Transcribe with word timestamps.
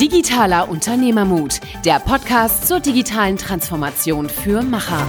Digitaler 0.00 0.70
Unternehmermut, 0.70 1.60
der 1.84 2.00
Podcast 2.00 2.66
zur 2.66 2.80
digitalen 2.80 3.36
Transformation 3.36 4.30
für 4.30 4.62
Macher. 4.62 5.06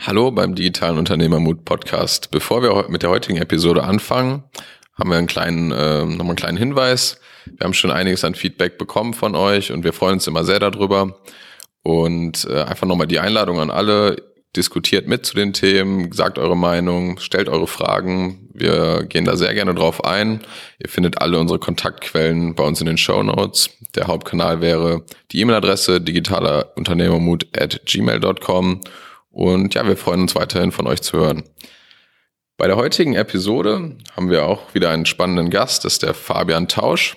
Hallo 0.00 0.30
beim 0.32 0.54
Digitalen 0.54 0.98
Unternehmermut 0.98 1.64
Podcast. 1.64 2.30
Bevor 2.30 2.62
wir 2.62 2.90
mit 2.90 3.02
der 3.02 3.08
heutigen 3.08 3.38
Episode 3.38 3.84
anfangen, 3.84 4.44
haben 4.98 5.08
wir 5.08 5.16
einen 5.16 5.26
kleinen, 5.26 5.72
äh, 5.72 6.04
nochmal 6.04 6.26
einen 6.26 6.36
kleinen 6.36 6.58
Hinweis. 6.58 7.22
Wir 7.46 7.64
haben 7.64 7.72
schon 7.72 7.90
einiges 7.90 8.22
an 8.22 8.34
Feedback 8.34 8.76
bekommen 8.76 9.14
von 9.14 9.34
euch 9.34 9.72
und 9.72 9.82
wir 9.82 9.94
freuen 9.94 10.16
uns 10.16 10.26
immer 10.26 10.44
sehr 10.44 10.58
darüber. 10.58 11.18
Und 11.82 12.46
äh, 12.50 12.64
einfach 12.64 12.86
nochmal 12.86 13.06
die 13.06 13.18
Einladung 13.18 13.60
an 13.60 13.70
alle, 13.70 14.29
diskutiert 14.56 15.06
mit 15.06 15.24
zu 15.24 15.34
den 15.34 15.52
Themen, 15.52 16.10
sagt 16.12 16.38
eure 16.38 16.56
Meinung, 16.56 17.18
stellt 17.18 17.48
eure 17.48 17.66
Fragen. 17.66 18.48
Wir 18.52 19.04
gehen 19.04 19.24
da 19.24 19.36
sehr 19.36 19.54
gerne 19.54 19.74
drauf 19.74 20.04
ein. 20.04 20.40
Ihr 20.78 20.88
findet 20.88 21.20
alle 21.20 21.38
unsere 21.38 21.58
Kontaktquellen 21.58 22.54
bei 22.54 22.64
uns 22.64 22.80
in 22.80 22.86
den 22.86 22.98
Show 22.98 23.22
Notes. 23.22 23.70
Der 23.94 24.08
Hauptkanal 24.08 24.60
wäre 24.60 25.04
die 25.30 25.40
E-Mail-Adresse 25.40 26.00
digitaler 26.00 26.72
at 26.76 27.80
gmail.com. 27.86 28.80
Und 29.30 29.74
ja, 29.74 29.86
wir 29.86 29.96
freuen 29.96 30.22
uns 30.22 30.34
weiterhin 30.34 30.72
von 30.72 30.86
euch 30.86 31.02
zu 31.02 31.18
hören. 31.18 31.44
Bei 32.56 32.66
der 32.66 32.76
heutigen 32.76 33.14
Episode 33.14 33.96
haben 34.14 34.30
wir 34.30 34.44
auch 34.44 34.74
wieder 34.74 34.90
einen 34.90 35.06
spannenden 35.06 35.48
Gast, 35.48 35.84
das 35.84 35.94
ist 35.94 36.02
der 36.02 36.12
Fabian 36.12 36.68
Tausch. 36.68 37.16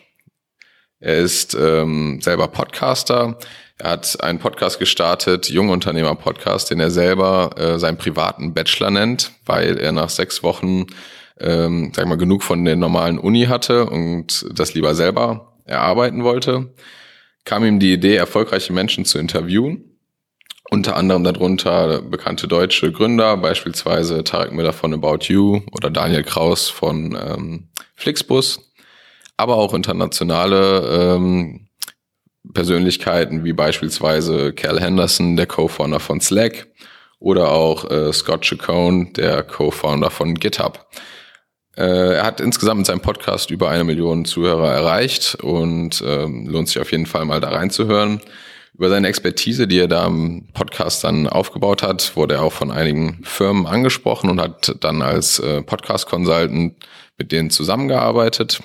Er 1.00 1.18
ist 1.18 1.54
ähm, 1.54 2.22
selber 2.22 2.48
Podcaster. 2.48 3.38
Er 3.78 3.92
hat 3.92 4.24
einen 4.24 4.40
Podcast 4.40 4.80
gestartet, 4.80 5.50
Jungunternehmer 5.50 6.16
Podcast, 6.16 6.70
den 6.70 6.80
er 6.80 6.92
selber 6.92 7.52
äh, 7.58 7.80
seinen 7.80 7.98
privaten 7.98 8.54
Bachelor 8.54 8.92
nennt, 8.92 9.32
weil 9.46 9.78
er 9.78 9.92
nach 9.92 10.10
sechs 10.10 10.44
Wochen, 10.44 10.86
ähm, 11.40 11.92
sag 11.96 12.08
mal, 12.08 12.18
genug 12.18 12.44
von 12.44 12.64
der 12.64 12.76
normalen 12.76 13.18
Uni 13.18 13.46
hatte 13.46 13.88
und 13.88 14.46
das 14.54 14.74
lieber 14.74 14.96
selber 14.96 15.58
erarbeiten 15.66 16.24
wollte. 16.24 16.74
Kam 17.46 17.66
ihm 17.66 17.80
die 17.80 17.94
Idee, 17.94 18.16
erfolgreiche 18.16 18.74
Menschen 18.74 19.06
zu 19.06 19.18
interviewen 19.18 19.94
unter 20.74 20.96
anderem 20.96 21.24
darunter 21.24 22.02
bekannte 22.02 22.48
deutsche 22.48 22.92
Gründer, 22.92 23.38
beispielsweise 23.38 24.24
Tarek 24.24 24.54
Miller 24.54 24.74
von 24.74 24.94
About 24.94 25.26
You 25.26 25.62
oder 25.72 25.92
Daniel 25.92 26.24
Kraus 26.24 26.68
von 26.68 27.16
ähm, 27.16 27.70
Flixbus, 27.94 28.74
aber 29.38 29.58
auch 29.58 29.76
internationale 29.76 31.16
ähm, 31.16 31.68
Persönlichkeiten 32.52 33.44
wie 33.44 33.54
beispielsweise 33.54 34.54
Cal 34.54 34.80
Henderson, 34.80 35.36
der 35.36 35.48
Co-Founder 35.48 36.00
von 36.00 36.20
Slack, 36.20 36.68
oder 37.20 37.52
auch 37.54 37.90
äh, 37.90 38.12
Scott 38.12 38.42
Chacon, 38.42 39.14
der 39.14 39.44
Co-Founder 39.44 40.10
von 40.10 40.36
GitHub. 40.36 40.86
Äh, 41.78 42.16
er 42.16 42.24
hat 42.26 42.42
insgesamt 42.42 42.80
mit 42.80 42.88
seinem 42.88 43.00
Podcast 43.00 43.50
über 43.50 43.70
eine 43.70 43.86
Million 43.86 44.26
Zuhörer 44.26 44.74
erreicht 44.74 45.36
und 45.42 46.04
ähm, 46.06 46.48
lohnt 46.48 46.68
sich 46.68 46.80
auf 46.80 46.92
jeden 46.92 47.06
Fall 47.06 47.24
mal 47.26 47.40
da 47.40 47.50
reinzuhören. 47.50 48.20
Über 48.76 48.90
seine 48.90 49.08
Expertise, 49.08 49.68
die 49.68 49.80
er 49.80 49.88
da 49.88 50.06
im 50.06 50.50
Podcast 50.54 51.04
dann 51.04 51.28
aufgebaut 51.28 51.82
hat, 51.82 52.16
wurde 52.18 52.36
er 52.36 52.44
auch 52.44 52.54
von 52.54 52.72
einigen 52.72 53.22
Firmen 53.24 53.68
angesprochen 53.68 54.30
und 54.30 54.42
hat 54.42 54.76
dann 54.82 55.02
als 55.02 55.40
äh, 55.40 55.62
Podcast-Consultant 55.62 56.76
mit 57.18 57.32
denen 57.32 57.52
zusammengearbeitet. 57.52 58.62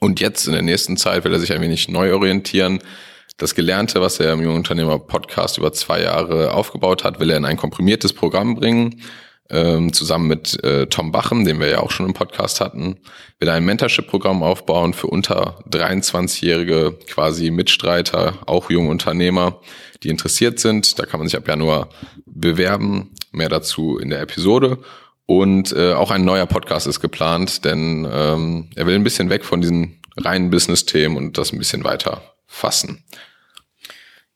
Und 0.00 0.20
jetzt 0.20 0.46
in 0.46 0.52
der 0.52 0.62
nächsten 0.62 0.96
Zeit 0.96 1.24
will 1.24 1.32
er 1.32 1.40
sich 1.40 1.52
ein 1.52 1.60
wenig 1.60 1.88
neu 1.88 2.14
orientieren. 2.14 2.80
Das 3.36 3.54
Gelernte, 3.54 4.00
was 4.00 4.20
er 4.20 4.32
im 4.32 4.42
Jungunternehmer 4.42 4.98
Podcast 4.98 5.58
über 5.58 5.72
zwei 5.72 6.02
Jahre 6.02 6.54
aufgebaut 6.54 7.02
hat, 7.02 7.18
will 7.18 7.30
er 7.30 7.36
in 7.36 7.44
ein 7.44 7.56
komprimiertes 7.56 8.12
Programm 8.12 8.54
bringen, 8.54 9.02
ähm, 9.50 9.92
zusammen 9.92 10.28
mit 10.28 10.62
äh, 10.62 10.86
Tom 10.86 11.12
Bachem, 11.12 11.44
den 11.44 11.60
wir 11.60 11.68
ja 11.68 11.80
auch 11.80 11.90
schon 11.90 12.06
im 12.06 12.14
Podcast 12.14 12.60
hatten, 12.60 12.96
will 13.40 13.48
ein 13.48 13.64
Mentorship-Programm 13.64 14.42
aufbauen 14.42 14.94
für 14.94 15.08
unter 15.08 15.58
23-jährige 15.70 16.96
quasi 17.08 17.50
Mitstreiter, 17.50 18.38
auch 18.46 18.70
junge 18.70 18.90
Unternehmer, 18.90 19.60
die 20.02 20.08
interessiert 20.08 20.60
sind. 20.60 20.98
Da 20.98 21.04
kann 21.04 21.20
man 21.20 21.28
sich 21.28 21.36
ab 21.36 21.48
Januar 21.48 21.88
bewerben. 22.26 23.10
Mehr 23.32 23.48
dazu 23.48 23.98
in 23.98 24.10
der 24.10 24.20
Episode. 24.20 24.78
Und 25.26 25.72
äh, 25.72 25.94
auch 25.94 26.10
ein 26.10 26.24
neuer 26.24 26.46
Podcast 26.46 26.86
ist 26.86 27.00
geplant, 27.00 27.64
denn 27.64 28.06
ähm, 28.10 28.70
er 28.76 28.86
will 28.86 28.94
ein 28.94 29.04
bisschen 29.04 29.30
weg 29.30 29.44
von 29.44 29.60
diesen 29.60 30.00
reinen 30.16 30.50
Business-Themen 30.50 31.16
und 31.16 31.38
das 31.38 31.52
ein 31.52 31.58
bisschen 31.58 31.84
weiter 31.84 32.22
fassen. 32.46 33.02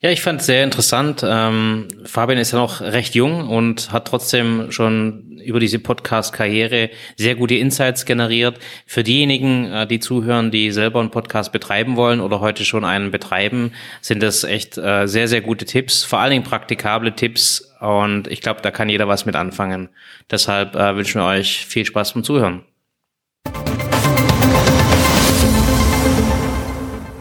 Ja, 0.00 0.10
ich 0.10 0.22
fand 0.22 0.40
es 0.40 0.46
sehr 0.46 0.62
interessant. 0.62 1.24
Ähm, 1.26 1.88
Fabian 2.04 2.38
ist 2.38 2.52
ja 2.52 2.58
noch 2.60 2.80
recht 2.80 3.16
jung 3.16 3.48
und 3.48 3.90
hat 3.90 4.06
trotzdem 4.06 4.70
schon 4.70 5.40
über 5.44 5.58
diese 5.58 5.80
Podcast-Karriere 5.80 6.90
sehr 7.16 7.34
gute 7.34 7.56
Insights 7.56 8.04
generiert. 8.04 8.60
Für 8.86 9.02
diejenigen, 9.02 9.64
äh, 9.72 9.86
die 9.88 9.98
zuhören, 9.98 10.52
die 10.52 10.70
selber 10.70 11.00
einen 11.00 11.10
Podcast 11.10 11.50
betreiben 11.50 11.96
wollen 11.96 12.20
oder 12.20 12.38
heute 12.38 12.64
schon 12.64 12.84
einen 12.84 13.10
betreiben, 13.10 13.72
sind 14.00 14.22
das 14.22 14.44
echt 14.44 14.78
äh, 14.78 15.08
sehr, 15.08 15.26
sehr 15.26 15.40
gute 15.40 15.64
Tipps, 15.64 16.04
vor 16.04 16.20
allen 16.20 16.30
Dingen 16.30 16.44
praktikable 16.44 17.16
Tipps. 17.16 17.67
Und 17.80 18.26
ich 18.26 18.40
glaube, 18.40 18.60
da 18.60 18.70
kann 18.70 18.88
jeder 18.88 19.08
was 19.08 19.24
mit 19.24 19.36
anfangen. 19.36 19.88
Deshalb 20.30 20.74
äh, 20.74 20.96
wünschen 20.96 21.20
wir 21.20 21.26
euch 21.26 21.64
viel 21.66 21.84
Spaß 21.84 22.14
beim 22.14 22.24
Zuhören. 22.24 22.64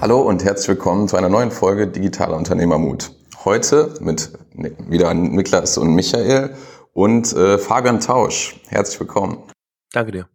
Hallo 0.01 0.21
und 0.21 0.43
herzlich 0.43 0.69
willkommen 0.69 1.07
zu 1.07 1.17
einer 1.17 1.29
neuen 1.29 1.51
Folge 1.51 1.87
Digitaler 1.87 2.37
Unternehmermut. 2.37 3.11
Heute 3.45 3.93
mit 3.99 4.31
wieder 4.53 5.13
Niklas 5.13 5.77
und 5.77 5.93
Michael 5.93 6.55
und 6.93 7.33
äh, 7.33 7.57
Fabian 7.57 7.99
Tausch. 7.99 8.59
Herzlich 8.69 8.99
willkommen. 8.99 9.43
Danke 9.91 10.11
dir. 10.11 10.27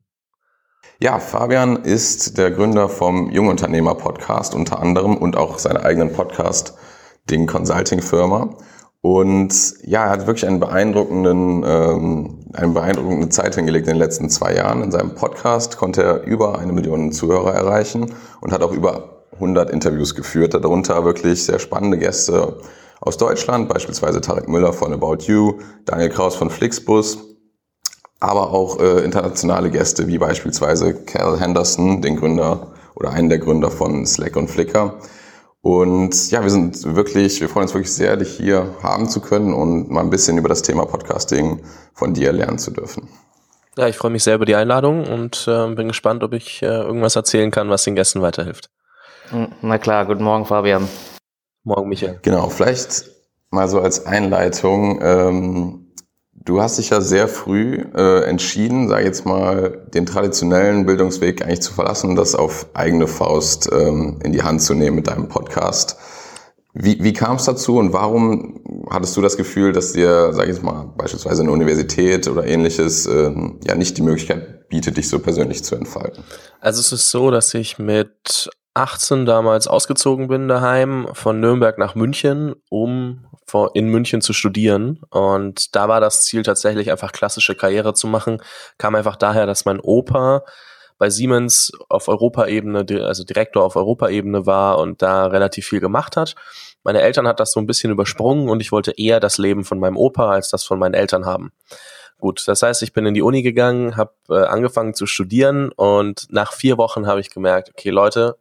Ja, 1.01 1.19
Fabian 1.19 1.85
ist 1.85 2.39
der 2.39 2.53
Gründer 2.53 2.89
vom 2.89 3.31
Jungunternehmer 3.31 3.97
Podcast 3.97 4.55
unter 4.55 4.79
anderem 4.79 5.17
und 5.17 5.37
auch 5.37 5.59
seiner 5.59 5.85
eigenen 5.85 6.13
Podcast 6.13 6.75
Ding 7.29 7.47
Consulting 7.47 8.01
Firma. 8.03 8.57
Und 9.03 9.75
ja, 9.83 10.05
er 10.05 10.11
hat 10.11 10.27
wirklich 10.29 10.47
einen 10.47 10.61
beeindruckenden, 10.61 11.65
ähm, 11.67 12.39
eine 12.53 12.69
beeindruckende 12.69 13.29
Zeit 13.31 13.57
hingelegt 13.57 13.89
in 13.89 13.95
den 13.95 13.99
letzten 13.99 14.31
zwei 14.31 14.55
Jahren. 14.55 14.81
In 14.81 14.93
seinem 14.93 15.17
Podcast 15.17 15.77
konnte 15.77 16.05
er 16.05 16.23
über 16.23 16.61
eine 16.61 16.73
Million 16.73 17.11
Zuhörer 17.11 17.53
erreichen 17.53 18.15
und 18.41 18.53
hat 18.53 18.63
auch 18.63 18.71
über 18.71 19.25
100 19.33 19.71
Interviews 19.71 20.15
geführt, 20.15 20.55
darunter 20.55 21.05
wirklich 21.05 21.45
sehr 21.45 21.59
spannende 21.59 21.99
Gäste 21.99 22.59
aus 23.01 23.17
Deutschland, 23.17 23.69
beispielsweise 23.69 24.21
Tarek 24.21 24.49
Müller 24.49 24.73
von 24.73 24.93
About 24.93 25.25
You, 25.25 25.59
Daniel 25.85 26.11
Kraus 26.11 26.37
von 26.37 26.49
Flixbus, 26.49 27.19
aber 28.21 28.53
auch 28.53 28.79
äh, 28.79 29.01
internationale 29.01 29.71
Gäste 29.71 30.07
wie 30.07 30.19
beispielsweise 30.19 30.95
Cal 30.95 31.41
Henderson, 31.41 32.03
den 32.03 32.17
Gründer 32.17 32.75
oder 32.95 33.11
einen 33.11 33.31
der 33.31 33.41
Gründer 33.41 33.73
von 33.73 34.07
Slack 34.07 34.37
und 34.37 34.49
Flickr. 34.49 34.95
Und 35.63 36.31
ja, 36.33 36.43
wir 36.43 36.51
sind 36.51 36.95
wirklich, 36.97 37.41
wir 37.41 37.49
freuen 37.49 37.63
uns 37.65 37.75
wirklich 37.75 37.93
sehr, 37.93 38.17
dich 38.17 38.37
hier 38.37 38.75
haben 38.83 39.09
zu 39.09 39.21
können 39.21 39.55
und 39.55 39.91
mal 39.91 40.01
ein 40.01 40.11
bisschen 40.11 40.37
über 40.37 40.49
das 40.49 40.63
Thema 40.63 40.85
Podcasting 40.87 41.63
von 41.95 42.13
dir 42.15 42.33
lernen 42.33 42.59
zu 42.59 42.73
dürfen. 42.73 43.09
Ja, 43.79 43.87
ich 43.87 43.97
freue 43.97 44.11
mich 44.11 44.25
sehr 44.25 44.35
über 44.35 44.45
die 44.45 44.57
Einladung 44.57 45.07
und 45.07 45.47
äh, 45.49 45.75
bin 45.75 45.89
gespannt, 45.89 46.25
ob 46.25 46.35
ich 46.35 46.63
äh, 46.63 46.67
irgendwas 46.67 47.17
erzählen 47.17 47.51
kann, 47.51 47.71
was 47.71 47.85
den 47.85 47.95
Gästen 47.95 48.21
weiterhilft. 48.21 48.71
Na 49.63 49.79
klar, 49.79 50.05
guten 50.05 50.25
Morgen, 50.25 50.45
Fabian. 50.45 50.89
Morgen, 51.63 51.89
Michael. 51.89 52.19
Genau, 52.23 52.51
vielleicht 52.51 53.05
mal 53.51 53.69
so 53.69 53.81
als 53.81 54.05
Einleitung. 54.05 55.01
Ähm, 55.01 55.82
du 56.45 56.61
hast 56.61 56.79
dich 56.79 56.91
ja 56.91 57.01
sehr 57.01 57.29
früh 57.29 57.85
äh, 57.95 58.25
entschieden, 58.25 58.89
sag 58.89 59.05
jetzt 59.05 59.25
mal, 59.25 59.87
den 59.95 60.07
traditionellen 60.07 60.87
Bildungsweg 60.87 61.43
eigentlich 61.43 61.63
zu 61.63 61.73
verlassen 61.73 62.17
das 62.17 62.35
auf 62.35 62.67
eigene 62.75 63.07
Faust 63.07 63.71
ähm, 63.73 64.19
in 64.23 64.33
die 64.33 64.43
Hand 64.43 64.63
zu 64.63 64.75
nehmen 64.75 64.97
mit 64.97 65.07
deinem 65.07 65.29
Podcast. 65.29 65.97
Wie, 66.75 67.03
wie 67.05 67.13
kam 67.13 67.37
es 67.37 67.45
dazu 67.45 67.77
und 67.77 67.93
warum 67.93 68.87
hattest 68.89 69.17
du 69.17 69.21
das 69.21 69.37
Gefühl, 69.37 69.73
dass 69.73 69.93
dir, 69.93 70.33
sag 70.33 70.45
ich 70.45 70.55
jetzt 70.55 70.63
mal, 70.63 70.91
beispielsweise 70.97 71.43
eine 71.43 71.53
Universität 71.53 72.29
oder 72.29 72.47
ähnliches 72.47 73.05
äh, 73.07 73.31
ja 73.65 73.75
nicht 73.75 73.99
die 73.99 74.03
Möglichkeit 74.03 74.69
bietet, 74.71 74.97
dich 74.97 75.09
so 75.09 75.19
persönlich 75.19 75.65
zu 75.65 75.75
entfalten? 75.75 76.25
Also 76.61 76.81
es 76.81 76.93
ist 76.93 77.11
so, 77.11 77.31
dass 77.31 77.53
ich 77.53 77.79
mit 77.79 78.49
18 78.75 79.27
damals 79.27 79.67
ausgezogen 79.67 80.29
bin 80.29 80.49
daheim 80.49 81.09
von 81.13 81.41
Nürnberg 81.41 81.79
nach 81.79 81.95
München, 81.95 82.55
um 82.71 83.27
in 83.75 83.89
München 83.89 84.23
zu 84.23 84.33
studieren. 84.33 85.01
Und 85.11 85.77
da 85.77 85.89
war 85.89 86.01
das 86.01 86.25
Ziel 86.25 86.43
tatsächlich 86.43 86.91
einfach 86.91 87.13
klassische 87.13 87.55
Karriere 87.55 87.93
zu 87.93 88.07
machen. 88.07 88.41
Kam 88.79 88.95
einfach 88.95 89.17
daher, 89.17 89.45
dass 89.45 89.67
mein 89.67 89.79
Opa 89.79 90.43
bei 90.97 91.11
Siemens 91.11 91.73
auf 91.91 92.09
Europaebene, 92.09 92.87
also 93.05 93.25
Direktor 93.25 93.65
auf 93.65 93.77
Europaebene 93.77 94.47
war 94.47 94.79
und 94.79 95.03
da 95.03 95.27
relativ 95.27 95.67
viel 95.67 95.81
gemacht 95.81 96.17
hat. 96.17 96.35
Meine 96.85 97.03
Eltern 97.03 97.27
hat 97.29 97.41
das 97.41 97.53
so 97.53 97.61
ein 97.61 97.67
bisschen 97.67 97.91
übersprungen 97.91 98.49
und 98.49 98.61
ich 98.61 98.73
wollte 98.73 98.93
eher 98.93 99.21
das 99.21 99.37
Leben 99.37 99.65
von 99.65 99.79
meinem 99.79 99.97
Opa 99.97 100.31
als 100.31 100.49
das 100.49 100.65
von 100.65 100.79
meinen 100.79 100.95
Eltern 100.95 101.27
haben. 101.27 101.53
Gut, 102.19 102.47
das 102.47 102.63
heißt, 102.63 102.83
ich 102.83 102.93
bin 102.93 103.05
in 103.05 103.15
die 103.15 103.23
Uni 103.23 103.43
gegangen, 103.43 103.97
habe 103.97 104.13
äh, 104.31 104.45
angefangen 104.45 104.95
zu 104.95 105.07
studieren 105.07 105.73
und 105.73 106.29
nach 106.31 106.53
vier 106.53 106.79
Wochen 106.79 107.07
habe 107.09 107.21
ich 107.21 107.31
gemerkt, 107.31 107.71
okay 107.71 107.91
Leute, 107.91 108.37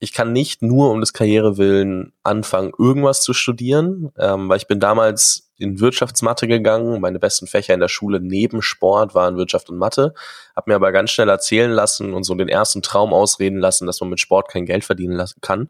ich 0.00 0.12
kann 0.12 0.32
nicht 0.32 0.62
nur 0.62 0.90
um 0.90 1.00
des 1.00 1.12
Karrierewillen 1.12 2.12
anfangen, 2.22 2.72
irgendwas 2.78 3.22
zu 3.22 3.34
studieren, 3.34 4.10
ähm, 4.18 4.48
weil 4.48 4.56
ich 4.56 4.66
bin 4.66 4.80
damals 4.80 5.52
in 5.58 5.78
Wirtschaftsmathe 5.78 6.48
gegangen. 6.48 7.02
Meine 7.02 7.18
besten 7.18 7.46
Fächer 7.46 7.74
in 7.74 7.80
der 7.80 7.88
Schule 7.88 8.18
neben 8.18 8.62
Sport 8.62 9.14
waren 9.14 9.36
Wirtschaft 9.36 9.68
und 9.68 9.76
Mathe. 9.76 10.14
Hab 10.56 10.66
mir 10.66 10.74
aber 10.74 10.90
ganz 10.90 11.10
schnell 11.10 11.28
erzählen 11.28 11.70
lassen 11.70 12.14
und 12.14 12.24
so 12.24 12.34
den 12.34 12.48
ersten 12.48 12.80
Traum 12.80 13.12
ausreden 13.12 13.58
lassen, 13.58 13.86
dass 13.86 14.00
man 14.00 14.08
mit 14.08 14.20
Sport 14.20 14.48
kein 14.50 14.64
Geld 14.64 14.84
verdienen 14.84 15.14
lassen 15.14 15.40
kann 15.42 15.68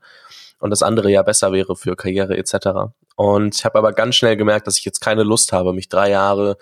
und 0.61 0.71
das 0.71 0.83
andere 0.83 1.11
ja 1.11 1.23
besser 1.23 1.53
wäre 1.53 1.75
für 1.75 1.97
Karriere 1.97 2.37
etc. 2.37 2.93
Und 3.17 3.57
ich 3.57 3.65
habe 3.65 3.79
aber 3.79 3.93
ganz 3.93 4.15
schnell 4.15 4.37
gemerkt, 4.37 4.67
dass 4.67 4.79
ich 4.79 4.85
jetzt 4.85 5.01
keine 5.01 5.25
Lust 5.25 5.53
habe, 5.53 5.73
mich 5.73 5.89
drei 5.89 6.11
Jahre 6.11 6.57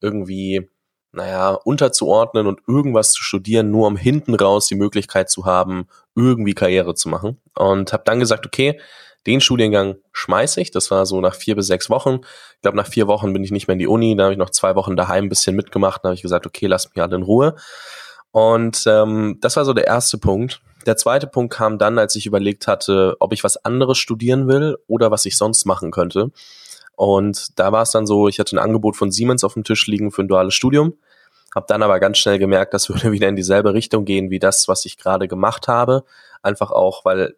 irgendwie 0.00 0.68
naja, 1.12 1.50
unterzuordnen 1.52 2.48
und 2.48 2.60
irgendwas 2.66 3.12
zu 3.12 3.22
studieren, 3.22 3.70
nur 3.70 3.86
um 3.86 3.96
hinten 3.96 4.34
raus 4.34 4.66
die 4.66 4.74
Möglichkeit 4.74 5.30
zu 5.30 5.46
haben, 5.46 5.86
irgendwie 6.14 6.54
Karriere 6.54 6.94
zu 6.94 7.08
machen. 7.08 7.40
Und 7.54 7.92
habe 7.92 8.04
dann 8.04 8.20
gesagt, 8.20 8.46
okay, 8.46 8.80
den 9.26 9.40
Studiengang 9.40 9.96
schmeiße 10.12 10.60
ich. 10.60 10.70
Das 10.70 10.90
war 10.90 11.06
so 11.06 11.20
nach 11.20 11.34
vier 11.34 11.56
bis 11.56 11.66
sechs 11.66 11.88
Wochen. 11.88 12.20
Ich 12.56 12.62
glaube, 12.62 12.76
nach 12.76 12.86
vier 12.86 13.06
Wochen 13.06 13.32
bin 13.32 13.42
ich 13.42 13.50
nicht 13.50 13.68
mehr 13.68 13.72
in 13.72 13.78
die 13.78 13.86
Uni. 13.86 14.16
Da 14.16 14.24
habe 14.24 14.34
ich 14.34 14.38
noch 14.38 14.50
zwei 14.50 14.74
Wochen 14.74 14.96
daheim 14.96 15.24
ein 15.24 15.28
bisschen 15.28 15.56
mitgemacht. 15.56 16.04
Da 16.04 16.08
habe 16.08 16.14
ich 16.14 16.22
gesagt, 16.22 16.46
okay, 16.46 16.66
lass 16.66 16.88
mich 16.90 17.02
alle 17.02 17.16
in 17.16 17.22
Ruhe. 17.22 17.56
Und 18.32 18.84
ähm, 18.86 19.38
das 19.40 19.56
war 19.56 19.64
so 19.64 19.72
der 19.72 19.86
erste 19.86 20.18
Punkt. 20.18 20.60
Der 20.86 20.96
zweite 20.96 21.26
Punkt 21.26 21.54
kam 21.54 21.78
dann, 21.78 21.98
als 21.98 22.16
ich 22.16 22.26
überlegt 22.26 22.66
hatte, 22.66 23.16
ob 23.20 23.32
ich 23.32 23.44
was 23.44 23.64
anderes 23.64 23.96
studieren 23.96 24.48
will 24.48 24.76
oder 24.86 25.10
was 25.10 25.24
ich 25.24 25.38
sonst 25.38 25.64
machen 25.64 25.90
könnte. 25.90 26.30
Und 26.96 27.58
da 27.58 27.72
war 27.72 27.82
es 27.82 27.90
dann 27.90 28.06
so, 28.06 28.28
ich 28.28 28.38
hatte 28.38 28.56
ein 28.56 28.58
Angebot 28.58 28.96
von 28.96 29.10
Siemens 29.10 29.44
auf 29.44 29.54
dem 29.54 29.64
Tisch 29.64 29.86
liegen 29.86 30.10
für 30.10 30.22
ein 30.22 30.28
duales 30.28 30.54
Studium, 30.54 30.94
habe 31.54 31.66
dann 31.68 31.82
aber 31.82 32.00
ganz 32.00 32.18
schnell 32.18 32.38
gemerkt, 32.38 32.74
das 32.74 32.88
würde 32.88 33.12
wieder 33.12 33.28
in 33.28 33.36
dieselbe 33.36 33.74
Richtung 33.74 34.04
gehen 34.04 34.30
wie 34.30 34.38
das, 34.38 34.68
was 34.68 34.84
ich 34.84 34.96
gerade 34.96 35.28
gemacht 35.28 35.68
habe. 35.68 36.04
Einfach 36.42 36.70
auch, 36.70 37.04
weil 37.04 37.36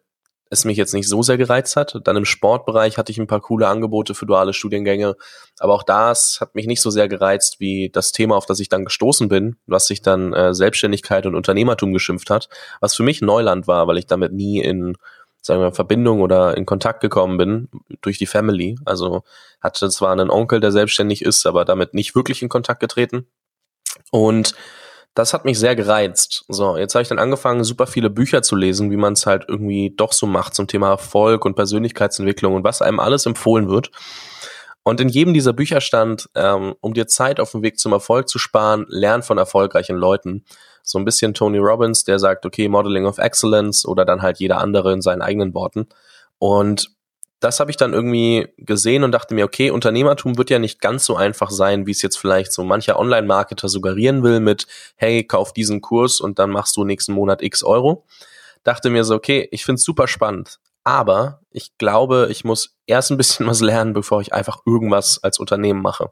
es 0.49 0.65
mich 0.65 0.77
jetzt 0.77 0.93
nicht 0.93 1.07
so 1.07 1.21
sehr 1.21 1.37
gereizt 1.37 1.75
hat. 1.75 1.99
Dann 2.03 2.15
im 2.15 2.25
Sportbereich 2.25 2.97
hatte 2.97 3.11
ich 3.11 3.17
ein 3.17 3.27
paar 3.27 3.41
coole 3.41 3.67
Angebote 3.67 4.15
für 4.15 4.25
duale 4.25 4.53
Studiengänge, 4.53 5.15
aber 5.59 5.73
auch 5.73 5.83
das 5.83 6.39
hat 6.39 6.55
mich 6.55 6.67
nicht 6.67 6.81
so 6.81 6.89
sehr 6.89 7.07
gereizt 7.07 7.59
wie 7.59 7.89
das 7.89 8.11
Thema, 8.11 8.35
auf 8.35 8.45
das 8.45 8.59
ich 8.59 8.69
dann 8.69 8.85
gestoßen 8.85 9.27
bin, 9.27 9.57
was 9.65 9.87
sich 9.87 10.01
dann 10.01 10.33
äh, 10.33 10.53
Selbstständigkeit 10.53 11.25
und 11.25 11.35
Unternehmertum 11.35 11.93
geschimpft 11.93 12.29
hat, 12.29 12.49
was 12.79 12.95
für 12.95 13.03
mich 13.03 13.21
Neuland 13.21 13.67
war, 13.67 13.87
weil 13.87 13.97
ich 13.97 14.07
damit 14.07 14.33
nie 14.33 14.61
in 14.61 14.95
sagen 15.41 15.61
wir 15.61 15.71
Verbindung 15.71 16.21
oder 16.21 16.57
in 16.57 16.65
Kontakt 16.65 16.99
gekommen 16.99 17.37
bin 17.37 17.69
durch 18.01 18.17
die 18.17 18.25
Family. 18.25 18.77
Also 18.85 19.23
hatte 19.61 19.89
zwar 19.89 20.11
einen 20.11 20.29
Onkel, 20.29 20.59
der 20.59 20.71
selbstständig 20.71 21.23
ist, 21.23 21.45
aber 21.45 21.63
damit 21.63 21.93
nicht 21.93 22.15
wirklich 22.15 22.41
in 22.41 22.49
Kontakt 22.49 22.81
getreten. 22.81 23.27
Und 24.11 24.53
das 25.17 25.33
hat 25.33 25.45
mich 25.45 25.57
sehr 25.57 25.75
gereizt. 25.75 26.45
So, 26.47 26.77
jetzt 26.77 26.93
habe 26.93 27.01
ich 27.01 27.09
dann 27.09 27.17
angefangen, 27.17 27.63
super 27.63 27.87
viele 27.87 28.11
Bücher 28.11 28.43
zu 28.43 28.55
lesen, 28.55 28.91
wie 28.91 28.97
man 28.97 29.13
es 29.13 29.25
halt 29.25 29.45
irgendwie 29.47 29.93
doch 29.95 30.13
so 30.13 30.27
macht 30.27 30.53
zum 30.53 30.67
Thema 30.67 30.89
Erfolg 30.89 31.43
und 31.43 31.55
Persönlichkeitsentwicklung 31.55 32.53
und 32.53 32.63
was 32.63 32.83
einem 32.83 32.99
alles 32.99 33.25
empfohlen 33.25 33.67
wird. 33.67 33.89
Und 34.83 35.01
in 35.01 35.09
jedem 35.09 35.33
dieser 35.33 35.53
Bücher 35.53 35.81
stand, 35.81 36.29
ähm, 36.35 36.75
um 36.81 36.93
dir 36.93 37.07
Zeit 37.07 37.39
auf 37.39 37.51
dem 37.51 37.61
Weg 37.63 37.79
zum 37.79 37.93
Erfolg 37.93 38.29
zu 38.29 38.37
sparen, 38.39 38.85
lern 38.87 39.23
von 39.23 39.37
erfolgreichen 39.37 39.97
Leuten. 39.97 40.45
So 40.83 40.99
ein 40.99 41.03
bisschen 41.03 41.33
Tony 41.33 41.57
Robbins, 41.57 42.03
der 42.03 42.19
sagt, 42.19 42.45
okay, 42.45 42.69
Modeling 42.69 43.05
of 43.05 43.17
Excellence 43.17 43.85
oder 43.85 44.05
dann 44.05 44.21
halt 44.21 44.39
jeder 44.39 44.59
andere 44.59 44.93
in 44.93 45.01
seinen 45.01 45.21
eigenen 45.21 45.53
Worten. 45.53 45.89
Und 46.37 46.91
das 47.39 47.59
habe 47.59 47.69
ich 47.69 47.77
dann 47.77 47.93
irgendwie 47.93 48.47
gesehen 48.57 49.03
und 49.03 49.11
dachte 49.11 49.35
mir, 49.35 49.45
okay, 49.45 49.69
Unternehmertum 49.69 50.37
wird 50.37 50.49
ja 50.49 50.59
nicht 50.59 50.81
ganz 50.81 51.05
so 51.05 51.15
einfach 51.15 51.51
sein, 51.51 51.85
wie 51.85 51.91
es 51.91 52.01
jetzt 52.01 52.17
vielleicht 52.17 52.51
so 52.51 52.63
mancher 52.63 52.97
Online-Marketer 52.97 53.69
suggerieren 53.69 54.23
will 54.23 54.39
mit, 54.39 54.65
hey, 54.95 55.23
kauf 55.23 55.53
diesen 55.53 55.81
Kurs 55.81 56.19
und 56.19 56.39
dann 56.39 56.49
machst 56.49 56.75
du 56.77 56.83
nächsten 56.83 57.13
Monat 57.13 57.43
x 57.43 57.63
Euro. 57.63 58.05
Dachte 58.63 58.89
mir 58.89 59.03
so, 59.03 59.15
okay, 59.15 59.47
ich 59.51 59.65
find's 59.65 59.83
super 59.83 60.07
spannend, 60.07 60.59
aber 60.83 61.41
ich 61.51 61.77
glaube, 61.77 62.27
ich 62.31 62.43
muss 62.43 62.75
erst 62.87 63.11
ein 63.11 63.17
bisschen 63.17 63.45
was 63.47 63.61
lernen, 63.61 63.93
bevor 63.93 64.21
ich 64.21 64.33
einfach 64.33 64.59
irgendwas 64.65 65.23
als 65.23 65.37
Unternehmen 65.37 65.81
mache. 65.81 66.11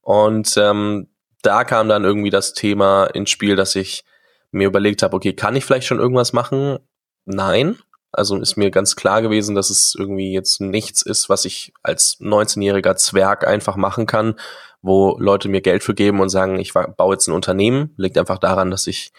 Und 0.00 0.56
ähm, 0.56 1.08
da 1.42 1.64
kam 1.64 1.88
dann 1.88 2.04
irgendwie 2.04 2.30
das 2.30 2.54
Thema 2.54 3.04
ins 3.06 3.30
Spiel, 3.30 3.56
dass 3.56 3.74
ich 3.74 4.04
mir 4.52 4.66
überlegt 4.66 5.02
habe, 5.02 5.14
okay, 5.14 5.34
kann 5.34 5.54
ich 5.54 5.64
vielleicht 5.64 5.86
schon 5.86 5.98
irgendwas 5.98 6.32
machen? 6.32 6.78
Nein, 7.26 7.78
also 8.16 8.36
ist 8.36 8.56
mir 8.56 8.70
ganz 8.70 8.96
klar 8.96 9.22
gewesen, 9.22 9.54
dass 9.54 9.70
es 9.70 9.94
irgendwie 9.96 10.32
jetzt 10.32 10.60
nichts 10.60 11.02
ist, 11.02 11.28
was 11.28 11.44
ich 11.44 11.72
als 11.82 12.18
19-jähriger 12.20 12.96
Zwerg 12.96 13.46
einfach 13.46 13.76
machen 13.76 14.06
kann, 14.06 14.34
wo 14.82 15.16
Leute 15.18 15.48
mir 15.48 15.60
Geld 15.60 15.82
für 15.82 15.94
geben 15.94 16.20
und 16.20 16.28
sagen, 16.28 16.58
ich 16.58 16.72
baue 16.72 17.14
jetzt 17.14 17.28
ein 17.28 17.34
Unternehmen. 17.34 17.92
Liegt 17.96 18.18
einfach 18.18 18.38
daran, 18.38 18.70
dass 18.70 18.86
ich 18.86 19.12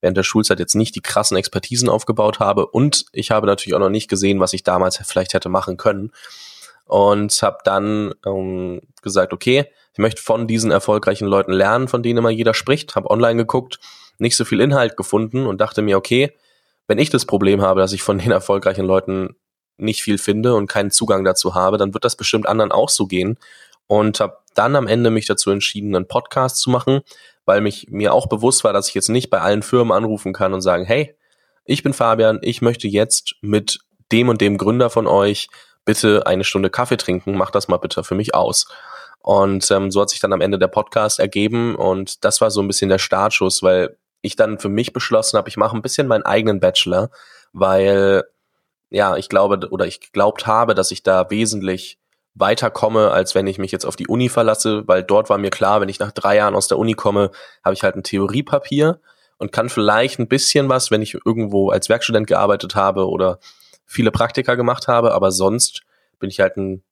während 0.00 0.16
der 0.16 0.24
Schulzeit 0.24 0.58
jetzt 0.58 0.74
nicht 0.74 0.94
die 0.96 1.00
krassen 1.00 1.36
Expertisen 1.36 1.88
aufgebaut 1.88 2.40
habe 2.40 2.66
und 2.66 3.06
ich 3.12 3.30
habe 3.30 3.46
natürlich 3.46 3.74
auch 3.74 3.80
noch 3.80 3.88
nicht 3.88 4.08
gesehen, 4.08 4.40
was 4.40 4.52
ich 4.52 4.64
damals 4.64 4.98
vielleicht 5.04 5.32
hätte 5.32 5.48
machen 5.48 5.76
können. 5.76 6.10
Und 6.84 7.40
habe 7.42 7.58
dann 7.64 8.12
ähm, 8.26 8.82
gesagt, 9.00 9.32
okay, 9.32 9.66
ich 9.92 9.98
möchte 9.98 10.20
von 10.20 10.46
diesen 10.46 10.70
erfolgreichen 10.70 11.26
Leuten 11.26 11.52
lernen, 11.52 11.88
von 11.88 12.02
denen 12.02 12.18
immer 12.18 12.30
jeder 12.30 12.52
spricht. 12.52 12.96
Habe 12.96 13.10
online 13.10 13.36
geguckt, 13.36 13.78
nicht 14.18 14.36
so 14.36 14.44
viel 14.44 14.60
Inhalt 14.60 14.96
gefunden 14.96 15.46
und 15.46 15.60
dachte 15.60 15.80
mir, 15.80 15.96
okay, 15.96 16.32
wenn 16.88 16.98
ich 16.98 17.10
das 17.10 17.26
Problem 17.26 17.62
habe, 17.62 17.80
dass 17.80 17.92
ich 17.92 18.02
von 18.02 18.18
den 18.18 18.30
erfolgreichen 18.32 18.84
Leuten 18.84 19.36
nicht 19.78 20.02
viel 20.02 20.18
finde 20.18 20.54
und 20.54 20.66
keinen 20.68 20.90
Zugang 20.90 21.24
dazu 21.24 21.54
habe, 21.54 21.78
dann 21.78 21.94
wird 21.94 22.04
das 22.04 22.16
bestimmt 22.16 22.46
anderen 22.46 22.72
auch 22.72 22.88
so 22.88 23.06
gehen. 23.06 23.38
Und 23.86 24.20
habe 24.20 24.38
dann 24.54 24.76
am 24.76 24.86
Ende 24.86 25.10
mich 25.10 25.26
dazu 25.26 25.50
entschieden, 25.50 25.94
einen 25.94 26.08
Podcast 26.08 26.58
zu 26.58 26.70
machen, 26.70 27.00
weil 27.44 27.60
mich 27.60 27.88
mir 27.90 28.14
auch 28.14 28.28
bewusst 28.28 28.64
war, 28.64 28.72
dass 28.72 28.88
ich 28.88 28.94
jetzt 28.94 29.08
nicht 29.08 29.28
bei 29.28 29.40
allen 29.40 29.62
Firmen 29.62 29.92
anrufen 29.92 30.32
kann 30.32 30.54
und 30.54 30.62
sagen, 30.62 30.84
hey, 30.84 31.16
ich 31.64 31.82
bin 31.82 31.92
Fabian, 31.92 32.38
ich 32.42 32.62
möchte 32.62 32.88
jetzt 32.88 33.34
mit 33.40 33.80
dem 34.10 34.28
und 34.28 34.40
dem 34.40 34.58
Gründer 34.58 34.90
von 34.90 35.06
euch 35.06 35.48
bitte 35.84 36.26
eine 36.26 36.44
Stunde 36.44 36.70
Kaffee 36.70 36.96
trinken, 36.96 37.36
mach 37.36 37.50
das 37.50 37.68
mal 37.68 37.78
bitte 37.78 38.04
für 38.04 38.14
mich 38.14 38.34
aus. 38.34 38.68
Und 39.20 39.70
ähm, 39.70 39.90
so 39.90 40.00
hat 40.00 40.10
sich 40.10 40.20
dann 40.20 40.32
am 40.32 40.40
Ende 40.40 40.58
der 40.58 40.68
Podcast 40.68 41.20
ergeben 41.20 41.76
und 41.76 42.24
das 42.24 42.40
war 42.40 42.50
so 42.50 42.60
ein 42.60 42.66
bisschen 42.66 42.88
der 42.88 42.98
Startschuss, 42.98 43.62
weil 43.62 43.96
ich 44.22 44.36
dann 44.36 44.58
für 44.58 44.68
mich 44.68 44.92
beschlossen 44.92 45.36
habe, 45.36 45.48
ich 45.48 45.56
mache 45.56 45.76
ein 45.76 45.82
bisschen 45.82 46.06
meinen 46.06 46.24
eigenen 46.24 46.60
Bachelor, 46.60 47.10
weil 47.52 48.24
ja, 48.90 49.16
ich 49.16 49.28
glaube 49.28 49.68
oder 49.70 49.86
ich 49.86 50.00
geglaubt 50.00 50.46
habe, 50.46 50.74
dass 50.74 50.90
ich 50.90 51.02
da 51.02 51.30
wesentlich 51.30 51.98
weiterkomme, 52.34 53.10
als 53.10 53.34
wenn 53.34 53.46
ich 53.46 53.58
mich 53.58 53.72
jetzt 53.72 53.84
auf 53.84 53.96
die 53.96 54.06
Uni 54.06 54.28
verlasse, 54.28 54.86
weil 54.86 55.02
dort 55.02 55.28
war 55.28 55.38
mir 55.38 55.50
klar, 55.50 55.80
wenn 55.80 55.88
ich 55.88 55.98
nach 55.98 56.12
drei 56.12 56.36
Jahren 56.36 56.54
aus 56.54 56.68
der 56.68 56.78
Uni 56.78 56.94
komme, 56.94 57.30
habe 57.64 57.74
ich 57.74 57.82
halt 57.82 57.96
ein 57.96 58.04
Theoriepapier 58.04 59.00
und 59.38 59.52
kann 59.52 59.68
vielleicht 59.68 60.18
ein 60.18 60.28
bisschen 60.28 60.68
was, 60.68 60.90
wenn 60.90 61.02
ich 61.02 61.18
irgendwo 61.26 61.70
als 61.70 61.88
Werkstudent 61.88 62.26
gearbeitet 62.26 62.74
habe 62.74 63.08
oder 63.08 63.38
viele 63.84 64.10
Praktika 64.10 64.54
gemacht 64.54 64.88
habe, 64.88 65.12
aber 65.12 65.32
sonst 65.32 65.82
bin 66.18 66.30
ich 66.30 66.40
halt 66.40 66.56
ein 66.56 66.82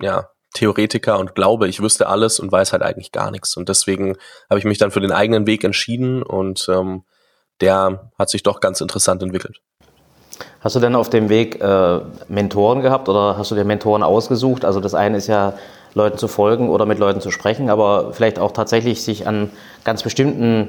ja, 0.00 0.30
Theoretiker 0.52 1.18
und 1.18 1.34
glaube, 1.34 1.68
ich 1.68 1.80
wüsste 1.80 2.08
alles 2.08 2.40
und 2.40 2.52
weiß 2.52 2.72
halt 2.72 2.82
eigentlich 2.82 3.12
gar 3.12 3.30
nichts. 3.30 3.56
Und 3.56 3.68
deswegen 3.68 4.16
habe 4.48 4.58
ich 4.58 4.64
mich 4.64 4.78
dann 4.78 4.90
für 4.90 5.00
den 5.00 5.12
eigenen 5.12 5.46
Weg 5.46 5.64
entschieden 5.64 6.22
und 6.22 6.68
ähm, 6.68 7.04
der 7.60 8.10
hat 8.18 8.30
sich 8.30 8.42
doch 8.42 8.60
ganz 8.60 8.80
interessant 8.80 9.22
entwickelt. 9.22 9.60
Hast 10.60 10.76
du 10.76 10.80
denn 10.80 10.94
auf 10.94 11.10
dem 11.10 11.28
Weg 11.28 11.60
äh, 11.60 12.00
Mentoren 12.28 12.82
gehabt 12.82 13.08
oder 13.08 13.36
hast 13.36 13.50
du 13.50 13.54
dir 13.54 13.64
Mentoren 13.64 14.02
ausgesucht? 14.02 14.64
Also 14.64 14.80
das 14.80 14.94
eine 14.94 15.18
ist 15.18 15.26
ja, 15.26 15.54
Leuten 15.94 16.18
zu 16.18 16.28
folgen 16.28 16.70
oder 16.70 16.86
mit 16.86 16.98
Leuten 16.98 17.20
zu 17.20 17.30
sprechen, 17.30 17.70
aber 17.70 18.12
vielleicht 18.12 18.38
auch 18.38 18.52
tatsächlich 18.52 19.02
sich 19.02 19.26
an 19.26 19.50
ganz 19.84 20.02
bestimmten 20.02 20.68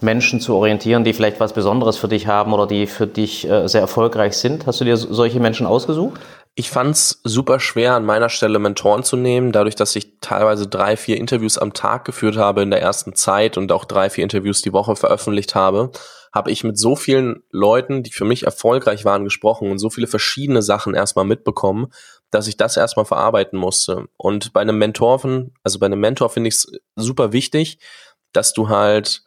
Menschen 0.00 0.40
zu 0.40 0.54
orientieren, 0.54 1.04
die 1.04 1.12
vielleicht 1.12 1.40
was 1.40 1.52
Besonderes 1.52 1.96
für 1.96 2.08
dich 2.08 2.26
haben 2.26 2.52
oder 2.52 2.66
die 2.66 2.86
für 2.86 3.06
dich 3.06 3.48
äh, 3.48 3.68
sehr 3.68 3.80
erfolgreich 3.80 4.36
sind. 4.36 4.66
Hast 4.66 4.80
du 4.80 4.84
dir 4.84 4.96
solche 4.96 5.40
Menschen 5.40 5.66
ausgesucht? 5.66 6.20
Ich 6.56 6.70
fand's 6.70 7.20
super 7.24 7.58
schwer, 7.58 7.94
an 7.94 8.04
meiner 8.04 8.28
Stelle 8.28 8.60
Mentoren 8.60 9.02
zu 9.02 9.16
nehmen, 9.16 9.50
dadurch, 9.50 9.74
dass 9.74 9.96
ich 9.96 10.20
teilweise 10.20 10.68
drei, 10.68 10.96
vier 10.96 11.16
Interviews 11.16 11.58
am 11.58 11.72
Tag 11.72 12.04
geführt 12.04 12.36
habe 12.36 12.62
in 12.62 12.70
der 12.70 12.80
ersten 12.80 13.16
Zeit 13.16 13.58
und 13.58 13.72
auch 13.72 13.84
drei, 13.84 14.08
vier 14.08 14.22
Interviews 14.22 14.62
die 14.62 14.72
Woche 14.72 14.94
veröffentlicht 14.94 15.56
habe, 15.56 15.90
habe 16.32 16.52
ich 16.52 16.62
mit 16.62 16.78
so 16.78 16.94
vielen 16.94 17.42
Leuten, 17.50 18.04
die 18.04 18.12
für 18.12 18.24
mich 18.24 18.44
erfolgreich 18.44 19.04
waren, 19.04 19.24
gesprochen 19.24 19.68
und 19.72 19.78
so 19.78 19.90
viele 19.90 20.06
verschiedene 20.06 20.62
Sachen 20.62 20.94
erstmal 20.94 21.24
mitbekommen, 21.24 21.88
dass 22.30 22.46
ich 22.46 22.56
das 22.56 22.76
erstmal 22.76 23.04
verarbeiten 23.04 23.58
musste. 23.58 24.06
Und 24.16 24.52
bei 24.52 24.60
einem 24.60 24.78
Mentor, 24.78 25.20
also 25.64 25.80
bei 25.80 25.86
einem 25.86 26.00
Mentor 26.00 26.30
finde 26.30 26.48
ich 26.48 26.54
es 26.54 26.72
super 26.94 27.32
wichtig, 27.32 27.78
dass 28.32 28.52
du 28.52 28.68
halt 28.68 29.24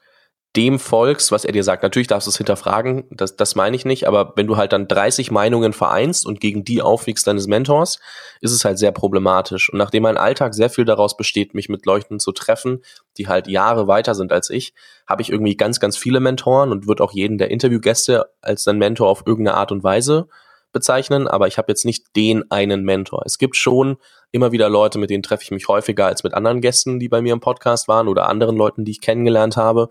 dem 0.55 0.79
folgst, 0.79 1.31
was 1.31 1.45
er 1.45 1.51
dir 1.51 1.63
sagt. 1.63 1.83
Natürlich 1.83 2.07
darfst 2.07 2.25
du 2.25 2.29
es 2.29 2.37
hinterfragen, 2.37 3.03
das, 3.11 3.35
das 3.35 3.55
meine 3.55 3.75
ich 3.75 3.85
nicht, 3.85 4.07
aber 4.07 4.33
wenn 4.35 4.47
du 4.47 4.57
halt 4.57 4.73
dann 4.73 4.87
30 4.87 5.29
Meinungen 5.29 5.73
vereinst 5.73 6.25
und 6.25 6.39
gegen 6.39 6.63
die 6.63 6.81
aufwiegst 6.81 7.27
deines 7.27 7.47
Mentors, 7.47 7.99
ist 8.41 8.51
es 8.51 8.65
halt 8.65 8.79
sehr 8.79 8.91
problematisch. 8.91 9.71
Und 9.71 9.77
nachdem 9.77 10.03
mein 10.03 10.17
Alltag 10.17 10.55
sehr 10.55 10.69
viel 10.69 10.85
daraus 10.85 11.15
besteht, 11.15 11.53
mich 11.53 11.69
mit 11.69 11.85
Leuchten 11.85 12.19
zu 12.19 12.31
treffen, 12.31 12.81
die 13.17 13.27
halt 13.27 13.47
Jahre 13.47 13.87
weiter 13.87 14.15
sind 14.15 14.31
als 14.31 14.49
ich, 14.49 14.73
habe 15.05 15.21
ich 15.21 15.31
irgendwie 15.31 15.57
ganz, 15.57 15.79
ganz 15.79 15.95
viele 15.97 16.19
Mentoren 16.19 16.71
und 16.71 16.87
würde 16.87 17.03
auch 17.03 17.11
jeden 17.11 17.37
der 17.37 17.51
Interviewgäste 17.51 18.25
als 18.41 18.63
sein 18.63 18.77
Mentor 18.77 19.09
auf 19.09 19.23
irgendeine 19.25 19.57
Art 19.57 19.71
und 19.71 19.83
Weise 19.83 20.27
bezeichnen, 20.73 21.27
aber 21.27 21.47
ich 21.47 21.57
habe 21.57 21.71
jetzt 21.71 21.85
nicht 21.85 22.15
den 22.15 22.49
einen 22.51 22.83
Mentor. 22.83 23.23
Es 23.25 23.37
gibt 23.37 23.55
schon 23.55 23.97
immer 24.31 24.51
wieder 24.51 24.69
Leute, 24.69 24.99
mit 24.99 25.09
denen 25.09 25.23
treffe 25.23 25.43
ich 25.43 25.51
mich 25.51 25.67
häufiger 25.67 26.05
als 26.05 26.23
mit 26.23 26.33
anderen 26.33 26.61
Gästen, 26.61 26.99
die 26.99 27.09
bei 27.09 27.21
mir 27.21 27.33
im 27.33 27.39
Podcast 27.39 27.87
waren 27.87 28.07
oder 28.07 28.27
anderen 28.27 28.57
Leuten, 28.57 28.85
die 28.85 28.91
ich 28.91 29.01
kennengelernt 29.01 29.57
habe 29.57 29.89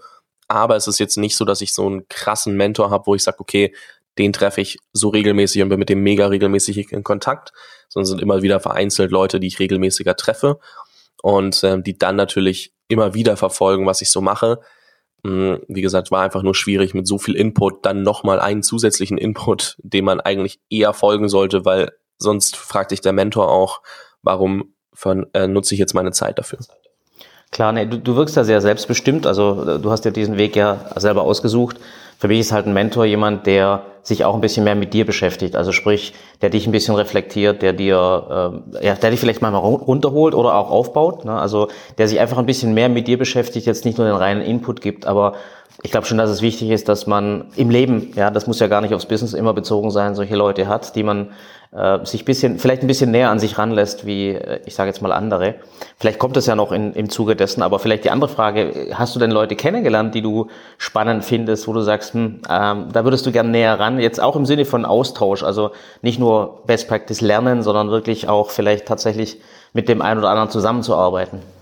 aber 0.49 0.77
es 0.77 0.87
ist 0.87 0.99
jetzt 0.99 1.17
nicht 1.17 1.37
so, 1.37 1.45
dass 1.45 1.61
ich 1.61 1.75
so 1.75 1.87
einen 1.87 2.09
krassen 2.09 2.57
Mentor 2.57 2.91
habe, 2.91 3.07
wo 3.07 3.15
ich 3.15 3.23
sage, 3.23 3.41
okay, 3.41 3.75
den 4.19 4.33
treffe 4.33 4.61
ich 4.61 4.79
so 4.93 5.09
regelmäßig 5.09 5.63
und 5.63 5.69
bin 5.69 5.79
mit 5.79 5.89
dem 5.89 6.03
mega 6.03 6.27
regelmäßig 6.27 6.93
in 6.93 7.05
Kontakt, 7.05 7.53
sondern 7.89 8.07
sind 8.07 8.23
immer 8.23 8.43
wieder 8.43 8.61
vereinzelt 8.61 9.11
Leute, 9.11 9.41
die 9.41 9.49
ich 9.49 9.59
regelmäßiger 9.59 10.17
treffe. 10.17 10.59
und 11.23 11.65
ähm, 11.65 11.83
die 11.83 11.99
dann 11.99 12.17
natürlich 12.17 12.73
immer 12.89 13.15
wieder 13.15 13.37
verfolgen, 13.37 13.87
was 13.87 14.03
ich 14.03 14.11
so 14.11 14.21
mache. 14.21 14.61
Hm, 15.25 15.61
wie 15.69 15.83
gesagt, 15.83 16.11
war 16.11 16.23
einfach 16.23 16.43
nur 16.43 16.55
schwierig 16.55 16.95
mit 16.95 17.07
so 17.07 17.19
viel 17.19 17.37
Input, 17.37 17.85
dann 17.85 18.03
nochmal 18.03 18.41
einen 18.41 18.63
zusätzlichen 18.63 19.19
Input, 19.19 19.77
dem 19.83 20.05
man 20.05 20.21
eigentlich 20.21 20.61
eher 20.71 20.93
folgen 20.93 21.29
sollte, 21.29 21.65
weil 21.65 21.93
sonst 22.19 22.57
fragt 22.57 22.93
dich 22.93 23.01
der 23.01 23.13
Mentor 23.13 23.51
auch, 23.51 23.83
warum 24.23 24.75
von, 24.95 25.27
äh, 25.35 25.47
nutze 25.49 25.75
ich 25.75 25.81
jetzt 25.81 25.95
meine 25.95 26.13
Zeit 26.13 26.39
dafür. 26.39 26.61
Klar, 27.51 27.73
nee, 27.73 27.87
du, 27.87 27.99
du 27.99 28.17
wirkst 28.17 28.37
da 28.37 28.45
sehr 28.45 28.61
selbstbestimmt, 28.61 29.27
also 29.27 29.79
du 29.79 29.91
hast 29.91 30.05
ja 30.05 30.11
diesen 30.11 30.37
Weg 30.37 30.57
ja 30.57 30.79
selber 30.97 31.23
ausgesucht. 31.23 31.79
Für 32.19 32.29
mich 32.29 32.41
ist 32.41 32.53
halt 32.53 32.67
ein 32.67 32.73
Mentor 32.73 33.05
jemand, 33.05 33.47
der 33.47 33.83
sich 34.03 34.25
auch 34.25 34.35
ein 34.35 34.41
bisschen 34.41 34.65
mehr 34.65 34.75
mit 34.75 34.95
dir 34.95 35.05
beschäftigt. 35.05 35.55
Also 35.57 35.73
sprich, 35.73 36.15
der 36.41 36.49
dich 36.49 36.67
ein 36.67 36.73
bisschen 36.73 36.95
reflektiert, 36.95 37.61
der 37.61 37.73
dir, 37.73 38.63
äh, 38.81 38.87
ja, 38.87 38.95
der 38.95 39.11
dich 39.11 39.21
vielleicht 39.21 39.43
manchmal 39.43 39.63
runterholt 39.63 40.35
oder 40.35 40.55
auch 40.55 40.71
aufbaut. 40.71 41.25
Ne? 41.25 41.33
Also 41.33 41.69
der 41.99 42.09
sich 42.09 42.21
einfach 42.21 42.39
ein 42.39 42.47
bisschen 42.47 42.73
mehr 42.73 42.89
mit 42.89 43.09
dir 43.09 43.19
beschäftigt, 43.19 43.67
jetzt 43.67 43.85
nicht 43.85 43.99
nur 43.99 44.07
den 44.07 44.17
reinen 44.17 44.43
Input 44.43 44.81
gibt, 44.81 45.07
aber 45.07 45.35
ich 45.83 45.91
glaube 45.91 46.07
schon, 46.07 46.19
dass 46.19 46.31
es 46.31 46.43
wichtig 46.43 46.71
ist, 46.71 46.89
dass 46.89 47.07
man 47.07 47.47
im 47.57 47.71
Leben, 47.71 48.13
ja, 48.17 48.31
das 48.31 48.47
muss 48.47 48.61
ja 48.61 48.67
gar 48.67 48.81
nicht 48.81 48.95
aufs 48.95 49.07
Business 49.07 49.35
immer 49.35 49.53
bezogen 49.53 49.91
sein, 49.91 50.15
solche 50.15 50.37
Leute 50.37 50.69
hat, 50.69 50.97
die 50.97 51.03
man 51.03 51.31
äh, 51.73 52.05
sich 52.05 52.25
bisschen, 52.25 52.59
vielleicht 52.59 52.83
ein 52.83 52.87
bisschen 52.87 53.11
näher 53.11 53.31
an 53.31 53.39
sich 53.39 53.59
ranlässt, 53.59 54.07
wie 54.07 54.31
äh, 54.31 54.61
ich 54.65 54.75
sage 54.75 54.89
jetzt 54.89 55.03
mal 55.03 55.13
andere. 55.13 55.57
Vielleicht 55.99 56.19
kommt 56.19 56.37
es 56.37 56.47
ja 56.47 56.55
noch 56.55 56.73
in, 56.73 56.93
im 56.95 57.11
Zuge 57.11 57.37
dessen, 57.37 57.63
aber 57.63 57.79
vielleicht 57.79 58.05
die 58.05 58.11
andere 58.11 58.31
Frage, 58.31 58.89
hast 58.95 59.15
du 59.15 59.21
denn 59.21 59.31
Leute 59.31 59.57
kennengelernt, 59.57 60.15
die 60.15 60.23
du 60.23 60.49
spannend 60.79 61.25
findest, 61.25 61.69
wo 61.69 61.73
du 61.73 61.81
sagst, 61.81 62.15
hm, 62.15 62.41
ähm, 62.49 62.89
da 62.93 63.05
würdest 63.05 63.27
du 63.27 63.33
gern 63.33 63.51
näher 63.51 63.79
ran, 63.79 64.01
jetzt 64.01 64.21
auch 64.21 64.37
im 64.37 64.47
Sinne 64.47 64.65
von 64.65 64.85
Austausch, 64.85 65.43
also 65.43 65.73
nicht 66.03 66.19
nur 66.19 66.63
Best 66.67 66.89
Practice 66.89 67.21
lernen, 67.21 67.63
sondern 67.63 67.91
wirklich 67.91 68.29
auch 68.29 68.51
vielleicht 68.51 68.87
tatsächlich 68.87 69.41
mit 69.73 69.89
dem 69.89 70.01
einen 70.01 70.21
oder 70.21 70.31
anderen 70.31 70.51
zusammenzuarbeiten? 70.51 71.56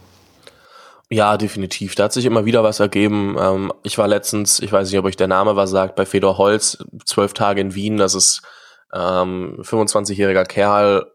Ja, 1.15 1.37
definitiv. 1.37 1.95
Da 1.95 2.05
hat 2.05 2.13
sich 2.13 2.25
immer 2.25 2.45
wieder 2.45 2.65
was 2.65 2.81
ergeben. 2.81 3.37
Ähm, 3.39 3.73
ich 3.85 3.99
war 3.99 4.09
letztens, 4.09 4.59
ich 4.59 4.73
weiß 4.73 4.91
nicht, 4.91 4.99
ob 4.99 5.05
euch 5.05 5.15
der 5.15 5.29
Name 5.29 5.55
was 5.55 5.71
sagt, 5.71 5.95
bei 5.95 6.07
Fedor 6.07 6.39
Holz, 6.39 6.77
zwölf 7.05 7.35
Tage 7.35 7.61
in 7.61 7.77
Wien. 7.77 7.99
Das 7.99 8.17
ist 8.17 8.43
ähm, 8.93 9.61
25-jähriger 9.63 10.45
Kerl, 10.45 11.07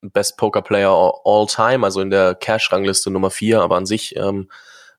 Best 0.00 0.38
Poker 0.38 0.62
Player 0.62 0.90
all 1.26 1.46
time, 1.46 1.84
also 1.84 2.00
in 2.00 2.08
der 2.08 2.34
Cash-Rangliste 2.34 3.10
Nummer 3.10 3.30
vier, 3.30 3.60
aber 3.60 3.76
an 3.76 3.84
sich 3.84 4.16
ähm, 4.16 4.48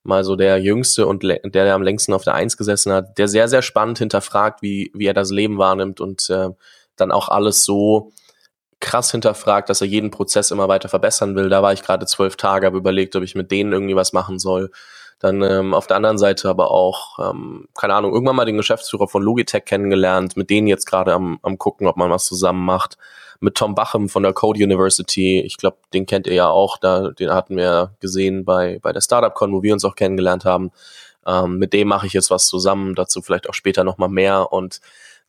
mal 0.03 0.23
so 0.23 0.35
der 0.35 0.59
Jüngste 0.59 1.07
und 1.07 1.23
der, 1.23 1.39
der 1.39 1.73
am 1.73 1.81
längsten 1.81 2.13
auf 2.13 2.23
der 2.23 2.35
Eins 2.35 2.55
gesessen 2.55 2.93
hat, 2.93 3.17
der 3.17 3.27
sehr, 3.27 3.47
sehr 3.47 3.63
spannend 3.63 3.97
hinterfragt, 3.97 4.61
wie, 4.61 4.91
wie 4.93 5.07
er 5.07 5.15
das 5.15 5.31
Leben 5.31 5.57
wahrnimmt 5.57 5.99
und 5.99 6.29
äh, 6.29 6.49
dann 6.95 7.11
auch 7.11 7.29
alles 7.29 7.65
so 7.65 8.11
krass 8.83 9.11
hinterfragt, 9.11 9.69
dass 9.69 9.81
er 9.81 9.87
jeden 9.87 10.11
Prozess 10.11 10.51
immer 10.51 10.67
weiter 10.67 10.89
verbessern 10.89 11.35
will. 11.35 11.49
Da 11.49 11.63
war 11.63 11.73
ich 11.73 11.81
gerade 11.81 12.05
zwölf 12.05 12.35
Tage, 12.35 12.67
habe 12.67 12.77
überlegt, 12.77 13.15
ob 13.15 13.23
ich 13.23 13.33
mit 13.33 13.49
denen 13.49 13.71
irgendwie 13.71 13.95
was 13.95 14.13
machen 14.13 14.39
soll. 14.39 14.71
Dann 15.19 15.41
ähm, 15.41 15.73
auf 15.73 15.87
der 15.87 15.95
anderen 15.95 16.17
Seite 16.17 16.49
aber 16.49 16.69
auch, 16.69 17.17
ähm, 17.17 17.69
keine 17.75 17.95
Ahnung, 17.95 18.11
irgendwann 18.13 18.35
mal 18.35 18.45
den 18.45 18.57
Geschäftsführer 18.57 19.07
von 19.07 19.23
Logitech 19.23 19.63
kennengelernt, 19.63 20.35
mit 20.35 20.49
denen 20.49 20.67
jetzt 20.67 20.85
gerade 20.85 21.13
am, 21.13 21.39
am 21.43 21.57
gucken, 21.57 21.87
ob 21.87 21.95
man 21.95 22.11
was 22.11 22.25
zusammen 22.25 22.65
macht. 22.65 22.97
Mit 23.39 23.55
Tom 23.55 23.73
Bachem 23.73 24.09
von 24.09 24.23
der 24.23 24.33
Code 24.33 24.61
University, 24.61 25.39
ich 25.39 25.55
glaube, 25.55 25.77
den 25.93 26.05
kennt 26.05 26.27
ihr 26.27 26.33
ja 26.33 26.49
auch, 26.49 26.77
da, 26.77 27.11
den 27.11 27.31
hatten 27.31 27.55
wir 27.55 27.91
gesehen 28.01 28.43
bei, 28.43 28.79
bei 28.81 28.91
der 28.91 29.01
Startup-Con, 29.01 29.53
wo 29.53 29.63
wir 29.63 29.73
uns 29.73 29.85
auch 29.85 29.95
kennengelernt 29.95 30.43
haben. 30.43 30.71
Ähm, 31.25 31.57
mit 31.57 31.71
dem 31.71 31.87
mache 31.87 32.05
ich 32.05 32.13
jetzt 32.13 32.29
was 32.29 32.47
zusammen, 32.47 32.93
dazu 32.93 33.21
vielleicht 33.21 33.47
auch 33.47 33.53
später 33.53 33.85
nochmal 33.85 34.09
mehr. 34.09 34.51
Und 34.51 34.81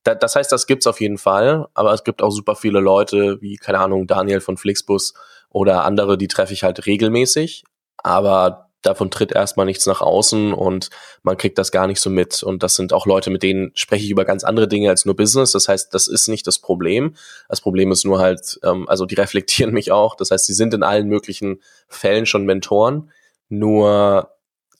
da, 0.05 0.15
das 0.15 0.37
heißt, 0.37 0.53
das 0.53 0.67
gibt's 0.67 0.87
auf 0.87 1.01
jeden 1.01 1.19
Fall, 1.19 1.67
aber 1.75 1.93
es 1.93 2.05
gibt 2.05 2.23
auch 2.23 2.31
super 2.31 2.55
viele 2.55 2.81
Leute, 2.81 3.41
wie, 3.41 3.57
keine 3.57 3.81
Ahnung, 3.81 4.07
Daniel 4.07 4.41
von 4.41 4.57
Flixbus 4.57 5.15
oder 5.49 5.85
andere, 5.85 6.19
die 6.19 6.29
treffe 6.29 6.53
ich 6.53 6.63
halt 6.63 6.87
regelmäßig. 6.87 7.65
Aber 7.97 8.71
davon 8.83 9.11
tritt 9.11 9.33
erstmal 9.33 9.67
nichts 9.67 9.87
nach 9.87 10.03
außen 10.03 10.53
und 10.53 10.91
man 11.23 11.39
kriegt 11.39 11.59
das 11.59 11.73
gar 11.73 11.87
nicht 11.87 12.01
so 12.01 12.11
mit. 12.11 12.43
Und 12.43 12.63
das 12.63 12.75
sind 12.75 12.93
auch 12.93 13.07
Leute, 13.07 13.31
mit 13.31 13.43
denen 13.43 13.73
spreche 13.75 14.05
ich 14.05 14.11
über 14.11 14.25
ganz 14.25 14.45
andere 14.45 14.69
Dinge 14.69 14.91
als 14.91 15.07
nur 15.07 15.17
Business. 15.17 15.53
Das 15.53 15.69
heißt, 15.69 15.95
das 15.95 16.07
ist 16.07 16.29
nicht 16.29 16.47
das 16.47 16.59
Problem. 16.59 17.15
Das 17.49 17.61
Problem 17.61 17.91
ist 17.93 18.05
nur 18.05 18.19
halt, 18.19 18.61
ähm, 18.63 18.89
also 18.89 19.07
die 19.07 19.15
reflektieren 19.19 19.73
mich 19.73 19.91
auch. 19.91 20.15
Das 20.17 20.31
heißt, 20.31 20.47
sie 20.47 20.55
sind 20.55 20.75
in 20.75 20.83
allen 20.83 21.09
möglichen 21.09 21.63
Fällen 21.89 22.27
schon 22.27 22.45
Mentoren. 22.45 23.11
Nur, 23.49 24.31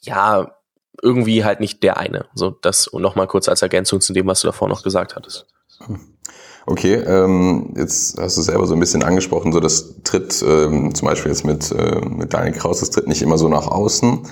ja, 0.03 0.54
irgendwie 1.05 1.45
halt 1.45 1.61
nicht 1.61 1.83
der 1.83 1.99
eine. 1.99 2.25
So, 2.35 2.51
das 2.51 2.91
nochmal 2.93 3.27
kurz 3.27 3.49
als 3.49 3.63
Ergänzung 3.63 4.01
zu 4.01 4.13
dem, 4.13 4.27
was 4.27 4.41
du 4.41 4.49
davor 4.49 4.69
noch 4.69 4.83
gesagt 4.83 5.15
hattest. 5.15 5.47
Okay, 6.67 6.95
ähm, 6.95 7.75
jetzt 7.77 8.19
hast 8.19 8.39
du 8.39 8.43
selber 8.43 8.67
so 8.67 8.73
ein 8.73 8.81
bisschen 8.81 9.03
angesprochen, 9.03 9.53
so 9.53 9.61
das 9.61 9.97
tritt 10.03 10.43
ähm, 10.43 10.95
zum 10.95 11.07
Beispiel 11.07 11.31
jetzt 11.31 11.45
mit, 11.45 11.71
äh, 11.71 12.01
mit 12.01 12.33
Daniel 12.33 12.55
Kraus, 12.55 12.81
das 12.81 12.91
tritt 12.91 13.07
nicht 13.07 13.21
immer 13.21 13.37
so 13.37 13.49
nach 13.51 13.67
außen. 13.67 14.27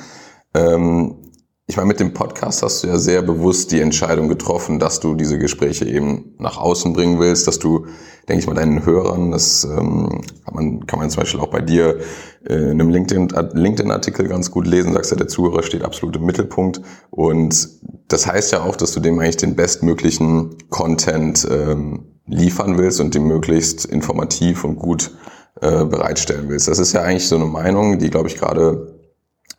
Ähm, 0.55 1.17
ich 1.67 1.77
meine, 1.77 1.89
mit 1.89 2.01
dem 2.01 2.13
Podcast 2.13 2.63
hast 2.63 2.83
du 2.83 2.89
ja 2.89 2.99
sehr 2.99 3.23
bewusst 3.23 3.71
die 3.71 3.81
Entscheidung 3.81 4.29
getroffen, 4.29 4.79
dass 4.79 4.99
du 4.99 5.15
diese 5.15 5.39
Gespräche 5.39 5.85
eben 5.85 6.35
nach 6.39 6.59
außen 6.59 6.93
bringen 6.93 7.21
willst, 7.21 7.47
dass 7.47 7.61
du, 7.61 7.87
denke 8.29 8.41
ich 8.41 8.47
mal, 8.47 8.55
deinen 8.55 8.85
Hörern, 8.85 9.31
das 9.31 9.65
ähm, 9.65 10.23
kann, 10.45 10.55
man, 10.55 10.87
kann 10.87 10.99
man 10.99 11.09
zum 11.09 11.21
Beispiel 11.21 11.41
auch 11.41 11.51
bei 11.51 11.61
dir 11.61 12.01
äh, 12.49 12.55
in 12.55 12.81
einem 12.81 12.91
LinkedIn-Artikel 12.91 13.59
LinkedIn 13.61 14.29
ganz 14.29 14.51
gut 14.51 14.67
lesen, 14.67 14.93
sagst 14.93 15.13
ja, 15.13 15.17
der 15.17 15.29
Zuhörer 15.29 15.63
steht 15.63 15.83
absolut 15.83 16.17
im 16.17 16.25
Mittelpunkt. 16.25 16.83
Und 17.11 17.69
das 18.09 18.27
heißt 18.27 18.51
ja 18.53 18.65
auch, 18.65 18.75
dass 18.75 18.93
du 18.93 19.01
dem 19.01 19.19
eigentlich 19.21 19.37
den 19.37 19.55
bestmöglichen 19.55 20.57
Content 20.69 21.47
ähm, 21.49 22.07
liefern 22.27 22.77
willst 22.77 23.01
und 23.01 23.15
die 23.15 23.21
möglichst 23.21 23.85
informativ 23.85 24.65
und 24.65 24.77
gut 24.77 25.13
äh, 25.61 25.85
bereitstellen 25.85 26.49
willst. 26.49 26.67
Das 26.67 26.81
ist 26.81 26.93
ja 26.93 27.03
eigentlich 27.03 27.29
so 27.29 27.37
eine 27.37 27.47
Meinung, 27.47 28.01
die, 28.01 28.11
glaube 28.11 28.29
ich, 28.29 28.37
gerade 28.37 29.02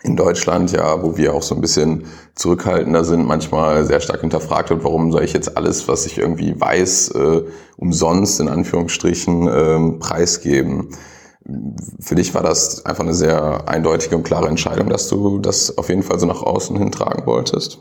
in 0.03 0.17
Deutschland, 0.17 0.71
ja, 0.71 1.01
wo 1.01 1.17
wir 1.17 1.33
auch 1.33 1.41
so 1.41 1.55
ein 1.55 1.61
bisschen 1.61 2.05
zurückhaltender 2.35 3.05
sind, 3.05 3.25
manchmal 3.25 3.85
sehr 3.85 4.01
stark 4.01 4.21
hinterfragt 4.21 4.69
wird, 4.69 4.83
warum 4.83 5.11
soll 5.11 5.23
ich 5.23 5.33
jetzt 5.33 5.55
alles, 5.57 5.87
was 5.87 6.05
ich 6.05 6.17
irgendwie 6.17 6.59
weiß, 6.59 7.11
äh, 7.11 7.43
umsonst 7.77 8.39
in 8.39 8.49
Anführungsstrichen 8.49 9.47
äh, 9.47 9.99
preisgeben. 9.99 10.89
Für 11.99 12.15
dich 12.15 12.33
war 12.33 12.43
das 12.43 12.85
einfach 12.85 13.03
eine 13.03 13.13
sehr 13.13 13.67
eindeutige 13.67 14.15
und 14.15 14.23
klare 14.23 14.47
Entscheidung, 14.47 14.89
dass 14.89 15.07
du 15.07 15.39
das 15.39 15.77
auf 15.77 15.89
jeden 15.89 16.03
Fall 16.03 16.19
so 16.19 16.25
nach 16.25 16.41
außen 16.41 16.77
hintragen 16.77 17.25
wolltest? 17.25 17.79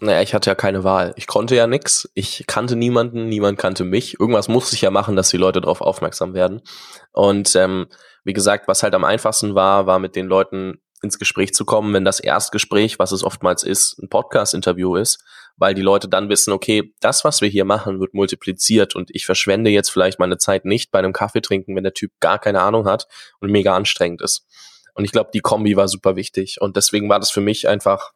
Naja, 0.00 0.22
ich 0.22 0.34
hatte 0.34 0.50
ja 0.50 0.54
keine 0.54 0.82
Wahl. 0.82 1.12
Ich 1.16 1.26
konnte 1.26 1.54
ja 1.54 1.66
nix. 1.66 2.08
Ich 2.14 2.44
kannte 2.46 2.74
niemanden, 2.76 3.28
niemand 3.28 3.58
kannte 3.58 3.84
mich. 3.84 4.18
Irgendwas 4.18 4.48
musste 4.48 4.74
ich 4.74 4.82
ja 4.82 4.90
machen, 4.90 5.14
dass 5.16 5.28
die 5.28 5.36
Leute 5.36 5.60
darauf 5.60 5.80
aufmerksam 5.80 6.34
werden. 6.34 6.62
Und 7.12 7.54
ähm, 7.54 7.86
wie 8.24 8.32
gesagt, 8.32 8.66
was 8.66 8.82
halt 8.82 8.94
am 8.94 9.04
einfachsten 9.04 9.54
war, 9.54 9.86
war 9.86 9.98
mit 9.98 10.16
den 10.16 10.26
Leuten 10.26 10.80
ins 11.02 11.18
Gespräch 11.18 11.54
zu 11.54 11.64
kommen, 11.64 11.92
wenn 11.92 12.04
das 12.04 12.20
Erstgespräch, 12.20 12.98
was 12.98 13.12
es 13.12 13.22
oftmals 13.22 13.62
ist, 13.62 13.98
ein 13.98 14.08
Podcast-Interview 14.08 14.96
ist, 14.96 15.22
weil 15.56 15.74
die 15.74 15.82
Leute 15.82 16.08
dann 16.08 16.28
wissen, 16.28 16.52
okay, 16.52 16.94
das, 17.00 17.24
was 17.24 17.40
wir 17.40 17.48
hier 17.48 17.64
machen, 17.64 18.00
wird 18.00 18.14
multipliziert 18.14 18.94
und 18.96 19.10
ich 19.12 19.26
verschwende 19.26 19.70
jetzt 19.70 19.90
vielleicht 19.90 20.18
meine 20.18 20.38
Zeit 20.38 20.64
nicht 20.64 20.90
bei 20.90 20.98
einem 20.98 21.12
Kaffee 21.12 21.42
trinken, 21.42 21.76
wenn 21.76 21.84
der 21.84 21.94
Typ 21.94 22.12
gar 22.20 22.38
keine 22.38 22.62
Ahnung 22.62 22.86
hat 22.86 23.06
und 23.40 23.50
mega 23.50 23.76
anstrengend 23.76 24.22
ist. 24.22 24.46
Und 24.94 25.04
ich 25.04 25.12
glaube, 25.12 25.30
die 25.34 25.40
Kombi 25.40 25.76
war 25.76 25.88
super 25.88 26.16
wichtig 26.16 26.60
und 26.60 26.76
deswegen 26.76 27.08
war 27.08 27.20
das 27.20 27.30
für 27.30 27.40
mich 27.40 27.68
einfach 27.68 28.12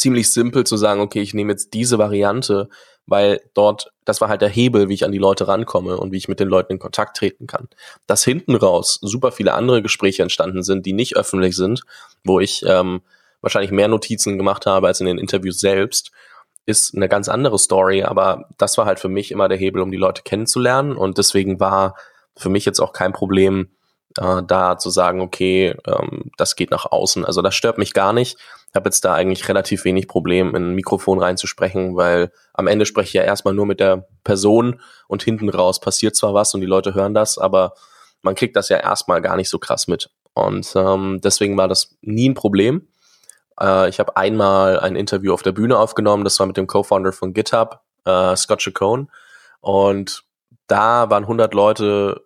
ziemlich 0.00 0.32
simpel 0.32 0.64
zu 0.64 0.76
sagen, 0.76 1.00
okay, 1.00 1.20
ich 1.20 1.34
nehme 1.34 1.52
jetzt 1.52 1.74
diese 1.74 1.98
Variante, 1.98 2.68
weil 3.06 3.40
dort, 3.54 3.92
das 4.04 4.20
war 4.20 4.28
halt 4.28 4.40
der 4.40 4.48
Hebel, 4.48 4.88
wie 4.88 4.94
ich 4.94 5.04
an 5.04 5.12
die 5.12 5.18
Leute 5.18 5.46
rankomme 5.46 5.96
und 5.96 6.12
wie 6.12 6.16
ich 6.16 6.28
mit 6.28 6.40
den 6.40 6.48
Leuten 6.48 6.72
in 6.74 6.78
Kontakt 6.78 7.16
treten 7.16 7.46
kann. 7.46 7.68
Dass 8.06 8.24
hinten 8.24 8.54
raus 8.54 8.98
super 9.02 9.32
viele 9.32 9.54
andere 9.54 9.82
Gespräche 9.82 10.22
entstanden 10.22 10.62
sind, 10.62 10.86
die 10.86 10.92
nicht 10.92 11.16
öffentlich 11.16 11.56
sind, 11.56 11.82
wo 12.24 12.40
ich 12.40 12.64
ähm, 12.66 13.02
wahrscheinlich 13.40 13.72
mehr 13.72 13.88
Notizen 13.88 14.38
gemacht 14.38 14.66
habe 14.66 14.86
als 14.86 15.00
in 15.00 15.06
den 15.06 15.18
Interviews 15.18 15.60
selbst, 15.60 16.12
ist 16.66 16.94
eine 16.94 17.08
ganz 17.08 17.28
andere 17.28 17.58
Story, 17.58 18.02
aber 18.02 18.48
das 18.58 18.78
war 18.78 18.86
halt 18.86 19.00
für 19.00 19.08
mich 19.08 19.30
immer 19.30 19.48
der 19.48 19.58
Hebel, 19.58 19.82
um 19.82 19.90
die 19.90 19.96
Leute 19.96 20.22
kennenzulernen 20.22 20.96
und 20.96 21.18
deswegen 21.18 21.58
war 21.58 21.96
für 22.36 22.48
mich 22.48 22.64
jetzt 22.64 22.80
auch 22.80 22.92
kein 22.92 23.12
Problem, 23.12 23.70
äh, 24.20 24.42
da 24.46 24.78
zu 24.78 24.90
sagen, 24.90 25.20
okay, 25.20 25.74
ähm, 25.86 26.30
das 26.36 26.54
geht 26.54 26.70
nach 26.70 26.86
außen. 26.86 27.24
Also 27.24 27.42
das 27.42 27.54
stört 27.54 27.78
mich 27.78 27.94
gar 27.94 28.12
nicht. 28.12 28.38
Ich 28.68 28.74
habe 28.74 28.88
jetzt 28.88 29.04
da 29.04 29.14
eigentlich 29.14 29.48
relativ 29.48 29.84
wenig 29.84 30.06
Problem, 30.06 30.54
in 30.54 30.70
ein 30.70 30.74
Mikrofon 30.74 31.18
reinzusprechen, 31.18 31.96
weil 31.96 32.30
am 32.52 32.66
Ende 32.66 32.86
spreche 32.86 33.08
ich 33.08 33.14
ja 33.14 33.22
erstmal 33.22 33.54
nur 33.54 33.66
mit 33.66 33.80
der 33.80 34.06
Person 34.22 34.80
und 35.08 35.22
hinten 35.22 35.48
raus 35.48 35.80
passiert 35.80 36.14
zwar 36.14 36.34
was 36.34 36.54
und 36.54 36.60
die 36.60 36.66
Leute 36.66 36.94
hören 36.94 37.14
das, 37.14 37.38
aber 37.38 37.74
man 38.22 38.34
kriegt 38.34 38.54
das 38.54 38.68
ja 38.68 38.76
erstmal 38.76 39.22
gar 39.22 39.36
nicht 39.36 39.48
so 39.48 39.58
krass 39.58 39.88
mit. 39.88 40.10
Und 40.34 40.70
ähm, 40.76 41.20
deswegen 41.24 41.56
war 41.56 41.66
das 41.66 41.96
nie 42.02 42.28
ein 42.28 42.34
Problem. 42.34 42.86
Äh, 43.58 43.88
ich 43.88 43.98
habe 43.98 44.16
einmal 44.16 44.78
ein 44.78 44.94
Interview 44.94 45.32
auf 45.32 45.42
der 45.42 45.52
Bühne 45.52 45.78
aufgenommen, 45.78 46.24
das 46.24 46.38
war 46.38 46.46
mit 46.46 46.58
dem 46.58 46.66
Co-Founder 46.66 47.12
von 47.12 47.32
GitHub, 47.32 47.80
äh, 48.04 48.36
Scott 48.36 48.60
Chacon. 48.60 49.10
Und 49.60 50.24
da 50.66 51.10
waren 51.10 51.24
100 51.24 51.54
Leute 51.54 52.22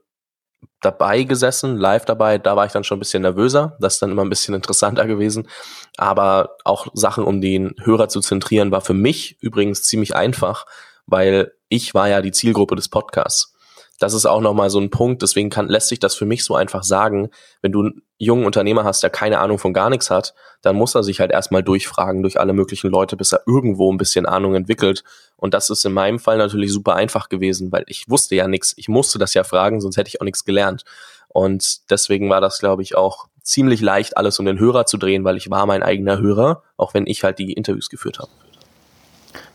dabei 0.80 1.22
gesessen, 1.22 1.76
live 1.76 2.04
dabei. 2.04 2.38
Da 2.38 2.56
war 2.56 2.66
ich 2.66 2.72
dann 2.72 2.84
schon 2.84 2.96
ein 2.96 3.00
bisschen 3.00 3.22
nervöser. 3.22 3.76
Das 3.80 3.94
ist 3.94 4.02
dann 4.02 4.10
immer 4.10 4.22
ein 4.22 4.30
bisschen 4.30 4.54
interessanter 4.54 5.06
gewesen. 5.06 5.48
Aber 5.96 6.56
auch 6.64 6.88
Sachen, 6.94 7.24
um 7.24 7.40
den 7.40 7.74
Hörer 7.82 8.08
zu 8.08 8.20
zentrieren, 8.20 8.70
war 8.70 8.80
für 8.80 8.94
mich 8.94 9.38
übrigens 9.40 9.82
ziemlich 9.82 10.14
einfach, 10.14 10.66
weil 11.06 11.52
ich 11.68 11.94
war 11.94 12.08
ja 12.08 12.22
die 12.22 12.32
Zielgruppe 12.32 12.76
des 12.76 12.88
Podcasts. 12.88 13.53
Das 13.98 14.14
ist 14.14 14.26
auch 14.26 14.40
nochmal 14.40 14.70
so 14.70 14.80
ein 14.80 14.90
Punkt, 14.90 15.22
deswegen 15.22 15.50
kann, 15.50 15.68
lässt 15.68 15.88
sich 15.88 16.00
das 16.00 16.14
für 16.14 16.24
mich 16.24 16.44
so 16.44 16.54
einfach 16.56 16.82
sagen, 16.82 17.30
wenn 17.62 17.72
du 17.72 17.80
einen 17.80 18.02
jungen 18.18 18.44
Unternehmer 18.44 18.84
hast, 18.84 19.02
der 19.02 19.10
keine 19.10 19.38
Ahnung 19.38 19.58
von 19.58 19.72
gar 19.72 19.90
nichts 19.90 20.10
hat, 20.10 20.34
dann 20.62 20.76
muss 20.76 20.94
er 20.94 21.02
sich 21.02 21.20
halt 21.20 21.30
erstmal 21.30 21.62
durchfragen 21.62 22.22
durch 22.22 22.40
alle 22.40 22.52
möglichen 22.52 22.90
Leute, 22.90 23.16
bis 23.16 23.32
er 23.32 23.42
irgendwo 23.46 23.92
ein 23.92 23.98
bisschen 23.98 24.26
Ahnung 24.26 24.54
entwickelt. 24.54 25.04
Und 25.36 25.54
das 25.54 25.70
ist 25.70 25.84
in 25.84 25.92
meinem 25.92 26.18
Fall 26.18 26.38
natürlich 26.38 26.72
super 26.72 26.94
einfach 26.94 27.28
gewesen, 27.28 27.70
weil 27.70 27.84
ich 27.86 28.08
wusste 28.08 28.34
ja 28.34 28.48
nichts. 28.48 28.74
Ich 28.76 28.88
musste 28.88 29.18
das 29.18 29.34
ja 29.34 29.44
fragen, 29.44 29.80
sonst 29.80 29.96
hätte 29.96 30.08
ich 30.08 30.20
auch 30.20 30.24
nichts 30.24 30.44
gelernt. 30.44 30.84
Und 31.28 31.90
deswegen 31.90 32.30
war 32.30 32.40
das, 32.40 32.58
glaube 32.58 32.82
ich, 32.82 32.96
auch 32.96 33.28
ziemlich 33.42 33.80
leicht, 33.80 34.16
alles 34.16 34.38
um 34.38 34.46
den 34.46 34.58
Hörer 34.58 34.86
zu 34.86 34.96
drehen, 34.96 35.24
weil 35.24 35.36
ich 35.36 35.50
war 35.50 35.66
mein 35.66 35.82
eigener 35.82 36.18
Hörer, 36.18 36.62
auch 36.76 36.94
wenn 36.94 37.06
ich 37.06 37.24
halt 37.24 37.38
die 37.38 37.52
Interviews 37.52 37.90
geführt 37.90 38.18
habe. 38.18 38.30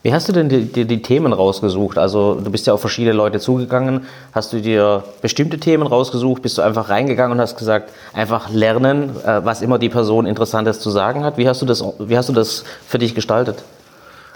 Wie 0.02 0.14
hast 0.14 0.28
du 0.28 0.32
denn 0.32 0.48
die, 0.48 0.64
die, 0.64 0.86
die, 0.86 1.02
Themen 1.02 1.34
rausgesucht? 1.34 1.98
Also 1.98 2.34
du 2.34 2.50
bist 2.50 2.66
ja 2.66 2.72
auf 2.72 2.80
verschiedene 2.80 3.14
Leute 3.14 3.38
zugegangen. 3.38 4.06
Hast 4.32 4.50
du 4.52 4.60
dir 4.62 5.04
bestimmte 5.20 5.58
Themen 5.58 5.86
rausgesucht? 5.86 6.40
Bist 6.40 6.56
du 6.56 6.62
einfach 6.62 6.88
reingegangen 6.88 7.32
und 7.32 7.40
hast 7.40 7.58
gesagt, 7.58 7.92
einfach 8.14 8.50
lernen, 8.50 9.10
äh, 9.26 9.44
was 9.44 9.60
immer 9.60 9.78
die 9.78 9.90
Person 9.90 10.24
Interessantes 10.24 10.80
zu 10.80 10.88
sagen 10.88 11.22
hat? 11.22 11.36
Wie 11.36 11.46
hast 11.46 11.60
du 11.60 11.66
das, 11.66 11.84
wie 11.98 12.16
hast 12.16 12.30
du 12.30 12.32
das 12.32 12.64
für 12.86 12.98
dich 12.98 13.14
gestaltet? 13.14 13.62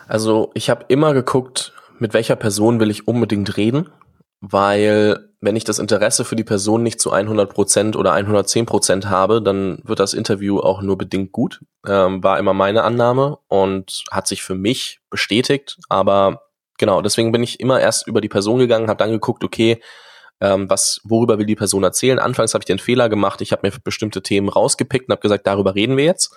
Also 0.07 0.51
ich 0.53 0.69
habe 0.69 0.85
immer 0.89 1.15
geguckt, 1.15 1.73
mit 1.99 2.13
welcher 2.13 2.37
Person 2.37 2.79
will 2.79 2.91
ich 2.91 3.09
unbedingt 3.09 3.57
reden, 3.57 3.89
weil 4.43 5.31
wenn 5.45 5.57
ich 5.57 5.65
das 5.65 5.79
Interesse 5.79 6.25
für 6.25 6.37
die 6.37 6.45
Person 6.45 6.83
nicht 6.83 7.01
zu 7.01 7.13
100 7.13 7.53
Prozent 7.53 7.97
oder 7.97 8.13
110 8.13 8.65
Prozent 8.65 9.11
habe, 9.11 9.43
dann 9.43 9.79
wird 9.85 10.01
das 10.01 10.15
Interview 10.15 10.59
auch 10.59 10.81
nur 10.81 10.97
bedingt 10.97 11.33
gut. 11.33 11.61
Ähm, 11.87 12.23
war 12.25 12.39
immer 12.39 12.55
meine 12.55 12.83
Annahme 12.83 13.39
und 13.49 14.05
hat 14.11 14.27
sich 14.27 14.43
für 14.43 14.55
mich 14.55 15.01
bestätigt. 15.11 15.79
Aber 15.91 16.43
genau, 16.79 17.03
deswegen 17.03 17.31
bin 17.31 17.43
ich 17.43 17.61
immer 17.61 17.79
erst 17.79 18.07
über 18.07 18.23
die 18.23 18.31
Person 18.31 18.59
gegangen, 18.59 18.89
habe 18.89 18.99
dann 18.99 19.11
geguckt, 19.11 19.45
okay, 19.45 19.83
ähm, 20.41 20.69
was, 20.71 21.01
worüber 21.05 21.39
will 21.39 21.47
die 21.47 21.57
Person 21.57 21.85
erzählen? 21.85 22.19
Anfangs 22.19 22.55
habe 22.55 22.63
ich 22.63 22.67
den 22.67 22.79
Fehler 22.79 23.09
gemacht, 23.11 23.41
ich 23.43 23.53
habe 23.53 23.69
mir 23.69 23.75
bestimmte 23.85 24.23
Themen 24.23 24.49
rausgepickt 24.49 25.09
und 25.09 25.13
habe 25.13 25.23
gesagt, 25.23 25.47
darüber 25.47 25.75
reden 25.75 25.97
wir 25.97 26.05
jetzt. 26.05 26.35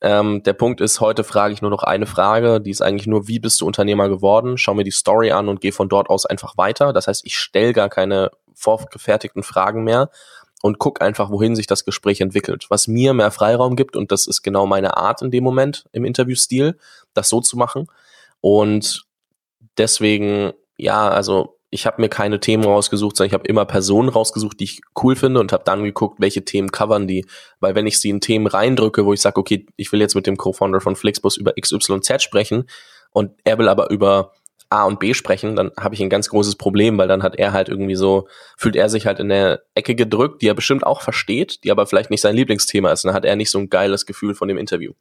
Ähm, 0.00 0.42
der 0.42 0.52
Punkt 0.52 0.80
ist, 0.80 1.00
heute 1.00 1.24
frage 1.24 1.54
ich 1.54 1.62
nur 1.62 1.70
noch 1.70 1.82
eine 1.82 2.06
Frage, 2.06 2.60
die 2.60 2.70
ist 2.70 2.82
eigentlich 2.82 3.06
nur, 3.06 3.26
wie 3.26 3.38
bist 3.38 3.60
du 3.60 3.66
Unternehmer 3.66 4.08
geworden? 4.08 4.58
Schau 4.58 4.74
mir 4.74 4.84
die 4.84 4.90
Story 4.90 5.30
an 5.32 5.48
und 5.48 5.60
gehe 5.60 5.72
von 5.72 5.88
dort 5.88 6.10
aus 6.10 6.26
einfach 6.26 6.56
weiter. 6.58 6.92
Das 6.92 7.06
heißt, 7.06 7.24
ich 7.24 7.38
stelle 7.38 7.72
gar 7.72 7.88
keine 7.88 8.30
vorgefertigten 8.54 9.42
Fragen 9.42 9.84
mehr 9.84 10.10
und 10.62 10.78
guck 10.78 11.02
einfach, 11.02 11.30
wohin 11.30 11.56
sich 11.56 11.66
das 11.66 11.84
Gespräch 11.84 12.20
entwickelt. 12.20 12.66
Was 12.68 12.88
mir 12.88 13.12
mehr 13.14 13.30
Freiraum 13.30 13.76
gibt, 13.76 13.96
und 13.96 14.12
das 14.12 14.26
ist 14.26 14.42
genau 14.42 14.66
meine 14.66 14.96
Art 14.96 15.22
in 15.22 15.30
dem 15.30 15.44
Moment 15.44 15.84
im 15.92 16.04
Interviewstil, 16.04 16.78
das 17.12 17.28
so 17.28 17.40
zu 17.40 17.56
machen. 17.56 17.86
Und 18.40 19.04
deswegen, 19.78 20.52
ja, 20.76 21.08
also 21.08 21.53
ich 21.74 21.86
habe 21.86 22.00
mir 22.00 22.08
keine 22.08 22.38
Themen 22.38 22.62
rausgesucht, 22.62 23.16
sondern 23.16 23.30
ich 23.30 23.34
habe 23.34 23.48
immer 23.48 23.64
Personen 23.64 24.08
rausgesucht, 24.08 24.60
die 24.60 24.64
ich 24.64 24.80
cool 25.02 25.16
finde 25.16 25.40
und 25.40 25.52
habe 25.52 25.64
dann 25.64 25.82
geguckt, 25.82 26.20
welche 26.20 26.44
Themen 26.44 26.70
covern 26.70 27.08
die. 27.08 27.26
Weil 27.58 27.74
wenn 27.74 27.88
ich 27.88 27.98
sie 27.98 28.10
in 28.10 28.20
Themen 28.20 28.46
reindrücke, 28.46 29.04
wo 29.04 29.12
ich 29.12 29.20
sage, 29.20 29.40
okay, 29.40 29.66
ich 29.74 29.90
will 29.90 30.00
jetzt 30.00 30.14
mit 30.14 30.28
dem 30.28 30.36
Co-Founder 30.36 30.80
von 30.80 30.94
Flixbus 30.94 31.36
über 31.36 31.52
XYZ 31.60 32.22
sprechen 32.22 32.68
und 33.10 33.32
er 33.42 33.58
will 33.58 33.68
aber 33.68 33.90
über 33.90 34.30
A 34.70 34.84
und 34.84 35.00
B 35.00 35.14
sprechen, 35.14 35.56
dann 35.56 35.72
habe 35.76 35.96
ich 35.96 36.00
ein 36.00 36.10
ganz 36.10 36.28
großes 36.28 36.54
Problem, 36.54 36.96
weil 36.96 37.08
dann 37.08 37.24
hat 37.24 37.36
er 37.40 37.52
halt 37.52 37.68
irgendwie 37.68 37.96
so, 37.96 38.28
fühlt 38.56 38.76
er 38.76 38.88
sich 38.88 39.06
halt 39.06 39.18
in 39.18 39.28
der 39.28 39.62
Ecke 39.74 39.96
gedrückt, 39.96 40.42
die 40.42 40.48
er 40.48 40.54
bestimmt 40.54 40.86
auch 40.86 41.02
versteht, 41.02 41.64
die 41.64 41.72
aber 41.72 41.86
vielleicht 41.86 42.10
nicht 42.10 42.20
sein 42.20 42.36
Lieblingsthema 42.36 42.92
ist. 42.92 43.04
Dann 43.04 43.14
hat 43.14 43.24
er 43.24 43.34
nicht 43.34 43.50
so 43.50 43.58
ein 43.58 43.68
geiles 43.68 44.06
Gefühl 44.06 44.36
von 44.36 44.46
dem 44.46 44.58
Interview. 44.58 44.92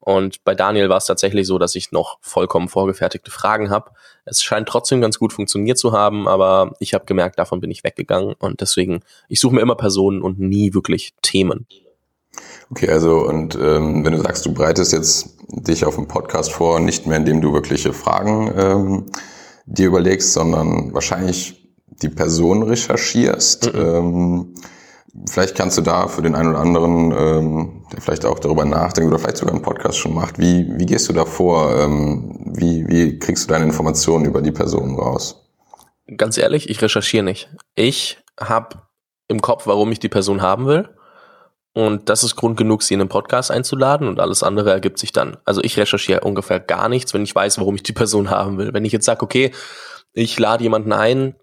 Und 0.00 0.44
bei 0.44 0.54
Daniel 0.54 0.88
war 0.88 0.98
es 0.98 1.06
tatsächlich 1.06 1.46
so, 1.46 1.58
dass 1.58 1.74
ich 1.74 1.92
noch 1.92 2.18
vollkommen 2.20 2.68
vorgefertigte 2.68 3.30
Fragen 3.30 3.70
habe. 3.70 3.90
Es 4.24 4.42
scheint 4.42 4.68
trotzdem 4.68 5.00
ganz 5.00 5.18
gut 5.18 5.32
funktioniert 5.32 5.78
zu 5.78 5.92
haben, 5.92 6.28
aber 6.28 6.72
ich 6.78 6.94
habe 6.94 7.04
gemerkt, 7.04 7.38
davon 7.38 7.60
bin 7.60 7.70
ich 7.70 7.84
weggegangen 7.84 8.34
und 8.38 8.60
deswegen, 8.60 9.00
ich 9.28 9.40
suche 9.40 9.56
mir 9.56 9.60
immer 9.60 9.74
Personen 9.74 10.22
und 10.22 10.38
nie 10.38 10.72
wirklich 10.74 11.14
Themen. 11.22 11.66
Okay, 12.70 12.88
also 12.88 13.26
und 13.26 13.56
ähm, 13.56 14.04
wenn 14.04 14.12
du 14.12 14.20
sagst, 14.20 14.46
du 14.46 14.52
bereitest 14.52 14.92
jetzt 14.92 15.36
dich 15.48 15.84
auf 15.84 15.96
einen 15.96 16.08
Podcast 16.08 16.52
vor, 16.52 16.80
nicht 16.80 17.06
mehr 17.06 17.16
indem 17.16 17.40
du 17.40 17.52
wirkliche 17.52 17.92
Fragen 17.92 18.52
ähm, 18.56 19.06
dir 19.66 19.86
überlegst, 19.86 20.32
sondern 20.32 20.92
wahrscheinlich 20.94 21.68
die 21.86 22.08
Person 22.08 22.62
recherchierst. 22.62 23.72
Mhm. 23.72 23.80
Ähm, 23.80 24.54
Vielleicht 25.26 25.54
kannst 25.54 25.76
du 25.78 25.82
da 25.82 26.08
für 26.08 26.22
den 26.22 26.34
einen 26.34 26.50
oder 26.50 26.60
anderen, 26.60 27.12
ähm, 27.12 27.82
der 27.92 28.00
vielleicht 28.00 28.24
auch 28.24 28.38
darüber 28.38 28.64
nachdenkt 28.64 29.08
oder 29.10 29.18
vielleicht 29.18 29.38
sogar 29.38 29.54
einen 29.54 29.62
Podcast 29.62 29.98
schon 29.98 30.14
macht, 30.14 30.38
wie, 30.38 30.66
wie 30.78 30.86
gehst 30.86 31.08
du 31.08 31.12
da 31.12 31.24
vor? 31.24 31.76
Ähm, 31.76 32.52
wie, 32.54 32.86
wie 32.88 33.18
kriegst 33.18 33.44
du 33.44 33.52
deine 33.52 33.64
Informationen 33.64 34.24
über 34.24 34.42
die 34.42 34.52
Person 34.52 34.96
raus? 34.96 35.48
Ganz 36.16 36.38
ehrlich, 36.38 36.70
ich 36.70 36.80
recherchiere 36.80 37.24
nicht. 37.24 37.50
Ich 37.74 38.18
habe 38.40 38.82
im 39.28 39.42
Kopf, 39.42 39.66
warum 39.66 39.92
ich 39.92 39.98
die 39.98 40.08
Person 40.08 40.42
haben 40.42 40.66
will. 40.66 40.88
Und 41.74 42.08
das 42.08 42.24
ist 42.24 42.34
Grund 42.34 42.56
genug, 42.56 42.82
sie 42.82 42.94
in 42.94 43.00
einen 43.00 43.08
Podcast 43.08 43.50
einzuladen 43.50 44.08
und 44.08 44.18
alles 44.18 44.42
andere 44.42 44.70
ergibt 44.70 44.98
sich 44.98 45.12
dann. 45.12 45.36
Also 45.44 45.62
ich 45.62 45.76
recherchiere 45.76 46.22
ungefähr 46.22 46.60
gar 46.60 46.88
nichts, 46.88 47.14
wenn 47.14 47.22
ich 47.22 47.34
weiß, 47.34 47.58
warum 47.58 47.74
ich 47.76 47.82
die 47.82 47.92
Person 47.92 48.30
haben 48.30 48.58
will. 48.58 48.72
Wenn 48.72 48.84
ich 48.84 48.92
jetzt 48.92 49.04
sage, 49.04 49.22
okay, 49.22 49.52
ich 50.12 50.38
lade 50.38 50.64
jemanden 50.64 50.92
ein, 50.92 51.36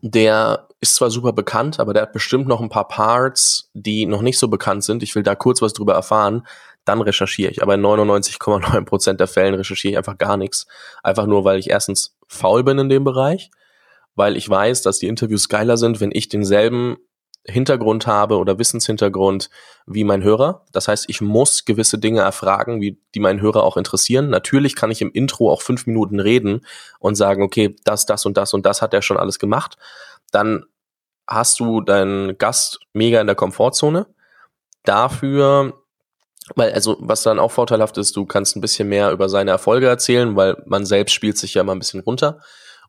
der 0.00 0.68
ist 0.80 0.96
zwar 0.96 1.10
super 1.10 1.32
bekannt, 1.32 1.80
aber 1.80 1.92
der 1.92 2.02
hat 2.02 2.12
bestimmt 2.12 2.46
noch 2.46 2.60
ein 2.60 2.68
paar 2.68 2.88
Parts, 2.88 3.70
die 3.74 4.06
noch 4.06 4.22
nicht 4.22 4.38
so 4.38 4.48
bekannt 4.48 4.84
sind. 4.84 5.02
Ich 5.02 5.14
will 5.14 5.22
da 5.22 5.34
kurz 5.34 5.62
was 5.62 5.72
drüber 5.72 5.94
erfahren. 5.94 6.46
Dann 6.84 7.00
recherchiere 7.00 7.50
ich. 7.50 7.62
Aber 7.62 7.74
in 7.74 7.82
99,9 7.82 8.84
Prozent 8.84 9.20
der 9.20 9.26
Fällen 9.26 9.54
recherchiere 9.54 9.92
ich 9.92 9.98
einfach 9.98 10.18
gar 10.18 10.36
nichts. 10.36 10.66
Einfach 11.02 11.26
nur, 11.26 11.44
weil 11.44 11.58
ich 11.58 11.70
erstens 11.70 12.16
faul 12.28 12.64
bin 12.64 12.78
in 12.78 12.88
dem 12.88 13.04
Bereich, 13.04 13.50
weil 14.14 14.36
ich 14.36 14.48
weiß, 14.48 14.82
dass 14.82 14.98
die 14.98 15.08
Interviews 15.08 15.48
geiler 15.48 15.76
sind, 15.76 16.00
wenn 16.00 16.10
ich 16.12 16.28
denselben 16.28 16.96
Hintergrund 17.46 18.06
habe 18.06 18.38
oder 18.38 18.58
Wissenshintergrund 18.58 19.50
wie 19.86 20.04
mein 20.04 20.22
Hörer. 20.22 20.64
Das 20.72 20.88
heißt, 20.88 21.06
ich 21.08 21.20
muss 21.20 21.64
gewisse 21.64 21.98
Dinge 21.98 22.20
erfragen, 22.20 22.80
wie 22.80 22.98
die 23.14 23.20
meinen 23.20 23.40
Hörer 23.40 23.62
auch 23.62 23.76
interessieren. 23.76 24.30
Natürlich 24.30 24.74
kann 24.76 24.90
ich 24.90 25.02
im 25.02 25.12
Intro 25.12 25.50
auch 25.50 25.60
fünf 25.60 25.86
Minuten 25.86 26.20
reden 26.20 26.64
und 26.98 27.16
sagen, 27.16 27.42
okay, 27.42 27.76
das, 27.84 28.06
das 28.06 28.24
und 28.24 28.36
das 28.36 28.54
und 28.54 28.64
das 28.64 28.80
hat 28.80 28.94
er 28.94 29.02
schon 29.02 29.18
alles 29.18 29.38
gemacht. 29.38 29.76
Dann 30.30 30.64
hast 31.26 31.60
du 31.60 31.80
deinen 31.80 32.38
Gast 32.38 32.80
mega 32.92 33.20
in 33.20 33.26
der 33.26 33.36
Komfortzone. 33.36 34.06
Dafür, 34.84 35.74
weil, 36.54 36.72
also, 36.72 36.96
was 37.00 37.22
dann 37.22 37.38
auch 37.38 37.50
vorteilhaft 37.50 37.96
ist, 37.98 38.16
du 38.16 38.26
kannst 38.26 38.56
ein 38.56 38.60
bisschen 38.60 38.88
mehr 38.88 39.10
über 39.12 39.28
seine 39.28 39.50
Erfolge 39.50 39.86
erzählen, 39.86 40.36
weil 40.36 40.62
man 40.66 40.84
selbst 40.84 41.12
spielt 41.12 41.38
sich 41.38 41.54
ja 41.54 41.62
immer 41.62 41.74
ein 41.74 41.78
bisschen 41.78 42.00
runter. 42.00 42.40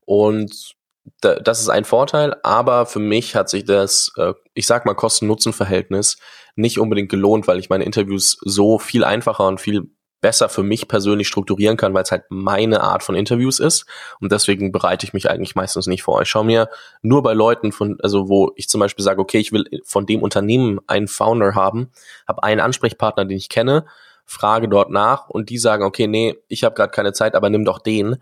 Und 0.05 0.75
das 1.21 1.61
ist 1.61 1.69
ein 1.69 1.85
Vorteil, 1.85 2.35
aber 2.43 2.85
für 2.85 2.99
mich 2.99 3.35
hat 3.35 3.49
sich 3.49 3.65
das, 3.65 4.11
äh, 4.17 4.33
ich 4.53 4.65
sag 4.65 4.85
mal, 4.85 4.95
Kosten-Nutzen-Verhältnis 4.95 6.17
nicht 6.55 6.79
unbedingt 6.79 7.09
gelohnt, 7.09 7.47
weil 7.47 7.59
ich 7.59 7.69
meine 7.69 7.83
Interviews 7.83 8.37
so 8.41 8.79
viel 8.79 9.03
einfacher 9.03 9.47
und 9.47 9.61
viel 9.61 9.89
besser 10.21 10.49
für 10.49 10.63
mich 10.63 10.87
persönlich 10.87 11.27
strukturieren 11.27 11.77
kann, 11.77 11.93
weil 11.93 12.01
es 12.01 12.11
halt 12.11 12.23
meine 12.29 12.81
Art 12.81 13.03
von 13.03 13.13
Interviews 13.13 13.59
ist. 13.59 13.85
Und 14.19 14.31
deswegen 14.31 14.71
bereite 14.71 15.05
ich 15.05 15.13
mich 15.13 15.29
eigentlich 15.29 15.53
meistens 15.53 15.85
nicht 15.85 16.01
vor. 16.01 16.21
Ich 16.21 16.29
schaue 16.29 16.45
mir 16.45 16.69
nur 17.03 17.21
bei 17.21 17.33
Leuten 17.33 17.71
von, 17.71 17.97
also 18.01 18.27
wo 18.27 18.51
ich 18.55 18.67
zum 18.67 18.79
Beispiel 18.79 19.03
sage, 19.03 19.21
okay, 19.21 19.37
ich 19.37 19.51
will 19.51 19.65
von 19.83 20.07
dem 20.07 20.23
Unternehmen 20.23 20.79
einen 20.87 21.07
Founder 21.07 21.53
haben, 21.53 21.91
habe 22.27 22.41
einen 22.41 22.59
Ansprechpartner, 22.59 23.25
den 23.25 23.37
ich 23.37 23.49
kenne, 23.49 23.85
frage 24.25 24.67
dort 24.67 24.89
nach 24.89 25.29
und 25.29 25.49
die 25.49 25.59
sagen, 25.59 25.83
okay, 25.83 26.07
nee, 26.07 26.35
ich 26.47 26.63
habe 26.63 26.73
gerade 26.73 26.91
keine 26.91 27.13
Zeit, 27.13 27.35
aber 27.35 27.51
nimm 27.51 27.63
doch 27.63 27.77
den 27.77 28.17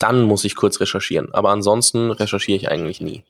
dann 0.00 0.22
muss 0.22 0.44
ich 0.44 0.56
kurz 0.56 0.80
recherchieren. 0.80 1.28
Aber 1.32 1.50
ansonsten 1.50 2.10
recherchiere 2.10 2.56
ich 2.56 2.68
eigentlich 2.68 3.00
nie. 3.00 3.22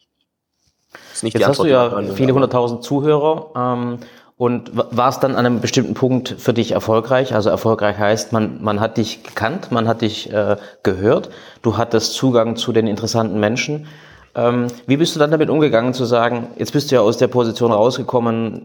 Ist 1.12 1.22
nicht 1.22 1.34
Jetzt 1.34 1.46
hast 1.46 1.60
du 1.60 1.66
ja 1.66 2.02
viele 2.14 2.32
hunderttausend 2.32 2.82
Zuhörer. 2.82 3.50
Ähm, 3.54 3.98
und 4.38 4.70
war 4.74 5.10
es 5.10 5.20
dann 5.20 5.32
an 5.32 5.44
einem 5.44 5.60
bestimmten 5.60 5.92
Punkt 5.92 6.34
für 6.38 6.54
dich 6.54 6.72
erfolgreich? 6.72 7.34
Also 7.34 7.50
erfolgreich 7.50 7.98
heißt, 7.98 8.32
man, 8.32 8.62
man 8.62 8.80
hat 8.80 8.96
dich 8.96 9.22
gekannt, 9.22 9.70
man 9.70 9.86
hat 9.86 10.00
dich 10.00 10.32
äh, 10.32 10.56
gehört, 10.82 11.28
du 11.60 11.76
hattest 11.76 12.14
Zugang 12.14 12.56
zu 12.56 12.72
den 12.72 12.86
interessanten 12.86 13.38
Menschen. 13.38 13.86
Ähm, 14.34 14.68
wie 14.86 14.96
bist 14.96 15.14
du 15.14 15.18
dann 15.18 15.30
damit 15.30 15.50
umgegangen 15.50 15.92
zu 15.92 16.06
sagen, 16.06 16.46
jetzt 16.56 16.72
bist 16.72 16.90
du 16.90 16.94
ja 16.94 17.02
aus 17.02 17.18
der 17.18 17.28
Position 17.28 17.70
rausgekommen, 17.70 18.64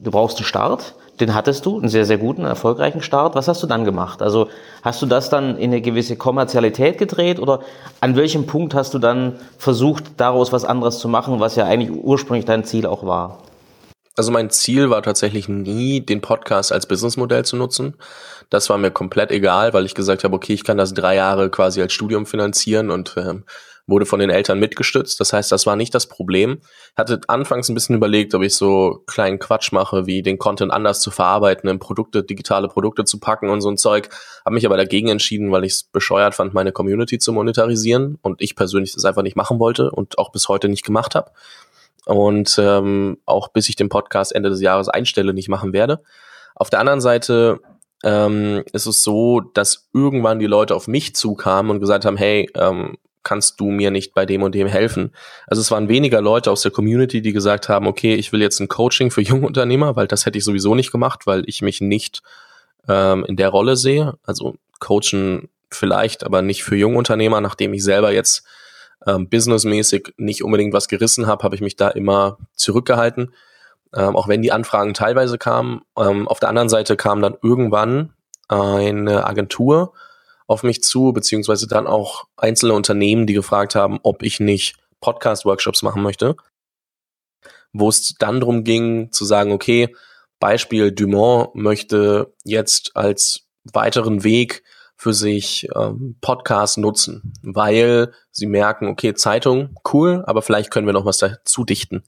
du 0.00 0.10
brauchst 0.10 0.36
einen 0.36 0.44
Start 0.44 0.94
den 1.20 1.34
hattest 1.34 1.64
du, 1.66 1.78
einen 1.78 1.88
sehr, 1.88 2.04
sehr 2.04 2.18
guten, 2.18 2.44
erfolgreichen 2.44 3.02
Start. 3.02 3.34
Was 3.34 3.48
hast 3.48 3.62
du 3.62 3.66
dann 3.66 3.84
gemacht? 3.84 4.22
Also 4.22 4.48
hast 4.82 5.00
du 5.00 5.06
das 5.06 5.30
dann 5.30 5.56
in 5.56 5.70
eine 5.70 5.80
gewisse 5.80 6.16
Kommerzialität 6.16 6.98
gedreht 6.98 7.38
oder 7.38 7.60
an 8.00 8.16
welchem 8.16 8.46
Punkt 8.46 8.74
hast 8.74 8.94
du 8.94 8.98
dann 8.98 9.36
versucht, 9.58 10.04
daraus 10.16 10.52
was 10.52 10.64
anderes 10.64 10.98
zu 10.98 11.08
machen, 11.08 11.40
was 11.40 11.56
ja 11.56 11.66
eigentlich 11.66 11.90
ursprünglich 11.90 12.44
dein 12.44 12.64
Ziel 12.64 12.86
auch 12.86 13.06
war? 13.06 13.38
Also 14.16 14.30
mein 14.30 14.50
Ziel 14.50 14.90
war 14.90 15.02
tatsächlich 15.02 15.48
nie, 15.48 16.00
den 16.00 16.20
Podcast 16.20 16.72
als 16.72 16.86
Businessmodell 16.86 17.44
zu 17.44 17.56
nutzen. 17.56 17.94
Das 18.48 18.70
war 18.70 18.78
mir 18.78 18.92
komplett 18.92 19.32
egal, 19.32 19.72
weil 19.72 19.86
ich 19.86 19.94
gesagt 19.94 20.22
habe, 20.22 20.36
okay, 20.36 20.52
ich 20.52 20.62
kann 20.62 20.76
das 20.76 20.94
drei 20.94 21.16
Jahre 21.16 21.50
quasi 21.50 21.82
als 21.82 21.92
Studium 21.92 22.24
finanzieren 22.24 22.90
und 22.90 23.14
ähm, 23.16 23.44
wurde 23.86 24.06
von 24.06 24.18
den 24.18 24.30
Eltern 24.30 24.58
mitgestützt. 24.58 25.20
Das 25.20 25.32
heißt, 25.32 25.52
das 25.52 25.66
war 25.66 25.76
nicht 25.76 25.94
das 25.94 26.08
Problem. 26.08 26.60
Hatte 26.96 27.20
anfangs 27.28 27.68
ein 27.68 27.74
bisschen 27.74 27.96
überlegt, 27.96 28.34
ob 28.34 28.42
ich 28.42 28.54
so 28.54 29.02
kleinen 29.06 29.38
Quatsch 29.38 29.72
mache, 29.72 30.06
wie 30.06 30.22
den 30.22 30.38
Content 30.38 30.72
anders 30.72 31.00
zu 31.00 31.10
verarbeiten, 31.10 31.68
in 31.68 31.78
Produkte, 31.78 32.22
digitale 32.22 32.68
Produkte 32.68 33.04
zu 33.04 33.20
packen 33.20 33.50
und 33.50 33.60
so 33.60 33.68
ein 33.68 33.76
Zeug. 33.76 34.08
Habe 34.44 34.54
mich 34.54 34.66
aber 34.66 34.76
dagegen 34.76 35.08
entschieden, 35.08 35.52
weil 35.52 35.64
ich 35.64 35.72
es 35.72 35.82
bescheuert 35.82 36.34
fand, 36.34 36.54
meine 36.54 36.72
Community 36.72 37.18
zu 37.18 37.32
monetarisieren 37.32 38.18
und 38.22 38.40
ich 38.40 38.56
persönlich 38.56 38.94
das 38.94 39.04
einfach 39.04 39.22
nicht 39.22 39.36
machen 39.36 39.58
wollte 39.58 39.90
und 39.90 40.18
auch 40.18 40.32
bis 40.32 40.48
heute 40.48 40.68
nicht 40.68 40.84
gemacht 40.84 41.14
habe. 41.14 41.30
Und 42.06 42.58
ähm, 42.58 43.18
auch 43.26 43.48
bis 43.48 43.68
ich 43.68 43.76
den 43.76 43.88
Podcast 43.88 44.34
Ende 44.34 44.50
des 44.50 44.60
Jahres 44.60 44.88
einstelle, 44.88 45.34
nicht 45.34 45.48
machen 45.48 45.72
werde. 45.72 46.02
Auf 46.54 46.70
der 46.70 46.80
anderen 46.80 47.00
Seite 47.00 47.60
ähm, 48.02 48.62
ist 48.72 48.86
es 48.86 49.02
so, 49.02 49.40
dass 49.40 49.88
irgendwann 49.92 50.38
die 50.38 50.46
Leute 50.46 50.74
auf 50.74 50.86
mich 50.86 51.16
zukamen 51.16 51.70
und 51.70 51.80
gesagt 51.80 52.04
haben, 52.04 52.16
hey, 52.16 52.50
ähm, 52.54 52.98
kannst 53.24 53.60
du 53.60 53.70
mir 53.70 53.90
nicht 53.90 54.14
bei 54.14 54.26
dem 54.26 54.42
und 54.42 54.54
dem 54.54 54.68
helfen? 54.68 55.12
Also 55.46 55.60
es 55.60 55.70
waren 55.70 55.88
weniger 55.88 56.20
Leute 56.20 56.50
aus 56.50 56.62
der 56.62 56.70
Community, 56.70 57.22
die 57.22 57.32
gesagt 57.32 57.68
haben, 57.68 57.86
okay, 57.86 58.14
ich 58.14 58.32
will 58.32 58.40
jetzt 58.40 58.60
ein 58.60 58.68
Coaching 58.68 59.10
für 59.10 59.22
junge 59.22 59.46
Unternehmer, 59.46 59.96
weil 59.96 60.06
das 60.06 60.26
hätte 60.26 60.38
ich 60.38 60.44
sowieso 60.44 60.74
nicht 60.74 60.92
gemacht, 60.92 61.26
weil 61.26 61.42
ich 61.46 61.62
mich 61.62 61.80
nicht 61.80 62.22
ähm, 62.88 63.24
in 63.24 63.36
der 63.36 63.48
Rolle 63.48 63.76
sehe. 63.76 64.14
Also 64.24 64.54
coachen 64.78 65.48
vielleicht, 65.70 66.24
aber 66.24 66.42
nicht 66.42 66.62
für 66.62 66.76
junge 66.76 66.98
Unternehmer, 66.98 67.40
nachdem 67.40 67.74
ich 67.74 67.82
selber 67.82 68.12
jetzt 68.12 68.44
ähm, 69.06 69.28
businessmäßig 69.28 70.14
nicht 70.16 70.44
unbedingt 70.44 70.72
was 70.72 70.88
gerissen 70.88 71.26
habe, 71.26 71.42
habe 71.42 71.54
ich 71.56 71.60
mich 71.60 71.76
da 71.76 71.88
immer 71.88 72.38
zurückgehalten 72.54 73.32
ähm, 73.94 74.16
auch 74.16 74.28
wenn 74.28 74.42
die 74.42 74.52
Anfragen 74.52 74.94
teilweise 74.94 75.38
kamen. 75.38 75.82
Ähm, 75.96 76.28
auf 76.28 76.40
der 76.40 76.48
anderen 76.48 76.68
Seite 76.68 76.96
kam 76.96 77.22
dann 77.22 77.36
irgendwann 77.42 78.12
eine 78.48 79.26
Agentur 79.26 79.94
auf 80.46 80.62
mich 80.62 80.82
zu, 80.82 81.12
beziehungsweise 81.12 81.66
dann 81.66 81.86
auch 81.86 82.24
einzelne 82.36 82.74
Unternehmen, 82.74 83.26
die 83.26 83.34
gefragt 83.34 83.74
haben, 83.74 83.98
ob 84.02 84.22
ich 84.22 84.40
nicht 84.40 84.76
Podcast-Workshops 85.00 85.82
machen 85.82 86.02
möchte, 86.02 86.36
wo 87.72 87.88
es 87.88 88.14
dann 88.18 88.40
darum 88.40 88.64
ging 88.64 89.10
zu 89.12 89.24
sagen, 89.24 89.52
okay, 89.52 89.94
Beispiel 90.40 90.92
Dumont 90.92 91.54
möchte 91.54 92.34
jetzt 92.44 92.92
als 92.94 93.46
weiteren 93.72 94.24
Weg 94.24 94.62
für 94.96 95.12
sich 95.12 95.68
ähm, 95.74 96.16
Podcast 96.20 96.78
nutzen, 96.78 97.32
weil 97.42 98.12
sie 98.30 98.46
merken, 98.46 98.88
okay, 98.88 99.14
Zeitung, 99.14 99.76
cool, 99.92 100.22
aber 100.26 100.42
vielleicht 100.42 100.70
können 100.70 100.86
wir 100.86 100.92
noch 100.92 101.04
was 101.04 101.18
dazu 101.18 101.64
dichten. 101.64 102.04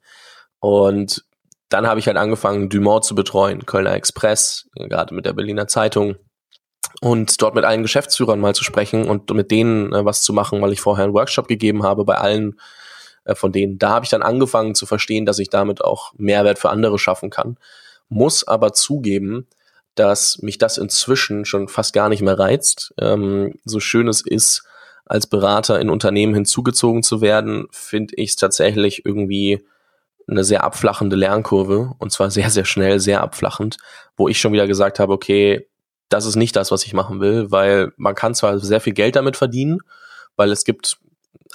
Und 0.60 1.24
dann 1.68 1.86
habe 1.86 1.98
ich 1.98 2.06
halt 2.06 2.16
angefangen, 2.16 2.68
Dumont 2.68 3.04
zu 3.04 3.14
betreuen, 3.14 3.66
Kölner 3.66 3.94
Express, 3.94 4.68
gerade 4.74 5.14
mit 5.14 5.26
der 5.26 5.32
Berliner 5.32 5.66
Zeitung 5.66 6.16
und 7.00 7.40
dort 7.42 7.54
mit 7.54 7.64
allen 7.64 7.82
Geschäftsführern 7.82 8.40
mal 8.40 8.54
zu 8.54 8.64
sprechen 8.64 9.08
und 9.08 9.30
mit 9.32 9.50
denen 9.50 9.92
äh, 9.92 10.04
was 10.04 10.22
zu 10.22 10.32
machen, 10.32 10.60
weil 10.62 10.72
ich 10.72 10.80
vorher 10.80 11.04
einen 11.04 11.14
Workshop 11.14 11.48
gegeben 11.48 11.82
habe 11.82 12.04
bei 12.04 12.16
allen 12.16 12.58
äh, 13.24 13.34
von 13.34 13.52
denen. 13.52 13.78
Da 13.78 13.90
habe 13.90 14.04
ich 14.04 14.10
dann 14.10 14.22
angefangen 14.22 14.74
zu 14.74 14.86
verstehen, 14.86 15.26
dass 15.26 15.38
ich 15.38 15.50
damit 15.50 15.84
auch 15.84 16.12
Mehrwert 16.16 16.58
für 16.58 16.70
andere 16.70 16.98
schaffen 16.98 17.30
kann. 17.30 17.58
Muss 18.08 18.46
aber 18.46 18.72
zugeben, 18.72 19.46
dass 19.94 20.40
mich 20.42 20.58
das 20.58 20.78
inzwischen 20.78 21.44
schon 21.44 21.68
fast 21.68 21.92
gar 21.92 22.08
nicht 22.08 22.22
mehr 22.22 22.38
reizt. 22.38 22.94
Ähm, 23.00 23.54
so 23.64 23.80
schön 23.80 24.08
es 24.08 24.20
ist, 24.20 24.64
als 25.04 25.26
Berater 25.26 25.80
in 25.80 25.90
Unternehmen 25.90 26.34
hinzugezogen 26.34 27.02
zu 27.02 27.20
werden, 27.20 27.66
finde 27.70 28.14
ich 28.16 28.30
es 28.30 28.36
tatsächlich 28.36 29.06
irgendwie 29.06 29.66
eine 30.28 30.44
sehr 30.44 30.64
abflachende 30.64 31.16
Lernkurve 31.16 31.94
und 31.98 32.12
zwar 32.12 32.30
sehr, 32.32 32.50
sehr 32.50 32.64
schnell, 32.64 33.00
sehr 33.00 33.22
abflachend, 33.22 33.78
wo 34.16 34.28
ich 34.28 34.38
schon 34.38 34.52
wieder 34.52 34.66
gesagt 34.66 34.98
habe, 34.98 35.12
okay, 35.12 35.66
das 36.08 36.26
ist 36.26 36.36
nicht 36.36 36.54
das, 36.56 36.70
was 36.70 36.84
ich 36.84 36.92
machen 36.92 37.20
will, 37.20 37.50
weil 37.50 37.92
man 37.96 38.14
kann 38.14 38.34
zwar 38.34 38.58
sehr 38.58 38.80
viel 38.80 38.92
Geld 38.92 39.16
damit 39.16 39.36
verdienen, 39.36 39.80
weil 40.36 40.52
es 40.52 40.64
gibt, 40.64 40.98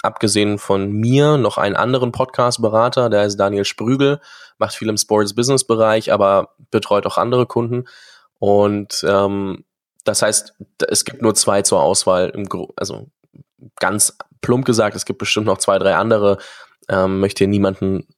abgesehen 0.02 0.58
von 0.58 0.90
mir, 0.90 1.36
noch 1.36 1.58
einen 1.58 1.76
anderen 1.76 2.12
Podcast-Berater, 2.12 3.08
der 3.08 3.20
heißt 3.20 3.38
Daniel 3.38 3.64
Sprügel, 3.64 4.20
macht 4.58 4.74
viel 4.74 4.88
im 4.88 4.96
Sports-Business-Bereich, 4.96 6.12
aber 6.12 6.54
betreut 6.70 7.06
auch 7.06 7.18
andere 7.18 7.46
Kunden. 7.46 7.84
Und 8.38 9.04
ähm, 9.08 9.64
das 10.04 10.22
heißt, 10.22 10.54
es 10.88 11.04
gibt 11.04 11.22
nur 11.22 11.34
zwei 11.34 11.62
zur 11.62 11.80
Auswahl, 11.80 12.30
im 12.30 12.48
Gro 12.48 12.72
also 12.76 13.06
ganz 13.76 14.16
plump 14.40 14.64
gesagt, 14.64 14.96
es 14.96 15.04
gibt 15.04 15.18
bestimmt 15.18 15.46
noch 15.46 15.58
zwei, 15.58 15.78
drei 15.78 15.94
andere. 15.94 16.38
Ähm, 16.88 17.20
möchte 17.20 17.46
niemanden 17.46 18.08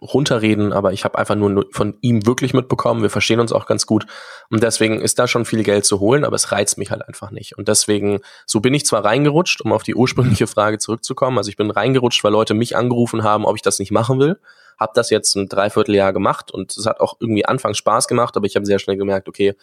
runterreden, 0.00 0.72
aber 0.72 0.92
ich 0.92 1.04
habe 1.04 1.18
einfach 1.18 1.34
nur 1.34 1.66
von 1.72 1.96
ihm 2.00 2.24
wirklich 2.26 2.54
mitbekommen. 2.54 3.02
Wir 3.02 3.10
verstehen 3.10 3.40
uns 3.40 3.52
auch 3.52 3.66
ganz 3.66 3.86
gut. 3.86 4.06
Und 4.48 4.62
deswegen 4.62 5.00
ist 5.00 5.18
da 5.18 5.26
schon 5.26 5.44
viel 5.44 5.64
Geld 5.64 5.84
zu 5.84 5.98
holen, 6.00 6.24
aber 6.24 6.36
es 6.36 6.52
reizt 6.52 6.78
mich 6.78 6.90
halt 6.90 7.06
einfach 7.06 7.30
nicht. 7.30 7.58
Und 7.58 7.68
deswegen, 7.68 8.20
so 8.46 8.60
bin 8.60 8.74
ich 8.74 8.86
zwar 8.86 9.04
reingerutscht, 9.04 9.60
um 9.60 9.72
auf 9.72 9.82
die 9.82 9.94
ursprüngliche 9.94 10.46
Frage 10.48 10.78
zurückzukommen. 10.78 11.38
Also 11.38 11.50
ich 11.50 11.56
bin 11.56 11.70
reingerutscht, 11.70 12.22
weil 12.22 12.32
Leute 12.32 12.54
mich 12.54 12.76
angerufen 12.76 13.24
haben, 13.24 13.44
ob 13.44 13.56
ich 13.56 13.62
das 13.62 13.78
nicht 13.78 13.90
machen 13.90 14.20
will. 14.20 14.38
Hab 14.78 14.94
das 14.94 15.10
jetzt 15.10 15.34
ein 15.34 15.48
Dreivierteljahr 15.48 16.12
gemacht 16.12 16.52
und 16.52 16.76
es 16.76 16.86
hat 16.86 17.00
auch 17.00 17.16
irgendwie 17.18 17.44
anfangs 17.44 17.78
Spaß 17.78 18.06
gemacht, 18.06 18.36
aber 18.36 18.46
ich 18.46 18.54
habe 18.54 18.66
sehr 18.66 18.78
schnell 18.78 18.96
gemerkt, 18.96 19.28
okay, 19.28 19.54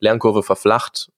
Lernkurve 0.00 0.42
verflacht, 0.42 1.10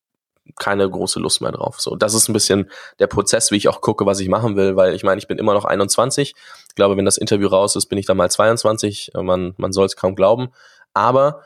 keine 0.59 0.89
große 0.89 1.21
Lust 1.21 1.41
mehr 1.41 1.53
drauf. 1.53 1.81
So, 1.81 1.97
das 1.97 2.15
ist 2.15 2.29
ein 2.29 2.33
bisschen 2.33 2.71
der 2.99 3.07
Prozess, 3.07 3.51
wie 3.51 3.57
ich 3.57 3.69
auch 3.69 3.81
gucke, 3.81 4.07
was 4.07 4.21
ich 4.21 4.29
machen 4.29 4.57
will, 4.57 4.77
weil 4.77 4.95
ich 4.95 5.03
meine, 5.03 5.19
ich 5.19 5.29
bin 5.29 5.39
immer 5.39 5.55
noch 5.55 5.65
21. 5.65 6.35
Ich 6.69 6.75
glaube, 6.75 6.97
wenn 6.97 7.05
das 7.05 7.17
Interview 7.17 7.49
raus 7.49 7.77
ist, 7.77 7.87
bin 7.87 7.99
ich 7.99 8.07
dann 8.07 8.17
mal 8.17 8.31
22. 8.31 9.13
Man, 9.15 9.55
man 9.57 9.73
soll 9.73 9.87
es 9.87 9.97
kaum 9.97 10.15
glauben. 10.15 10.49
Aber 10.93 11.43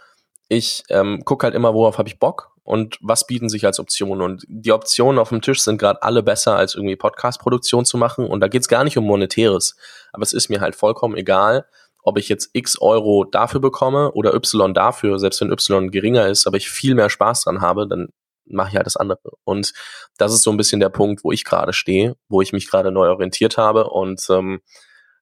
ich 0.49 0.85
ähm, 0.89 1.25
gucke 1.25 1.45
halt 1.45 1.55
immer, 1.55 1.75
worauf 1.75 1.99
habe 1.99 2.09
ich 2.09 2.19
Bock 2.19 2.51
und 2.65 2.99
was 3.01 3.27
bieten 3.27 3.49
sich 3.49 3.65
als 3.65 3.79
Optionen. 3.79 4.21
Und 4.21 4.45
die 4.49 4.73
Optionen 4.73 5.19
auf 5.19 5.31
dem 5.31 5.43
Tisch 5.43 5.63
sind 5.63 5.79
gerade 5.79 6.03
alle 6.03 6.23
besser, 6.23 6.57
als 6.57 6.75
irgendwie 6.75 6.97
Podcast-Produktion 6.97 7.85
zu 7.85 7.97
machen. 7.97 8.27
Und 8.27 8.41
da 8.41 8.49
geht 8.49 8.63
es 8.63 8.69
gar 8.69 8.85
nicht 8.85 8.99
um 8.99 9.05
Monetäres. 9.05 9.77
Aber 10.13 10.23
es 10.23 10.33
ist 10.33 10.49
mir 10.49 10.61
halt 10.61 10.75
vollkommen 10.75 11.17
egal, 11.17 11.67
ob 12.03 12.19
ich 12.19 12.29
jetzt 12.29 12.51
x 12.53 12.81
Euro 12.81 13.25
dafür 13.25 13.61
bekomme 13.61 14.13
oder 14.13 14.35
y 14.35 14.75
dafür, 14.75 15.19
selbst 15.19 15.41
wenn 15.41 15.53
y 15.53 15.91
geringer 15.91 16.27
ist, 16.27 16.47
aber 16.47 16.57
ich 16.57 16.71
viel 16.71 16.95
mehr 16.95 17.11
Spaß 17.11 17.45
dran 17.45 17.61
habe, 17.61 17.87
dann 17.87 18.09
mache 18.51 18.71
ich 18.71 18.77
halt 18.77 18.87
das 18.87 18.97
andere. 18.97 19.33
Und 19.45 19.73
das 20.17 20.33
ist 20.33 20.43
so 20.43 20.51
ein 20.51 20.57
bisschen 20.57 20.81
der 20.81 20.89
Punkt, 20.89 21.25
wo 21.25 21.33
ich 21.33 21.45
gerade 21.45 21.73
stehe, 21.73 22.17
wo 22.29 22.41
ich 22.43 22.53
mich 22.53 22.71
gerade 22.71 22.91
neu 22.91 23.09
orientiert 23.09 23.57
habe. 23.57 23.89
Und 23.91 24.27
ähm, 24.31 24.61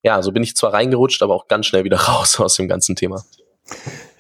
ja, 0.03 0.23
so 0.23 0.33
bin 0.33 0.43
ich 0.43 0.57
zwar 0.57 0.73
reingerutscht, 0.73 1.23
aber 1.23 1.35
auch 1.35 1.49
ganz 1.49 1.67
schnell 1.67 1.85
wieder 1.85 1.97
raus 2.09 2.39
aus 2.41 2.57
dem 2.57 2.69
ganzen 2.69 2.97
Thema. 2.97 3.25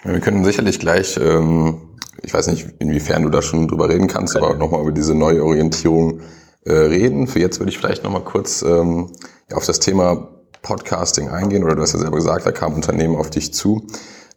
Wir 0.03 0.21
können 0.21 0.45
sicherlich 0.45 0.79
gleich, 0.79 1.16
ähm, 1.16 1.99
ich 2.23 2.35
weiß 2.35 2.49
nicht, 2.49 2.66
inwiefern 2.79 3.23
du 3.23 3.31
da 3.31 3.42
schon 3.42 3.69
drüber 3.69 3.88
reden 3.88 4.09
kannst, 4.09 4.37
aber 4.37 4.55
nochmal 4.55 4.83
über 4.83 4.92
diese 4.92 5.14
neue 5.14 5.45
Orientierung 5.45 6.21
äh, 6.64 6.73
reden. 6.73 7.27
Für 7.27 7.38
jetzt 7.38 7.61
würde 7.61 7.71
ich 7.71 7.79
vielleicht 7.79 8.05
nochmal 8.05 8.25
kurz 8.25 8.62
ähm, 8.62 9.12
ja, 9.51 9.57
auf 9.57 9.66
das 9.66 9.79
Thema 9.79 10.29
Podcasting 10.62 11.29
eingehen, 11.29 11.62
oder 11.62 11.77
du 11.77 11.83
hast 11.83 11.92
ja 11.92 12.01
selber 12.01 12.16
gesagt, 12.16 12.45
da 12.45 12.53
kamen 12.53 12.75
Unternehmen 12.75 13.16
auf 13.16 13.31
dich 13.31 13.55
zu, 13.55 13.87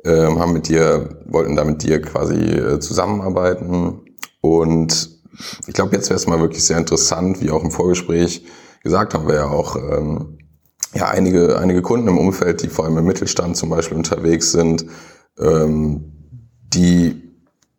ähm, 0.06 0.40
haben 0.40 0.54
mit 0.54 0.68
dir, 0.68 1.22
wollten 1.26 1.56
da 1.56 1.64
mit 1.64 1.82
dir 1.82 2.02
quasi 2.02 2.36
äh, 2.36 2.80
zusammenarbeiten. 2.80 4.02
Und 4.42 5.20
ich 5.68 5.74
glaube, 5.74 5.96
jetzt 5.96 6.10
wäre 6.10 6.18
es 6.18 6.28
mal 6.28 6.40
wirklich 6.40 6.64
sehr 6.64 6.78
interessant, 6.78 7.42
wie 7.42 7.52
auch 7.52 7.64
im 7.64 7.72
Vorgespräch 7.72 8.46
gesagt 8.84 9.14
haben 9.14 9.28
wir 9.28 9.36
ja 9.36 9.48
auch, 9.48 9.76
ähm, 9.76 10.38
ja, 10.94 11.08
einige, 11.08 11.60
einige 11.60 11.82
Kunden 11.82 12.08
im 12.08 12.18
Umfeld, 12.18 12.64
die 12.64 12.70
vor 12.70 12.86
allem 12.86 12.98
im 12.98 13.06
Mittelstand 13.06 13.58
zum 13.58 13.70
Beispiel 13.70 13.98
unterwegs 13.98 14.52
sind, 14.52 14.86
ähm, 15.38 16.14
die 16.74 17.22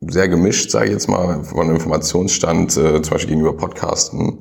sehr 0.01 0.29
gemischt, 0.29 0.71
sage 0.71 0.87
ich 0.87 0.93
jetzt 0.93 1.09
mal, 1.09 1.45
von 1.45 1.71
Informationsstand, 1.71 2.77
äh, 2.77 3.03
zum 3.03 3.11
Beispiel 3.11 3.31
gegenüber 3.31 3.57
Podcasten 3.57 4.41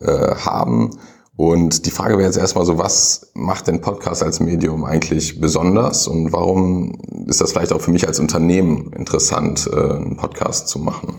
äh, 0.00 0.06
haben. 0.06 0.90
Und 1.36 1.86
die 1.86 1.90
Frage 1.90 2.18
wäre 2.18 2.26
jetzt 2.26 2.36
erstmal 2.36 2.66
so, 2.66 2.76
was 2.76 3.30
macht 3.34 3.66
denn 3.66 3.80
Podcast 3.80 4.22
als 4.22 4.40
Medium 4.40 4.84
eigentlich 4.84 5.40
besonders 5.40 6.06
und 6.06 6.32
warum 6.32 7.00
ist 7.26 7.40
das 7.40 7.52
vielleicht 7.52 7.72
auch 7.72 7.80
für 7.80 7.90
mich 7.90 8.06
als 8.06 8.20
Unternehmen 8.20 8.92
interessant, 8.92 9.68
äh, 9.72 9.76
einen 9.76 10.16
Podcast 10.18 10.68
zu 10.68 10.78
machen? 10.78 11.14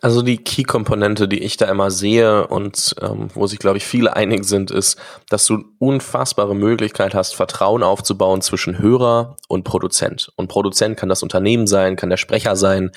Also 0.00 0.22
die 0.22 0.38
Key-Komponente, 0.38 1.28
die 1.28 1.42
ich 1.42 1.58
da 1.58 1.66
immer 1.66 1.90
sehe 1.90 2.46
und 2.46 2.94
ähm, 3.02 3.28
wo 3.34 3.46
sich, 3.46 3.58
glaube 3.58 3.76
ich, 3.76 3.84
viele 3.84 4.16
einig 4.16 4.44
sind, 4.44 4.70
ist, 4.70 4.98
dass 5.28 5.44
du 5.46 5.64
unfassbare 5.78 6.56
Möglichkeit 6.56 7.14
hast, 7.14 7.34
Vertrauen 7.34 7.82
aufzubauen 7.82 8.40
zwischen 8.40 8.78
Hörer 8.78 9.36
und 9.48 9.64
Produzent. 9.64 10.32
Und 10.36 10.48
Produzent 10.48 10.96
kann 10.96 11.10
das 11.10 11.22
Unternehmen 11.22 11.66
sein, 11.66 11.96
kann 11.96 12.08
der 12.08 12.16
Sprecher 12.16 12.56
sein, 12.56 12.90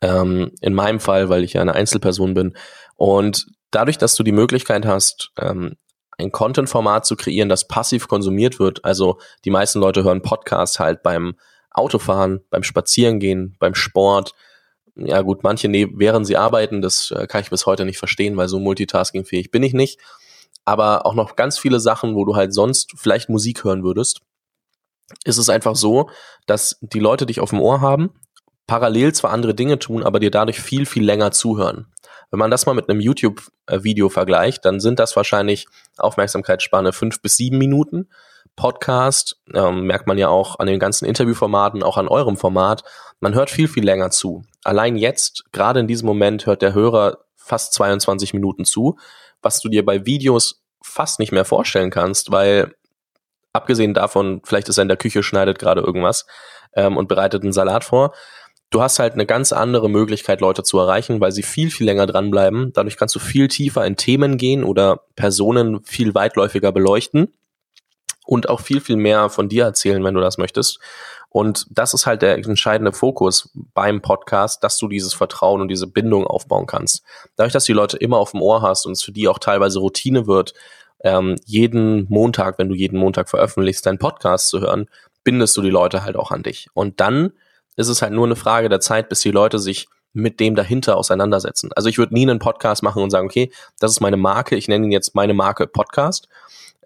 ähm, 0.00 0.52
in 0.60 0.74
meinem 0.74 1.00
Fall, 1.00 1.28
weil 1.28 1.42
ich 1.42 1.54
ja 1.54 1.60
eine 1.60 1.74
Einzelperson 1.74 2.34
bin. 2.34 2.54
Und 2.96 3.46
dadurch, 3.70 3.98
dass 3.98 4.14
du 4.14 4.22
die 4.22 4.32
Möglichkeit 4.32 4.86
hast, 4.86 5.32
ähm, 5.38 5.76
ein 6.18 6.32
Content-Format 6.32 7.06
zu 7.06 7.16
kreieren, 7.16 7.48
das 7.48 7.68
passiv 7.68 8.08
konsumiert 8.08 8.58
wird, 8.58 8.84
also 8.84 9.18
die 9.44 9.50
meisten 9.50 9.80
Leute 9.80 10.04
hören 10.04 10.22
Podcasts 10.22 10.78
halt 10.78 11.02
beim 11.02 11.36
Autofahren, 11.70 12.40
beim 12.50 12.62
Spazierengehen, 12.62 13.56
beim 13.58 13.74
Sport, 13.74 14.34
ja 14.98 15.22
gut, 15.22 15.42
manche 15.42 15.68
ne 15.68 15.88
während 15.94 16.26
sie 16.26 16.36
arbeiten, 16.36 16.82
das 16.82 17.10
äh, 17.10 17.26
kann 17.26 17.42
ich 17.42 17.50
bis 17.50 17.66
heute 17.66 17.84
nicht 17.84 17.98
verstehen, 17.98 18.36
weil 18.36 18.48
so 18.48 18.58
multitaskingfähig 18.58 19.50
bin 19.50 19.62
ich 19.62 19.72
nicht. 19.72 20.00
Aber 20.64 21.06
auch 21.06 21.14
noch 21.14 21.36
ganz 21.36 21.58
viele 21.58 21.80
Sachen, 21.80 22.14
wo 22.14 22.24
du 22.24 22.36
halt 22.36 22.52
sonst 22.52 22.92
vielleicht 22.96 23.30
Musik 23.30 23.64
hören 23.64 23.84
würdest, 23.84 24.20
ist 25.24 25.38
es 25.38 25.48
einfach 25.48 25.76
so, 25.76 26.10
dass 26.46 26.78
die 26.80 27.00
Leute 27.00 27.24
dich 27.24 27.40
auf 27.40 27.50
dem 27.50 27.60
Ohr 27.60 27.80
haben, 27.80 28.10
parallel 28.66 29.14
zwar 29.14 29.30
andere 29.30 29.54
Dinge 29.54 29.78
tun, 29.78 30.02
aber 30.02 30.20
dir 30.20 30.30
dadurch 30.30 30.60
viel, 30.60 30.84
viel 30.84 31.04
länger 31.04 31.30
zuhören. 31.30 31.86
Wenn 32.30 32.38
man 32.38 32.50
das 32.50 32.66
mal 32.66 32.74
mit 32.74 32.90
einem 32.90 33.00
YouTube-Video 33.00 34.10
vergleicht, 34.10 34.64
dann 34.64 34.80
sind 34.80 34.98
das 34.98 35.16
wahrscheinlich 35.16 35.66
Aufmerksamkeitsspanne 35.96 36.92
fünf 36.92 37.22
bis 37.22 37.36
sieben 37.36 37.56
Minuten. 37.56 38.08
Podcast 38.58 39.40
ähm, 39.54 39.82
merkt 39.84 40.08
man 40.08 40.18
ja 40.18 40.28
auch 40.28 40.58
an 40.58 40.66
den 40.66 40.80
ganzen 40.80 41.04
Interviewformaten, 41.04 41.84
auch 41.84 41.96
an 41.96 42.08
eurem 42.08 42.36
Format. 42.36 42.82
Man 43.20 43.34
hört 43.34 43.50
viel, 43.50 43.68
viel 43.68 43.84
länger 43.84 44.10
zu. 44.10 44.42
Allein 44.64 44.96
jetzt, 44.96 45.44
gerade 45.52 45.78
in 45.78 45.86
diesem 45.86 46.06
Moment, 46.06 46.44
hört 46.44 46.60
der 46.60 46.74
Hörer 46.74 47.18
fast 47.36 47.72
22 47.74 48.34
Minuten 48.34 48.64
zu, 48.64 48.98
was 49.42 49.60
du 49.60 49.68
dir 49.68 49.84
bei 49.84 50.04
Videos 50.06 50.64
fast 50.82 51.20
nicht 51.20 51.30
mehr 51.30 51.44
vorstellen 51.44 51.90
kannst, 51.90 52.32
weil 52.32 52.74
abgesehen 53.52 53.94
davon, 53.94 54.40
vielleicht 54.44 54.68
ist 54.68 54.78
er 54.78 54.82
in 54.82 54.88
der 54.88 54.96
Küche, 54.96 55.22
schneidet 55.22 55.60
gerade 55.60 55.80
irgendwas 55.80 56.26
ähm, 56.74 56.96
und 56.96 57.06
bereitet 57.06 57.44
einen 57.44 57.52
Salat 57.52 57.84
vor. 57.84 58.12
Du 58.70 58.82
hast 58.82 58.98
halt 58.98 59.14
eine 59.14 59.24
ganz 59.24 59.52
andere 59.52 59.88
Möglichkeit, 59.88 60.40
Leute 60.40 60.64
zu 60.64 60.80
erreichen, 60.80 61.20
weil 61.20 61.30
sie 61.30 61.44
viel, 61.44 61.70
viel 61.70 61.86
länger 61.86 62.06
dranbleiben. 62.06 62.72
Dadurch 62.72 62.96
kannst 62.96 63.14
du 63.14 63.20
viel 63.20 63.46
tiefer 63.46 63.86
in 63.86 63.94
Themen 63.94 64.36
gehen 64.36 64.64
oder 64.64 65.04
Personen 65.14 65.80
viel 65.84 66.16
weitläufiger 66.16 66.72
beleuchten 66.72 67.32
und 68.28 68.50
auch 68.50 68.60
viel, 68.60 68.82
viel 68.82 68.96
mehr 68.96 69.30
von 69.30 69.48
dir 69.48 69.64
erzählen, 69.64 70.04
wenn 70.04 70.12
du 70.12 70.20
das 70.20 70.36
möchtest. 70.36 70.80
Und 71.30 71.66
das 71.70 71.94
ist 71.94 72.04
halt 72.04 72.20
der 72.20 72.34
entscheidende 72.34 72.92
Fokus 72.92 73.50
beim 73.72 74.02
Podcast, 74.02 74.62
dass 74.62 74.76
du 74.76 74.86
dieses 74.86 75.14
Vertrauen 75.14 75.62
und 75.62 75.68
diese 75.68 75.86
Bindung 75.86 76.26
aufbauen 76.26 76.66
kannst. 76.66 77.02
Dadurch, 77.36 77.54
dass 77.54 77.64
du 77.64 77.72
die 77.72 77.78
Leute 77.78 77.96
immer 77.96 78.18
auf 78.18 78.32
dem 78.32 78.42
Ohr 78.42 78.60
hast 78.60 78.84
und 78.84 78.92
es 78.92 79.02
für 79.02 79.12
die 79.12 79.28
auch 79.28 79.38
teilweise 79.38 79.78
Routine 79.78 80.26
wird, 80.26 80.52
ähm, 81.00 81.36
jeden 81.46 82.06
Montag, 82.10 82.58
wenn 82.58 82.68
du 82.68 82.74
jeden 82.74 82.98
Montag 82.98 83.30
veröffentlichst, 83.30 83.86
deinen 83.86 83.98
Podcast 83.98 84.48
zu 84.48 84.60
hören, 84.60 84.90
bindest 85.24 85.56
du 85.56 85.62
die 85.62 85.70
Leute 85.70 86.02
halt 86.04 86.16
auch 86.16 86.30
an 86.30 86.42
dich. 86.42 86.68
Und 86.74 87.00
dann 87.00 87.32
ist 87.76 87.88
es 87.88 88.02
halt 88.02 88.12
nur 88.12 88.26
eine 88.26 88.36
Frage 88.36 88.68
der 88.68 88.80
Zeit, 88.80 89.08
bis 89.08 89.20
die 89.20 89.30
Leute 89.30 89.58
sich 89.58 89.88
mit 90.12 90.38
dem 90.38 90.54
dahinter 90.54 90.98
auseinandersetzen. 90.98 91.70
Also 91.74 91.88
ich 91.88 91.96
würde 91.96 92.12
nie 92.12 92.28
einen 92.28 92.40
Podcast 92.40 92.82
machen 92.82 93.02
und 93.02 93.08
sagen, 93.08 93.26
okay, 93.26 93.50
das 93.80 93.92
ist 93.92 94.00
meine 94.00 94.18
Marke, 94.18 94.54
ich 94.54 94.68
nenne 94.68 94.84
ihn 94.84 94.92
jetzt 94.92 95.14
meine 95.14 95.32
Marke 95.32 95.66
Podcast, 95.66 96.28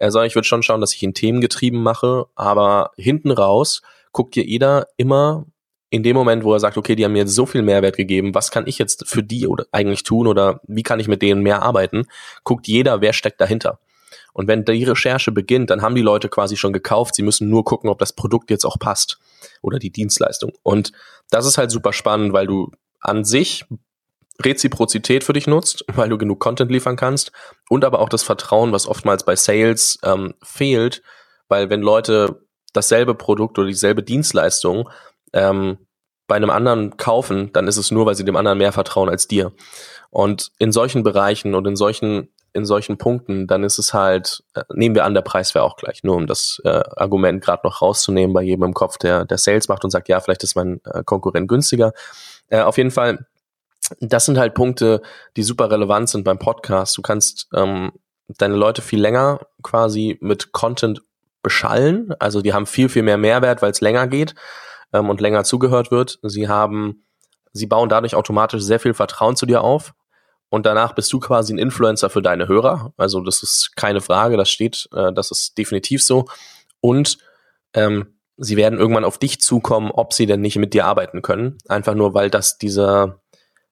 äh, 0.03 0.11
sondern 0.11 0.27
ich 0.27 0.35
würde 0.35 0.47
schon 0.47 0.63
schauen, 0.63 0.81
dass 0.81 0.93
ich 0.93 1.01
ihn 1.01 1.13
themengetrieben 1.13 1.81
mache, 1.81 2.25
aber 2.35 2.91
hinten 2.97 3.31
raus 3.31 3.81
guckt 4.11 4.35
dir 4.35 4.43
jeder 4.43 4.87
immer 4.97 5.45
in 5.89 6.03
dem 6.03 6.15
Moment, 6.15 6.43
wo 6.43 6.53
er 6.53 6.59
sagt, 6.59 6.75
okay, 6.75 6.95
die 6.95 7.05
haben 7.05 7.13
mir 7.13 7.19
jetzt 7.19 7.35
so 7.35 7.45
viel 7.45 7.61
Mehrwert 7.61 7.95
gegeben, 7.95 8.35
was 8.35 8.51
kann 8.51 8.67
ich 8.67 8.79
jetzt 8.79 9.07
für 9.07 9.23
die 9.23 9.47
oder 9.47 9.65
eigentlich 9.71 10.03
tun 10.03 10.27
oder 10.27 10.59
wie 10.67 10.83
kann 10.83 10.99
ich 10.99 11.07
mit 11.07 11.21
denen 11.21 11.41
mehr 11.41 11.61
arbeiten, 11.61 12.07
guckt 12.43 12.67
jeder, 12.67 12.99
wer 12.99 13.13
steckt 13.13 13.39
dahinter. 13.39 13.79
Und 14.33 14.47
wenn 14.47 14.65
die 14.65 14.83
Recherche 14.83 15.31
beginnt, 15.31 15.69
dann 15.69 15.81
haben 15.81 15.95
die 15.95 16.01
Leute 16.01 16.27
quasi 16.27 16.57
schon 16.57 16.73
gekauft. 16.73 17.15
Sie 17.15 17.21
müssen 17.21 17.49
nur 17.49 17.63
gucken, 17.63 17.89
ob 17.89 17.99
das 17.99 18.13
Produkt 18.13 18.49
jetzt 18.49 18.65
auch 18.65 18.79
passt 18.79 19.19
oder 19.61 19.79
die 19.79 19.91
Dienstleistung. 19.91 20.51
Und 20.63 20.91
das 21.29 21.45
ist 21.45 21.57
halt 21.57 21.71
super 21.71 21.93
spannend, 21.93 22.33
weil 22.33 22.47
du 22.47 22.71
an 22.99 23.23
sich 23.23 23.65
Reziprozität 24.43 25.23
für 25.23 25.33
dich 25.33 25.47
nutzt, 25.47 25.85
weil 25.93 26.09
du 26.09 26.17
genug 26.17 26.39
Content 26.39 26.71
liefern 26.71 26.95
kannst 26.95 27.31
und 27.69 27.85
aber 27.85 27.99
auch 27.99 28.09
das 28.09 28.23
Vertrauen, 28.23 28.71
was 28.71 28.87
oftmals 28.87 29.23
bei 29.25 29.35
Sales 29.35 29.99
ähm, 30.03 30.33
fehlt, 30.43 31.03
weil 31.47 31.69
wenn 31.69 31.81
Leute 31.81 32.41
dasselbe 32.73 33.15
Produkt 33.15 33.59
oder 33.59 33.67
dieselbe 33.67 34.03
Dienstleistung 34.03 34.89
ähm, 35.33 35.77
bei 36.27 36.35
einem 36.35 36.49
anderen 36.49 36.97
kaufen, 36.97 37.51
dann 37.53 37.67
ist 37.67 37.77
es 37.77 37.91
nur, 37.91 38.05
weil 38.05 38.15
sie 38.15 38.25
dem 38.25 38.35
anderen 38.35 38.57
mehr 38.57 38.71
vertrauen 38.71 39.09
als 39.09 39.27
dir. 39.27 39.51
Und 40.09 40.51
in 40.57 40.71
solchen 40.71 41.03
Bereichen 41.03 41.53
und 41.53 41.67
in 41.67 41.75
solchen 41.75 42.29
in 42.53 42.65
solchen 42.65 42.99
Punkten, 42.99 43.47
dann 43.47 43.63
ist 43.63 43.79
es 43.79 43.93
halt, 43.93 44.43
äh, 44.53 44.63
nehmen 44.73 44.93
wir 44.93 45.05
an, 45.05 45.15
der 45.15 45.23
Preis 45.23 45.55
wäre 45.55 45.65
auch 45.65 45.75
gleich, 45.75 46.03
nur 46.03 46.15
um 46.15 46.27
das 46.27 46.61
äh, 46.63 46.83
Argument 46.95 47.43
gerade 47.43 47.65
noch 47.65 47.81
rauszunehmen 47.81 48.31
bei 48.33 48.43
jedem 48.43 48.63
im 48.65 48.73
Kopf, 48.75 48.99
der, 48.99 49.25
der 49.25 49.39
Sales 49.39 49.67
macht 49.67 49.83
und 49.83 49.89
sagt, 49.89 50.07
ja, 50.07 50.19
vielleicht 50.19 50.43
ist 50.43 50.55
mein 50.55 50.79
äh, 50.85 51.03
Konkurrent 51.03 51.47
günstiger. 51.47 51.93
Äh, 52.49 52.61
auf 52.61 52.77
jeden 52.77 52.91
Fall, 52.91 53.25
das 53.99 54.25
sind 54.25 54.37
halt 54.37 54.53
Punkte, 54.53 55.01
die 55.35 55.43
super 55.43 55.69
relevant 55.69 56.09
sind 56.09 56.23
beim 56.23 56.39
Podcast. 56.39 56.97
Du 56.97 57.01
kannst 57.01 57.47
ähm, 57.53 57.91
deine 58.27 58.55
Leute 58.55 58.81
viel 58.81 59.01
länger 59.01 59.41
quasi 59.61 60.17
mit 60.21 60.51
Content 60.51 61.01
beschallen. 61.41 62.13
Also 62.19 62.41
die 62.41 62.53
haben 62.53 62.65
viel, 62.65 62.89
viel 62.89 63.03
mehr 63.03 63.17
Mehrwert, 63.17 63.61
weil 63.61 63.71
es 63.71 63.81
länger 63.81 64.07
geht 64.07 64.35
ähm, 64.93 65.09
und 65.09 65.21
länger 65.21 65.43
zugehört 65.43 65.91
wird. 65.91 66.19
Sie 66.23 66.47
haben, 66.47 67.05
sie 67.51 67.67
bauen 67.67 67.89
dadurch 67.89 68.15
automatisch 68.15 68.63
sehr 68.63 68.79
viel 68.79 68.93
Vertrauen 68.93 69.35
zu 69.35 69.45
dir 69.45 69.61
auf 69.61 69.93
und 70.49 70.67
danach 70.67 70.93
bist 70.93 71.11
du 71.11 71.19
quasi 71.19 71.51
ein 71.51 71.57
Influencer 71.57 72.11
für 72.11 72.21
deine 72.21 72.47
Hörer. 72.47 72.93
Also 72.95 73.21
das 73.21 73.41
ist 73.41 73.75
keine 73.75 74.01
Frage, 74.01 74.37
das 74.37 74.51
steht, 74.51 74.87
äh, 74.93 75.11
das 75.11 75.31
ist 75.31 75.57
definitiv 75.57 76.03
so. 76.03 76.25
Und 76.79 77.17
ähm, 77.73 78.19
sie 78.37 78.55
werden 78.55 78.77
irgendwann 78.77 79.03
auf 79.03 79.17
dich 79.17 79.41
zukommen, 79.41 79.89
ob 79.89 80.13
sie 80.13 80.27
denn 80.27 80.41
nicht 80.41 80.57
mit 80.57 80.75
dir 80.75 80.85
arbeiten 80.85 81.23
können. 81.23 81.57
Einfach 81.67 81.95
nur, 81.95 82.13
weil 82.13 82.29
das 82.29 82.59
dieser 82.59 83.22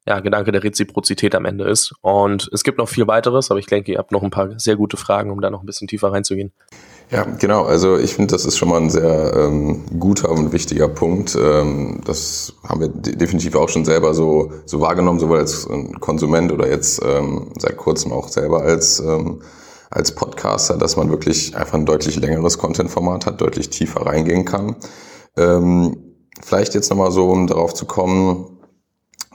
ja, 0.07 0.19
Gedanke 0.19 0.51
der 0.51 0.63
Reziprozität 0.63 1.35
am 1.35 1.45
Ende 1.45 1.65
ist. 1.65 1.93
Und 2.01 2.49
es 2.51 2.63
gibt 2.63 2.79
noch 2.79 2.89
viel 2.89 3.07
weiteres, 3.07 3.51
aber 3.51 3.59
ich 3.59 3.67
denke, 3.67 3.91
ihr 3.91 3.97
habt 3.99 4.11
noch 4.11 4.23
ein 4.23 4.31
paar 4.31 4.59
sehr 4.59 4.75
gute 4.75 4.97
Fragen, 4.97 5.29
um 5.29 5.41
da 5.41 5.49
noch 5.49 5.61
ein 5.61 5.65
bisschen 5.65 5.87
tiefer 5.87 6.11
reinzugehen. 6.11 6.51
Ja, 7.11 7.25
genau. 7.25 7.63
Also 7.63 7.97
ich 7.97 8.15
finde, 8.15 8.33
das 8.33 8.45
ist 8.45 8.57
schon 8.57 8.69
mal 8.69 8.81
ein 8.81 8.89
sehr 8.89 9.33
ähm, 9.35 9.83
guter 9.99 10.29
und 10.29 10.53
wichtiger 10.53 10.87
Punkt. 10.87 11.37
Ähm, 11.39 12.01
das 12.05 12.53
haben 12.67 12.81
wir 12.81 12.87
de 12.87 13.15
definitiv 13.15 13.55
auch 13.55 13.69
schon 13.69 13.85
selber 13.85 14.13
so, 14.13 14.53
so 14.65 14.81
wahrgenommen, 14.81 15.19
sowohl 15.19 15.39
als 15.39 15.67
Konsument 15.99 16.51
oder 16.51 16.69
jetzt 16.69 17.01
ähm, 17.05 17.51
seit 17.59 17.77
kurzem 17.77 18.11
auch 18.11 18.29
selber 18.29 18.61
als, 18.61 18.99
ähm, 19.01 19.41
als 19.91 20.15
Podcaster, 20.15 20.77
dass 20.77 20.95
man 20.95 21.09
wirklich 21.09 21.55
einfach 21.55 21.75
ein 21.75 21.85
deutlich 21.85 22.15
längeres 22.15 22.57
Content-Format 22.57 23.25
hat, 23.25 23.41
deutlich 23.41 23.69
tiefer 23.69 24.05
reingehen 24.05 24.45
kann. 24.45 24.77
Ähm, 25.37 25.97
vielleicht 26.41 26.73
jetzt 26.73 26.89
nochmal 26.89 27.11
so, 27.11 27.29
um 27.29 27.45
darauf 27.45 27.73
zu 27.73 27.85
kommen, 27.85 28.60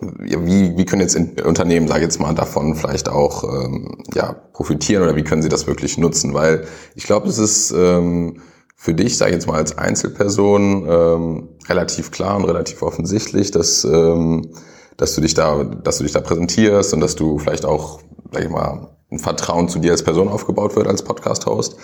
wie, 0.01 0.77
wie 0.77 0.85
können 0.85 1.03
jetzt 1.03 1.17
Unternehmen, 1.43 1.89
sage 1.89 2.01
ich 2.01 2.05
jetzt 2.05 2.21
mal, 2.21 2.35
davon 2.35 2.75
vielleicht 2.75 3.09
auch 3.09 3.45
ähm, 3.45 4.03
ja, 4.15 4.33
profitieren 4.53 5.03
oder 5.03 5.17
wie 5.17 5.25
können 5.25 5.43
sie 5.43 5.49
das 5.49 5.67
wirklich 5.67 5.97
nutzen? 5.97 6.35
Weil 6.35 6.67
ich 6.95 7.05
glaube, 7.05 7.29
es 7.29 7.39
ist 7.39 7.71
ähm, 7.71 8.43
für 8.77 8.93
dich, 8.93 9.17
sage 9.17 9.31
ich 9.31 9.37
jetzt 9.37 9.47
mal 9.47 9.57
als 9.57 9.79
Einzelperson, 9.79 10.87
ähm, 10.89 11.49
relativ 11.67 12.11
klar 12.11 12.37
und 12.37 12.45
relativ 12.45 12.83
offensichtlich, 12.83 13.51
dass, 13.51 13.85
ähm, 13.85 14.51
dass 14.99 15.15
du 15.15 15.23
dich 15.23 15.33
da, 15.33 15.65
dass 15.65 15.97
du 15.97 16.05
dich 16.05 16.13
da 16.13 16.21
präsentierst 16.21 16.93
und 16.93 17.01
dass 17.01 17.17
du 17.17 17.39
vielleicht 17.39 17.65
auch, 17.65 18.01
sag 18.33 18.45
ich 18.45 18.51
mal, 18.51 18.97
ein 19.11 19.19
Vertrauen 19.19 19.69
zu 19.69 19.79
dir 19.79 19.93
als 19.93 20.03
Person 20.03 20.29
aufgebaut 20.29 20.77
wird 20.77 20.89
als 20.89 21.03
Podcast-Host. 21.03 21.77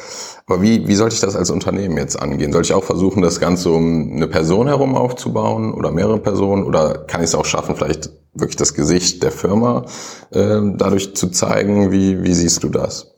Aber 0.46 0.60
wie, 0.62 0.86
wie 0.88 0.94
sollte 0.94 1.14
ich 1.14 1.20
das 1.20 1.36
als 1.36 1.50
Unternehmen 1.50 1.96
jetzt 1.96 2.20
angehen? 2.20 2.52
Soll 2.52 2.62
ich 2.62 2.74
auch 2.74 2.84
versuchen, 2.84 3.22
das 3.22 3.40
Ganze 3.40 3.70
um 3.70 4.12
eine 4.12 4.26
Person 4.26 4.66
herum 4.66 4.96
aufzubauen 4.96 5.72
oder 5.72 5.90
mehrere 5.92 6.18
Personen? 6.18 6.64
Oder 6.64 6.98
kann 7.06 7.20
ich 7.20 7.28
es 7.28 7.34
auch 7.34 7.44
schaffen, 7.44 7.76
vielleicht 7.76 8.10
wirklich 8.34 8.56
das 8.56 8.74
Gesicht 8.74 9.22
der 9.22 9.30
Firma 9.30 9.84
äh, 10.30 10.60
dadurch 10.76 11.14
zu 11.14 11.28
zeigen? 11.28 11.92
Wie, 11.92 12.22
wie 12.22 12.34
siehst 12.34 12.62
du 12.64 12.68
das? 12.68 13.14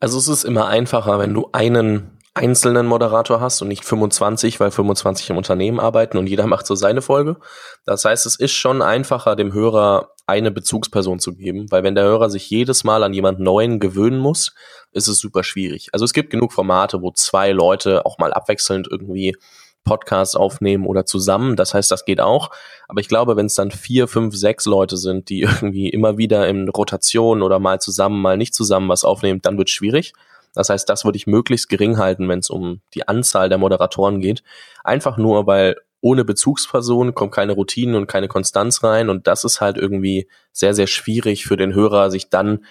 Also 0.00 0.18
es 0.18 0.26
ist 0.26 0.44
immer 0.44 0.66
einfacher, 0.66 1.20
wenn 1.20 1.32
du 1.32 1.48
einen 1.52 2.18
einzelnen 2.34 2.86
Moderator 2.86 3.40
hast 3.40 3.60
und 3.62 3.68
nicht 3.68 3.84
25, 3.84 4.58
weil 4.58 4.70
25 4.70 5.30
im 5.30 5.36
Unternehmen 5.36 5.78
arbeiten 5.78 6.18
und 6.18 6.26
jeder 6.26 6.46
macht 6.48 6.66
so 6.66 6.74
seine 6.74 7.02
Folge. 7.02 7.36
Das 7.84 8.04
heißt, 8.04 8.26
es 8.26 8.36
ist 8.36 8.52
schon 8.52 8.82
einfacher, 8.82 9.36
dem 9.36 9.52
Hörer 9.52 10.10
eine 10.32 10.50
Bezugsperson 10.50 11.18
zu 11.18 11.34
geben, 11.34 11.66
weil 11.70 11.82
wenn 11.82 11.94
der 11.94 12.04
Hörer 12.04 12.30
sich 12.30 12.48
jedes 12.48 12.84
Mal 12.84 13.02
an 13.02 13.12
jemand 13.12 13.38
Neuen 13.38 13.80
gewöhnen 13.80 14.18
muss, 14.18 14.54
ist 14.92 15.06
es 15.06 15.18
super 15.18 15.44
schwierig. 15.44 15.88
Also 15.92 16.06
es 16.06 16.14
gibt 16.14 16.30
genug 16.30 16.52
Formate, 16.52 17.02
wo 17.02 17.10
zwei 17.10 17.52
Leute 17.52 18.06
auch 18.06 18.16
mal 18.16 18.32
abwechselnd 18.32 18.88
irgendwie 18.90 19.36
Podcasts 19.84 20.34
aufnehmen 20.34 20.86
oder 20.86 21.04
zusammen. 21.04 21.56
Das 21.56 21.74
heißt, 21.74 21.90
das 21.90 22.06
geht 22.06 22.20
auch. 22.20 22.50
Aber 22.88 23.00
ich 23.00 23.08
glaube, 23.08 23.36
wenn 23.36 23.46
es 23.46 23.54
dann 23.54 23.70
vier, 23.70 24.08
fünf, 24.08 24.34
sechs 24.34 24.64
Leute 24.64 24.96
sind, 24.96 25.28
die 25.28 25.40
irgendwie 25.42 25.90
immer 25.90 26.16
wieder 26.16 26.48
in 26.48 26.68
Rotation 26.68 27.42
oder 27.42 27.58
mal 27.58 27.80
zusammen, 27.80 28.22
mal 28.22 28.38
nicht 28.38 28.54
zusammen 28.54 28.88
was 28.88 29.04
aufnehmen, 29.04 29.40
dann 29.42 29.58
wird 29.58 29.68
es 29.68 29.74
schwierig. 29.74 30.14
Das 30.54 30.70
heißt, 30.70 30.88
das 30.88 31.04
würde 31.04 31.16
ich 31.16 31.26
möglichst 31.26 31.68
gering 31.68 31.98
halten, 31.98 32.28
wenn 32.28 32.38
es 32.38 32.50
um 32.50 32.80
die 32.94 33.06
Anzahl 33.06 33.48
der 33.48 33.58
Moderatoren 33.58 34.20
geht. 34.20 34.42
Einfach 34.84 35.16
nur, 35.16 35.46
weil 35.46 35.76
ohne 36.02 36.24
Bezugsperson 36.24 37.14
kommt 37.14 37.32
keine 37.32 37.52
Routine 37.52 37.96
und 37.96 38.08
keine 38.08 38.28
Konstanz 38.28 38.82
rein. 38.82 39.08
Und 39.08 39.26
das 39.26 39.44
ist 39.44 39.60
halt 39.60 39.78
irgendwie 39.78 40.28
sehr, 40.52 40.74
sehr 40.74 40.88
schwierig 40.88 41.46
für 41.46 41.56
den 41.56 41.74
Hörer, 41.74 42.10
sich 42.10 42.28
dann 42.28 42.64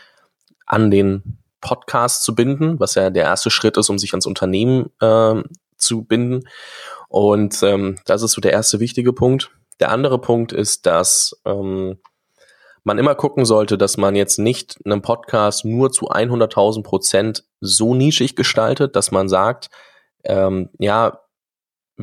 an 0.66 0.92
den 0.92 1.40
Podcast 1.62 2.24
zu 2.24 2.36
binden, 2.36 2.80
was 2.80 2.96
ja 2.96 3.10
der 3.10 3.24
erste 3.24 3.50
Schritt 3.50 3.78
ist, 3.78 3.90
um 3.90 3.98
sich 3.98 4.12
ans 4.12 4.26
Unternehmen 4.26 4.92
äh, 5.00 5.42
zu 5.78 6.04
binden. 6.04 6.48
Und 7.08 7.64
ähm, 7.64 7.98
das 8.06 8.22
ist 8.22 8.34
so 8.34 8.42
der 8.42 8.52
erste 8.52 8.80
wichtige 8.82 9.14
Punkt. 9.14 9.50
Der 9.80 9.92
andere 9.92 10.20
Punkt 10.20 10.52
ist, 10.52 10.86
dass 10.86 11.42
ähm, 11.46 12.00
man 12.84 12.98
immer 12.98 13.16
gucken 13.16 13.46
sollte, 13.46 13.78
dass 13.78 13.96
man 13.96 14.16
jetzt 14.16 14.40
nicht 14.40 14.78
einen 14.84 15.02
Podcast 15.02 15.64
nur 15.64 15.92
zu 15.92 16.10
100.000 16.10 16.84
Prozent 16.84 17.46
so 17.62 17.96
nischig 17.96 18.36
gestaltet, 18.36 18.96
dass 18.98 19.12
man 19.12 19.30
sagt, 19.30 19.70
ähm, 20.24 20.70
ja, 20.80 21.22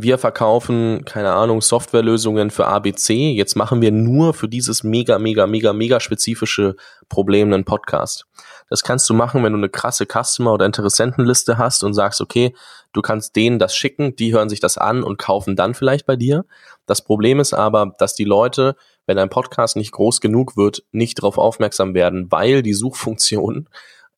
wir 0.02 0.18
verkaufen, 0.18 1.04
keine 1.04 1.32
Ahnung, 1.32 1.60
Softwarelösungen 1.60 2.50
für 2.50 2.66
ABC. 2.66 3.32
Jetzt 3.32 3.56
machen 3.56 3.80
wir 3.80 3.92
nur 3.92 4.34
für 4.34 4.48
dieses 4.48 4.84
mega, 4.84 5.18
mega, 5.18 5.46
mega, 5.46 5.72
mega 5.72 6.00
spezifische 6.00 6.76
Problem 7.08 7.52
einen 7.52 7.64
Podcast. 7.64 8.26
Das 8.68 8.82
kannst 8.82 9.08
du 9.08 9.14
machen, 9.14 9.42
wenn 9.44 9.52
du 9.52 9.58
eine 9.58 9.68
krasse 9.68 10.06
Customer- 10.06 10.52
oder 10.52 10.66
Interessentenliste 10.66 11.58
hast 11.58 11.84
und 11.84 11.94
sagst, 11.94 12.20
okay, 12.20 12.54
du 12.92 13.02
kannst 13.02 13.36
denen 13.36 13.58
das 13.58 13.74
schicken, 13.74 14.16
die 14.16 14.32
hören 14.32 14.48
sich 14.48 14.60
das 14.60 14.78
an 14.78 15.02
und 15.02 15.18
kaufen 15.18 15.56
dann 15.56 15.74
vielleicht 15.74 16.06
bei 16.06 16.16
dir. 16.16 16.44
Das 16.86 17.02
Problem 17.02 17.40
ist 17.40 17.52
aber, 17.52 17.92
dass 17.98 18.14
die 18.14 18.24
Leute, 18.24 18.76
wenn 19.06 19.18
ein 19.18 19.30
Podcast 19.30 19.76
nicht 19.76 19.92
groß 19.92 20.20
genug 20.20 20.56
wird, 20.56 20.84
nicht 20.92 21.18
darauf 21.18 21.38
aufmerksam 21.38 21.94
werden, 21.94 22.30
weil 22.30 22.62
die 22.62 22.74
Suchfunktion 22.74 23.68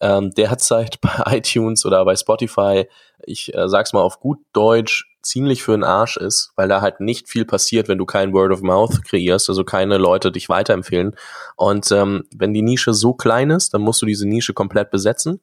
ähm, 0.01 0.31
derzeit 0.31 1.01
bei 1.03 1.37
iTunes 1.37 1.85
oder 1.85 2.05
bei 2.05 2.17
Spotify, 2.17 2.87
ich 3.25 3.55
äh, 3.55 3.69
sag's 3.69 3.93
mal 3.93 4.03
auf 4.03 4.21
gut 4.21 4.39
Deutsch, 4.53 5.10
ziemlich 5.23 5.63
für 5.63 5.73
den 5.73 5.85
Arsch 5.85 6.17
ist, 6.17 6.53
weil 6.57 6.69
da 6.69 6.81
halt 6.81 7.01
nicht 7.01 7.29
viel 7.29 7.45
passiert, 7.45 7.89
wenn 7.89 7.99
du 7.99 8.07
kein 8.07 8.33
Word 8.33 8.53
of 8.53 8.63
Mouth 8.63 9.05
kreierst, 9.05 9.49
also 9.49 9.65
keine 9.65 9.99
Leute 9.99 10.33
dich 10.33 10.49
weiterempfehlen. 10.49 11.15
Und 11.57 11.91
ähm, 11.93 12.25
wenn 12.35 12.55
die 12.55 12.63
Nische 12.63 12.95
so 12.95 13.15
klein 13.15 13.51
ist, 13.51 13.75
dann 13.75 13.83
musst 13.83 14.01
du 14.03 14.07
diese 14.07 14.29
Nische 14.29 14.55
komplett 14.55 14.91
besetzen. 14.91 15.41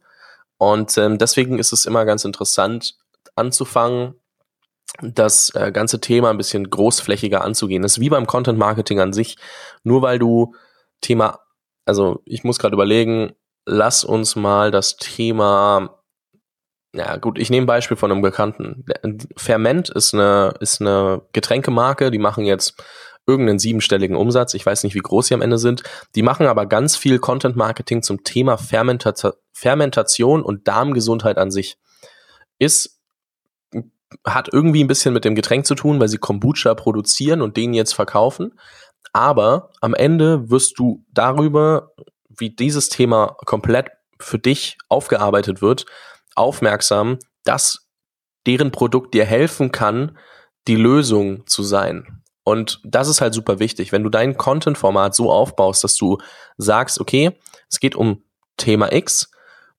Und 0.57 0.97
ähm, 0.97 1.17
deswegen 1.17 1.59
ist 1.59 1.73
es 1.73 1.85
immer 1.85 2.05
ganz 2.05 2.25
interessant 2.25 2.97
anzufangen, 3.35 4.15
das 5.01 5.53
äh, 5.53 5.71
ganze 5.71 6.01
Thema 6.01 6.29
ein 6.29 6.37
bisschen 6.37 6.69
großflächiger 6.69 7.43
anzugehen. 7.43 7.83
Das 7.83 7.93
ist 7.93 7.99
wie 7.99 8.09
beim 8.09 8.25
Content 8.25 8.57
Marketing 8.57 8.99
an 8.99 9.13
sich. 9.13 9.37
Nur 9.83 10.01
weil 10.01 10.17
du 10.17 10.55
Thema, 11.01 11.39
also 11.85 12.21
ich 12.25 12.43
muss 12.43 12.57
gerade 12.57 12.73
überlegen, 12.73 13.33
lass 13.65 14.03
uns 14.03 14.35
mal 14.35 14.71
das 14.71 14.97
Thema 14.97 15.96
ja, 16.93 17.17
gut, 17.17 17.37
ich 17.37 17.49
nehme 17.49 17.65
ein 17.65 17.67
Beispiel 17.67 17.97
von 17.97 18.11
einem 18.11 18.21
Bekannten. 18.21 18.85
Ferment 19.35 19.89
ist 19.89 20.13
eine, 20.13 20.53
ist 20.59 20.81
eine 20.81 21.21
Getränkemarke, 21.33 22.11
die 22.11 22.17
machen 22.17 22.45
jetzt 22.45 22.81
irgendeinen 23.27 23.59
siebenstelligen 23.59 24.15
Umsatz. 24.15 24.53
Ich 24.53 24.65
weiß 24.65 24.83
nicht, 24.83 24.95
wie 24.95 24.99
groß 24.99 25.27
sie 25.27 25.33
am 25.33 25.41
Ende 25.41 25.57
sind. 25.57 25.83
Die 26.15 26.23
machen 26.23 26.47
aber 26.47 26.65
ganz 26.65 26.95
viel 26.95 27.19
Content 27.19 27.57
Marketing 27.57 28.01
zum 28.01 28.23
Thema 28.23 28.57
Fermenta 28.57 29.13
Fermentation 29.51 30.41
und 30.41 30.67
Darmgesundheit 30.67 31.37
an 31.37 31.51
sich. 31.51 31.77
Ist, 32.57 33.01
hat 34.25 34.49
irgendwie 34.51 34.83
ein 34.83 34.87
bisschen 34.87 35.13
mit 35.13 35.25
dem 35.25 35.35
Getränk 35.35 35.67
zu 35.67 35.75
tun, 35.75 35.99
weil 35.99 36.07
sie 36.07 36.17
Kombucha 36.17 36.73
produzieren 36.73 37.41
und 37.41 37.57
den 37.57 37.73
jetzt 37.73 37.93
verkaufen. 37.93 38.57
Aber 39.11 39.71
am 39.81 39.93
Ende 39.93 40.49
wirst 40.49 40.79
du 40.79 41.03
darüber, 41.11 41.91
wie 42.29 42.49
dieses 42.49 42.87
Thema 42.87 43.35
komplett 43.45 43.89
für 44.19 44.39
dich 44.39 44.77
aufgearbeitet 44.89 45.61
wird, 45.61 45.85
aufmerksam, 46.37 47.19
dass 47.43 47.87
deren 48.45 48.71
Produkt 48.71 49.13
dir 49.13 49.25
helfen 49.25 49.71
kann, 49.71 50.17
die 50.67 50.75
Lösung 50.75 51.45
zu 51.47 51.63
sein. 51.63 52.23
Und 52.43 52.79
das 52.85 53.09
ist 53.09 53.19
halt 53.19 53.33
super 53.33 53.59
wichtig. 53.59 53.91
Wenn 53.91 54.03
du 54.03 54.09
dein 54.09 54.37
Content-Format 54.37 55.13
so 55.13 55.31
aufbaust, 55.31 55.83
dass 55.83 55.95
du 55.95 56.17
sagst, 56.57 57.01
okay, 57.01 57.37
es 57.69 57.79
geht 57.79 57.95
um 57.95 58.23
Thema 58.55 58.93
X 58.93 59.29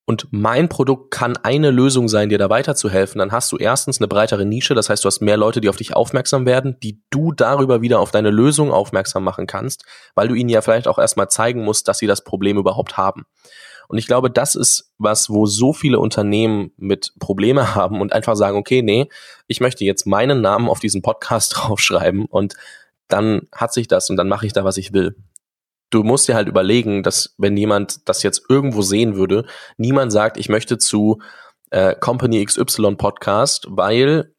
und 0.05 0.27
mein 0.31 0.69
Produkt 0.69 1.11
kann 1.11 1.35
eine 1.37 1.71
Lösung 1.71 2.07
sein, 2.07 2.29
dir 2.29 2.37
da 2.37 2.49
weiterzuhelfen, 2.49 3.17
dann 3.19 3.31
hast 3.31 3.51
du 3.51 3.57
erstens 3.57 3.99
eine 3.99 4.07
breitere 4.07 4.45
Nische, 4.45 4.75
das 4.75 4.89
heißt, 4.89 5.03
du 5.03 5.07
hast 5.07 5.19
mehr 5.19 5.37
Leute, 5.37 5.61
die 5.61 5.69
auf 5.69 5.77
dich 5.77 5.95
aufmerksam 5.95 6.45
werden, 6.45 6.79
die 6.81 7.01
du 7.09 7.31
darüber 7.31 7.81
wieder 7.81 7.99
auf 7.99 8.11
deine 8.11 8.29
Lösung 8.29 8.71
aufmerksam 8.71 9.23
machen 9.23 9.47
kannst, 9.47 9.85
weil 10.15 10.27
du 10.27 10.35
ihnen 10.35 10.49
ja 10.49 10.61
vielleicht 10.61 10.87
auch 10.87 10.99
erstmal 10.99 11.29
zeigen 11.29 11.63
musst, 11.63 11.87
dass 11.87 11.97
sie 11.97 12.07
das 12.07 12.23
Problem 12.23 12.57
überhaupt 12.57 12.97
haben. 12.97 13.25
Und 13.89 13.97
ich 13.97 14.05
glaube, 14.05 14.29
das 14.29 14.53
ist 14.53 14.91
was, 14.99 15.31
wo 15.31 15.47
so 15.47 15.73
viele 15.73 15.99
Unternehmen 15.99 16.71
mit 16.77 17.11
Probleme 17.19 17.75
haben 17.75 17.99
und 18.01 18.13
einfach 18.13 18.35
sagen, 18.35 18.57
okay, 18.57 18.81
nee, 18.83 19.09
ich 19.47 19.59
möchte 19.59 19.83
jetzt 19.83 20.05
meinen 20.05 20.41
Namen 20.41 20.69
auf 20.69 20.79
diesen 20.79 21.01
Podcast 21.01 21.53
draufschreiben 21.55 22.25
und 22.25 22.53
dann 23.07 23.47
hat 23.51 23.73
sich 23.73 23.87
das 23.87 24.09
und 24.11 24.17
dann 24.17 24.29
mache 24.29 24.45
ich 24.45 24.53
da, 24.53 24.63
was 24.63 24.77
ich 24.77 24.93
will. 24.93 25.15
Du 25.89 26.03
musst 26.03 26.27
dir 26.27 26.35
halt 26.35 26.47
überlegen, 26.47 27.01
dass 27.01 27.33
wenn 27.39 27.57
jemand 27.57 28.07
das 28.07 28.21
jetzt 28.21 28.43
irgendwo 28.47 28.83
sehen 28.83 29.15
würde, 29.15 29.45
niemand 29.77 30.11
sagt, 30.11 30.37
ich 30.37 30.47
möchte 30.47 30.77
zu 30.77 31.19
äh, 31.71 31.95
Company 31.95 32.45
XY 32.45 32.95
Podcast, 32.95 33.65
weil 33.69 34.31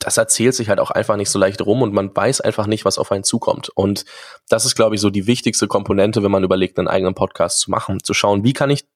das 0.00 0.16
erzählt 0.16 0.54
sich 0.54 0.68
halt 0.68 0.80
auch 0.80 0.90
einfach 0.90 1.16
nicht 1.16 1.30
so 1.30 1.38
leicht 1.38 1.64
rum 1.64 1.82
und 1.82 1.92
man 1.92 2.14
weiß 2.14 2.40
einfach 2.40 2.66
nicht, 2.66 2.84
was 2.84 2.98
auf 2.98 3.12
einen 3.12 3.22
zukommt. 3.22 3.68
Und 3.68 4.06
das 4.48 4.64
ist, 4.64 4.74
glaube 4.74 4.94
ich, 4.94 5.00
so 5.00 5.10
die 5.10 5.26
wichtigste 5.26 5.68
Komponente, 5.68 6.22
wenn 6.22 6.30
man 6.30 6.42
überlegt, 6.42 6.78
einen 6.78 6.88
eigenen 6.88 7.14
Podcast 7.14 7.60
zu 7.60 7.70
machen, 7.70 8.02
zu 8.02 8.14
schauen, 8.14 8.42
wie 8.42 8.54
kann 8.54 8.70
ich 8.70 8.88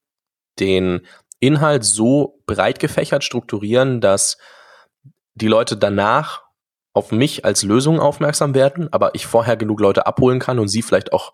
den 0.59 1.07
Inhalt 1.41 1.85
so 1.85 2.41
breit 2.47 2.79
gefächert 2.79 3.23
strukturieren, 3.23 4.01
dass 4.01 4.39
die 5.35 5.49
Leute 5.49 5.77
danach 5.77 6.43
auf 6.95 7.13
mich 7.13 7.45
als 7.45 7.65
Lösung 7.65 8.01
aufmerksam 8.01 8.55
werden, 8.55 8.91
aber 8.93 9.15
ich 9.15 9.27
vorher 9.27 9.57
genug 9.57 9.81
Leute 9.81 10.07
abholen 10.07 10.39
kann 10.39 10.59
und 10.59 10.69
sie 10.69 10.83
vielleicht 10.83 11.13
auch 11.13 11.33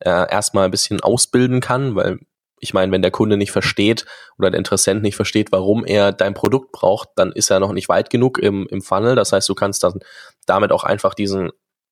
äh, 0.00 0.30
erstmal 0.30 0.66
ein 0.66 0.70
bisschen 0.70 1.00
ausbilden 1.00 1.60
kann, 1.60 1.96
weil 1.96 2.20
ich 2.60 2.74
meine, 2.74 2.92
wenn 2.92 3.02
der 3.02 3.10
Kunde 3.10 3.36
nicht 3.36 3.52
versteht 3.52 4.06
oder 4.38 4.50
der 4.50 4.58
Interessent 4.58 5.02
nicht 5.02 5.16
versteht, 5.16 5.52
warum 5.52 5.84
er 5.84 6.12
dein 6.12 6.34
Produkt 6.34 6.72
braucht, 6.72 7.10
dann 7.16 7.32
ist 7.32 7.50
er 7.50 7.60
noch 7.60 7.72
nicht 7.72 7.88
weit 7.88 8.10
genug 8.10 8.38
im, 8.38 8.66
im 8.68 8.82
Funnel. 8.82 9.14
Das 9.14 9.32
heißt, 9.32 9.48
du 9.48 9.54
kannst 9.54 9.84
dann 9.84 10.00
damit 10.46 10.72
auch 10.72 10.84
einfach 10.84 11.14
diesen 11.14 11.50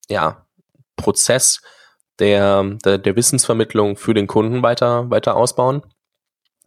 ja, 0.09 0.47
Prozess 0.97 1.61
der, 2.19 2.65
der, 2.85 2.99
der 2.99 3.17
Wissensvermittlung 3.17 3.97
für 3.97 4.15
den 4.15 4.27
Kunden 4.27 4.63
weiter, 4.63 5.11
weiter 5.11 5.37
ausbauen, 5.37 5.83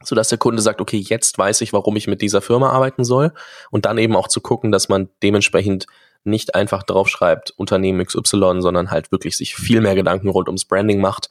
sodass 0.04 0.30
der 0.30 0.38
Kunde 0.38 0.62
sagt, 0.62 0.82
okay, 0.82 0.98
jetzt 0.98 1.38
weiß 1.38 1.62
ich, 1.62 1.74
warum 1.74 1.96
ich 1.96 2.08
mit 2.08 2.22
dieser 2.22 2.42
Firma 2.42 2.70
arbeiten 2.70 3.04
soll. 3.04 3.34
Und 3.72 3.86
dann 3.86 3.98
eben 3.98 4.16
auch 4.16 4.28
zu 4.28 4.42
gucken, 4.42 4.72
dass 4.72 4.90
man 4.90 5.10
dementsprechend 5.24 5.88
nicht 6.24 6.54
einfach 6.54 6.84
draufschreibt, 6.84 7.52
Unternehmen 7.52 8.06
XY, 8.06 8.62
sondern 8.62 8.92
halt 8.92 9.12
wirklich 9.12 9.38
sich 9.38 9.56
viel 9.56 9.82
mehr 9.82 9.96
Gedanken 9.96 10.30
rund 10.30 10.48
ums 10.48 10.66
Branding 10.66 11.00
macht 11.00 11.30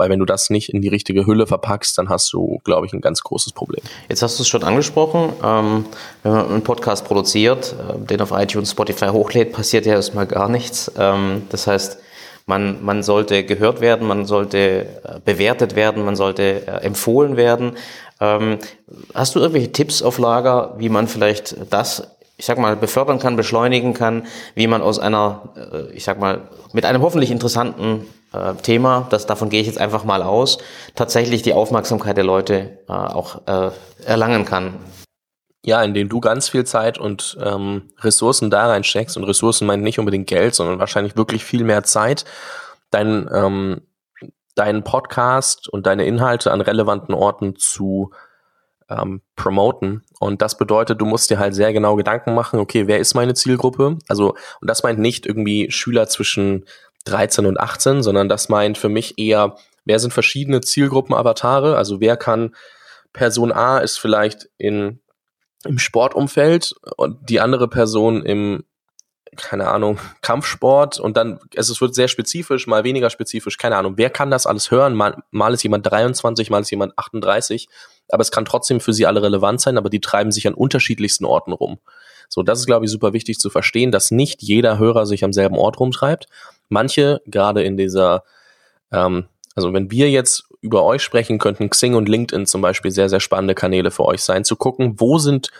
weil 0.00 0.08
wenn 0.08 0.18
du 0.18 0.24
das 0.24 0.48
nicht 0.48 0.70
in 0.70 0.80
die 0.80 0.88
richtige 0.88 1.26
Hülle 1.26 1.46
verpackst, 1.46 1.98
dann 1.98 2.08
hast 2.08 2.32
du, 2.32 2.58
glaube 2.64 2.86
ich, 2.86 2.94
ein 2.94 3.02
ganz 3.02 3.22
großes 3.22 3.52
Problem. 3.52 3.82
Jetzt 4.08 4.22
hast 4.22 4.38
du 4.38 4.42
es 4.42 4.48
schon 4.48 4.64
angesprochen, 4.64 5.34
ähm, 5.44 5.84
wenn 6.22 6.32
man 6.32 6.48
einen 6.48 6.62
Podcast 6.62 7.04
produziert, 7.04 7.74
äh, 7.78 8.06
den 8.06 8.22
auf 8.22 8.32
iTunes, 8.32 8.70
Spotify 8.70 9.08
hochlädt, 9.08 9.52
passiert 9.52 9.84
ja 9.84 9.92
erstmal 9.92 10.26
gar 10.26 10.48
nichts. 10.48 10.90
Ähm, 10.98 11.42
das 11.50 11.66
heißt, 11.66 11.98
man, 12.46 12.82
man 12.82 13.02
sollte 13.02 13.44
gehört 13.44 13.82
werden, 13.82 14.08
man 14.08 14.24
sollte 14.24 14.86
äh, 15.04 15.20
bewertet 15.22 15.76
werden, 15.76 16.02
man 16.02 16.16
sollte 16.16 16.66
äh, 16.66 16.82
empfohlen 16.82 17.36
werden. 17.36 17.72
Ähm, 18.22 18.56
hast 19.12 19.34
du 19.34 19.40
irgendwelche 19.40 19.72
Tipps 19.72 20.00
auf 20.02 20.18
Lager, 20.18 20.76
wie 20.78 20.88
man 20.88 21.08
vielleicht 21.08 21.56
das 21.68 22.08
ich 22.38 22.46
sag 22.46 22.56
mal, 22.56 22.74
befördern 22.74 23.18
kann, 23.18 23.36
beschleunigen 23.36 23.92
kann, 23.92 24.26
wie 24.54 24.66
man 24.66 24.80
aus 24.80 24.98
einer, 24.98 25.50
äh, 25.56 25.92
ich 25.94 26.04
sag 26.04 26.18
mal, 26.18 26.40
mit 26.72 26.86
einem 26.86 27.02
hoffentlich 27.02 27.30
interessanten 27.30 28.06
äh, 28.32 28.54
Thema, 28.54 29.06
das 29.10 29.26
davon 29.26 29.50
gehe 29.50 29.60
ich 29.60 29.66
jetzt 29.66 29.80
einfach 29.80 30.04
mal 30.04 30.22
aus, 30.22 30.58
tatsächlich 30.94 31.42
die 31.42 31.54
Aufmerksamkeit 31.54 32.16
der 32.16 32.24
Leute 32.24 32.78
äh, 32.88 32.92
auch 32.92 33.46
äh, 33.46 33.70
erlangen 34.04 34.44
kann. 34.44 34.74
Ja, 35.62 35.82
indem 35.82 36.08
du 36.08 36.20
ganz 36.20 36.48
viel 36.48 36.64
Zeit 36.64 36.96
und 36.96 37.36
ähm, 37.42 37.90
Ressourcen 37.98 38.50
da 38.50 38.68
reinsteckst 38.68 39.16
und 39.18 39.24
Ressourcen 39.24 39.66
meint 39.66 39.82
nicht 39.82 39.98
unbedingt 39.98 40.26
Geld, 40.26 40.54
sondern 40.54 40.78
wahrscheinlich 40.78 41.16
wirklich 41.16 41.44
viel 41.44 41.64
mehr 41.64 41.82
Zeit, 41.82 42.24
dein, 42.90 43.28
ähm, 43.32 43.82
deinen 44.54 44.84
Podcast 44.84 45.68
und 45.68 45.86
deine 45.86 46.06
Inhalte 46.06 46.50
an 46.50 46.62
relevanten 46.62 47.14
Orten 47.14 47.56
zu 47.56 48.10
ähm, 48.88 49.20
promoten. 49.36 50.02
Und 50.18 50.40
das 50.40 50.56
bedeutet, 50.56 51.00
du 51.00 51.06
musst 51.06 51.28
dir 51.30 51.38
halt 51.38 51.54
sehr 51.54 51.72
genau 51.72 51.94
Gedanken 51.94 52.34
machen, 52.34 52.58
okay, 52.58 52.86
wer 52.86 52.98
ist 52.98 53.14
meine 53.14 53.34
Zielgruppe? 53.34 53.98
Also, 54.08 54.34
und 54.60 54.68
das 54.68 54.82
meint 54.82 54.98
nicht 54.98 55.26
irgendwie 55.26 55.70
Schüler 55.70 56.08
zwischen 56.08 56.64
13 57.04 57.46
und 57.46 57.58
18, 57.58 58.02
sondern 58.02 58.28
das 58.28 58.48
meint 58.48 58.78
für 58.78 58.88
mich 58.88 59.18
eher, 59.18 59.56
wer 59.84 59.98
sind 59.98 60.12
verschiedene 60.12 60.60
Zielgruppen-Avatare? 60.60 61.76
Also 61.76 62.00
wer 62.00 62.16
kann 62.16 62.54
Person 63.12 63.52
A 63.52 63.78
ist 63.78 63.98
vielleicht 63.98 64.48
in, 64.58 65.00
im 65.64 65.78
Sportumfeld 65.78 66.74
und 66.96 67.28
die 67.28 67.40
andere 67.40 67.68
Person 67.68 68.24
im 68.24 68.64
keine 69.36 69.68
Ahnung, 69.68 69.98
Kampfsport 70.22 70.98
und 70.98 71.16
dann, 71.16 71.38
also 71.56 71.72
es 71.72 71.80
wird 71.80 71.94
sehr 71.94 72.08
spezifisch, 72.08 72.66
mal 72.66 72.84
weniger 72.84 73.10
spezifisch, 73.10 73.58
keine 73.58 73.76
Ahnung, 73.76 73.94
wer 73.96 74.10
kann 74.10 74.30
das 74.30 74.46
alles 74.46 74.70
hören? 74.70 74.94
Mal, 74.94 75.22
mal 75.30 75.54
ist 75.54 75.62
jemand 75.62 75.86
23, 75.86 76.50
mal 76.50 76.60
ist 76.60 76.70
jemand 76.70 76.98
38, 76.98 77.68
aber 78.08 78.22
es 78.22 78.30
kann 78.30 78.44
trotzdem 78.44 78.80
für 78.80 78.92
sie 78.92 79.06
alle 79.06 79.22
relevant 79.22 79.60
sein, 79.60 79.78
aber 79.78 79.90
die 79.90 80.00
treiben 80.00 80.32
sich 80.32 80.46
an 80.46 80.54
unterschiedlichsten 80.54 81.24
Orten 81.24 81.52
rum. 81.52 81.78
So, 82.28 82.42
das 82.42 82.60
ist, 82.60 82.66
glaube 82.66 82.84
ich, 82.84 82.90
super 82.90 83.12
wichtig 83.12 83.38
zu 83.38 83.50
verstehen, 83.50 83.90
dass 83.90 84.10
nicht 84.10 84.42
jeder 84.42 84.78
Hörer 84.78 85.04
sich 85.04 85.24
am 85.24 85.32
selben 85.32 85.56
Ort 85.56 85.80
rumtreibt. 85.80 86.26
Manche, 86.70 87.20
gerade 87.26 87.62
in 87.62 87.76
dieser, 87.76 88.24
ähm, 88.90 89.26
also 89.54 89.72
wenn 89.74 89.90
wir 89.90 90.08
jetzt 90.08 90.44
über 90.62 90.84
euch 90.84 91.02
sprechen, 91.02 91.38
könnten 91.38 91.68
Xing 91.68 91.94
und 91.94 92.08
LinkedIn 92.08 92.46
zum 92.46 92.62
Beispiel 92.62 92.90
sehr, 92.90 93.08
sehr 93.08 93.20
spannende 93.20 93.54
Kanäle 93.54 93.90
für 93.90 94.06
euch 94.06 94.22
sein, 94.22 94.44
zu 94.44 94.56
gucken, 94.56 94.94
wo 94.98 95.18
sind 95.18 95.50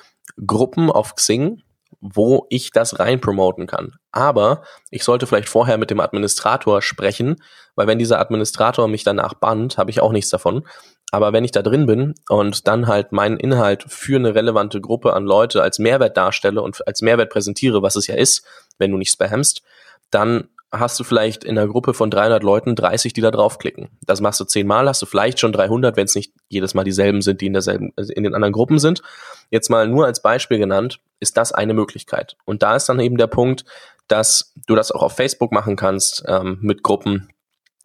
Gruppen 0.46 0.90
auf 0.90 1.14
Xing, 1.16 1.62
wo 2.01 2.46
ich 2.49 2.70
das 2.70 2.99
rein 2.99 3.20
promoten 3.20 3.66
kann. 3.66 3.94
Aber 4.12 4.62
ich 4.90 5.05
sollte 5.05 5.27
vielleicht 5.27 5.49
vorher 5.49 5.79
mit 5.79 5.90
dem 5.90 6.01
Administrator 6.01 6.81
sprechen, 6.81 7.37
weil 7.75 7.87
wenn 7.87 7.99
dieser 7.99 8.20
Administrator 8.20 8.88
mich 8.88 9.05
danach 9.05 9.35
bannt, 9.35 9.77
habe 9.77 9.90
ich 9.90 10.01
auch 10.01 10.12
nichts 10.12 10.31
davon. 10.31 10.66
Aber 11.12 11.33
wenn 11.33 11.44
ich 11.44 11.51
da 11.51 11.62
drin 11.62 11.87
bin 11.87 12.14
und 12.29 12.68
dann 12.68 12.87
halt 12.87 13.11
meinen 13.12 13.37
Inhalt 13.37 13.85
für 13.88 14.16
eine 14.16 14.35
relevante 14.35 14.80
Gruppe 14.80 15.12
an 15.12 15.24
Leute 15.24 15.62
als 15.62 15.78
Mehrwert 15.78 16.16
darstelle 16.16 16.62
und 16.62 16.87
als 16.87 17.03
Mehrwert 17.03 17.30
präsentiere, 17.30 17.82
was 17.82 17.97
es 17.97 18.07
ja 18.07 18.14
ist, 18.14 18.45
wenn 18.78 18.93
du 18.93 18.97
nicht 18.97 19.12
spammst, 19.12 19.62
dann 20.11 20.49
hast 20.73 21.01
du 21.01 21.05
vielleicht 21.05 21.45
in 21.45 21.59
einer 21.59 21.66
Gruppe 21.66 21.95
von 21.95 22.11
300 22.11 22.43
Leuten 22.43 22.77
30, 22.77 23.12
die 23.12 23.21
da 23.21 23.31
draufklicken. 23.31 23.89
Das 24.07 24.21
machst 24.21 24.39
du 24.41 24.45
zehnmal, 24.45 24.89
hast 24.89 25.03
du 25.03 25.07
vielleicht 25.07 25.41
schon 25.41 25.53
300, 25.53 25.97
wenn 25.97 26.05
es 26.05 26.14
nicht 26.14 26.33
jedes 26.49 26.75
Mal 26.75 26.85
dieselben 26.85 27.23
sind, 27.23 27.41
die 27.41 27.47
in 27.47 27.53
derselben, 27.53 27.93
also 27.97 28.12
in 28.12 28.23
den 28.23 28.35
anderen 28.35 28.53
Gruppen 28.53 28.79
sind. 28.79 29.03
Jetzt 29.51 29.68
mal 29.68 29.89
nur 29.89 30.07
als 30.07 30.23
Beispiel 30.23 30.59
genannt, 30.59 31.01
ist 31.18 31.37
das 31.37 31.53
eine 31.53 31.75
Möglichkeit. 31.75 32.37
Und 32.45 32.62
da 32.62 32.77
ist 32.77 32.89
dann 32.89 33.01
eben 33.01 33.16
der 33.16 33.27
Punkt, 33.27 33.64
dass 34.07 34.55
du 34.66 34.77
das 34.77 34.93
auch 34.93 35.03
auf 35.03 35.16
Facebook 35.16 35.51
machen 35.51 35.77
kannst 35.77 36.25
ähm, 36.27 36.59
mit 36.61 36.83
Gruppen. 36.83 37.29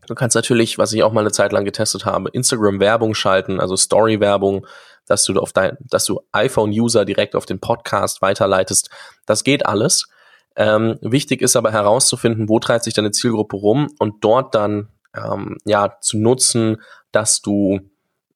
Du 0.08 0.14
kannst 0.14 0.36
natürlich, 0.36 0.78
was 0.78 0.94
ich 0.94 1.02
auch 1.02 1.12
mal 1.12 1.22
eine 1.22 1.32
Zeit 1.32 1.52
lang 1.52 1.66
getestet 1.66 2.06
habe, 2.06 2.30
Instagram-Werbung 2.30 3.16
schalten, 3.16 3.60
also 3.60 3.76
Story-Werbung, 3.76 4.68
dass 5.08 5.24
du 5.24 5.40
auf 5.40 5.54
dein, 5.54 5.78
dass 5.80 6.06
du 6.06 6.22
iPhone-User 6.32 7.06
direkt 7.06 7.36
auf 7.36 7.48
den 7.48 7.60
Podcast 7.60 8.22
weiterleitest. 8.22 8.90
Das 9.26 9.44
geht 9.44 9.66
alles. 9.66 10.08
Ähm, 10.56 10.98
wichtig 11.02 11.42
ist 11.42 11.56
aber 11.56 11.72
herauszufinden, 11.72 12.48
wo 12.50 12.60
treibt 12.60 12.86
sich 12.86 12.94
deine 12.94 13.12
Zielgruppe 13.12 13.58
rum 13.58 13.88
und 14.00 14.24
dort 14.24 14.56
dann 14.56 14.90
ähm, 15.16 15.58
ja 15.66 15.98
zu 16.02 16.18
nutzen, 16.18 16.82
dass 17.12 17.42
du 17.42 17.80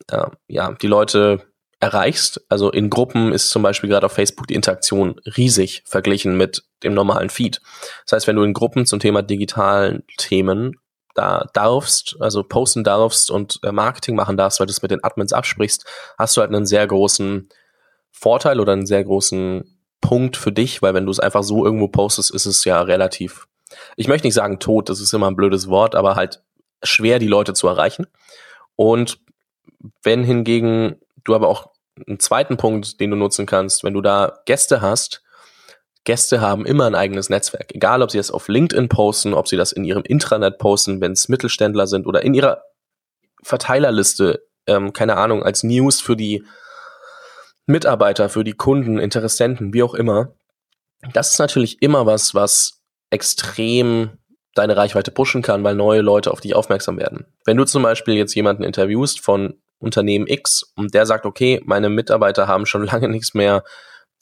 äh, 0.07 0.27
ja 0.47 0.73
die 0.73 0.87
Leute 0.87 1.41
erreichst. 1.79 2.41
Also 2.49 2.71
in 2.71 2.89
Gruppen 2.89 3.31
ist 3.31 3.49
zum 3.49 3.63
Beispiel 3.63 3.89
gerade 3.89 4.05
auf 4.05 4.11
Facebook 4.11 4.47
die 4.47 4.55
Interaktion 4.55 5.19
riesig 5.37 5.83
verglichen 5.85 6.35
mit 6.35 6.63
dem 6.83 6.93
normalen 6.93 7.29
Feed. 7.29 7.61
Das 8.05 8.13
heißt, 8.13 8.27
wenn 8.27 8.35
du 8.35 8.43
in 8.43 8.53
Gruppen 8.53 8.85
zum 8.85 8.99
Thema 8.99 9.21
digitalen 9.21 10.03
Themen 10.17 10.75
da 11.15 11.47
darfst, 11.53 12.17
also 12.19 12.43
posten 12.43 12.83
darfst 12.83 13.31
und 13.31 13.59
äh, 13.63 13.71
Marketing 13.71 14.15
machen 14.15 14.37
darfst, 14.37 14.59
weil 14.59 14.67
du 14.67 14.71
es 14.71 14.81
mit 14.81 14.91
den 14.91 15.03
Admins 15.03 15.33
absprichst, 15.33 15.85
hast 16.17 16.35
du 16.35 16.41
halt 16.41 16.53
einen 16.53 16.65
sehr 16.65 16.85
großen 16.85 17.49
Vorteil 18.11 18.59
oder 18.59 18.73
einen 18.73 18.85
sehr 18.85 19.03
großen 19.03 19.78
Punkt 20.01 20.37
für 20.37 20.51
dich, 20.51 20.81
weil 20.81 20.93
wenn 20.93 21.05
du 21.05 21.11
es 21.11 21.19
einfach 21.19 21.43
so 21.43 21.65
irgendwo 21.65 21.87
postest, 21.87 22.31
ist 22.31 22.45
es 22.45 22.65
ja 22.65 22.81
relativ, 22.81 23.47
ich 23.95 24.07
möchte 24.07 24.27
nicht 24.27 24.33
sagen 24.33 24.59
tot, 24.59 24.89
das 24.89 24.99
ist 24.99 25.13
immer 25.13 25.29
ein 25.29 25.35
blödes 25.35 25.69
Wort, 25.69 25.95
aber 25.95 26.15
halt 26.15 26.41
schwer, 26.83 27.19
die 27.19 27.27
Leute 27.27 27.53
zu 27.53 27.67
erreichen. 27.67 28.07
Und 28.75 29.19
wenn 30.03 30.23
hingegen 30.23 30.95
du 31.23 31.35
aber 31.35 31.47
auch 31.47 31.71
einen 32.07 32.19
zweiten 32.19 32.57
Punkt, 32.57 32.99
den 32.99 33.11
du 33.11 33.17
nutzen 33.17 33.45
kannst, 33.45 33.83
wenn 33.83 33.93
du 33.93 34.01
da 34.01 34.39
Gäste 34.45 34.81
hast, 34.81 35.21
Gäste 36.05 36.41
haben 36.41 36.65
immer 36.65 36.85
ein 36.85 36.95
eigenes 36.95 37.29
Netzwerk. 37.29 37.75
Egal, 37.75 38.01
ob 38.01 38.09
sie 38.09 38.17
das 38.17 38.31
auf 38.31 38.47
LinkedIn 38.47 38.89
posten, 38.89 39.33
ob 39.33 39.47
sie 39.47 39.57
das 39.57 39.71
in 39.71 39.83
ihrem 39.83 40.03
Intranet 40.03 40.57
posten, 40.57 41.01
wenn 41.01 41.11
es 41.11 41.27
Mittelständler 41.27 41.87
sind 41.87 42.07
oder 42.07 42.23
in 42.23 42.33
ihrer 42.33 42.63
Verteilerliste, 43.43 44.43
ähm, 44.65 44.93
keine 44.93 45.17
Ahnung, 45.17 45.43
als 45.43 45.63
News 45.63 46.01
für 46.01 46.15
die 46.15 46.43
Mitarbeiter, 47.69 48.29
für 48.29 48.43
die 48.43 48.53
Kunden, 48.53 48.99
Interessenten, 48.99 49.73
wie 49.73 49.83
auch 49.83 49.93
immer. 49.93 50.33
Das 51.13 51.31
ist 51.31 51.39
natürlich 51.39 51.81
immer 51.81 52.05
was, 52.05 52.35
was 52.35 52.81
extrem 53.09 54.17
deine 54.55 54.75
Reichweite 54.75 55.11
pushen 55.11 55.41
kann, 55.41 55.63
weil 55.63 55.75
neue 55.75 56.01
Leute 56.01 56.31
auf 56.31 56.41
dich 56.41 56.55
aufmerksam 56.55 56.97
werden. 56.97 57.25
Wenn 57.45 57.57
du 57.57 57.65
zum 57.65 57.83
Beispiel 57.83 58.15
jetzt 58.15 58.33
jemanden 58.35 58.63
interviewst 58.63 59.21
von 59.21 59.53
Unternehmen 59.77 60.27
X 60.27 60.63
und 60.75 60.93
der 60.93 61.05
sagt, 61.05 61.25
okay, 61.25 61.61
meine 61.63 61.89
Mitarbeiter 61.89 62.47
haben 62.47 62.65
schon 62.65 62.85
lange 62.87 63.07
nichts 63.07 63.33
mehr 63.33 63.63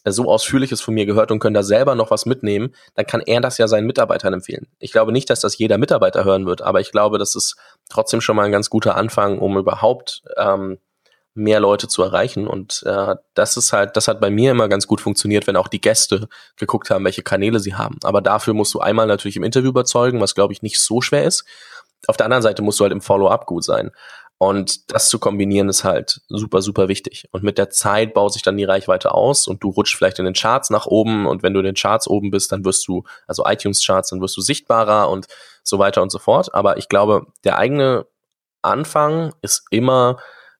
äh, 0.03 0.11
so 0.11 0.29
ausführliches 0.29 0.81
von 0.81 0.93
mir 0.93 1.05
gehört 1.05 1.31
und 1.31 1.39
können 1.39 1.55
da 1.55 1.63
selber 1.63 1.95
noch 1.95 2.11
was 2.11 2.25
mitnehmen, 2.25 2.75
dann 2.95 3.07
kann 3.07 3.21
er 3.21 3.41
das 3.41 3.57
ja 3.57 3.67
seinen 3.67 3.87
Mitarbeitern 3.87 4.33
empfehlen. 4.33 4.67
Ich 4.79 4.91
glaube 4.91 5.11
nicht, 5.11 5.29
dass 5.29 5.39
das 5.39 5.57
jeder 5.57 5.77
Mitarbeiter 5.77 6.23
hören 6.23 6.45
wird, 6.45 6.61
aber 6.61 6.81
ich 6.81 6.91
glaube, 6.91 7.17
das 7.17 7.35
ist 7.35 7.55
trotzdem 7.89 8.21
schon 8.21 8.35
mal 8.35 8.45
ein 8.45 8.51
ganz 8.51 8.69
guter 8.69 8.95
Anfang, 8.95 9.39
um 9.39 9.57
überhaupt 9.57 10.21
ähm, 10.37 10.79
mehr 11.37 11.59
Leute 11.59 11.87
zu 11.87 12.03
erreichen. 12.03 12.47
Und 12.47 12.83
äh, 12.85 13.15
das 13.33 13.57
ist 13.57 13.71
halt, 13.71 13.95
das 13.95 14.07
hat 14.07 14.19
bei 14.19 14.29
mir 14.29 14.51
immer 14.51 14.67
ganz 14.67 14.87
gut 14.87 14.99
funktioniert, 14.99 15.47
wenn 15.47 15.55
auch 15.55 15.67
die 15.67 15.81
Gäste 15.81 16.27
geguckt 16.57 16.89
haben, 16.89 17.05
welche 17.05 17.21
Kanäle 17.21 17.59
sie 17.59 17.75
haben. 17.75 17.97
Aber 18.03 18.21
dafür 18.21 18.53
musst 18.53 18.73
du 18.73 18.79
einmal 18.79 19.07
natürlich 19.07 19.37
im 19.37 19.43
Interview 19.43 19.69
überzeugen, 19.69 20.19
was 20.19 20.35
glaube 20.35 20.53
ich 20.53 20.61
nicht 20.61 20.79
so 20.79 21.01
schwer 21.01 21.23
ist. 21.23 21.45
Auf 22.07 22.17
der 22.17 22.25
anderen 22.25 22.43
Seite 22.43 22.61
musst 22.61 22.79
du 22.79 22.83
halt 22.83 22.93
im 22.93 23.01
Follow-up 23.01 23.45
gut 23.45 23.63
sein. 23.63 23.91
Und 24.39 24.93
das 24.93 25.09
zu 25.09 25.17
kombinieren 25.17 25.67
ist 25.67 25.83
halt 25.83 26.21
super, 26.27 26.61
super 26.61 26.87
wichtig. 26.87 27.27
Und 27.31 27.43
mit 27.43 27.57
der 27.57 27.71
Zeit 27.71 28.13
baut 28.13 28.33
sich 28.33 28.43
dann 28.43 28.57
die 28.57 28.65
Reichweite 28.65 29.13
aus 29.13 29.47
und 29.47 29.63
du 29.63 29.69
rutschst 29.69 29.95
vielleicht 29.95 30.19
in 30.19 30.25
den 30.25 30.35
Charts 30.35 30.69
nach 30.69 30.85
oben. 30.85 31.25
Und 31.25 31.41
wenn 31.41 31.53
du 31.53 31.59
in 31.59 31.65
den 31.65 31.75
Charts 31.75 32.07
oben 32.07 32.29
bist, 32.29 32.51
dann 32.51 32.63
wirst 32.63 32.87
du, 32.87 33.03
also 33.25 33.45
iTunes-Charts, 33.45 34.11
dann 34.11 34.21
wirst 34.21 34.37
du 34.37 34.41
sichtbarer 34.41 35.09
und 35.09 35.25
so 35.63 35.79
weiter 35.79 36.03
und 36.03 36.11
so 36.11 36.19
fort. 36.19 36.53
Aber 36.53 36.77
ich 36.77 36.87
glaube, 36.87 37.25
der 37.43 37.57
eigene 37.57 38.05
Anfang 38.61 39.33
ist 39.41 39.63
immer 39.71 40.17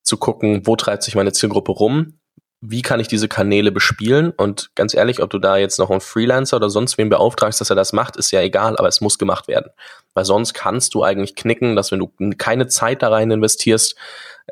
zu 0.08 0.18
gucken, 0.18 0.62
wo 0.66 0.76
treibt 0.76 1.04
sich 1.04 1.16
meine 1.16 1.34
Zielgruppe 1.34 1.72
rum, 1.72 2.14
wie 2.62 2.82
kann 2.82 3.00
ich 3.00 3.08
diese 3.08 3.28
Kanäle 3.28 3.72
bespielen 3.72 4.32
und 4.32 4.72
ganz 4.74 4.96
ehrlich, 4.96 5.22
ob 5.22 5.30
du 5.30 5.38
da 5.38 5.58
jetzt 5.58 5.78
noch 5.78 5.92
einen 5.92 6.02
Freelancer 6.02 6.58
oder 6.58 6.70
sonst 6.70 6.98
wen 6.98 7.10
beauftragst, 7.10 7.62
dass 7.62 7.70
er 7.70 7.76
das 7.76 7.94
macht, 7.94 8.16
ist 8.16 8.32
ja 8.32 8.42
egal, 8.42 8.78
aber 8.78 8.88
es 8.88 9.02
muss 9.02 9.20
gemacht 9.20 9.48
werden. 9.48 9.72
Weil 10.16 10.26
sonst 10.26 10.54
kannst 10.54 10.96
du 10.96 11.04
eigentlich 11.04 11.36
knicken, 11.36 11.76
dass 11.76 11.92
wenn 11.92 12.00
du 12.00 12.12
keine 12.38 12.68
Zeit 12.68 13.04
da 13.04 13.10
rein 13.10 13.30
investierst, 13.30 13.96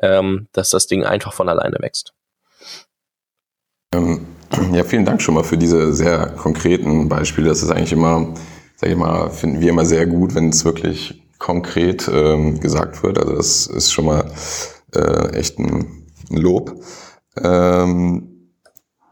ähm, 0.02 0.46
dass 0.52 0.70
das 0.70 0.86
Ding 0.86 1.04
einfach 1.04 1.32
von 1.32 1.48
alleine 1.48 1.78
wächst. 1.80 2.12
Ähm, 3.92 4.26
ja, 4.72 4.84
vielen 4.84 5.04
Dank 5.04 5.20
schon 5.20 5.34
mal 5.34 5.44
für 5.44 5.58
diese 5.58 5.92
sehr 5.92 6.28
konkreten 6.28 7.08
Beispiele. 7.08 7.48
Das 7.48 7.62
ist 7.62 7.70
eigentlich 7.70 7.92
immer, 7.92 8.34
sag 8.76 8.90
ich 8.90 8.96
mal, 8.96 9.30
finden 9.30 9.60
wir 9.60 9.70
immer 9.70 9.84
sehr 9.84 10.06
gut, 10.06 10.34
wenn 10.34 10.50
es 10.50 10.64
wirklich 10.64 11.22
konkret 11.38 12.08
ähm, 12.12 12.60
gesagt 12.60 13.02
wird. 13.02 13.18
Also 13.18 13.34
das 13.34 13.66
ist 13.66 13.92
schon 13.92 14.06
mal 14.06 14.30
äh, 14.96 15.36
echt 15.36 15.58
ein, 15.58 16.06
Lob. 16.30 16.74
Ähm, 17.42 18.52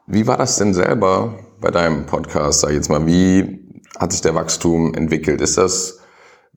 wie 0.06 0.26
war 0.26 0.36
das 0.36 0.56
denn 0.56 0.74
selber 0.74 1.38
bei 1.60 1.70
deinem 1.70 2.06
Podcast, 2.06 2.60
sag 2.60 2.70
ich 2.70 2.76
jetzt 2.76 2.90
mal? 2.90 3.06
Wie 3.06 3.60
hat 3.98 4.12
sich 4.12 4.20
der 4.20 4.34
Wachstum 4.34 4.94
entwickelt? 4.94 5.40
Ist 5.40 5.56
das, 5.56 6.00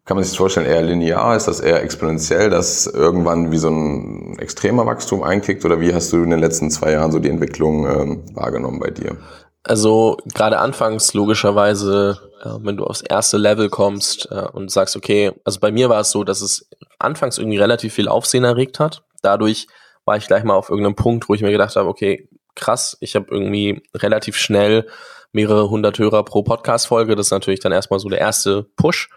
kann 0.06 0.18
man 0.18 0.24
sich 0.24 0.34
das 0.34 0.38
vorstellen, 0.38 0.66
eher 0.66 0.82
linear? 0.82 1.36
Ist 1.36 1.48
das 1.48 1.60
eher 1.60 1.84
exponentiell, 1.84 2.50
dass 2.50 2.88
irgendwann 2.88 3.52
wie 3.52 3.58
so 3.58 3.70
ein 3.70 4.38
extremer 4.40 4.86
Wachstum 4.86 5.24
einkickt? 5.24 5.64
Oder 5.64 5.80
wie 5.80 5.94
hast 5.94 6.12
du 6.12 6.24
in 6.24 6.30
den 6.30 6.40
letzten 6.40 6.72
zwei 6.72 6.92
Jahren 6.92 7.12
so 7.12 7.20
die 7.20 7.30
Entwicklung 7.30 7.86
ähm, 7.88 8.24
wahrgenommen 8.34 8.80
bei 8.80 8.90
dir? 8.90 9.18
Also 9.64 10.18
gerade 10.34 10.60
anfangs 10.60 11.14
logischerweise, 11.14 12.18
äh, 12.42 12.50
wenn 12.62 12.78
du 12.78 12.86
aufs 12.86 13.02
erste 13.02 13.38
Level 13.38 13.70
kommst 13.70 14.30
äh, 14.32 14.48
und 14.54 14.72
sagst, 14.72 14.96
okay, 14.96 15.34
also 15.44 15.60
bei 15.60 15.72
mir 15.72 15.90
war 15.90 16.02
es 16.02 16.12
so, 16.12 16.24
dass 16.24 16.42
es 16.42 16.70
anfangs 17.00 17.38
irgendwie 17.38 17.58
relativ 17.58 17.94
viel 17.94 18.08
Aufsehen 18.08 18.46
erregt 18.46 18.80
hat 18.80 19.04
dadurch 19.28 19.68
war 20.06 20.18
ich 20.18 20.28
gleich 20.28 20.44
mal 20.44 20.56
auf 20.56 20.70
irgendeinem 20.70 20.96
Punkt, 20.96 21.28
wo 21.28 21.34
ich 21.34 21.42
mir 21.42 21.52
gedacht 21.52 21.76
habe, 21.76 21.90
okay, 21.90 22.30
krass, 22.56 22.98
ich 23.02 23.16
habe 23.16 23.28
irgendwie 23.30 23.84
relativ 23.94 24.38
schnell 24.38 24.88
mehrere 25.34 25.70
hundert 25.70 26.00
Hörer 26.00 26.24
pro 26.24 26.42
Podcast-Folge. 26.44 27.16
Das 27.16 27.28
ist 27.28 27.32
natürlich 27.32 27.60
dann 27.60 27.74
erstmal 27.74 28.00
so 28.00 28.10
der 28.10 28.20
erste 28.20 28.64
Push. 28.78 29.10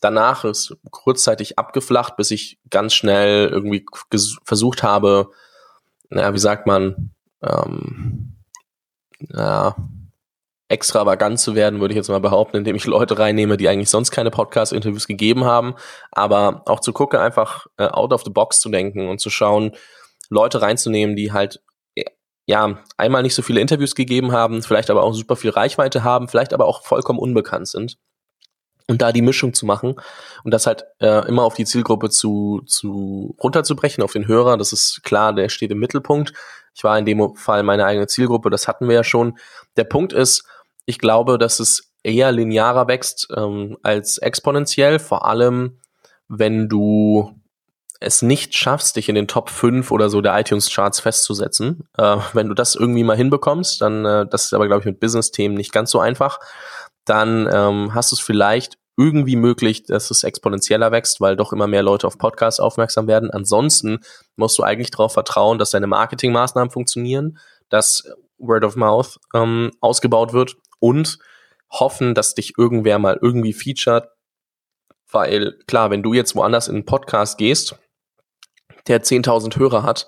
Danach 0.00 0.44
ist 0.44 0.76
kurzzeitig 0.90 1.58
abgeflacht, 1.58 2.16
bis 2.16 2.30
ich 2.32 2.58
ganz 2.68 2.92
schnell 2.92 3.48
irgendwie 3.48 3.86
versucht 4.44 4.82
habe, 4.82 5.30
naja, 6.10 6.34
wie 6.34 6.38
sagt 6.38 6.66
man, 6.66 7.14
ähm, 7.42 8.36
ja, 9.20 9.76
extravagant 10.68 11.38
zu 11.38 11.54
werden, 11.54 11.80
würde 11.80 11.92
ich 11.92 11.96
jetzt 11.96 12.08
mal 12.08 12.20
behaupten, 12.20 12.58
indem 12.58 12.76
ich 12.76 12.86
Leute 12.86 13.18
reinnehme, 13.18 13.56
die 13.56 13.68
eigentlich 13.68 13.90
sonst 13.90 14.10
keine 14.10 14.30
Podcast-Interviews 14.30 15.06
gegeben 15.06 15.44
haben. 15.44 15.74
Aber 16.10 16.62
auch 16.66 16.80
zu 16.80 16.92
gucken, 16.92 17.18
einfach 17.20 17.66
äh, 17.76 17.86
out 17.86 18.12
of 18.12 18.22
the 18.24 18.30
box 18.30 18.60
zu 18.60 18.70
denken 18.70 19.08
und 19.08 19.20
zu 19.20 19.30
schauen, 19.30 19.72
Leute 20.30 20.62
reinzunehmen, 20.62 21.16
die 21.16 21.32
halt 21.32 21.60
ja 22.46 22.78
einmal 22.96 23.22
nicht 23.22 23.34
so 23.34 23.42
viele 23.42 23.60
Interviews 23.60 23.94
gegeben 23.94 24.32
haben, 24.32 24.62
vielleicht 24.62 24.90
aber 24.90 25.02
auch 25.02 25.14
super 25.14 25.36
viel 25.36 25.50
Reichweite 25.50 26.04
haben, 26.04 26.28
vielleicht 26.28 26.52
aber 26.52 26.66
auch 26.66 26.82
vollkommen 26.82 27.18
unbekannt 27.18 27.68
sind. 27.68 27.98
Und 28.86 29.00
da 29.00 29.12
die 29.12 29.22
Mischung 29.22 29.54
zu 29.54 29.64
machen 29.64 29.94
und 30.44 30.50
das 30.50 30.66
halt 30.66 30.84
äh, 30.98 31.26
immer 31.26 31.44
auf 31.44 31.54
die 31.54 31.64
Zielgruppe 31.64 32.10
zu, 32.10 32.60
zu 32.66 33.34
runterzubrechen, 33.42 34.04
auf 34.04 34.12
den 34.12 34.28
Hörer, 34.28 34.58
das 34.58 34.74
ist 34.74 35.02
klar, 35.02 35.32
der 35.32 35.48
steht 35.48 35.70
im 35.70 35.78
Mittelpunkt. 35.78 36.34
Ich 36.74 36.84
war 36.84 36.98
in 36.98 37.06
dem 37.06 37.34
Fall 37.34 37.62
meine 37.62 37.86
eigene 37.86 38.08
Zielgruppe, 38.08 38.50
das 38.50 38.68
hatten 38.68 38.86
wir 38.86 38.94
ja 38.94 39.04
schon. 39.04 39.38
Der 39.78 39.84
Punkt 39.84 40.12
ist, 40.12 40.44
ich 40.86 40.98
glaube, 40.98 41.38
dass 41.38 41.60
es 41.60 41.92
eher 42.02 42.32
linearer 42.32 42.86
wächst 42.86 43.28
ähm, 43.36 43.78
als 43.82 44.18
exponentiell, 44.18 44.98
vor 44.98 45.26
allem 45.26 45.80
wenn 46.28 46.68
du 46.68 47.34
es 48.00 48.22
nicht 48.22 48.54
schaffst, 48.54 48.96
dich 48.96 49.08
in 49.08 49.14
den 49.14 49.28
Top 49.28 49.48
5 49.48 49.90
oder 49.90 50.10
so 50.10 50.20
der 50.20 50.38
iTunes-Charts 50.38 51.00
festzusetzen. 51.00 51.88
Äh, 51.96 52.18
wenn 52.34 52.48
du 52.48 52.54
das 52.54 52.74
irgendwie 52.74 53.04
mal 53.04 53.16
hinbekommst, 53.16 53.80
dann, 53.80 54.04
äh, 54.04 54.26
das 54.26 54.46
ist 54.46 54.54
aber, 54.54 54.66
glaube 54.66 54.80
ich, 54.80 54.86
mit 54.86 55.00
Business-Themen 55.00 55.54
nicht 55.54 55.72
ganz 55.72 55.90
so 55.90 56.00
einfach, 56.00 56.38
dann 57.04 57.48
ähm, 57.52 57.94
hast 57.94 58.12
du 58.12 58.16
es 58.16 58.20
vielleicht 58.20 58.78
irgendwie 58.96 59.36
möglich, 59.36 59.84
dass 59.84 60.10
es 60.10 60.22
exponentieller 60.22 60.92
wächst, 60.92 61.20
weil 61.20 61.36
doch 61.36 61.52
immer 61.52 61.66
mehr 61.66 61.82
Leute 61.82 62.06
auf 62.06 62.18
Podcasts 62.18 62.60
aufmerksam 62.60 63.08
werden. 63.08 63.30
Ansonsten 63.30 64.00
musst 64.36 64.58
du 64.58 64.62
eigentlich 64.62 64.90
darauf 64.90 65.12
vertrauen, 65.12 65.58
dass 65.58 65.70
deine 65.70 65.88
Marketingmaßnahmen 65.88 66.70
funktionieren, 66.70 67.38
dass 67.70 68.04
Word 68.38 68.64
of 68.64 68.76
Mouth 68.76 69.18
ähm, 69.34 69.72
ausgebaut 69.80 70.32
wird 70.32 70.56
und 70.84 71.18
hoffen, 71.70 72.14
dass 72.14 72.34
dich 72.34 72.58
irgendwer 72.58 72.98
mal 72.98 73.18
irgendwie 73.22 73.54
featured. 73.54 74.08
Weil 75.10 75.58
klar, 75.66 75.90
wenn 75.90 76.02
du 76.02 76.12
jetzt 76.12 76.36
woanders 76.36 76.68
in 76.68 76.74
einen 76.74 76.84
Podcast 76.84 77.38
gehst, 77.38 77.76
der 78.86 79.02
10.000 79.02 79.56
Hörer 79.56 79.82
hat, 79.82 80.06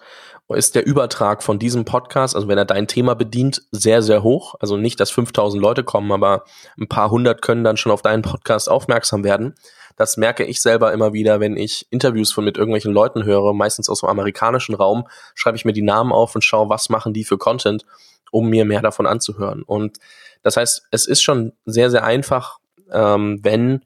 ist 0.51 0.75
der 0.75 0.85
Übertrag 0.85 1.43
von 1.43 1.59
diesem 1.59 1.87
Podcast, 1.87 2.37
also 2.37 2.47
wenn 2.47 2.59
er 2.59 2.67
dein 2.67 2.87
Thema 2.87 3.15
bedient, 3.15 3.63
sehr, 3.71 4.03
sehr 4.03 4.23
hoch. 4.23 4.55
Also 4.61 4.77
nicht, 4.77 5.01
dass 5.01 5.11
5000 5.11 5.61
Leute 5.61 5.83
kommen, 5.83 6.13
aber 6.13 6.45
ein 6.79 6.89
paar 6.89 7.11
hundert 7.11 7.41
können 7.41 7.65
dann 7.65 7.79
schon 7.79 7.91
auf 7.91 8.03
deinen 8.03 8.23
Podcast 8.23 8.71
aufmerksam 8.71 9.25
werden. 9.25 9.55
Das 9.97 10.19
merke 10.19 10.45
ich 10.45 10.61
selber 10.61 10.93
immer 10.93 11.15
wieder, 11.15 11.41
wenn 11.41 11.57
ich 11.57 11.87
Interviews 11.91 12.33
von 12.35 12.45
mit 12.45 12.59
irgendwelchen 12.59 12.93
Leuten 12.93 13.25
höre, 13.25 13.55
meistens 13.55 13.89
aus 13.89 14.01
dem 14.01 14.11
amerikanischen 14.11 14.75
Raum, 14.75 15.09
schreibe 15.35 15.57
ich 15.57 15.65
mir 15.65 15.73
die 15.73 15.81
Namen 15.81 16.13
auf 16.13 16.35
und 16.35 16.45
schaue, 16.45 16.69
was 16.69 16.91
machen 16.91 17.15
die 17.15 17.25
für 17.25 17.39
Content, 17.39 17.87
um 18.31 18.51
mir 18.51 18.67
mehr 18.67 18.83
davon 18.83 19.07
anzuhören. 19.07 19.63
Und 19.63 19.99
das 20.47 20.57
heißt, 20.57 20.87
es 20.93 21.07
ist 21.07 21.23
schon 21.23 21.55
sehr, 21.65 21.91
sehr 21.91 22.05
einfach, 22.05 22.59
ähm, 22.93 23.41
wenn 23.43 23.85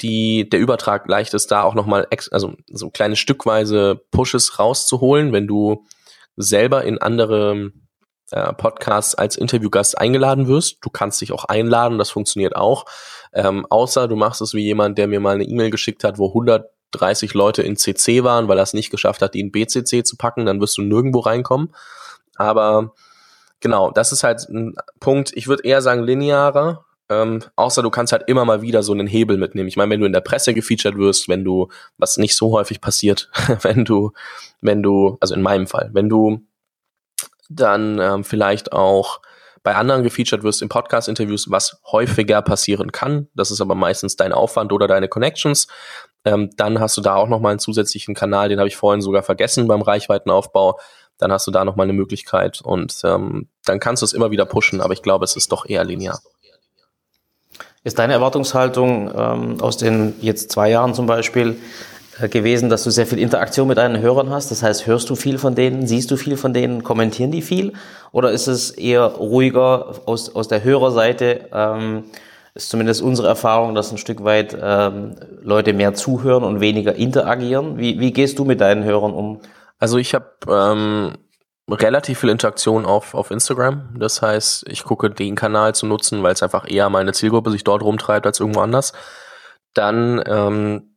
die, 0.00 0.48
der 0.48 0.60
Übertrag 0.60 1.08
leicht 1.08 1.34
ist, 1.34 1.50
da 1.50 1.64
auch 1.64 1.74
nochmal, 1.74 2.06
also 2.30 2.54
so 2.68 2.90
kleine 2.90 3.16
stückweise 3.16 4.00
Pushes 4.12 4.60
rauszuholen, 4.60 5.32
wenn 5.32 5.48
du 5.48 5.84
selber 6.36 6.84
in 6.84 6.98
andere 6.98 7.72
äh, 8.30 8.52
Podcasts 8.52 9.16
als 9.16 9.34
Interviewgast 9.34 9.98
eingeladen 9.98 10.46
wirst. 10.46 10.78
Du 10.82 10.90
kannst 10.90 11.20
dich 11.22 11.32
auch 11.32 11.46
einladen, 11.46 11.98
das 11.98 12.10
funktioniert 12.10 12.54
auch. 12.54 12.84
Ähm, 13.32 13.66
außer 13.68 14.06
du 14.06 14.14
machst 14.14 14.40
es 14.42 14.54
wie 14.54 14.62
jemand, 14.62 14.98
der 14.98 15.08
mir 15.08 15.18
mal 15.18 15.34
eine 15.34 15.44
E-Mail 15.44 15.70
geschickt 15.70 16.04
hat, 16.04 16.18
wo 16.18 16.28
130 16.28 17.34
Leute 17.34 17.64
in 17.64 17.76
CC 17.76 18.22
waren, 18.22 18.46
weil 18.46 18.60
er 18.60 18.62
es 18.62 18.74
nicht 18.74 18.90
geschafft 18.90 19.22
hat, 19.22 19.34
die 19.34 19.40
in 19.40 19.50
BCC 19.50 20.04
zu 20.04 20.16
packen, 20.16 20.46
dann 20.46 20.60
wirst 20.60 20.78
du 20.78 20.82
nirgendwo 20.82 21.18
reinkommen. 21.18 21.74
Aber 22.36 22.92
genau, 23.60 23.90
das 23.90 24.12
ist 24.12 24.24
halt 24.24 24.48
ein 24.48 24.74
Punkt, 25.00 25.32
ich 25.34 25.48
würde 25.48 25.64
eher 25.64 25.82
sagen 25.82 26.02
linearer, 26.02 26.84
ähm, 27.08 27.42
außer 27.54 27.82
du 27.82 27.90
kannst 27.90 28.12
halt 28.12 28.24
immer 28.26 28.44
mal 28.44 28.62
wieder 28.62 28.82
so 28.82 28.92
einen 28.92 29.06
Hebel 29.06 29.36
mitnehmen. 29.36 29.68
Ich 29.68 29.76
meine, 29.76 29.90
wenn 29.90 30.00
du 30.00 30.06
in 30.06 30.12
der 30.12 30.20
Presse 30.20 30.54
gefeatured 30.54 30.98
wirst, 30.98 31.28
wenn 31.28 31.44
du, 31.44 31.68
was 31.98 32.16
nicht 32.16 32.36
so 32.36 32.52
häufig 32.52 32.80
passiert, 32.80 33.30
wenn 33.62 33.84
du, 33.84 34.12
wenn 34.60 34.82
du, 34.82 35.16
also 35.20 35.34
in 35.34 35.42
meinem 35.42 35.66
Fall, 35.66 35.90
wenn 35.92 36.08
du 36.08 36.40
dann 37.48 38.00
ähm, 38.00 38.24
vielleicht 38.24 38.72
auch 38.72 39.20
bei 39.62 39.74
anderen 39.74 40.04
gefeatured 40.04 40.44
wirst 40.44 40.62
in 40.62 40.68
Podcast-Interviews, 40.68 41.50
was 41.50 41.80
häufiger 41.90 42.40
passieren 42.40 42.92
kann. 42.92 43.28
Das 43.34 43.50
ist 43.50 43.60
aber 43.60 43.74
meistens 43.74 44.14
dein 44.14 44.32
Aufwand 44.32 44.72
oder 44.72 44.86
deine 44.86 45.08
Connections. 45.08 45.66
Ähm, 46.24 46.50
dann 46.56 46.78
hast 46.78 46.96
du 46.96 47.00
da 47.00 47.16
auch 47.16 47.28
nochmal 47.28 47.50
einen 47.50 47.58
zusätzlichen 47.58 48.14
Kanal, 48.14 48.48
den 48.48 48.58
habe 48.58 48.68
ich 48.68 48.76
vorhin 48.76 49.00
sogar 49.00 49.24
vergessen 49.24 49.66
beim 49.66 49.82
Reichweitenaufbau. 49.82 50.78
Dann 51.18 51.32
hast 51.32 51.46
du 51.46 51.50
da 51.50 51.64
nochmal 51.64 51.84
eine 51.84 51.92
Möglichkeit 51.92 52.60
und 52.62 53.00
ähm, 53.04 53.48
dann 53.64 53.80
kannst 53.80 54.02
du 54.02 54.04
es 54.04 54.12
immer 54.12 54.30
wieder 54.30 54.44
pushen, 54.44 54.80
aber 54.80 54.92
ich 54.92 55.02
glaube, 55.02 55.24
es 55.24 55.36
ist 55.36 55.52
doch 55.52 55.68
eher 55.68 55.84
linear. 55.84 56.20
Ist 57.84 57.98
deine 57.98 58.14
Erwartungshaltung 58.14 59.12
ähm, 59.16 59.60
aus 59.60 59.76
den 59.76 60.14
jetzt 60.20 60.50
zwei 60.50 60.70
Jahren 60.70 60.92
zum 60.92 61.06
Beispiel 61.06 61.56
äh, 62.20 62.28
gewesen, 62.28 62.68
dass 62.68 62.82
du 62.82 62.90
sehr 62.90 63.06
viel 63.06 63.20
Interaktion 63.20 63.68
mit 63.68 63.78
deinen 63.78 64.00
Hörern 64.00 64.30
hast? 64.30 64.50
Das 64.50 64.62
heißt, 64.62 64.86
hörst 64.86 65.08
du 65.08 65.14
viel 65.14 65.38
von 65.38 65.54
denen, 65.54 65.86
siehst 65.86 66.10
du 66.10 66.16
viel 66.16 66.36
von 66.36 66.52
denen, 66.52 66.82
kommentieren 66.82 67.30
die 67.30 67.42
viel? 67.42 67.74
Oder 68.10 68.32
ist 68.32 68.48
es 68.48 68.72
eher 68.72 69.04
ruhiger 69.04 70.00
aus, 70.04 70.34
aus 70.34 70.48
der 70.48 70.64
Hörerseite? 70.64 71.48
Ähm, 71.52 72.04
ist 72.56 72.70
zumindest 72.70 73.02
unsere 73.02 73.28
Erfahrung, 73.28 73.74
dass 73.74 73.92
ein 73.92 73.98
Stück 73.98 74.24
weit 74.24 74.56
ähm, 74.60 75.14
Leute 75.42 75.72
mehr 75.74 75.94
zuhören 75.94 76.42
und 76.42 76.60
weniger 76.60 76.94
interagieren. 76.94 77.78
Wie, 77.78 78.00
wie 78.00 78.12
gehst 78.12 78.38
du 78.38 78.44
mit 78.44 78.60
deinen 78.60 78.82
Hörern 78.82 79.12
um? 79.12 79.40
Also 79.78 79.98
ich 79.98 80.14
habe 80.14 80.30
ähm, 80.48 81.16
relativ 81.70 82.20
viel 82.20 82.30
Interaktion 82.30 82.86
auf, 82.86 83.14
auf 83.14 83.30
Instagram. 83.30 83.94
Das 83.98 84.22
heißt, 84.22 84.66
ich 84.68 84.84
gucke 84.84 85.10
den 85.10 85.34
Kanal 85.34 85.74
zu 85.74 85.86
nutzen, 85.86 86.22
weil 86.22 86.32
es 86.32 86.42
einfach 86.42 86.68
eher 86.68 86.88
meine 86.90 87.12
Zielgruppe 87.12 87.50
sich 87.50 87.64
dort 87.64 87.82
rumtreibt 87.82 88.26
als 88.26 88.40
irgendwo 88.40 88.60
anders. 88.60 88.92
Dann 89.74 90.22
ähm, 90.26 90.96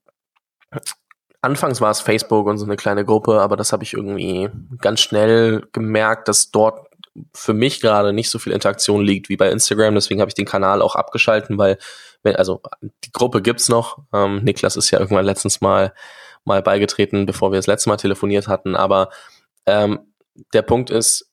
anfangs 1.41 1.81
war 1.81 1.91
es 1.91 2.01
Facebook 2.01 2.47
und 2.47 2.57
so 2.57 2.65
eine 2.65 2.75
kleine 2.75 3.03
Gruppe, 3.03 3.41
aber 3.41 3.57
das 3.57 3.73
habe 3.73 3.83
ich 3.83 3.93
irgendwie 3.93 4.49
ganz 4.79 4.99
schnell 5.01 5.67
gemerkt, 5.73 6.27
dass 6.27 6.51
dort 6.51 6.87
für 7.33 7.53
mich 7.53 7.81
gerade 7.81 8.13
nicht 8.13 8.29
so 8.29 8.39
viel 8.39 8.53
Interaktion 8.53 9.01
liegt 9.01 9.29
wie 9.29 9.37
bei 9.37 9.49
Instagram. 9.49 9.95
Deswegen 9.95 10.21
habe 10.21 10.29
ich 10.29 10.35
den 10.35 10.45
Kanal 10.45 10.81
auch 10.81 10.95
abgeschalten, 10.95 11.57
weil, 11.57 11.77
wenn, 12.23 12.35
also 12.35 12.61
die 13.03 13.11
Gruppe 13.11 13.41
gibt's 13.41 13.69
noch. 13.69 13.97
Ähm, 14.13 14.43
Niklas 14.43 14.77
ist 14.77 14.91
ja 14.91 14.99
irgendwann 14.99 15.25
letztens 15.25 15.61
mal 15.61 15.93
mal 16.45 16.61
beigetreten, 16.61 17.25
bevor 17.25 17.51
wir 17.51 17.57
das 17.57 17.67
letzte 17.67 17.89
Mal 17.89 17.97
telefoniert 17.97 18.47
hatten. 18.47 18.75
Aber 18.75 19.09
ähm, 19.65 19.99
der 20.53 20.61
Punkt 20.61 20.89
ist, 20.89 21.31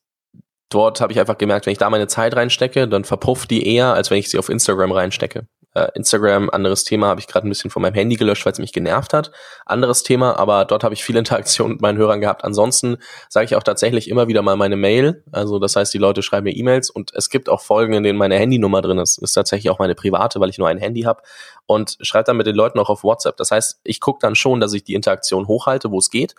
dort 0.69 1.01
habe 1.01 1.13
ich 1.13 1.21
einfach 1.21 1.39
gemerkt, 1.39 1.67
wenn 1.67 1.73
ich 1.73 1.79
da 1.79 1.91
meine 1.91 2.09
Zeit 2.09 2.35
reinstecke, 2.37 2.89
dann 2.89 3.05
verpufft 3.05 3.51
die 3.51 3.67
eher, 3.67 3.95
als 3.95 4.11
wenn 4.11 4.19
ich 4.19 4.31
sie 4.31 4.39
auf 4.39 4.49
Instagram 4.49 4.93
reinstecke. 4.93 5.47
Äh, 5.77 5.91
Instagram, 5.95 6.49
anderes 6.49 6.85
Thema, 6.85 7.09
habe 7.09 7.21
ich 7.21 7.27
gerade 7.27 7.47
ein 7.47 7.51
bisschen 7.51 7.71
von 7.71 7.83
meinem 7.83 7.93
Handy 7.93 8.17
gelöscht, 8.17 8.47
weil 8.47 8.55
es 8.55 8.59
mich 8.59 8.73
genervt 8.73 9.13
hat. 9.13 9.31
Anderes 9.67 10.03
Thema, 10.03 10.39
aber 10.39 10.65
dort 10.65 10.85
habe 10.85 10.95
ich 10.95 11.05
viel 11.05 11.17
Interaktion 11.19 11.73
mit 11.73 11.83
meinen 11.83 11.99
Hörern 11.99 12.23
gehabt. 12.23 12.45
Ansonsten 12.45 12.97
sage 13.29 13.45
ich 13.45 13.57
auch 13.57 13.63
tatsächlich 13.63 14.09
immer 14.09 14.27
wieder 14.27 14.41
mal 14.41 14.57
meine 14.57 14.77
Mail. 14.77 15.23
Also 15.33 15.59
das 15.59 15.77
heißt, 15.77 15.93
die 15.93 15.99
Leute 15.99 16.23
schreiben 16.23 16.45
mir 16.45 16.57
E-Mails 16.57 16.89
und 16.89 17.13
es 17.15 17.29
gibt 17.29 17.51
auch 17.51 17.61
Folgen, 17.61 17.93
in 17.93 18.05
denen 18.05 18.19
meine 18.19 18.39
Handynummer 18.39 18.81
drin 18.81 18.97
ist. 18.97 19.19
Ist 19.19 19.33
tatsächlich 19.33 19.69
auch 19.69 19.79
meine 19.79 19.95
private, 19.95 20.41
weil 20.41 20.49
ich 20.49 20.57
nur 20.57 20.67
ein 20.67 20.79
Handy 20.79 21.03
habe 21.03 21.21
und 21.67 21.99
schreibe 22.01 22.25
dann 22.25 22.39
mit 22.39 22.47
den 22.47 22.57
Leuten 22.57 22.79
auch 22.79 22.89
auf 22.89 23.05
WhatsApp. 23.05 23.37
Das 23.37 23.51
heißt, 23.51 23.81
ich 23.85 24.01
gucke 24.01 24.21
dann 24.23 24.35
schon, 24.35 24.61
dass 24.61 24.73
ich 24.73 24.83
die 24.83 24.95
Interaktion 24.95 25.47
hochhalte, 25.47 25.91
wo 25.91 25.99
es 25.99 26.09
geht. 26.09 26.35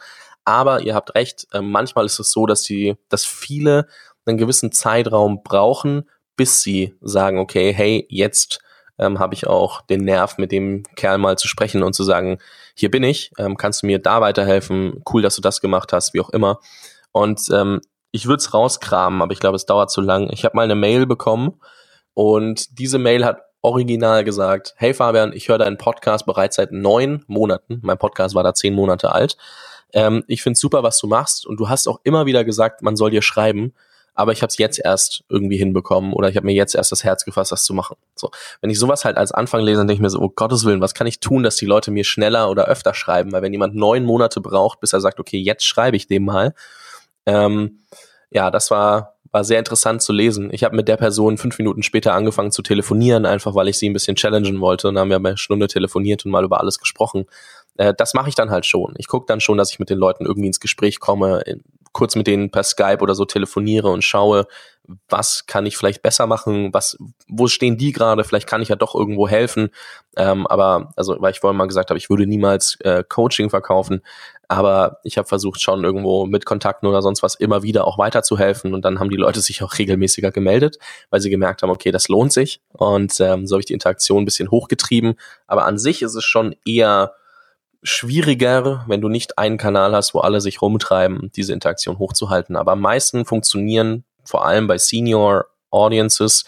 Aber 0.46 0.82
ihr 0.82 0.96
habt 0.96 1.14
recht, 1.14 1.46
äh, 1.54 1.62
manchmal 1.62 2.06
ist 2.06 2.18
es 2.20 2.32
so, 2.32 2.48
dass 2.48 2.64
die, 2.64 2.96
dass 3.10 3.24
viele 3.24 3.88
einen 4.26 4.40
gewissen 4.40 4.72
Zeitraum 4.72 5.44
brauchen, 5.44 6.10
bis 6.36 6.64
sie 6.64 6.96
sagen, 7.02 7.38
okay, 7.38 7.72
hey, 7.72 8.08
jetzt 8.10 8.62
ähm, 9.00 9.20
habe 9.20 9.34
ich 9.34 9.48
auch 9.48 9.82
den 9.82 10.04
Nerv, 10.04 10.38
mit 10.38 10.52
dem 10.52 10.84
Kerl 10.96 11.18
mal 11.18 11.38
zu 11.38 11.48
sprechen 11.48 11.84
und 11.84 11.94
zu 11.94 12.04
sagen, 12.04 12.40
hier 12.76 12.92
bin 12.92 13.04
ich, 13.04 13.32
ähm, 13.38 13.58
kannst 13.58 13.84
du 13.84 13.88
mir 13.88 14.00
da 14.00 14.22
weiterhelfen, 14.22 15.04
cool, 15.12 15.22
dass 15.22 15.36
du 15.36 15.42
das 15.42 15.62
gemacht 15.62 15.94
hast, 15.94 16.14
wie 16.14 16.22
auch 16.22 16.30
immer. 16.30 16.60
Und 17.12 17.50
ähm, 17.52 17.82
ich 18.12 18.28
würde 18.28 18.38
es 18.38 18.54
rauskramen, 18.54 19.22
aber 19.22 19.34
ich 19.34 19.40
glaube, 19.40 19.56
es 19.56 19.66
dauert 19.66 19.92
zu 19.92 20.02
lang. 20.02 20.30
Ich 20.32 20.46
habe 20.46 20.56
mal 20.56 20.64
eine 20.64 20.76
Mail 20.76 21.06
bekommen 21.06 21.60
und 22.14 22.80
diese 22.80 22.98
Mail 22.98 23.26
hat 23.26 23.42
original 23.62 24.24
gesagt, 24.24 24.74
hey 24.78 24.94
Fabian, 24.94 25.34
ich 25.34 25.50
höre 25.50 25.58
deinen 25.58 25.78
Podcast 25.78 26.26
bereits 26.26 26.56
seit 26.56 26.72
neun 26.72 27.24
Monaten. 27.28 27.80
Mein 27.84 27.98
Podcast 27.98 28.36
war 28.36 28.44
da 28.44 28.54
zehn 28.54 28.74
Monate 28.74 29.12
alt. 29.12 29.38
Ähm, 29.94 30.24
ich 30.28 30.42
finde 30.42 30.60
super, 30.60 30.84
was 30.84 31.00
du 31.00 31.08
machst 31.08 31.46
und 31.46 31.60
du 31.60 31.70
hast 31.70 31.88
auch 31.88 32.00
immer 32.04 32.26
wieder 32.26 32.44
gesagt, 32.44 32.82
man 32.82 32.96
soll 32.96 33.12
dir 33.12 33.22
schreiben, 33.22 33.74
aber 34.18 34.32
ich 34.32 34.42
habe 34.42 34.50
es 34.50 34.58
jetzt 34.58 34.80
erst 34.84 35.24
irgendwie 35.30 35.58
hinbekommen 35.58 36.12
oder 36.12 36.28
ich 36.28 36.36
habe 36.36 36.46
mir 36.48 36.54
jetzt 36.54 36.74
erst 36.74 36.92
das 36.92 37.04
Herz 37.04 37.24
gefasst, 37.24 37.52
das 37.52 37.64
zu 37.64 37.74
machen. 37.76 37.98
So, 38.16 38.32
wenn 38.62 38.72
ich 38.72 38.80
sowas 38.80 39.06
halt 39.06 39.16
als 39.16 39.32
Anfang 39.32 39.62
lese, 39.62 39.78
dann 39.78 39.88
denke 39.88 40.00
ich 40.00 40.02
mir 40.02 40.10
so, 40.10 40.20
oh 40.20 40.30
Gottes 40.30 40.66
Willen, 40.66 40.82
was 40.82 40.96
kann 40.96 41.06
ich 41.06 41.20
tun, 41.20 41.44
dass 41.44 41.56
die 41.56 41.68
Leute 41.68 41.92
mir 41.92 42.04
schneller 42.04 42.50
oder 42.50 42.66
öfter 42.66 42.96
schreiben? 42.96 43.32
Weil 43.32 43.44
wenn 43.44 43.54
jemand 43.54 43.76
neun 43.76 44.04
Monate 44.04 44.42
braucht, 44.42 44.80
bis 44.80 44.92
er 44.92 45.02
sagt, 45.02 45.20
okay, 45.20 45.38
jetzt 45.38 45.66
schreibe 45.66 45.96
ich 45.96 46.08
dem 46.08 46.26
mal, 46.26 46.56
ähm, 47.28 47.84
ja, 48.32 48.50
das 48.50 48.72
war 48.72 49.14
war 49.30 49.44
sehr 49.44 49.60
interessant 49.60 50.02
zu 50.02 50.14
lesen. 50.14 50.50
Ich 50.54 50.64
habe 50.64 50.76
mit 50.76 50.88
der 50.88 50.96
Person 50.96 51.38
fünf 51.38 51.58
Minuten 51.58 51.84
später 51.84 52.14
angefangen 52.14 52.52
zu 52.52 52.62
telefonieren, 52.62 53.26
einfach 53.26 53.54
weil 53.56 53.68
ich 53.68 53.78
sie 53.78 53.90
ein 53.90 53.94
bisschen 53.94 54.16
challengen 54.16 54.62
wollte. 54.62 54.88
Und 54.88 54.96
dann 54.96 55.02
haben 55.02 55.10
wir 55.10 55.18
eine 55.18 55.38
Stunde 55.38 55.68
telefoniert 55.68 56.24
und 56.26 56.32
mal 56.32 56.46
über 56.46 56.62
alles 56.62 56.80
gesprochen 56.80 57.26
äh, 57.78 57.94
das 57.96 58.14
mache 58.14 58.30
ich 58.30 58.36
dann 58.36 58.50
halt 58.50 58.66
schon. 58.66 58.94
Ich 58.98 59.08
gucke 59.08 59.26
dann 59.28 59.40
schon, 59.40 59.58
dass 59.58 59.72
ich 59.72 59.80
mit 59.80 59.90
den 59.90 59.98
Leuten 59.98 60.26
irgendwie 60.26 60.48
ins 60.48 60.60
Gespräch 60.60 61.00
komme, 61.00 61.44
kurz 61.98 62.16
mit 62.16 62.28
denen 62.28 62.52
per 62.52 62.62
Skype 62.62 63.00
oder 63.00 63.16
so 63.16 63.26
telefoniere 63.26 63.90
und 63.90 64.04
schaue, 64.04 64.46
was 65.10 65.48
kann 65.48 65.66
ich 65.66 65.76
vielleicht 65.76 66.04
besser 66.04 66.28
machen, 66.28 66.72
was, 66.76 66.96
wo 67.28 67.48
stehen 67.48 67.76
die 67.76 67.92
gerade, 67.92 68.24
vielleicht 68.24 68.48
kann 68.48 68.62
ich 68.62 68.70
ja 68.70 68.76
doch 68.76 68.94
irgendwo 68.94 69.28
helfen. 69.28 69.70
Ähm, 70.16 70.46
aber, 70.46 70.94
also, 70.96 71.18
weil 71.20 71.32
ich 71.32 71.40
vorhin 71.40 71.58
mal 71.58 71.66
gesagt 71.66 71.90
habe, 71.90 71.98
ich 71.98 72.12
würde 72.12 72.28
niemals 72.28 72.80
äh, 72.82 73.04
Coaching 73.04 73.50
verkaufen, 73.50 74.04
aber 74.48 75.00
ich 75.04 75.18
habe 75.18 75.28
versucht, 75.28 75.60
schon 75.60 75.84
irgendwo 75.84 76.28
mit 76.28 76.46
Kontakten 76.46 76.88
oder 76.88 77.02
sonst 77.02 77.24
was 77.24 77.34
immer 77.34 77.64
wieder 77.64 77.88
auch 77.88 77.98
weiterzuhelfen 77.98 78.76
und 78.76 78.86
dann 78.86 79.00
haben 79.00 79.10
die 79.10 79.18
Leute 79.18 79.42
sich 79.42 79.64
auch 79.64 79.76
regelmäßiger 79.80 80.30
gemeldet, 80.30 80.78
weil 81.10 81.20
sie 81.20 81.32
gemerkt 81.32 81.64
haben, 81.64 81.72
okay, 81.72 81.90
das 81.92 82.10
lohnt 82.10 82.32
sich 82.32 82.62
und 82.74 83.20
ähm, 83.22 83.48
so 83.48 83.56
habe 83.56 83.62
ich 83.62 83.66
die 83.66 83.74
Interaktion 83.74 84.22
ein 84.22 84.26
bisschen 84.26 84.52
hochgetrieben. 84.52 85.16
Aber 85.48 85.66
an 85.66 85.80
sich 85.80 86.04
ist 86.04 86.14
es 86.14 86.24
schon 86.24 86.56
eher 86.64 87.14
schwieriger, 87.88 88.84
wenn 88.88 89.02
du 89.02 89.10
nicht 89.10 89.38
einen 89.38 89.58
Kanal 89.58 89.96
hast, 89.96 90.14
wo 90.14 90.20
alle 90.20 90.42
sich 90.42 90.62
rumtreiben, 90.62 91.32
diese 91.36 91.54
Interaktion 91.54 92.00
hochzuhalten. 92.00 92.56
Aber 92.56 92.74
am 92.74 92.82
meisten 92.82 93.26
funktionieren 93.26 94.04
vor 94.26 94.46
allem 94.46 94.68
bei 94.68 94.78
Senior 94.78 95.46
Audiences, 95.72 96.46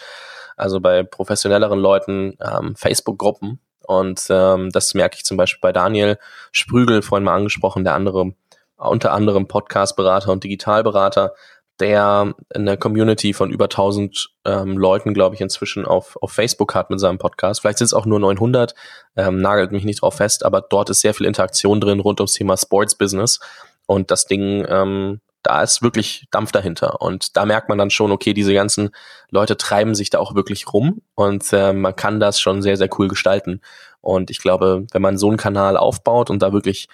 also 0.56 0.80
bei 0.80 1.02
professionelleren 1.02 1.78
Leuten, 1.78 2.36
ähm, 2.40 2.76
Facebook-Gruppen. 2.76 3.58
Und 3.86 4.26
ähm, 4.28 4.70
das 4.70 4.92
merke 4.94 5.16
ich 5.16 5.24
zum 5.24 5.36
Beispiel 5.36 5.60
bei 5.62 5.72
Daniel 5.72 6.18
Sprügel, 6.52 7.02
vorhin 7.02 7.24
mal 7.24 7.36
angesprochen, 7.36 7.84
der 7.84 7.94
andere, 7.94 8.34
unter 8.76 9.12
anderem 9.12 9.48
Podcast-Berater 9.48 10.30
und 10.30 10.44
Digitalberater, 10.44 11.32
der 11.80 12.34
eine 12.54 12.76
Community 12.76 13.32
von 13.32 13.50
über 13.50 13.64
1000 13.64 14.30
ähm, 14.44 14.76
Leuten, 14.76 15.14
glaube 15.14 15.34
ich, 15.34 15.40
inzwischen 15.40 15.84
auf, 15.84 16.16
auf 16.20 16.32
Facebook 16.32 16.74
hat 16.74 16.90
mit 16.90 17.00
seinem 17.00 17.18
Podcast. 17.18 17.60
Vielleicht 17.60 17.78
sind 17.78 17.86
es 17.86 17.94
auch 17.94 18.06
nur 18.06 18.20
900, 18.20 18.74
ähm, 19.16 19.40
nagelt 19.40 19.72
mich 19.72 19.84
nicht 19.84 20.02
drauf 20.02 20.14
fest, 20.16 20.44
aber 20.44 20.60
dort 20.60 20.90
ist 20.90 21.00
sehr 21.00 21.14
viel 21.14 21.26
Interaktion 21.26 21.80
drin 21.80 22.00
rund 22.00 22.20
ums 22.20 22.34
Thema 22.34 22.56
Sports 22.56 22.94
Business. 22.94 23.40
Und 23.86 24.10
das 24.10 24.26
Ding, 24.26 24.64
ähm, 24.68 25.20
da 25.42 25.62
ist 25.62 25.82
wirklich 25.82 26.26
Dampf 26.30 26.52
dahinter. 26.52 27.00
Und 27.00 27.36
da 27.36 27.46
merkt 27.46 27.68
man 27.68 27.78
dann 27.78 27.90
schon, 27.90 28.12
okay, 28.12 28.34
diese 28.34 28.52
ganzen 28.52 28.90
Leute 29.30 29.56
treiben 29.56 29.94
sich 29.94 30.10
da 30.10 30.18
auch 30.18 30.34
wirklich 30.34 30.72
rum 30.72 31.00
und 31.14 31.52
äh, 31.52 31.72
man 31.72 31.96
kann 31.96 32.20
das 32.20 32.40
schon 32.40 32.62
sehr, 32.62 32.76
sehr 32.76 32.90
cool 32.98 33.08
gestalten. 33.08 33.60
Und 34.02 34.30
ich 34.30 34.38
glaube, 34.38 34.86
wenn 34.92 35.02
man 35.02 35.18
so 35.18 35.28
einen 35.28 35.36
Kanal 35.36 35.76
aufbaut 35.76 36.30
und 36.30 36.42
da 36.42 36.52
wirklich 36.52 36.88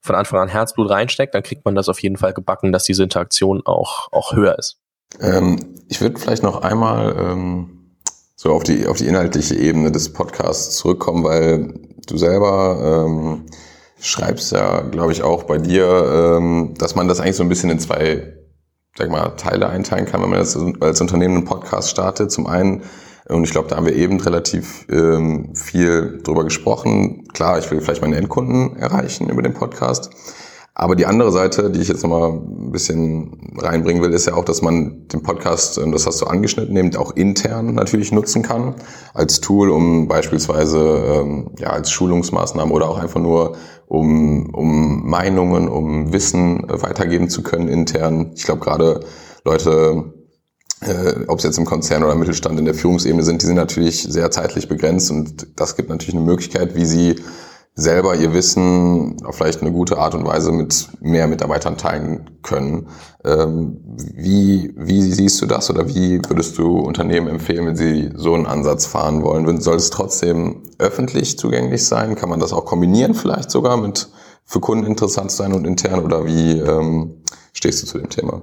von 0.00 0.14
Anfang 0.14 0.40
an 0.40 0.48
Herzblut 0.48 0.90
reinsteckt, 0.90 1.34
dann 1.34 1.42
kriegt 1.42 1.64
man 1.64 1.74
das 1.74 1.88
auf 1.88 2.00
jeden 2.02 2.16
Fall 2.16 2.32
gebacken, 2.32 2.72
dass 2.72 2.84
diese 2.84 3.02
Interaktion 3.02 3.62
auch, 3.64 4.08
auch 4.12 4.34
höher 4.34 4.58
ist. 4.58 4.78
Ähm, 5.20 5.74
ich 5.88 6.00
würde 6.00 6.18
vielleicht 6.18 6.42
noch 6.42 6.62
einmal 6.62 7.14
ähm, 7.18 7.96
so 8.36 8.52
auf 8.52 8.62
die, 8.62 8.86
auf 8.86 8.96
die 8.96 9.06
inhaltliche 9.06 9.54
Ebene 9.54 9.92
des 9.92 10.12
Podcasts 10.12 10.76
zurückkommen, 10.76 11.24
weil 11.24 11.74
du 12.06 12.16
selber 12.16 13.06
ähm, 13.06 13.46
schreibst 14.00 14.52
ja, 14.52 14.80
glaube 14.80 15.12
ich, 15.12 15.22
auch 15.22 15.44
bei 15.44 15.58
dir, 15.58 16.36
ähm, 16.36 16.74
dass 16.78 16.94
man 16.94 17.08
das 17.08 17.20
eigentlich 17.20 17.36
so 17.36 17.42
ein 17.42 17.48
bisschen 17.48 17.70
in 17.70 17.78
zwei 17.78 18.34
sag 18.96 19.10
mal, 19.10 19.30
Teile 19.36 19.68
einteilen 19.68 20.06
kann, 20.06 20.22
wenn 20.22 20.30
man 20.30 20.38
das 20.38 20.58
als 20.80 21.00
Unternehmen 21.00 21.36
einen 21.36 21.44
Podcast 21.44 21.90
startet. 21.90 22.30
Zum 22.30 22.46
einen, 22.46 22.82
und 23.28 23.44
ich 23.44 23.50
glaube, 23.50 23.68
da 23.68 23.76
haben 23.76 23.86
wir 23.86 23.94
eben 23.94 24.20
relativ 24.20 24.86
ähm, 24.90 25.54
viel 25.54 26.20
drüber 26.22 26.44
gesprochen. 26.44 27.28
Klar, 27.32 27.58
ich 27.58 27.70
will 27.70 27.80
vielleicht 27.80 28.02
meine 28.02 28.16
Endkunden 28.16 28.76
erreichen 28.76 29.28
über 29.28 29.42
den 29.42 29.54
Podcast. 29.54 30.10
Aber 30.74 30.96
die 30.96 31.04
andere 31.04 31.30
Seite, 31.32 31.70
die 31.70 31.80
ich 31.80 31.88
jetzt 31.88 32.02
nochmal 32.02 32.30
ein 32.30 32.72
bisschen 32.72 33.52
reinbringen 33.58 34.02
will, 34.02 34.12
ist 34.12 34.26
ja 34.26 34.34
auch, 34.34 34.44
dass 34.44 34.62
man 34.62 35.06
den 35.08 35.22
Podcast, 35.22 35.76
und 35.76 35.92
das 35.92 36.06
hast 36.06 36.22
du 36.22 36.26
angeschnitten, 36.26 36.74
eben 36.76 36.96
auch 36.96 37.14
intern 37.14 37.74
natürlich 37.74 38.10
nutzen 38.10 38.42
kann, 38.42 38.74
als 39.12 39.40
Tool, 39.40 39.70
um 39.70 40.08
beispielsweise 40.08 40.78
ähm, 40.78 41.50
ja, 41.58 41.68
als 41.68 41.90
Schulungsmaßnahme 41.90 42.72
oder 42.72 42.88
auch 42.88 42.98
einfach 42.98 43.20
nur, 43.20 43.56
um, 43.86 44.48
um 44.54 45.06
Meinungen, 45.06 45.68
um 45.68 46.10
Wissen 46.14 46.64
weitergeben 46.66 47.28
zu 47.28 47.42
können 47.42 47.68
intern. 47.68 48.32
Ich 48.34 48.44
glaube 48.44 48.60
gerade 48.60 49.00
Leute, 49.44 50.14
äh, 50.82 51.24
ob 51.28 51.38
es 51.38 51.44
jetzt 51.44 51.58
im 51.58 51.64
Konzern 51.64 52.02
oder 52.02 52.12
im 52.12 52.18
Mittelstand 52.18 52.58
in 52.58 52.64
der 52.64 52.74
Führungsebene 52.74 53.22
sind, 53.22 53.42
die 53.42 53.46
sind 53.46 53.56
natürlich 53.56 54.02
sehr 54.02 54.30
zeitlich 54.30 54.68
begrenzt 54.68 55.10
und 55.10 55.46
das 55.56 55.76
gibt 55.76 55.88
natürlich 55.88 56.14
eine 56.14 56.24
Möglichkeit, 56.24 56.74
wie 56.74 56.84
sie 56.84 57.16
selber 57.74 58.16
ihr 58.16 58.34
Wissen 58.34 59.16
auf 59.24 59.36
vielleicht 59.36 59.62
eine 59.62 59.72
gute 59.72 59.96
Art 59.96 60.14
und 60.14 60.26
Weise 60.26 60.52
mit 60.52 60.88
mehr 61.00 61.26
Mitarbeitern 61.26 61.78
teilen 61.78 62.38
können. 62.42 62.88
Ähm, 63.24 63.80
wie, 64.14 64.74
wie 64.76 65.00
siehst 65.00 65.40
du 65.40 65.46
das 65.46 65.70
oder 65.70 65.88
wie 65.88 66.20
würdest 66.28 66.58
du 66.58 66.80
Unternehmen 66.80 67.28
empfehlen, 67.28 67.66
wenn 67.66 67.76
sie 67.76 68.10
so 68.14 68.34
einen 68.34 68.46
Ansatz 68.46 68.84
fahren 68.84 69.22
wollen? 69.22 69.60
Soll 69.60 69.76
es 69.76 69.88
trotzdem 69.88 70.64
öffentlich 70.78 71.38
zugänglich 71.38 71.86
sein? 71.86 72.14
Kann 72.14 72.28
man 72.28 72.40
das 72.40 72.52
auch 72.52 72.66
kombinieren 72.66 73.14
vielleicht 73.14 73.50
sogar 73.50 73.78
mit 73.78 74.10
für 74.44 74.60
Kunden 74.60 74.86
interessant 74.86 75.30
sein 75.30 75.54
und 75.54 75.66
intern 75.66 76.04
oder 76.04 76.26
wie 76.26 76.58
ähm, 76.58 77.22
stehst 77.54 77.82
du 77.82 77.86
zu 77.86 77.98
dem 77.98 78.10
Thema? 78.10 78.42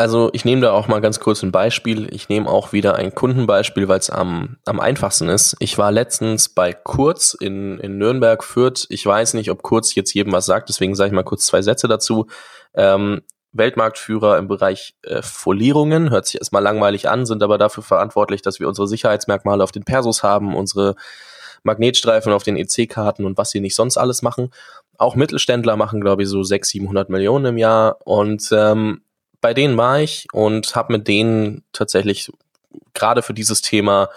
Also 0.00 0.30
ich 0.32 0.46
nehme 0.46 0.62
da 0.62 0.72
auch 0.72 0.88
mal 0.88 1.02
ganz 1.02 1.20
kurz 1.20 1.42
ein 1.42 1.52
Beispiel. 1.52 2.08
Ich 2.14 2.30
nehme 2.30 2.48
auch 2.48 2.72
wieder 2.72 2.94
ein 2.94 3.14
Kundenbeispiel, 3.14 3.86
weil 3.86 3.98
es 3.98 4.08
am, 4.08 4.56
am 4.64 4.80
einfachsten 4.80 5.28
ist. 5.28 5.56
Ich 5.60 5.76
war 5.76 5.92
letztens 5.92 6.48
bei 6.48 6.72
Kurz 6.72 7.36
in, 7.38 7.78
in 7.80 7.98
Nürnberg, 7.98 8.42
Fürth. 8.42 8.86
Ich 8.88 9.04
weiß 9.04 9.34
nicht, 9.34 9.50
ob 9.50 9.60
Kurz 9.60 9.94
jetzt 9.94 10.14
jedem 10.14 10.32
was 10.32 10.46
sagt, 10.46 10.70
deswegen 10.70 10.94
sage 10.94 11.08
ich 11.08 11.14
mal 11.14 11.22
kurz 11.22 11.44
zwei 11.44 11.60
Sätze 11.60 11.86
dazu. 11.86 12.28
Ähm, 12.72 13.20
Weltmarktführer 13.52 14.38
im 14.38 14.48
Bereich 14.48 14.94
äh, 15.02 15.20
Folierungen, 15.20 16.08
hört 16.08 16.24
sich 16.24 16.40
erstmal 16.40 16.62
langweilig 16.62 17.06
an, 17.10 17.26
sind 17.26 17.42
aber 17.42 17.58
dafür 17.58 17.82
verantwortlich, 17.82 18.40
dass 18.40 18.58
wir 18.58 18.68
unsere 18.68 18.88
Sicherheitsmerkmale 18.88 19.62
auf 19.62 19.70
den 19.70 19.84
Persos 19.84 20.22
haben, 20.22 20.56
unsere 20.56 20.94
Magnetstreifen 21.62 22.32
auf 22.32 22.42
den 22.42 22.56
EC-Karten 22.56 23.26
und 23.26 23.36
was 23.36 23.50
sie 23.50 23.60
nicht 23.60 23.74
sonst 23.74 23.98
alles 23.98 24.22
machen. 24.22 24.50
Auch 24.96 25.14
Mittelständler 25.14 25.76
machen, 25.76 26.00
glaube 26.00 26.22
ich, 26.22 26.28
so 26.30 26.42
600, 26.42 26.64
700 26.64 27.10
Millionen 27.10 27.44
im 27.44 27.58
Jahr 27.58 27.98
und 28.06 28.48
ähm, 28.50 29.02
bei 29.40 29.54
denen 29.54 29.76
war 29.76 30.00
ich 30.00 30.26
und 30.32 30.74
habe 30.74 30.92
mit 30.92 31.08
denen 31.08 31.64
tatsächlich 31.72 32.30
gerade 32.94 33.22
für 33.22 33.34
dieses 33.34 33.62
Thema 33.62 34.08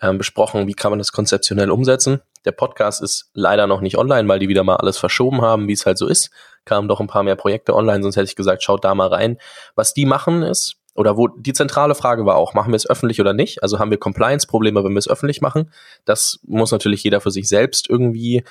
ähm, 0.00 0.18
besprochen, 0.18 0.66
wie 0.66 0.74
kann 0.74 0.92
man 0.92 0.98
das 0.98 1.12
konzeptionell 1.12 1.70
umsetzen. 1.70 2.20
Der 2.44 2.52
Podcast 2.52 3.02
ist 3.02 3.30
leider 3.34 3.66
noch 3.66 3.80
nicht 3.80 3.98
online, 3.98 4.28
weil 4.28 4.38
die 4.38 4.48
wieder 4.48 4.62
mal 4.62 4.76
alles 4.76 4.98
verschoben 4.98 5.42
haben, 5.42 5.68
wie 5.68 5.72
es 5.72 5.86
halt 5.86 5.98
so 5.98 6.06
ist. 6.06 6.30
Kamen 6.64 6.88
doch 6.88 7.00
ein 7.00 7.06
paar 7.06 7.22
mehr 7.22 7.36
Projekte 7.36 7.74
online, 7.74 8.02
sonst 8.02 8.16
hätte 8.16 8.28
ich 8.28 8.36
gesagt, 8.36 8.62
schaut 8.62 8.84
da 8.84 8.94
mal 8.94 9.08
rein. 9.08 9.38
Was 9.74 9.94
die 9.94 10.06
machen 10.06 10.42
ist, 10.42 10.76
oder 10.96 11.16
wo 11.16 11.28
die 11.28 11.52
zentrale 11.52 11.94
Frage 11.94 12.24
war 12.24 12.36
auch, 12.36 12.54
machen 12.54 12.72
wir 12.72 12.76
es 12.76 12.88
öffentlich 12.88 13.20
oder 13.20 13.34
nicht? 13.34 13.62
Also 13.62 13.78
haben 13.78 13.90
wir 13.90 13.98
Compliance-Probleme, 13.98 14.82
wenn 14.82 14.92
wir 14.92 14.98
es 14.98 15.08
öffentlich 15.08 15.42
machen? 15.42 15.70
Das 16.04 16.40
muss 16.44 16.72
natürlich 16.72 17.04
jeder 17.04 17.20
für 17.20 17.30
sich 17.30 17.48
selbst 17.48 17.88
irgendwie 17.88 18.44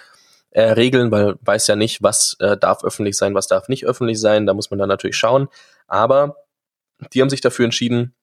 äh, 0.52 0.72
regeln, 0.72 1.12
weil 1.12 1.36
weiß 1.42 1.68
ja 1.68 1.76
nicht, 1.76 2.04
was 2.04 2.38
äh, 2.40 2.56
darf 2.56 2.84
öffentlich 2.84 3.18
sein, 3.18 3.34
was 3.34 3.48
darf 3.48 3.68
nicht 3.68 3.86
öffentlich 3.86 4.20
sein. 4.20 4.46
Da 4.46 4.54
muss 4.54 4.70
man 4.70 4.80
dann 4.80 4.90
natürlich 4.90 5.18
schauen. 5.18 5.48
Aber 5.88 6.36
die 7.14 7.22
haben 7.22 7.30
sich 7.30 7.42
dafür 7.42 7.66
entschieden, 7.66 8.16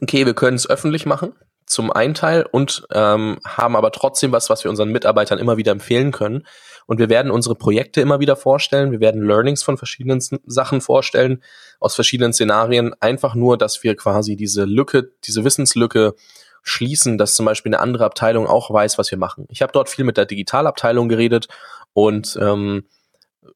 okay, 0.00 0.26
wir 0.26 0.34
können 0.34 0.56
es 0.56 0.68
öffentlich 0.68 1.06
machen 1.06 1.34
zum 1.66 1.90
einen 1.90 2.14
Teil 2.14 2.46
und 2.50 2.86
ähm, 2.92 3.38
haben 3.46 3.76
aber 3.76 3.92
trotzdem 3.92 4.32
was, 4.32 4.50
was 4.50 4.64
wir 4.64 4.70
unseren 4.70 4.90
Mitarbeitern 4.90 5.38
immer 5.38 5.56
wieder 5.56 5.72
empfehlen 5.72 6.12
können. 6.12 6.46
Und 6.86 6.98
wir 6.98 7.08
werden 7.08 7.30
unsere 7.30 7.54
Projekte 7.54 8.00
immer 8.00 8.20
wieder 8.20 8.36
vorstellen. 8.36 8.90
Wir 8.90 9.00
werden 9.00 9.22
Learnings 9.22 9.62
von 9.62 9.78
verschiedenen 9.78 10.20
Sachen 10.44 10.80
vorstellen, 10.80 11.42
aus 11.80 11.94
verschiedenen 11.94 12.32
Szenarien. 12.32 12.92
Einfach 13.00 13.34
nur, 13.34 13.56
dass 13.56 13.82
wir 13.82 13.96
quasi 13.96 14.36
diese 14.36 14.64
Lücke, 14.64 15.12
diese 15.24 15.44
Wissenslücke 15.44 16.14
schließen, 16.62 17.18
dass 17.18 17.34
zum 17.34 17.46
Beispiel 17.46 17.70
eine 17.70 17.82
andere 17.82 18.04
Abteilung 18.04 18.46
auch 18.46 18.70
weiß, 18.70 18.98
was 18.98 19.10
wir 19.10 19.18
machen. 19.18 19.46
Ich 19.48 19.62
habe 19.62 19.72
dort 19.72 19.88
viel 19.88 20.04
mit 20.04 20.16
der 20.16 20.26
Digitalabteilung 20.26 21.08
geredet 21.08 21.48
und 21.92 22.38
ähm, 22.40 22.84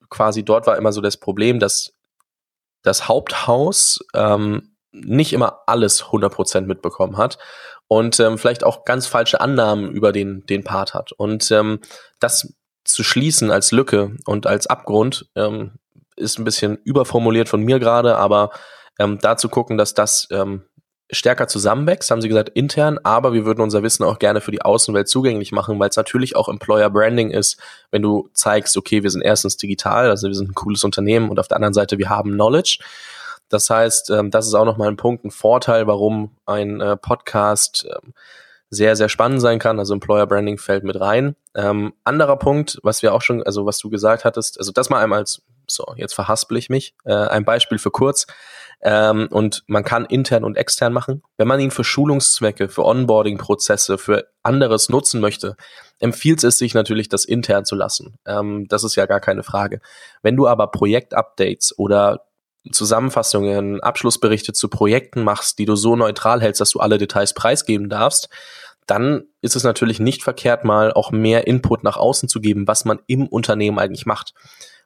quasi 0.08 0.44
dort 0.44 0.66
war 0.66 0.76
immer 0.76 0.92
so 0.92 1.00
das 1.00 1.16
Problem, 1.16 1.58
dass 1.60 1.92
das 2.86 3.08
Haupthaus 3.08 3.98
ähm, 4.14 4.76
nicht 4.92 5.32
immer 5.32 5.62
alles 5.66 6.04
100% 6.04 6.62
mitbekommen 6.62 7.16
hat 7.16 7.38
und 7.88 8.18
ähm, 8.20 8.38
vielleicht 8.38 8.64
auch 8.64 8.84
ganz 8.84 9.06
falsche 9.06 9.40
Annahmen 9.40 9.90
über 9.90 10.12
den, 10.12 10.46
den 10.46 10.64
Part 10.64 10.94
hat. 10.94 11.12
Und 11.12 11.50
ähm, 11.50 11.80
das 12.20 12.54
zu 12.84 13.02
schließen 13.02 13.50
als 13.50 13.72
Lücke 13.72 14.16
und 14.24 14.46
als 14.46 14.66
Abgrund 14.66 15.28
ähm, 15.34 15.72
ist 16.16 16.38
ein 16.38 16.44
bisschen 16.44 16.78
überformuliert 16.84 17.48
von 17.48 17.62
mir 17.62 17.78
gerade, 17.78 18.16
aber 18.16 18.50
ähm, 18.98 19.18
da 19.20 19.36
zu 19.36 19.48
gucken, 19.48 19.76
dass 19.76 19.92
das 19.92 20.28
ähm, 20.30 20.62
stärker 21.10 21.46
zusammenwächst, 21.46 22.10
haben 22.10 22.20
sie 22.20 22.28
gesagt, 22.28 22.50
intern, 22.50 22.98
aber 23.02 23.32
wir 23.32 23.44
würden 23.44 23.60
unser 23.60 23.82
Wissen 23.82 24.04
auch 24.04 24.18
gerne 24.18 24.40
für 24.40 24.50
die 24.50 24.62
Außenwelt 24.62 25.08
zugänglich 25.08 25.52
machen, 25.52 25.78
weil 25.78 25.88
es 25.88 25.96
natürlich 25.96 26.34
auch 26.34 26.48
Employer 26.48 26.90
Branding 26.90 27.30
ist, 27.30 27.60
wenn 27.90 28.02
du 28.02 28.28
zeigst, 28.32 28.76
okay, 28.76 29.02
wir 29.02 29.10
sind 29.10 29.22
erstens 29.22 29.56
digital, 29.56 30.10
also 30.10 30.26
wir 30.26 30.34
sind 30.34 30.50
ein 30.50 30.54
cooles 30.54 30.82
Unternehmen 30.82 31.30
und 31.30 31.38
auf 31.38 31.48
der 31.48 31.56
anderen 31.56 31.74
Seite 31.74 31.98
wir 31.98 32.10
haben 32.10 32.32
Knowledge. 32.32 32.78
Das 33.48 33.70
heißt, 33.70 34.10
ähm, 34.10 34.30
das 34.30 34.46
ist 34.46 34.54
auch 34.54 34.64
nochmal 34.64 34.88
ein 34.88 34.96
Punkt, 34.96 35.24
ein 35.24 35.30
Vorteil, 35.30 35.86
warum 35.86 36.32
ein 36.46 36.80
äh, 36.80 36.96
Podcast 36.96 37.86
ähm, 37.88 38.12
sehr, 38.70 38.96
sehr 38.96 39.08
spannend 39.08 39.40
sein 39.40 39.58
kann. 39.58 39.78
Also 39.78 39.94
Employer 39.94 40.26
Branding 40.26 40.58
fällt 40.58 40.84
mit 40.84 41.00
rein. 41.00 41.36
Ähm, 41.54 41.92
anderer 42.02 42.36
Punkt, 42.36 42.80
was 42.82 43.02
wir 43.02 43.14
auch 43.14 43.22
schon, 43.22 43.42
also 43.44 43.64
was 43.64 43.78
du 43.78 43.90
gesagt 43.90 44.24
hattest, 44.24 44.58
also 44.58 44.72
das 44.72 44.90
mal 44.90 45.02
einmal 45.02 45.20
als, 45.20 45.42
so, 45.66 45.84
jetzt 45.96 46.14
verhaspel 46.14 46.56
ich 46.56 46.68
mich, 46.68 46.94
äh, 47.04 47.14
ein 47.14 47.44
Beispiel 47.44 47.78
für 47.78 47.90
kurz. 47.90 48.26
Ähm, 48.82 49.28
und 49.30 49.64
man 49.66 49.84
kann 49.84 50.04
intern 50.04 50.44
und 50.44 50.56
extern 50.56 50.92
machen. 50.92 51.22
Wenn 51.38 51.48
man 51.48 51.60
ihn 51.60 51.70
für 51.70 51.84
Schulungszwecke, 51.84 52.68
für 52.68 52.84
Onboarding-Prozesse, 52.84 53.96
für 53.96 54.28
anderes 54.42 54.88
nutzen 54.88 55.20
möchte, 55.20 55.56
empfiehlt 55.98 56.44
es 56.44 56.58
sich 56.58 56.74
natürlich, 56.74 57.08
das 57.08 57.24
intern 57.24 57.64
zu 57.64 57.74
lassen. 57.74 58.18
Ähm, 58.26 58.66
das 58.68 58.84
ist 58.84 58.96
ja 58.96 59.06
gar 59.06 59.20
keine 59.20 59.42
Frage. 59.42 59.80
Wenn 60.22 60.36
du 60.36 60.46
aber 60.46 60.70
Projektupdates 60.70 61.78
oder 61.78 62.26
Zusammenfassungen, 62.70 63.80
Abschlussberichte 63.80 64.52
zu 64.52 64.68
Projekten 64.68 65.22
machst, 65.22 65.58
die 65.58 65.64
du 65.64 65.76
so 65.76 65.96
neutral 65.96 66.42
hältst, 66.42 66.60
dass 66.60 66.70
du 66.70 66.80
alle 66.80 66.98
Details 66.98 67.32
preisgeben 67.32 67.88
darfst, 67.88 68.28
dann 68.86 69.24
ist 69.40 69.56
es 69.56 69.64
natürlich 69.64 69.98
nicht 70.00 70.22
verkehrt, 70.22 70.64
mal 70.64 70.92
auch 70.92 71.10
mehr 71.10 71.46
Input 71.46 71.82
nach 71.82 71.96
außen 71.96 72.28
zu 72.28 72.40
geben, 72.40 72.68
was 72.68 72.84
man 72.84 73.00
im 73.06 73.26
Unternehmen 73.26 73.78
eigentlich 73.78 74.06
macht. 74.06 74.32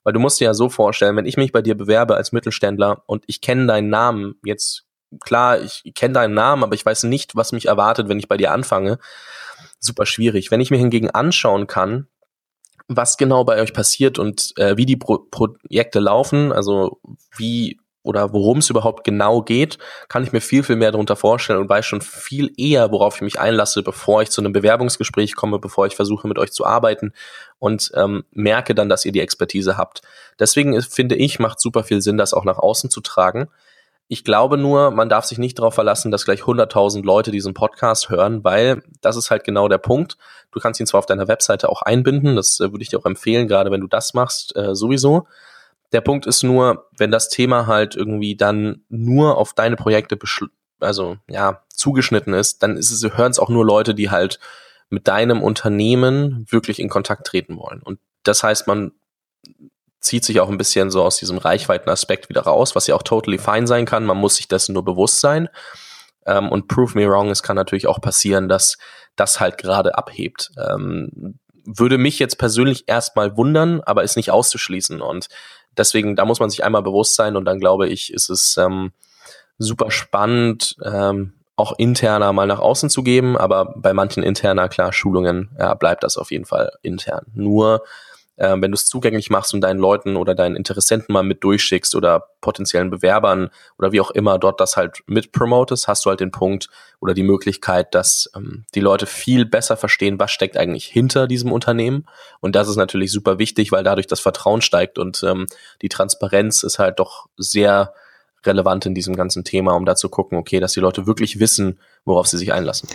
Weil 0.02 0.12
du 0.12 0.20
musst 0.20 0.40
dir 0.40 0.46
ja 0.46 0.54
so 0.54 0.68
vorstellen, 0.68 1.16
wenn 1.16 1.26
ich 1.26 1.36
mich 1.36 1.52
bei 1.52 1.62
dir 1.62 1.76
bewerbe 1.76 2.16
als 2.16 2.32
Mittelständler 2.32 3.02
und 3.06 3.24
ich 3.26 3.40
kenne 3.40 3.66
deinen 3.66 3.90
Namen, 3.90 4.36
jetzt 4.44 4.86
klar, 5.20 5.60
ich 5.60 5.82
kenne 5.94 6.14
deinen 6.14 6.34
Namen, 6.34 6.62
aber 6.62 6.74
ich 6.74 6.86
weiß 6.86 7.04
nicht, 7.04 7.36
was 7.36 7.52
mich 7.52 7.66
erwartet, 7.66 8.08
wenn 8.08 8.18
ich 8.18 8.28
bei 8.28 8.36
dir 8.36 8.52
anfange. 8.52 8.98
Super 9.78 10.06
schwierig. 10.06 10.50
Wenn 10.50 10.60
ich 10.60 10.70
mir 10.70 10.78
hingegen 10.78 11.10
anschauen 11.10 11.66
kann, 11.66 12.06
was 12.88 13.16
genau 13.16 13.44
bei 13.44 13.60
euch 13.60 13.72
passiert 13.72 14.18
und 14.18 14.52
äh, 14.56 14.76
wie 14.76 14.86
die 14.86 14.96
Pro 14.96 15.18
Projekte 15.30 16.00
laufen, 16.00 16.52
also 16.52 17.00
wie 17.36 17.78
oder 18.02 18.32
worum 18.32 18.58
es 18.58 18.70
überhaupt 18.70 19.04
genau 19.04 19.42
geht, 19.42 19.78
kann 20.08 20.22
ich 20.22 20.32
mir 20.32 20.40
viel, 20.40 20.62
viel 20.62 20.76
mehr 20.76 20.90
darunter 20.90 21.16
vorstellen 21.16 21.58
und 21.58 21.68
weiß 21.68 21.84
schon 21.84 22.00
viel 22.00 22.50
eher, 22.56 22.90
worauf 22.92 23.16
ich 23.16 23.22
mich 23.22 23.38
einlasse, 23.38 23.82
bevor 23.82 24.22
ich 24.22 24.30
zu 24.30 24.40
einem 24.40 24.52
Bewerbungsgespräch 24.52 25.34
komme, 25.34 25.58
bevor 25.58 25.86
ich 25.86 25.96
versuche, 25.96 26.26
mit 26.26 26.38
euch 26.38 26.52
zu 26.52 26.64
arbeiten 26.64 27.12
und 27.58 27.92
ähm, 27.94 28.24
merke 28.30 28.74
dann, 28.74 28.88
dass 28.88 29.04
ihr 29.04 29.12
die 29.12 29.20
Expertise 29.20 29.76
habt. 29.76 30.00
Deswegen 30.38 30.80
finde 30.82 31.16
ich, 31.16 31.38
macht 31.38 31.60
super 31.60 31.84
viel 31.84 32.00
Sinn, 32.00 32.16
das 32.16 32.32
auch 32.32 32.44
nach 32.44 32.58
außen 32.58 32.90
zu 32.90 33.00
tragen. 33.02 33.48
Ich 34.12 34.24
glaube 34.24 34.56
nur, 34.56 34.90
man 34.90 35.08
darf 35.08 35.24
sich 35.26 35.38
nicht 35.38 35.58
darauf 35.58 35.74
verlassen, 35.74 36.10
dass 36.10 36.24
gleich 36.24 36.40
100.000 36.40 37.04
Leute 37.04 37.30
diesen 37.30 37.54
Podcast 37.54 38.08
hören, 38.10 38.42
weil 38.42 38.82
das 39.02 39.16
ist 39.16 39.30
halt 39.30 39.44
genau 39.44 39.68
der 39.68 39.78
Punkt. 39.78 40.16
Du 40.50 40.58
kannst 40.58 40.80
ihn 40.80 40.86
zwar 40.86 40.98
auf 40.98 41.06
deiner 41.06 41.28
Webseite 41.28 41.68
auch 41.68 41.82
einbinden, 41.82 42.34
das 42.34 42.58
äh, 42.58 42.72
würde 42.72 42.82
ich 42.82 42.88
dir 42.88 42.98
auch 42.98 43.04
empfehlen, 43.04 43.46
gerade 43.46 43.70
wenn 43.70 43.82
du 43.82 43.86
das 43.86 44.14
machst, 44.14 44.56
äh, 44.56 44.74
sowieso. 44.74 45.28
Der 45.92 46.00
Punkt 46.00 46.26
ist 46.26 46.42
nur, 46.42 46.88
wenn 46.96 47.10
das 47.10 47.28
Thema 47.28 47.66
halt 47.66 47.96
irgendwie 47.96 48.36
dann 48.36 48.84
nur 48.88 49.36
auf 49.36 49.54
deine 49.54 49.76
Projekte 49.76 50.18
also 50.78 51.16
ja 51.28 51.62
zugeschnitten 51.68 52.32
ist, 52.34 52.62
dann 52.62 52.76
ist 52.76 52.90
es 52.90 53.02
hören 53.16 53.30
es 53.30 53.38
auch 53.38 53.48
nur 53.48 53.64
Leute, 53.64 53.94
die 53.94 54.10
halt 54.10 54.38
mit 54.88 55.08
deinem 55.08 55.42
Unternehmen 55.42 56.46
wirklich 56.50 56.80
in 56.80 56.88
Kontakt 56.88 57.26
treten 57.26 57.56
wollen. 57.56 57.80
Und 57.82 58.00
das 58.22 58.42
heißt, 58.42 58.66
man 58.66 58.92
zieht 60.00 60.24
sich 60.24 60.40
auch 60.40 60.48
ein 60.48 60.58
bisschen 60.58 60.90
so 60.90 61.02
aus 61.02 61.18
diesem 61.18 61.38
Reichweitenaspekt 61.38 62.28
wieder 62.28 62.42
raus, 62.42 62.74
was 62.74 62.86
ja 62.86 62.94
auch 62.94 63.02
totally 63.02 63.38
fine 63.38 63.66
sein 63.66 63.84
kann. 63.84 64.04
Man 64.04 64.16
muss 64.16 64.36
sich 64.36 64.48
dessen 64.48 64.72
nur 64.72 64.84
bewusst 64.84 65.20
sein. 65.20 65.48
Ähm, 66.26 66.48
und 66.50 66.68
prove 66.68 66.98
me 66.98 67.08
wrong, 67.08 67.30
es 67.30 67.42
kann 67.42 67.56
natürlich 67.56 67.86
auch 67.86 68.00
passieren, 68.00 68.48
dass 68.48 68.78
das 69.16 69.40
halt 69.40 69.58
gerade 69.58 69.96
abhebt. 69.96 70.50
Ähm, 70.58 71.38
würde 71.64 71.98
mich 71.98 72.18
jetzt 72.18 72.38
persönlich 72.38 72.88
erstmal 72.88 73.36
wundern, 73.36 73.80
aber 73.82 74.02
ist 74.02 74.16
nicht 74.16 74.30
auszuschließen. 74.30 75.00
Und 75.02 75.28
deswegen, 75.80 76.14
da 76.14 76.24
muss 76.24 76.38
man 76.38 76.50
sich 76.50 76.62
einmal 76.62 76.82
bewusst 76.82 77.16
sein 77.16 77.36
und 77.36 77.44
dann 77.44 77.58
glaube 77.58 77.88
ich, 77.88 78.12
ist 78.12 78.30
es 78.30 78.56
ähm, 78.56 78.92
super 79.58 79.90
spannend, 79.90 80.76
ähm, 80.84 81.32
auch 81.56 81.78
interner 81.78 82.32
mal 82.32 82.46
nach 82.46 82.60
außen 82.60 82.88
zu 82.88 83.02
geben, 83.02 83.36
aber 83.36 83.74
bei 83.76 83.92
manchen 83.92 84.22
interner, 84.22 84.68
klar, 84.68 84.92
Schulungen, 84.92 85.50
ja, 85.58 85.74
bleibt 85.74 86.04
das 86.04 86.16
auf 86.16 86.30
jeden 86.30 86.46
Fall 86.46 86.72
intern. 86.82 87.26
Nur 87.34 87.82
äh, 88.40 88.56
wenn 88.58 88.70
du 88.70 88.74
es 88.74 88.86
zugänglich 88.86 89.30
machst 89.30 89.52
und 89.52 89.60
deinen 89.60 89.78
Leuten 89.78 90.16
oder 90.16 90.34
deinen 90.34 90.56
Interessenten 90.56 91.12
mal 91.12 91.22
mit 91.22 91.44
durchschickst 91.44 91.94
oder 91.94 92.30
potenziellen 92.40 92.90
Bewerbern 92.90 93.50
oder 93.78 93.92
wie 93.92 94.00
auch 94.00 94.10
immer 94.10 94.38
dort 94.38 94.60
das 94.60 94.76
halt 94.76 95.02
mit 95.06 95.32
promotest, 95.32 95.88
hast 95.88 96.04
du 96.04 96.10
halt 96.10 96.20
den 96.20 96.30
Punkt 96.30 96.68
oder 97.00 97.12
die 97.12 97.22
Möglichkeit, 97.22 97.94
dass 97.94 98.30
ähm, 98.34 98.64
die 98.74 98.80
Leute 98.80 99.06
viel 99.06 99.44
besser 99.44 99.76
verstehen, 99.76 100.18
was 100.18 100.30
steckt 100.30 100.56
eigentlich 100.56 100.86
hinter 100.86 101.26
diesem 101.26 101.52
Unternehmen. 101.52 102.06
Und 102.40 102.56
das 102.56 102.68
ist 102.68 102.76
natürlich 102.76 103.12
super 103.12 103.38
wichtig, 103.38 103.72
weil 103.72 103.84
dadurch 103.84 104.06
das 104.06 104.20
Vertrauen 104.20 104.62
steigt 104.62 104.98
und 104.98 105.22
ähm, 105.22 105.46
die 105.82 105.90
Transparenz 105.90 106.62
ist 106.62 106.78
halt 106.78 106.98
doch 106.98 107.26
sehr 107.36 107.92
relevant 108.46 108.86
in 108.86 108.94
diesem 108.94 109.16
ganzen 109.16 109.44
Thema, 109.44 109.72
um 109.72 109.84
da 109.84 109.96
zu 109.96 110.08
gucken, 110.08 110.38
okay, 110.38 110.60
dass 110.60 110.72
die 110.72 110.80
Leute 110.80 111.06
wirklich 111.06 111.40
wissen, 111.40 111.78
worauf 112.06 112.26
sie 112.26 112.38
sich 112.38 112.54
einlassen. 112.54 112.88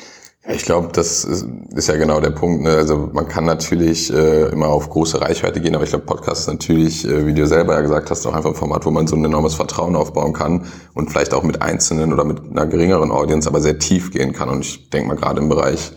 Ich 0.48 0.64
glaube, 0.64 0.90
das 0.94 1.24
ist, 1.24 1.48
ist, 1.74 1.88
ja 1.88 1.98
genau 1.98 2.20
der 2.20 2.30
Punkt. 2.30 2.62
Ne? 2.62 2.70
Also 2.70 3.10
man 3.12 3.28
kann 3.28 3.46
natürlich 3.46 4.14
äh, 4.14 4.50
immer 4.50 4.68
auf 4.68 4.90
große 4.90 5.20
Reichweite 5.20 5.60
gehen, 5.60 5.74
aber 5.74 5.86
ich 5.86 5.90
glaube, 5.90 6.06
Podcast 6.06 6.42
ist 6.42 6.48
natürlich, 6.48 7.04
äh, 7.08 7.26
wie 7.26 7.34
du 7.34 7.48
selber 7.48 7.74
ja 7.74 7.82
gesagt 7.82 8.12
hast, 8.12 8.28
auch 8.28 8.34
einfach 8.34 8.52
ein 8.52 8.56
Format, 8.56 8.86
wo 8.86 8.92
man 8.92 9.08
so 9.08 9.16
ein 9.16 9.26
enormes 9.26 9.56
Vertrauen 9.56 9.96
aufbauen 9.96 10.34
kann 10.34 10.66
und 10.94 11.10
vielleicht 11.10 11.34
auch 11.34 11.42
mit 11.42 11.64
Einzelnen 11.64 12.14
oder 12.14 12.26
mit 12.26 12.40
einer 12.52 12.68
geringeren 12.68 13.12
Audience, 13.12 13.50
aber 13.50 13.60
sehr 13.60 13.80
tief 13.80 14.12
gehen 14.12 14.34
kann. 14.34 14.50
Und 14.50 14.64
ich 14.66 14.90
denke 14.92 15.08
mal 15.08 15.16
gerade 15.16 15.42
im 15.42 15.50
Bereich 15.50 15.94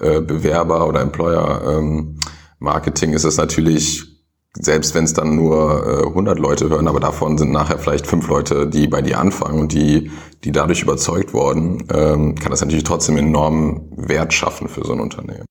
äh, 0.00 0.20
Bewerber 0.20 0.88
oder 0.88 1.00
Employer 1.00 1.62
ähm, 1.70 2.18
Marketing 2.58 3.12
ist 3.12 3.24
es 3.24 3.36
natürlich 3.36 4.11
selbst 4.54 4.94
wenn 4.94 5.04
es 5.04 5.14
dann 5.14 5.36
nur 5.36 6.04
äh, 6.04 6.06
100 6.08 6.38
Leute 6.38 6.68
hören, 6.68 6.88
aber 6.88 7.00
davon 7.00 7.38
sind 7.38 7.52
nachher 7.52 7.78
vielleicht 7.78 8.06
fünf 8.06 8.28
Leute, 8.28 8.66
die 8.66 8.86
bei 8.86 9.00
dir 9.00 9.18
anfangen 9.18 9.60
und 9.60 9.72
die, 9.72 10.10
die 10.44 10.52
dadurch 10.52 10.82
überzeugt 10.82 11.32
wurden, 11.32 11.86
ähm, 11.92 12.34
kann 12.34 12.50
das 12.50 12.60
natürlich 12.60 12.84
trotzdem 12.84 13.16
enormen 13.16 13.90
Wert 13.96 14.34
schaffen 14.34 14.68
für 14.68 14.84
so 14.84 14.92
ein 14.92 15.00
Unternehmen. 15.00 15.46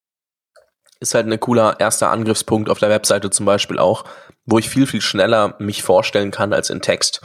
Ist 1.00 1.16
halt 1.16 1.26
ein 1.26 1.40
cooler 1.40 1.80
erster 1.80 2.12
Angriffspunkt 2.12 2.70
auf 2.70 2.78
der 2.78 2.90
Webseite 2.90 3.32
zum 3.32 3.48
Beispiel 3.48 3.80
auch, 3.80 4.06
wo 4.46 4.60
ich 4.60 4.70
viel, 4.70 4.86
viel 4.86 5.02
schneller 5.02 5.56
mich 5.58 5.82
vorstellen 5.82 6.30
kann 6.30 6.54
als 6.54 6.70
in 6.70 6.82
Text. 6.82 7.22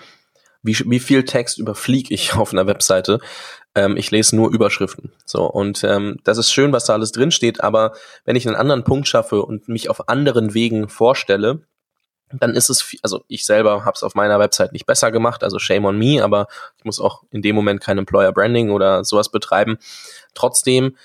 Wie, 0.63 0.77
wie 0.87 1.01
viel 1.01 1.25
Text 1.25 1.59
überfliege 1.59 2.15
ich 2.15 2.35
auf 2.37 2.53
einer 2.53 2.67
Webseite? 2.67 3.19
Ähm, 3.77 3.97
ich 3.97 4.11
lese 4.11 4.35
nur 4.35 4.51
Überschriften. 4.51 5.13
So, 5.27 5.45
und 5.45 5.85
ähm, 5.85 6.19
das 6.25 6.39
ist 6.39 6.51
schön, 6.51 6.73
was 6.73 6.87
da 6.87 6.95
alles 6.95 7.13
drin 7.13 7.31
steht, 7.31 7.63
aber 7.63 7.93
wenn 8.25 8.35
ich 8.35 8.47
einen 8.47 8.57
anderen 8.57 8.83
Punkt 8.83 9.07
schaffe 9.07 9.43
und 9.43 9.69
mich 9.69 9.91
auf 9.91 10.09
anderen 10.09 10.55
Wegen 10.55 10.89
vorstelle, 10.89 11.61
dann 12.33 12.55
ist 12.55 12.71
es, 12.71 12.97
also 13.03 13.23
ich 13.29 13.45
selber 13.45 13.85
habe 13.85 13.95
es 13.95 14.03
auf 14.03 14.15
meiner 14.15 14.41
Website 14.41 14.73
nicht 14.73 14.87
besser 14.87 15.13
gemacht, 15.13 15.45
also 15.45 15.59
shame 15.59 15.85
on 15.85 15.99
me, 15.99 16.25
aber 16.25 16.49
ich 16.79 16.85
muss 16.85 17.01
auch 17.01 17.23
in 17.31 17.43
dem 17.43 17.55
Moment 17.55 17.81
kein 17.81 17.99
Employer 17.99 18.33
Branding 18.33 18.71
oder 18.71 19.05
sowas 19.05 19.29
betreiben. 19.29 19.79
Trotzdem 20.35 20.97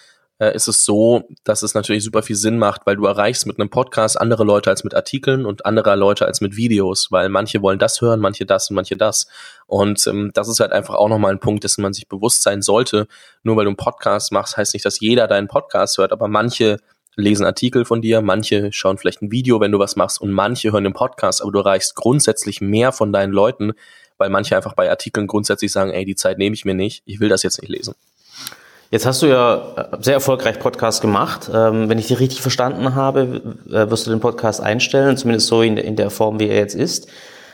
äh, 0.41 0.55
ist 0.55 0.67
es 0.67 0.85
so, 0.85 1.29
dass 1.43 1.61
es 1.61 1.75
natürlich 1.75 2.03
super 2.03 2.23
viel 2.23 2.35
Sinn 2.35 2.57
macht, 2.57 2.81
weil 2.85 2.95
du 2.95 3.05
erreichst 3.05 3.45
mit 3.45 3.59
einem 3.59 3.69
Podcast 3.69 4.19
andere 4.19 4.43
Leute 4.43 4.71
als 4.71 4.83
mit 4.83 4.95
Artikeln 4.95 5.45
und 5.45 5.67
andere 5.67 5.95
Leute 5.95 6.25
als 6.25 6.41
mit 6.41 6.55
Videos, 6.55 7.11
weil 7.11 7.29
manche 7.29 7.61
wollen 7.61 7.77
das 7.77 8.01
hören, 8.01 8.19
manche 8.19 8.47
das 8.47 8.69
und 8.71 8.75
manche 8.75 8.97
das. 8.97 9.27
Und 9.67 10.05
ähm, 10.07 10.31
das 10.33 10.49
ist 10.49 10.59
halt 10.59 10.71
einfach 10.71 10.95
auch 10.95 11.09
nochmal 11.09 11.31
ein 11.31 11.39
Punkt, 11.39 11.63
dessen 11.63 11.83
man 11.83 11.93
sich 11.93 12.07
bewusst 12.07 12.41
sein 12.41 12.63
sollte. 12.63 13.07
Nur 13.43 13.55
weil 13.55 13.65
du 13.65 13.69
einen 13.69 13.77
Podcast 13.77 14.31
machst, 14.31 14.57
heißt 14.57 14.73
nicht, 14.73 14.83
dass 14.83 14.99
jeder 14.99 15.27
deinen 15.27 15.47
Podcast 15.47 15.99
hört, 15.99 16.11
aber 16.11 16.27
manche 16.27 16.77
lesen 17.15 17.45
Artikel 17.45 17.85
von 17.85 18.01
dir, 18.01 18.21
manche 18.21 18.71
schauen 18.71 18.97
vielleicht 18.97 19.21
ein 19.21 19.31
Video, 19.31 19.59
wenn 19.59 19.71
du 19.71 19.77
was 19.77 19.95
machst 19.95 20.19
und 20.19 20.31
manche 20.31 20.71
hören 20.71 20.85
den 20.85 20.93
Podcast, 20.93 21.43
aber 21.43 21.51
du 21.51 21.59
erreichst 21.59 21.93
grundsätzlich 21.93 22.61
mehr 22.61 22.91
von 22.91 23.13
deinen 23.13 23.31
Leuten, 23.31 23.73
weil 24.17 24.29
manche 24.29 24.55
einfach 24.55 24.73
bei 24.73 24.89
Artikeln 24.89 25.27
grundsätzlich 25.27 25.71
sagen, 25.71 25.91
ey, 25.91 26.03
die 26.03 26.15
Zeit 26.15 26.39
nehme 26.39 26.55
ich 26.55 26.65
mir 26.65 26.73
nicht, 26.73 27.03
ich 27.05 27.19
will 27.19 27.29
das 27.29 27.43
jetzt 27.43 27.61
nicht 27.61 27.69
lesen. 27.69 27.93
Jetzt 28.91 29.05
hast 29.05 29.21
du 29.21 29.27
ja 29.27 29.73
äh, 29.77 29.97
sehr 30.01 30.15
erfolgreich 30.15 30.59
Podcast 30.59 31.01
gemacht. 31.01 31.49
Ähm, 31.53 31.87
wenn 31.87 31.97
ich 31.97 32.07
dich 32.07 32.19
richtig 32.19 32.41
verstanden 32.41 32.93
habe, 32.93 33.41
äh, 33.69 33.89
wirst 33.89 34.05
du 34.05 34.11
den 34.11 34.19
Podcast 34.19 34.61
einstellen, 34.61 35.15
zumindest 35.15 35.47
so 35.47 35.61
in, 35.61 35.95
der 35.95 36.09
Form, 36.09 36.41
wie 36.41 36.49
er 36.49 36.57
jetzt 36.57 36.75
ist. 36.75 37.07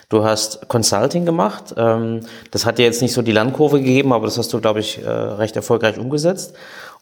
Du 0.08 0.24
hast 0.24 0.68
Consulting 0.68 1.24
gemacht. 1.24 1.74
Ähm, 1.76 2.22
das 2.50 2.66
hat 2.66 2.78
dir 2.78 2.84
jetzt 2.84 3.02
nicht 3.02 3.12
so 3.12 3.22
die 3.22 3.30
Landkurve 3.30 3.78
gegeben, 3.78 4.12
aber 4.12 4.26
das 4.26 4.36
hast 4.36 4.52
du, 4.52 4.60
glaube 4.60 4.80
ich, 4.80 5.00
äh, 5.00 5.08
recht 5.08 5.54
erfolgreich 5.54 5.96
umgesetzt. 5.96 6.56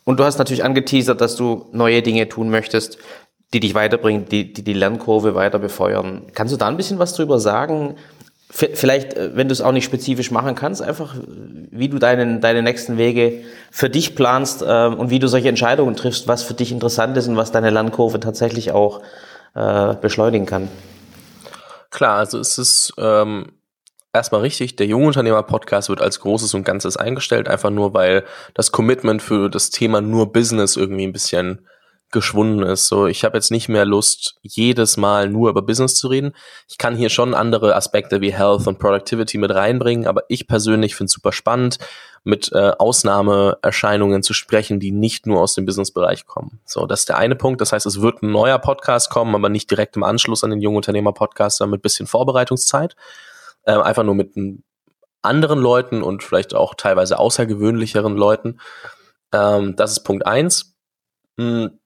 Und 0.05 0.21
du 0.21 0.25
hast 0.25 0.37
natürlich 0.37 0.65
angeteasert, 0.65 1.19
dass 1.19 1.37
du 1.37 1.65
neue 1.73 2.03
Dinge 2.03 2.29
tun 2.29 2.51
möchtest, 2.51 2.99
die 3.55 3.61
dich 3.61 3.75
weiterbringen, 3.75 4.27
die 4.27 4.53
die, 4.53 4.63
die 4.63 4.75
Lernkurve 4.75 5.35
weiter 5.35 5.59
befeuern. 5.59 6.25
Kannst 6.35 6.53
du 6.53 6.59
da 6.59 6.69
ein 6.69 6.77
bisschen 6.77 6.99
was 6.99 7.15
drüber 7.15 7.41
sagen? 7.41 7.95
Vielleicht, 8.51 9.17
wenn 9.17 9.49
du 9.49 9.53
es 9.53 9.63
auch 9.63 9.73
nicht 9.73 9.85
spezifisch 9.85 10.31
machen 10.31 10.55
kannst, 10.55 10.83
einfach, 10.83 11.17
wie 11.79 11.89
du 11.89 11.99
deinen, 11.99 12.41
deine 12.41 12.63
nächsten 12.63 12.99
Wege 12.99 13.45
für 13.71 13.91
dich 13.91 14.15
planst 14.15 14.63
äh, 14.63 14.87
und 14.87 15.11
wie 15.11 15.19
du 15.19 15.29
solche 15.29 15.49
Entscheidungen 15.49 15.97
triffst, 15.97 16.29
was 16.29 16.43
für 16.43 16.55
dich 16.55 16.73
interessant 16.73 17.17
ist 17.17 17.29
und 17.29 17.37
was 17.37 17.53
deine 17.53 17.71
Lernkurve 17.71 18.21
tatsächlich 18.21 18.73
auch 18.73 19.03
äh, 19.55 19.95
beschleunigen 19.95 20.47
kann. 20.47 20.69
Klar, 21.91 22.19
also 22.19 22.39
es 22.39 22.59
ist 22.59 22.93
ähm, 22.99 23.53
erstmal 24.13 24.41
richtig, 24.41 24.77
der 24.77 24.87
Jungunternehmer-Podcast 24.87 25.89
wird 25.89 26.01
als 26.01 26.21
Großes 26.21 26.55
und 26.55 26.65
Ganzes 26.65 26.97
eingestellt, 26.97 27.49
einfach 27.49 27.71
nur, 27.71 27.95
weil 27.95 28.25
das 28.55 28.73
Commitment 28.73 29.23
für 29.23 29.49
das 29.49 29.71
Thema 29.71 30.01
nur 30.01 30.33
Business 30.33 30.77
irgendwie 30.77 31.07
ein 31.07 31.13
bisschen 31.13 31.67
geschwunden 32.13 32.63
ist. 32.65 32.87
So, 32.87 33.07
ich 33.07 33.25
habe 33.25 33.37
jetzt 33.37 33.51
nicht 33.51 33.69
mehr 33.69 33.85
Lust, 33.85 34.37
jedes 34.43 34.97
Mal 34.97 35.29
nur 35.29 35.51
über 35.51 35.63
Business 35.63 35.97
zu 35.97 36.09
reden. 36.09 36.33
Ich 36.69 36.79
kann 36.79 36.97
hier 36.97 37.09
schon 37.09 37.35
andere 37.35 37.75
Aspekte 37.75 38.21
wie 38.21 38.33
Health 38.33 38.67
und 38.67 38.79
Productivity 38.79 39.39
mit 39.39 39.55
reinbringen, 39.55 40.07
aber 40.07 40.23
ich 40.29 40.47
persönlich 40.47 40.95
finde 40.95 41.07
es 41.07 41.13
super 41.13 41.33
spannend, 41.33 41.79
mit 42.23 42.51
äh, 42.53 42.73
Ausnahmeerscheinungen 42.79 44.23
zu 44.23 44.35
sprechen, 44.35 44.81
die 44.81 44.91
nicht 44.91 45.27
nur 45.27 45.41
aus 45.41 45.55
dem 45.55 45.65
Businessbereich 45.65 46.27
kommen. 46.27 46.61
So, 46.65 46.87
das 46.87 47.01
ist 47.01 47.09
der 47.09 47.19
eine 47.19 47.37
Punkt. 47.37 47.61
Das 47.61 47.73
heißt, 47.73 47.87
es 47.87 48.01
wird 48.01 48.23
ein 48.23 48.33
neuer 48.33 48.59
Podcast 48.59 49.11
kommen, 49.11 49.35
aber 49.35 49.49
nicht 49.49 49.71
direkt 49.71 49.97
im 49.97 50.03
Anschluss 50.03 50.43
an 50.43 50.51
den 50.51 50.61
Jungunternehmer-Podcast, 50.61 51.59
sondern 51.59 51.73
mit 51.73 51.83
bisschen 51.83 52.07
Vorbereitungszeit 52.07 52.97
äh, 53.65 53.73
einfach 53.73 54.03
nur 54.03 54.15
mit 54.15 54.33
anderen 55.23 55.61
Leuten 55.61 56.03
und 56.03 56.23
vielleicht 56.23 56.55
auch 56.55 56.75
teilweise 56.75 57.19
außergewöhnlicheren 57.19 58.17
Leuten. 58.17 58.61
Ähm, 59.33 59.77
das 59.77 59.93
ist 59.93 60.01
Punkt 60.01 60.27
eins. 60.27 60.75
Mhm. 61.37 61.79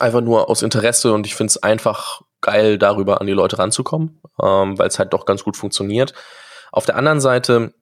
Einfach 0.00 0.20
nur 0.20 0.48
aus 0.48 0.62
Interesse 0.62 1.12
und 1.12 1.26
ich 1.26 1.34
finde 1.34 1.50
es 1.50 1.62
einfach 1.62 2.22
geil, 2.40 2.78
darüber 2.78 3.20
an 3.20 3.26
die 3.26 3.32
Leute 3.32 3.58
ranzukommen, 3.58 4.20
ähm, 4.42 4.78
weil 4.78 4.88
es 4.88 4.98
halt 4.98 5.12
doch 5.12 5.24
ganz 5.24 5.44
gut 5.44 5.56
funktioniert. 5.56 6.12
Auf 6.72 6.86
der 6.86 6.96
anderen 6.96 7.20
Seite, 7.20 7.74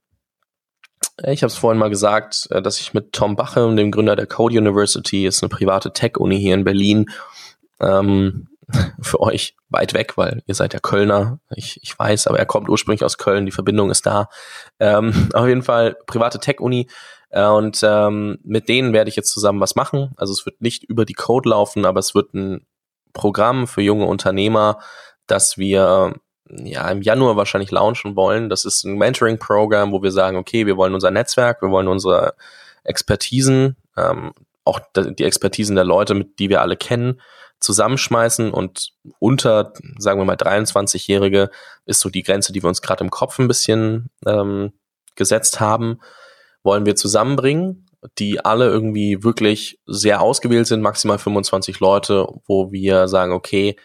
äh, 1.22 1.32
ich 1.32 1.42
habe 1.42 1.48
es 1.48 1.56
vorhin 1.56 1.78
mal 1.78 1.90
gesagt, 1.90 2.48
äh, 2.50 2.62
dass 2.62 2.80
ich 2.80 2.94
mit 2.94 3.12
Tom 3.12 3.36
Bache, 3.36 3.74
dem 3.74 3.90
Gründer 3.90 4.16
der 4.16 4.26
Code 4.26 4.58
University, 4.58 5.26
ist 5.26 5.42
eine 5.42 5.48
private 5.48 5.92
Tech-Uni 5.92 6.38
hier 6.38 6.54
in 6.54 6.64
Berlin, 6.64 7.10
ähm, 7.80 8.48
für 9.00 9.20
euch 9.20 9.56
weit 9.68 9.94
weg, 9.94 10.16
weil 10.16 10.42
ihr 10.46 10.54
seid 10.54 10.74
ja 10.74 10.80
Kölner. 10.80 11.40
Ich, 11.50 11.80
ich 11.82 11.98
weiß, 11.98 12.26
aber 12.26 12.38
er 12.38 12.46
kommt 12.46 12.68
ursprünglich 12.68 13.04
aus 13.04 13.18
Köln, 13.18 13.46
die 13.46 13.52
Verbindung 13.52 13.90
ist 13.90 14.06
da. 14.06 14.28
Ähm, 14.78 15.28
auf 15.34 15.46
jeden 15.46 15.62
Fall 15.62 15.96
private 16.06 16.38
Tech-Uni. 16.38 16.88
Äh, 17.30 17.46
und 17.46 17.80
ähm, 17.82 18.38
mit 18.42 18.68
denen 18.68 18.92
werde 18.92 19.08
ich 19.08 19.16
jetzt 19.16 19.32
zusammen 19.32 19.60
was 19.60 19.76
machen. 19.76 20.12
Also 20.16 20.32
es 20.32 20.44
wird 20.44 20.60
nicht 20.60 20.84
über 20.84 21.04
die 21.04 21.14
Code 21.14 21.48
laufen, 21.48 21.84
aber 21.84 22.00
es 22.00 22.14
wird 22.14 22.34
ein 22.34 22.66
Programm 23.12 23.66
für 23.66 23.82
junge 23.82 24.06
Unternehmer, 24.06 24.78
das 25.26 25.58
wir 25.58 26.14
ja 26.48 26.88
im 26.88 27.02
Januar 27.02 27.36
wahrscheinlich 27.36 27.70
launchen 27.70 28.16
wollen. 28.16 28.48
Das 28.48 28.64
ist 28.64 28.84
ein 28.84 28.98
Mentoring-Programm, 28.98 29.92
wo 29.92 30.02
wir 30.02 30.10
sagen, 30.10 30.36
okay, 30.36 30.66
wir 30.66 30.76
wollen 30.76 30.94
unser 30.94 31.10
Netzwerk, 31.10 31.62
wir 31.62 31.70
wollen 31.70 31.88
unsere 31.88 32.34
Expertisen, 32.82 33.76
ähm, 33.96 34.32
auch 34.64 34.80
die 34.94 35.24
Expertisen 35.24 35.76
der 35.76 35.84
Leute, 35.84 36.14
mit 36.14 36.38
die 36.38 36.48
wir 36.48 36.60
alle 36.60 36.76
kennen, 36.76 37.20
zusammenschmeißen 37.60 38.52
und 38.52 38.92
unter, 39.18 39.72
sagen 39.98 40.20
wir 40.20 40.24
mal, 40.24 40.36
23-Jährige 40.36 41.50
ist 41.86 42.00
so 42.00 42.08
die 42.08 42.22
Grenze, 42.22 42.52
die 42.52 42.62
wir 42.62 42.68
uns 42.68 42.82
gerade 42.82 43.04
im 43.04 43.10
Kopf 43.10 43.38
ein 43.38 43.48
bisschen 43.48 44.10
ähm, 44.26 44.72
gesetzt 45.14 45.60
haben, 45.60 46.00
wollen 46.62 46.86
wir 46.86 46.96
zusammenbringen, 46.96 47.86
die 48.18 48.44
alle 48.44 48.66
irgendwie 48.66 49.22
wirklich 49.22 49.78
sehr 49.86 50.20
ausgewählt 50.20 50.66
sind, 50.66 50.80
maximal 50.80 51.18
25 51.18 51.80
Leute, 51.80 52.26
wo 52.46 52.72
wir 52.72 53.08
sagen, 53.08 53.32
okay, 53.32 53.76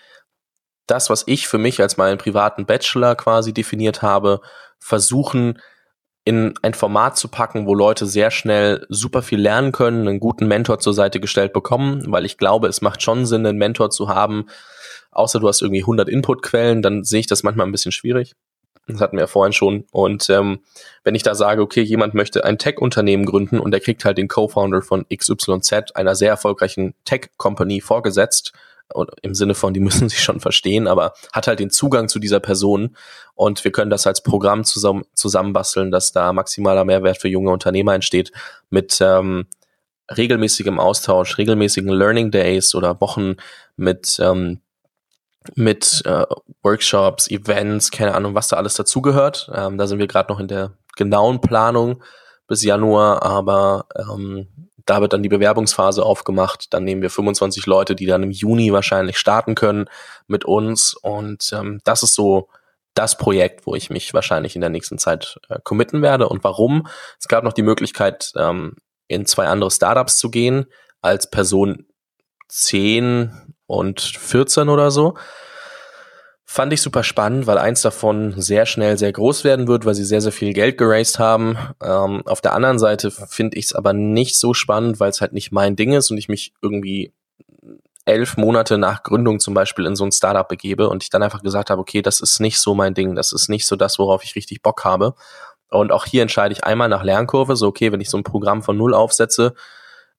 das, 0.88 1.10
was 1.10 1.24
ich 1.26 1.48
für 1.48 1.58
mich 1.58 1.82
als 1.82 1.98
meinen 1.98 2.18
privaten 2.18 2.66
Bachelor 2.66 3.16
quasi 3.16 3.54
definiert 3.54 4.02
habe, 4.02 4.42
versuchen 4.80 5.60
in 6.26 6.56
ein 6.64 6.74
Format 6.74 7.18
zu 7.18 7.28
packen, 7.28 7.68
wo 7.68 7.76
Leute 7.76 8.08
sehr 8.08 8.32
schnell 8.32 8.86
super 8.90 9.22
viel 9.22 9.40
lernen 9.40 9.72
können, 9.72 10.08
einen 10.08 10.20
guten 10.20 10.48
Mentor 10.48 10.80
zur 10.80 10.94
Seite 10.94 11.20
gestellt 11.20 11.54
bekommen, 11.54 12.04
weil 12.12 12.26
ich 12.26 12.38
glaube, 12.38 12.68
es 12.68 12.82
macht 12.82 13.04
schon 13.04 13.26
Sinn, 13.28 13.46
einen 13.46 13.60
Mentor 13.60 13.92
zu 13.92 14.10
haben, 14.10 14.48
außer 15.12 15.40
du 15.40 15.48
hast 15.48 15.62
irgendwie 15.62 15.82
100 15.82 16.10
Inputquellen, 16.10 16.82
dann 16.82 17.04
sehe 17.04 17.20
ich 17.20 17.28
das 17.28 17.44
manchmal 17.44 17.68
ein 17.68 17.72
bisschen 17.72 17.92
schwierig. 17.92 18.36
Das 18.88 19.02
hatten 19.02 19.18
wir 19.18 19.22
ja 19.22 19.28
vorhin 19.28 19.54
schon. 19.54 19.86
Und 19.92 20.30
ähm, 20.30 20.60
wenn 21.04 21.16
ich 21.16 21.24
da 21.24 21.34
sage, 21.34 21.62
okay, 21.62 21.82
jemand 21.82 22.14
möchte 22.14 22.46
ein 22.46 22.60
Tech-Unternehmen 22.60 23.26
gründen 23.26 23.60
und 23.60 23.72
der 23.72 23.80
kriegt 23.80 24.06
halt 24.06 24.18
den 24.18 24.28
Co-Founder 24.28 24.82
von 24.82 25.06
XYZ, 25.10 25.96
einer 25.96 26.16
sehr 26.16 26.30
erfolgreichen 26.30 26.94
Tech-Company, 27.04 27.82
vorgesetzt, 27.82 28.54
im 29.22 29.34
Sinne 29.34 29.56
von, 29.56 29.74
die 29.74 29.80
müssen 29.82 30.10
sich 30.10 30.24
schon 30.24 30.40
verstehen, 30.40 30.88
aber 30.88 31.14
hat 31.34 31.48
halt 31.48 31.60
den 31.60 31.72
Zugang 31.72 32.08
zu 32.08 32.20
dieser 32.20 32.40
Person 32.40 32.96
und 33.34 33.64
wir 33.64 33.72
können 33.72 33.90
das 33.90 34.08
als 34.08 34.22
Programm 34.22 34.64
zusammen, 34.64 35.06
zusammenbasteln, 35.14 35.92
dass 35.92 36.12
da 36.12 36.34
maximaler 36.34 36.86
Mehrwert 36.86 37.20
für 37.20 37.28
junge 37.28 37.52
Unternehmer 37.52 37.94
entsteht 37.94 38.32
mit 38.70 39.00
ähm, 39.02 39.48
regelmäßigem 40.16 40.80
Austausch, 40.80 41.38
regelmäßigen 41.38 41.90
Learning 41.90 42.32
Days 42.32 42.76
oder 42.76 43.02
Wochen 43.02 43.36
mit 43.76 44.20
ähm, 44.22 44.62
mit 45.56 46.04
äh, 46.06 46.26
Workshops, 46.64 47.30
Events, 47.30 47.92
keine 47.92 48.16
Ahnung, 48.16 48.36
was 48.36 48.48
da 48.48 48.58
alles 48.58 48.76
dazugehört. 48.76 49.50
Ähm, 49.54 49.78
da 49.78 49.88
sind 49.88 50.00
wir 50.00 50.08
gerade 50.08 50.32
noch 50.32 50.40
in 50.40 50.48
der 50.48 50.74
genauen 50.96 51.42
Planung 51.42 52.04
bis 52.48 52.64
Januar, 52.64 53.24
aber 53.24 53.86
ähm, 53.96 54.48
da 54.86 55.02
wird 55.02 55.14
dann 55.14 55.24
die 55.24 55.30
Bewerbungsphase 55.30 56.04
aufgemacht. 56.04 56.74
Dann 56.74 56.84
nehmen 56.84 57.02
wir 57.02 57.10
25 57.10 57.66
Leute, 57.66 57.96
die 57.96 58.06
dann 58.06 58.24
im 58.24 58.32
Juni 58.32 58.72
wahrscheinlich 58.72 59.18
starten 59.18 59.56
können 59.56 59.86
mit 60.28 60.46
uns. 60.46 60.94
Und 60.94 61.52
ähm, 61.54 61.80
das 61.84 62.04
ist 62.04 62.14
so 62.14 62.50
das 62.94 63.18
Projekt, 63.18 63.66
wo 63.66 63.76
ich 63.76 63.90
mich 63.90 64.14
wahrscheinlich 64.14 64.56
in 64.56 64.62
der 64.62 64.70
nächsten 64.70 64.98
Zeit 64.98 65.40
äh, 65.50 65.60
committen 65.64 66.02
werde. 66.02 66.30
Und 66.30 66.44
warum? 66.44 66.88
Es 67.20 67.28
gab 67.28 67.44
noch 67.44 67.54
die 67.54 67.64
Möglichkeit, 67.64 68.32
ähm, 68.36 68.76
in 69.08 69.26
zwei 69.26 69.48
andere 69.48 69.72
Startups 69.72 70.18
zu 70.18 70.30
gehen, 70.30 70.66
als 71.02 71.30
Person 71.30 71.86
10 72.48 73.45
und 73.68 74.02
14 74.02 74.70
oder 74.70 74.92
so. 74.92 75.16
Fand 76.48 76.72
ich 76.72 76.82
super 76.82 77.04
spannend, 77.04 77.48
weil 77.48 77.58
eins 77.58 77.82
davon 77.82 78.36
sehr 78.38 78.66
schnell 78.66 78.98
sehr 78.98 79.12
groß 79.12 79.44
werden 79.44 79.68
wird, 79.68 79.86
weil 79.86 79.96
sie 79.96 80.06
sehr, 80.06 80.22
sehr 80.22 80.32
viel 80.32 80.54
Geld 80.54 80.78
geraced 80.78 81.20
haben. 81.20 81.58
Ähm, 81.84 82.22
auf 82.26 82.40
der 82.40 82.54
anderen 82.54 82.80
Seite 82.80 83.12
finde 83.12 83.58
ich 83.58 83.66
es 83.66 83.74
aber 83.74 83.94
nicht 83.94 84.38
so 84.38 84.54
spannend, 84.54 85.00
weil 85.00 85.10
es 85.10 85.22
halt 85.22 85.34
nicht 85.34 85.52
mein 85.52 85.76
Ding 85.76 85.94
ist 85.94 86.12
und 86.12 86.18
ich 86.18 86.30
mich 86.30 86.54
irgendwie 86.62 87.12
elf 88.06 88.38
Monate 88.38 88.78
nach 88.78 89.02
Gründung 89.02 89.40
zum 89.40 89.56
Beispiel 89.56 89.86
in 89.86 89.96
so 89.96 90.06
ein 90.06 90.12
Startup 90.12 90.48
begebe 90.48 90.88
und 90.88 91.04
ich 91.04 91.10
dann 91.10 91.24
einfach 91.24 91.42
gesagt 91.42 91.72
habe, 91.72 91.82
okay, 91.82 92.04
das 92.04 92.20
ist 92.22 92.40
nicht 92.40 92.60
so 92.60 92.76
mein 92.76 92.94
Ding, 92.94 93.16
das 93.16 93.34
ist 93.34 93.50
nicht 93.50 93.66
so 93.66 93.76
das, 93.76 93.98
worauf 93.98 94.24
ich 94.24 94.36
richtig 94.36 94.62
Bock 94.62 94.86
habe. 94.86 95.16
Und 95.70 95.92
auch 95.92 96.06
hier 96.06 96.22
entscheide 96.22 96.54
ich 96.54 96.64
einmal 96.64 96.88
nach 96.88 97.04
Lernkurve, 97.04 97.56
so 97.56 97.68
okay, 97.68 97.92
wenn 97.92 98.02
ich 98.02 98.10
so 98.10 98.18
ein 98.18 98.24
Programm 98.24 98.62
von 98.62 98.78
null 98.78 98.94
aufsetze, 98.94 99.56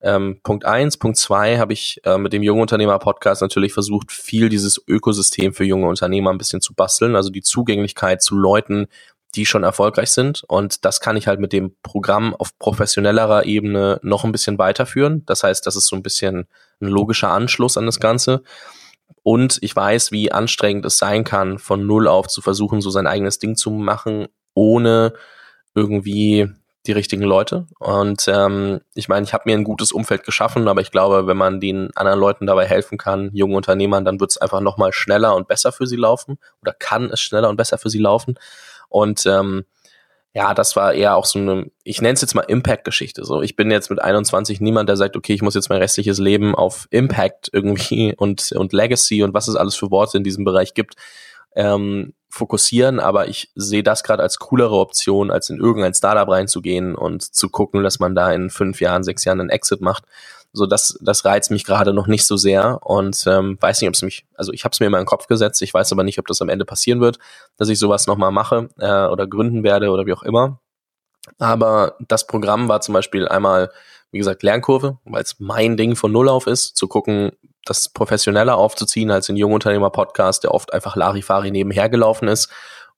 ähm, 0.00 0.40
Punkt 0.42 0.64
eins, 0.64 0.96
Punkt 0.96 1.16
zwei 1.16 1.58
habe 1.58 1.72
ich 1.72 2.00
äh, 2.04 2.18
mit 2.18 2.32
dem 2.32 2.42
Junge 2.42 2.62
Unternehmer 2.62 2.98
Podcast 2.98 3.42
natürlich 3.42 3.72
versucht, 3.72 4.12
viel 4.12 4.48
dieses 4.48 4.82
Ökosystem 4.86 5.54
für 5.54 5.64
junge 5.64 5.88
Unternehmer 5.88 6.30
ein 6.30 6.38
bisschen 6.38 6.60
zu 6.60 6.74
basteln, 6.74 7.16
also 7.16 7.30
die 7.30 7.42
Zugänglichkeit 7.42 8.22
zu 8.22 8.36
Leuten, 8.36 8.86
die 9.34 9.46
schon 9.46 9.64
erfolgreich 9.64 10.10
sind. 10.10 10.44
Und 10.48 10.84
das 10.84 11.00
kann 11.00 11.16
ich 11.16 11.26
halt 11.26 11.40
mit 11.40 11.52
dem 11.52 11.74
Programm 11.82 12.34
auf 12.34 12.58
professionellerer 12.58 13.44
Ebene 13.44 14.00
noch 14.02 14.24
ein 14.24 14.32
bisschen 14.32 14.58
weiterführen. 14.58 15.24
Das 15.26 15.42
heißt, 15.42 15.66
das 15.66 15.76
ist 15.76 15.86
so 15.86 15.96
ein 15.96 16.02
bisschen 16.02 16.46
ein 16.80 16.88
logischer 16.88 17.30
Anschluss 17.30 17.76
an 17.76 17.86
das 17.86 18.00
Ganze. 18.00 18.42
Und 19.22 19.58
ich 19.60 19.74
weiß, 19.74 20.12
wie 20.12 20.32
anstrengend 20.32 20.84
es 20.86 20.98
sein 20.98 21.24
kann, 21.24 21.58
von 21.58 21.86
null 21.86 22.08
auf 22.08 22.28
zu 22.28 22.40
versuchen, 22.42 22.80
so 22.80 22.90
sein 22.90 23.06
eigenes 23.06 23.38
Ding 23.38 23.56
zu 23.56 23.70
machen, 23.70 24.28
ohne 24.54 25.12
irgendwie 25.74 26.48
die 26.86 26.92
richtigen 26.92 27.22
Leute. 27.22 27.66
Und 27.78 28.26
ähm, 28.28 28.80
ich 28.94 29.08
meine, 29.08 29.24
ich 29.24 29.32
habe 29.32 29.44
mir 29.46 29.56
ein 29.56 29.64
gutes 29.64 29.92
Umfeld 29.92 30.24
geschaffen, 30.24 30.68
aber 30.68 30.80
ich 30.80 30.90
glaube, 30.90 31.26
wenn 31.26 31.36
man 31.36 31.60
den 31.60 31.90
anderen 31.96 32.20
Leuten 32.20 32.46
dabei 32.46 32.66
helfen 32.66 32.98
kann, 32.98 33.30
jungen 33.32 33.54
Unternehmern, 33.54 34.04
dann 34.04 34.20
wird 34.20 34.30
es 34.30 34.38
einfach 34.38 34.60
nochmal 34.60 34.92
schneller 34.92 35.34
und 35.34 35.48
besser 35.48 35.72
für 35.72 35.86
sie 35.86 35.96
laufen 35.96 36.38
oder 36.62 36.72
kann 36.72 37.10
es 37.10 37.20
schneller 37.20 37.48
und 37.48 37.56
besser 37.56 37.78
für 37.78 37.90
sie 37.90 37.98
laufen. 37.98 38.38
Und 38.88 39.26
ähm, 39.26 39.64
ja, 40.36 40.52
das 40.52 40.76
war 40.76 40.92
eher 40.92 41.16
auch 41.16 41.24
so 41.24 41.38
eine, 41.38 41.70
ich 41.82 42.02
nenne 42.02 42.12
es 42.12 42.20
jetzt 42.20 42.34
mal 42.34 42.42
Impact-Geschichte. 42.42 43.24
So, 43.24 43.40
ich 43.40 43.56
bin 43.56 43.70
jetzt 43.70 43.88
mit 43.88 44.02
21 44.02 44.60
niemand, 44.60 44.86
der 44.86 44.98
sagt, 44.98 45.16
okay, 45.16 45.32
ich 45.32 45.40
muss 45.40 45.54
jetzt 45.54 45.70
mein 45.70 45.78
restliches 45.78 46.18
Leben 46.18 46.54
auf 46.54 46.88
Impact 46.90 47.48
irgendwie 47.54 48.14
und, 48.18 48.52
und 48.52 48.74
Legacy 48.74 49.22
und 49.22 49.32
was 49.32 49.48
es 49.48 49.56
alles 49.56 49.76
für 49.76 49.90
Worte 49.90 50.18
in 50.18 50.24
diesem 50.24 50.44
Bereich 50.44 50.74
gibt, 50.74 50.96
ähm, 51.54 52.12
fokussieren, 52.36 53.00
aber 53.00 53.28
ich 53.28 53.50
sehe 53.54 53.82
das 53.82 54.02
gerade 54.02 54.22
als 54.22 54.38
coolere 54.38 54.76
Option, 54.76 55.30
als 55.30 55.50
in 55.50 55.58
irgendein 55.58 55.94
Startup 55.94 56.28
reinzugehen 56.28 56.94
und 56.94 57.22
zu 57.22 57.48
gucken, 57.48 57.82
dass 57.82 57.98
man 57.98 58.14
da 58.14 58.32
in 58.32 58.50
fünf 58.50 58.80
Jahren, 58.80 59.02
sechs 59.02 59.24
Jahren 59.24 59.40
einen 59.40 59.50
Exit 59.50 59.80
macht. 59.80 60.04
So, 60.52 60.66
das, 60.66 60.98
das 61.02 61.24
reizt 61.24 61.50
mich 61.50 61.64
gerade 61.64 61.92
noch 61.92 62.06
nicht 62.06 62.24
so 62.26 62.36
sehr 62.36 62.80
und 62.82 63.24
ähm, 63.26 63.58
weiß 63.60 63.80
nicht, 63.80 63.88
ob 63.88 63.94
es 63.94 64.02
mich, 64.02 64.26
also 64.34 64.52
ich 64.52 64.64
habe 64.64 64.72
es 64.72 64.80
mir 64.80 64.86
immer 64.86 64.98
in 64.98 65.02
den 65.02 65.08
Kopf 65.08 65.26
gesetzt, 65.26 65.60
ich 65.62 65.74
weiß 65.74 65.92
aber 65.92 66.04
nicht, 66.04 66.18
ob 66.18 66.26
das 66.26 66.40
am 66.40 66.48
Ende 66.48 66.64
passieren 66.64 67.00
wird, 67.00 67.18
dass 67.56 67.68
ich 67.68 67.78
sowas 67.78 68.06
nochmal 68.06 68.32
mache 68.32 68.68
äh, 68.78 69.06
oder 69.06 69.26
gründen 69.26 69.64
werde 69.64 69.90
oder 69.90 70.06
wie 70.06 70.12
auch 70.12 70.22
immer. 70.22 70.60
Aber 71.38 71.96
das 72.06 72.26
Programm 72.26 72.68
war 72.68 72.80
zum 72.80 72.92
Beispiel 72.92 73.28
einmal, 73.28 73.70
wie 74.12 74.18
gesagt, 74.18 74.42
Lernkurve, 74.42 74.98
weil 75.04 75.22
es 75.22 75.36
mein 75.38 75.76
Ding 75.76 75.96
von 75.96 76.12
Null 76.12 76.28
auf 76.28 76.46
ist, 76.46 76.76
zu 76.76 76.88
gucken, 76.88 77.32
das 77.66 77.88
professioneller 77.88 78.56
aufzuziehen 78.56 79.10
als 79.10 79.28
ein 79.28 79.36
Jungunternehmer-Podcast, 79.36 80.44
der 80.44 80.52
oft 80.52 80.72
einfach 80.72 80.96
Larifari 80.96 81.50
nebenher 81.50 81.88
gelaufen 81.88 82.28
ist, 82.28 82.48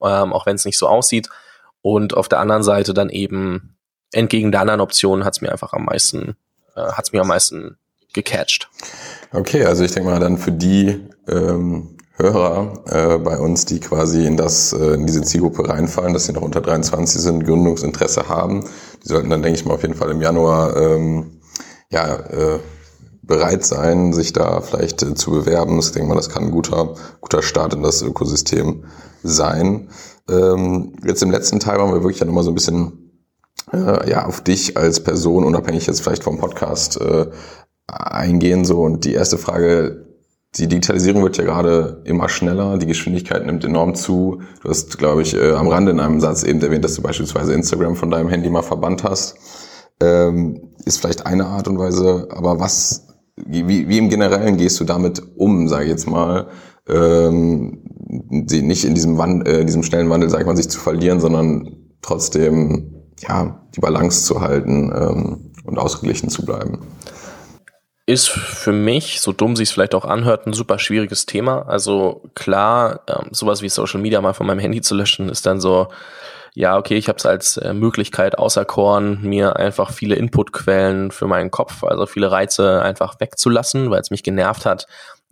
ähm, 0.03 0.33
auch 0.33 0.47
wenn 0.47 0.57
es 0.57 0.65
nicht 0.65 0.79
so 0.79 0.87
aussieht. 0.87 1.29
Und 1.83 2.15
auf 2.15 2.29
der 2.29 2.41
anderen 2.41 2.63
Seite 2.63 2.95
dann 2.95 3.09
eben 3.09 3.77
entgegen 4.13 4.53
der 4.53 4.61
anderen 4.61 4.81
Optionen 4.81 5.25
hat 5.25 5.35
es 5.35 5.41
mir 5.41 5.51
einfach 5.51 5.73
am 5.73 5.85
meisten, 5.85 6.37
äh, 6.77 6.81
hat 6.81 7.07
es 7.07 7.13
mir 7.13 7.21
am 7.21 7.29
meisten 7.29 7.79
gecatcht. 8.13 8.69
Okay, 9.33 9.65
also 9.65 9.85
ich 9.85 9.93
denke 9.93 10.11
mal 10.11 10.21
dann 10.21 10.39
für 10.39 10.53
die 10.53 11.09
ähm, 11.29 11.99
Hörer 12.17 12.83
äh, 12.87 13.19
bei 13.19 13.39
uns, 13.39 13.65
die 13.65 13.79
quasi 13.79 14.27
in 14.27 14.37
das 14.37 14.73
äh, 14.73 14.95
in 14.95 15.07
diese 15.07 15.23
Zielgruppe 15.23 15.69
reinfallen, 15.69 16.15
dass 16.15 16.27
sie 16.27 16.33
noch 16.33 16.43
unter 16.43 16.61
23 16.61 17.21
sind, 17.21 17.45
Gründungsinteresse 17.45 18.29
haben, 18.29 18.65
die 19.05 19.09
sollten 19.09 19.31
dann 19.31 19.43
denke 19.43 19.59
ich 19.59 19.65
mal 19.65 19.75
auf 19.75 19.83
jeden 19.83 19.95
Fall 19.95 20.11
im 20.11 20.21
Januar 20.21 20.77
ähm, 20.77 21.41
ja 21.91 22.17
äh, 22.17 22.59
bereit 23.29 23.65
sein, 23.65 24.13
sich 24.13 24.33
da 24.33 24.61
vielleicht 24.61 25.03
äh, 25.05 25.15
zu 25.15 25.31
bewerben. 25.31 25.79
Ich 25.79 25.93
denke 25.93 26.09
mal, 26.09 26.17
das 26.17 26.31
kann 26.31 26.45
ein 26.45 26.51
guter, 26.51 26.95
guter 27.21 27.43
Start 27.43 27.75
in 27.75 27.83
das 27.83 28.03
Ökosystem 28.03 28.85
sein. 29.23 29.91
Ähm, 30.29 30.97
jetzt 31.05 31.23
im 31.23 31.31
letzten 31.31 31.61
Teil 31.61 31.79
wollen 31.79 31.93
wir 31.93 32.03
wirklich 32.03 32.19
ja 32.19 32.27
nochmal 32.27 32.43
so 32.43 32.51
ein 32.51 32.55
bisschen 32.55 33.13
äh, 33.73 34.11
ja, 34.11 34.27
auf 34.27 34.41
dich 34.41 34.77
als 34.77 35.05
Person, 35.05 35.45
unabhängig 35.45 35.87
jetzt 35.87 36.01
vielleicht 36.01 36.25
vom 36.25 36.39
Podcast, 36.39 37.01
äh, 37.01 37.27
eingehen. 37.87 38.65
So. 38.65 38.81
Und 38.81 39.05
die 39.05 39.13
erste 39.13 39.39
Frage, 39.39 40.07
die 40.55 40.67
Digitalisierung 40.67 41.23
wird 41.23 41.37
ja 41.37 41.45
gerade 41.45 42.01
immer 42.05 42.31
schneller, 42.31 42.79
die 42.79 42.87
Geschwindigkeit 42.87 43.45
nimmt 43.45 43.65
enorm 43.65 43.95
zu. 43.95 44.41
Du 44.63 44.71
hast, 44.71 44.97
glaube 44.97 45.21
ich, 45.23 45.35
äh, 45.35 45.53
am 45.53 45.69
Rande 45.69 45.93
in 45.93 46.01
einem 46.01 46.21
Satz 46.21 46.43
eben 46.45 46.61
erwähnt, 46.63 46.85
dass 46.85 46.95
du 46.95 47.03
beispielsweise 47.03 47.53
Instagram 47.53 47.95
von 47.95 48.11
deinem 48.11 48.31
Handy 48.31 48.49
mal 48.49 48.63
verbannt 48.63 49.05
hast. 49.05 49.37
Ähm, 50.01 50.71
ist 50.87 51.01
vielleicht 51.01 51.27
eine 51.27 51.47
Art 51.47 51.69
und 51.69 51.79
Weise, 51.79 52.29
aber 52.31 52.61
was 52.61 53.08
wie, 53.47 53.89
wie 53.89 53.99
im 53.99 54.09
Generellen 54.09 54.57
gehst 54.57 54.81
du 54.81 54.85
damit 54.85 55.23
um, 55.37 55.69
sage 55.69 55.85
ich 55.85 55.91
jetzt 55.91 56.09
mal, 56.09 56.49
ähm, 56.89 57.83
nicht 58.31 58.85
in 58.85 58.95
diesem, 58.95 59.19
Wand, 59.19 59.47
äh, 59.47 59.65
diesem 59.65 59.83
schnellen 59.83 60.11
Wandel, 60.11 60.31
sag 60.31 60.41
ich 60.41 60.47
mal, 60.47 60.57
sich 60.57 60.71
zu 60.71 60.81
verlieren, 60.81 61.21
sondern 61.21 61.77
trotzdem 62.03 62.95
ja 63.21 63.61
die 63.75 63.81
Balance 63.81 64.25
zu 64.25 64.41
halten 64.41 64.93
ähm, 64.95 65.53
und 65.65 65.79
ausgeglichen 65.79 66.31
zu 66.31 66.45
bleiben? 66.45 66.81
Ist 68.07 68.29
für 68.29 68.73
mich, 68.73 69.21
so 69.21 69.33
dumm 69.33 69.55
sich 69.55 69.69
es 69.69 69.73
vielleicht 69.73 69.95
auch 69.95 70.07
anhört, 70.07 70.47
ein 70.47 70.55
super 70.55 70.79
schwieriges 70.79 71.27
Thema. 71.27 71.69
Also 71.69 72.23
klar, 72.35 73.01
ähm, 73.07 73.29
sowas 73.33 73.61
wie 73.61 73.69
Social 73.69 74.01
Media 74.01 74.21
mal 74.23 74.33
von 74.33 74.47
meinem 74.47 74.61
Handy 74.61 74.81
zu 74.81 74.95
löschen, 74.95 75.29
ist 75.29 75.45
dann 75.45 75.61
so, 75.61 75.89
ja, 76.55 76.77
okay, 76.77 76.97
ich 76.97 77.09
habe 77.09 77.19
es 77.19 77.27
als 77.27 77.57
äh, 77.57 77.73
Möglichkeit 77.73 78.39
auserkoren, 78.39 79.23
mir 79.23 79.57
einfach 79.57 79.93
viele 79.93 80.17
Inputquellen 80.17 81.11
für 81.11 81.27
meinen 81.27 81.51
Kopf, 81.51 81.85
also 81.85 82.07
viele 82.07 82.31
Reize 82.31 82.83
einfach 82.83 83.21
wegzulassen, 83.21 83.91
weil 83.91 84.01
es 84.01 84.11
mich 84.11 84.23
genervt 84.23 84.67
hat, 84.67 84.87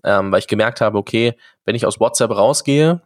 ähm, 0.04 0.32
weil 0.32 0.38
ich 0.38 0.46
gemerkt 0.46 0.80
habe, 0.80 0.98
okay, 0.98 1.34
wenn 1.64 1.74
ich 1.74 1.86
aus 1.86 2.00
WhatsApp 2.00 2.30
rausgehe, 2.30 3.00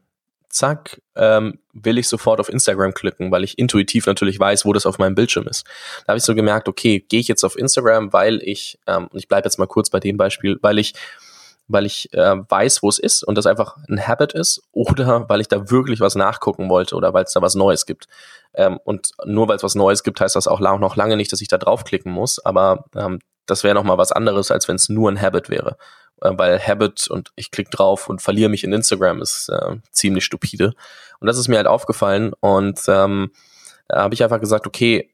zack, 0.51 1.01
ähm, 1.15 1.61
will 1.73 1.99
ich 1.99 2.09
sofort 2.09 2.41
auf 2.41 2.49
Instagram 2.49 2.93
klicken, 2.93 3.31
weil 3.31 3.45
ich 3.45 3.59
intuitiv 3.59 4.07
natürlich 4.07 4.39
weiß, 4.39 4.65
wo 4.65 4.73
das 4.73 4.85
auf 4.85 4.99
meinem 4.99 5.15
Bildschirm 5.15 5.47
ist. 5.47 5.65
Da 6.05 6.09
habe 6.09 6.19
ich 6.19 6.25
so 6.25 6.35
gemerkt, 6.35 6.69
okay, 6.69 7.05
gehe 7.09 7.21
ich 7.21 7.29
jetzt 7.29 7.45
auf 7.45 7.57
Instagram, 7.57 8.13
weil 8.13 8.43
ich, 8.43 8.79
ähm, 8.87 9.09
ich 9.13 9.29
bleibe 9.29 9.47
jetzt 9.47 9.59
mal 9.59 9.67
kurz 9.67 9.91
bei 9.91 10.01
dem 10.01 10.17
Beispiel, 10.17 10.59
weil 10.61 10.79
ich 10.79 10.95
weil 11.71 11.87
ich 11.87 12.13
äh, 12.13 12.37
weiß, 12.49 12.83
wo 12.83 12.89
es 12.89 12.99
ist 12.99 13.23
und 13.23 13.37
das 13.37 13.47
einfach 13.47 13.77
ein 13.89 14.07
Habit 14.07 14.33
ist 14.33 14.63
oder 14.73 15.25
weil 15.29 15.41
ich 15.41 15.49
da 15.49 15.71
wirklich 15.71 16.01
was 16.01 16.15
nachgucken 16.15 16.69
wollte 16.69 16.97
oder 16.97 17.13
weil 17.15 17.25
es 17.25 17.33
da 17.33 17.43
was 17.43 17.55
Neues 17.55 17.87
gibt. 17.87 18.07
Ähm, 18.55 18.79
und 18.85 19.13
nur 19.25 19.49
weil 19.49 19.57
es 19.57 19.63
was 19.63 19.75
Neues 19.75 20.03
gibt, 20.03 20.21
heißt 20.21 20.37
das 20.37 20.49
auch 20.49 20.61
noch 20.61 20.97
lange 20.97 21.17
nicht, 21.17 21.33
dass 21.33 21.41
ich 21.41 21.49
da 21.49 21.59
draufklicken 21.59 22.11
muss, 22.11 22.45
aber 22.45 22.85
ähm, 22.97 23.21
das 23.47 23.65
wäre 23.65 23.75
nochmal 23.75 23.99
was 23.99 24.13
anderes, 24.13 24.51
als 24.51 24.69
wenn 24.69 24.77
es 24.77 24.89
nur 24.89 25.11
ein 25.11 25.21
Habit 25.21 25.51
wäre. 25.51 25.77
Äh, 26.21 26.33
weil 26.37 26.59
Habit 26.59 27.09
und 27.09 27.33
ich 27.37 27.51
klicke 27.51 27.71
drauf 27.71 28.09
und 28.09 28.23
verliere 28.23 28.51
mich 28.51 28.65
in 28.65 28.73
Instagram 28.73 29.23
ist 29.23 29.49
äh, 29.49 29.77
ziemlich 29.93 30.25
stupide. 30.25 30.75
Und 31.21 31.27
das 31.27 31.39
ist 31.39 31.49
mir 31.49 31.57
halt 31.57 31.67
aufgefallen 31.67 32.33
und 32.41 32.81
ähm, 32.89 33.33
da 33.89 34.03
habe 34.03 34.15
ich 34.15 34.23
einfach 34.23 34.41
gesagt, 34.41 34.67
okay, 34.67 35.13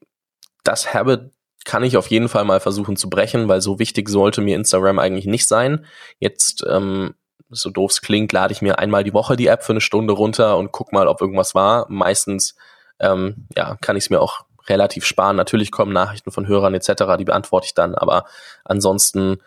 das 0.65 0.93
Habit 0.93 1.31
kann 1.67 1.83
ich 1.83 1.97
auf 1.97 2.07
jeden 2.07 2.29
Fall 2.29 2.45
mal 2.45 2.61
versuchen 2.61 2.97
zu 2.97 3.11
brechen, 3.11 3.49
weil 3.49 3.61
so 3.61 3.81
wichtig 3.81 4.09
sollte 4.09 4.41
mir 4.41 4.55
Instagram 4.55 5.01
eigentlich 5.01 5.27
nicht 5.27 5.49
sein. 5.49 5.85
Jetzt 6.21 6.65
ähm, 6.71 7.15
so 7.51 7.71
doof 7.71 7.91
es 7.91 8.01
klingt, 8.01 8.33
lade 8.33 8.53
ich 8.53 8.63
mir 8.63 8.79
einmal 8.79 9.03
die 9.03 9.13
Woche 9.13 9.37
die 9.37 9.49
App 9.49 9.65
für 9.65 9.73
eine 9.73 9.81
Stunde 9.81 10.15
runter 10.15 10.57
und 10.57 10.71
guck 10.71 10.93
mal, 10.93 11.09
ob 11.09 11.21
irgendwas 11.21 11.57
war. 11.57 11.87
Meistens 11.89 12.55
ähm, 13.01 13.49
ja, 13.57 13.77
kann 13.81 13.97
ich 13.97 14.05
es 14.05 14.11
mir 14.11 14.21
auch 14.21 14.45
relativ 14.69 15.05
sparen. 15.05 15.35
Natürlich 15.35 15.73
kommen 15.73 15.93
Nachrichten 15.93 16.31
von 16.31 16.47
Hörern 16.47 16.73
etc., 16.73 17.17
die 17.19 17.25
beantworte 17.25 17.67
ich 17.67 17.75
dann, 17.75 17.97
aber 17.97 18.27
ansonsten 18.65 19.39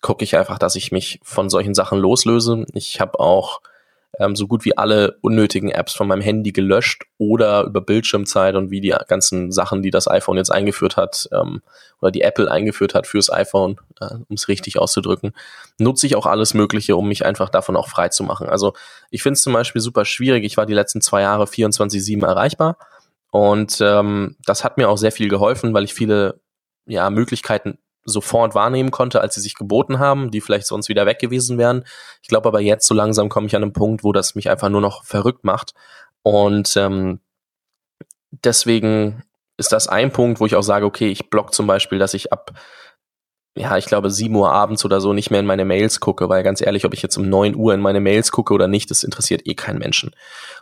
gucke 0.00 0.24
ich 0.24 0.36
einfach, 0.36 0.58
dass 0.58 0.74
ich 0.74 0.90
mich 0.90 1.20
von 1.22 1.48
solchen 1.48 1.74
Sachen 1.74 1.98
loslöse. 2.00 2.66
Ich 2.74 3.00
habe 3.00 3.20
auch 3.20 3.60
ähm, 4.18 4.34
so 4.36 4.46
gut 4.46 4.64
wie 4.64 4.76
alle 4.76 5.18
unnötigen 5.20 5.70
Apps 5.70 5.94
von 5.94 6.08
meinem 6.08 6.20
Handy 6.20 6.52
gelöscht 6.52 7.04
oder 7.18 7.64
über 7.64 7.80
Bildschirmzeit 7.80 8.56
und 8.56 8.70
wie 8.70 8.80
die 8.80 8.94
ganzen 9.06 9.52
Sachen, 9.52 9.82
die 9.82 9.90
das 9.90 10.08
iPhone 10.08 10.36
jetzt 10.36 10.50
eingeführt 10.50 10.96
hat 10.96 11.28
ähm, 11.32 11.62
oder 12.00 12.10
die 12.10 12.22
Apple 12.22 12.50
eingeführt 12.50 12.94
hat 12.94 13.06
fürs 13.06 13.32
iPhone, 13.32 13.80
äh, 14.00 14.14
um 14.14 14.34
es 14.34 14.48
richtig 14.48 14.78
auszudrücken, 14.78 15.32
nutze 15.78 16.06
ich 16.06 16.16
auch 16.16 16.26
alles 16.26 16.54
Mögliche, 16.54 16.96
um 16.96 17.08
mich 17.08 17.24
einfach 17.24 17.48
davon 17.48 17.76
auch 17.76 17.88
frei 17.88 18.08
zu 18.08 18.24
machen. 18.24 18.48
Also 18.48 18.74
ich 19.10 19.22
finde 19.22 19.34
es 19.34 19.42
zum 19.42 19.52
Beispiel 19.52 19.80
super 19.80 20.04
schwierig. 20.04 20.44
Ich 20.44 20.56
war 20.56 20.66
die 20.66 20.74
letzten 20.74 21.00
zwei 21.00 21.22
Jahre 21.22 21.44
24-7 21.44 22.26
erreichbar 22.26 22.76
und 23.30 23.78
ähm, 23.80 24.36
das 24.44 24.64
hat 24.64 24.78
mir 24.78 24.88
auch 24.88 24.98
sehr 24.98 25.12
viel 25.12 25.28
geholfen, 25.28 25.74
weil 25.74 25.84
ich 25.84 25.94
viele 25.94 26.40
ja, 26.86 27.10
Möglichkeiten 27.10 27.78
sofort 28.04 28.54
wahrnehmen 28.54 28.90
konnte, 28.90 29.20
als 29.20 29.34
sie 29.34 29.40
sich 29.40 29.54
geboten 29.54 29.98
haben, 29.98 30.30
die 30.30 30.40
vielleicht 30.40 30.66
sonst 30.66 30.88
wieder 30.88 31.06
weg 31.06 31.18
gewesen 31.18 31.58
wären. 31.58 31.84
Ich 32.22 32.28
glaube 32.28 32.48
aber 32.48 32.60
jetzt 32.60 32.86
so 32.86 32.94
langsam 32.94 33.28
komme 33.28 33.46
ich 33.46 33.56
an 33.56 33.62
einen 33.62 33.72
Punkt, 33.72 34.04
wo 34.04 34.12
das 34.12 34.34
mich 34.34 34.48
einfach 34.50 34.68
nur 34.68 34.80
noch 34.80 35.04
verrückt 35.04 35.44
macht. 35.44 35.74
Und 36.22 36.76
ähm, 36.76 37.20
deswegen 38.30 39.22
ist 39.56 39.72
das 39.72 39.88
ein 39.88 40.12
Punkt, 40.12 40.40
wo 40.40 40.46
ich 40.46 40.54
auch 40.54 40.62
sage, 40.62 40.86
okay, 40.86 41.08
ich 41.08 41.30
block 41.30 41.52
zum 41.52 41.66
Beispiel, 41.66 41.98
dass 41.98 42.14
ich 42.14 42.32
ab 42.32 42.52
ja, 43.58 43.76
ich 43.76 43.86
glaube, 43.86 44.10
sieben 44.10 44.36
Uhr 44.36 44.52
abends 44.52 44.84
oder 44.84 45.00
so 45.00 45.12
nicht 45.12 45.30
mehr 45.30 45.40
in 45.40 45.46
meine 45.46 45.64
Mails 45.64 45.98
gucke, 45.98 46.28
weil 46.28 46.44
ganz 46.44 46.60
ehrlich, 46.60 46.84
ob 46.84 46.94
ich 46.94 47.02
jetzt 47.02 47.16
um 47.16 47.28
neun 47.28 47.56
Uhr 47.56 47.74
in 47.74 47.80
meine 47.80 47.98
Mails 47.98 48.30
gucke 48.30 48.54
oder 48.54 48.68
nicht, 48.68 48.88
das 48.90 49.02
interessiert 49.02 49.46
eh 49.46 49.54
keinen 49.54 49.80
Menschen. 49.80 50.14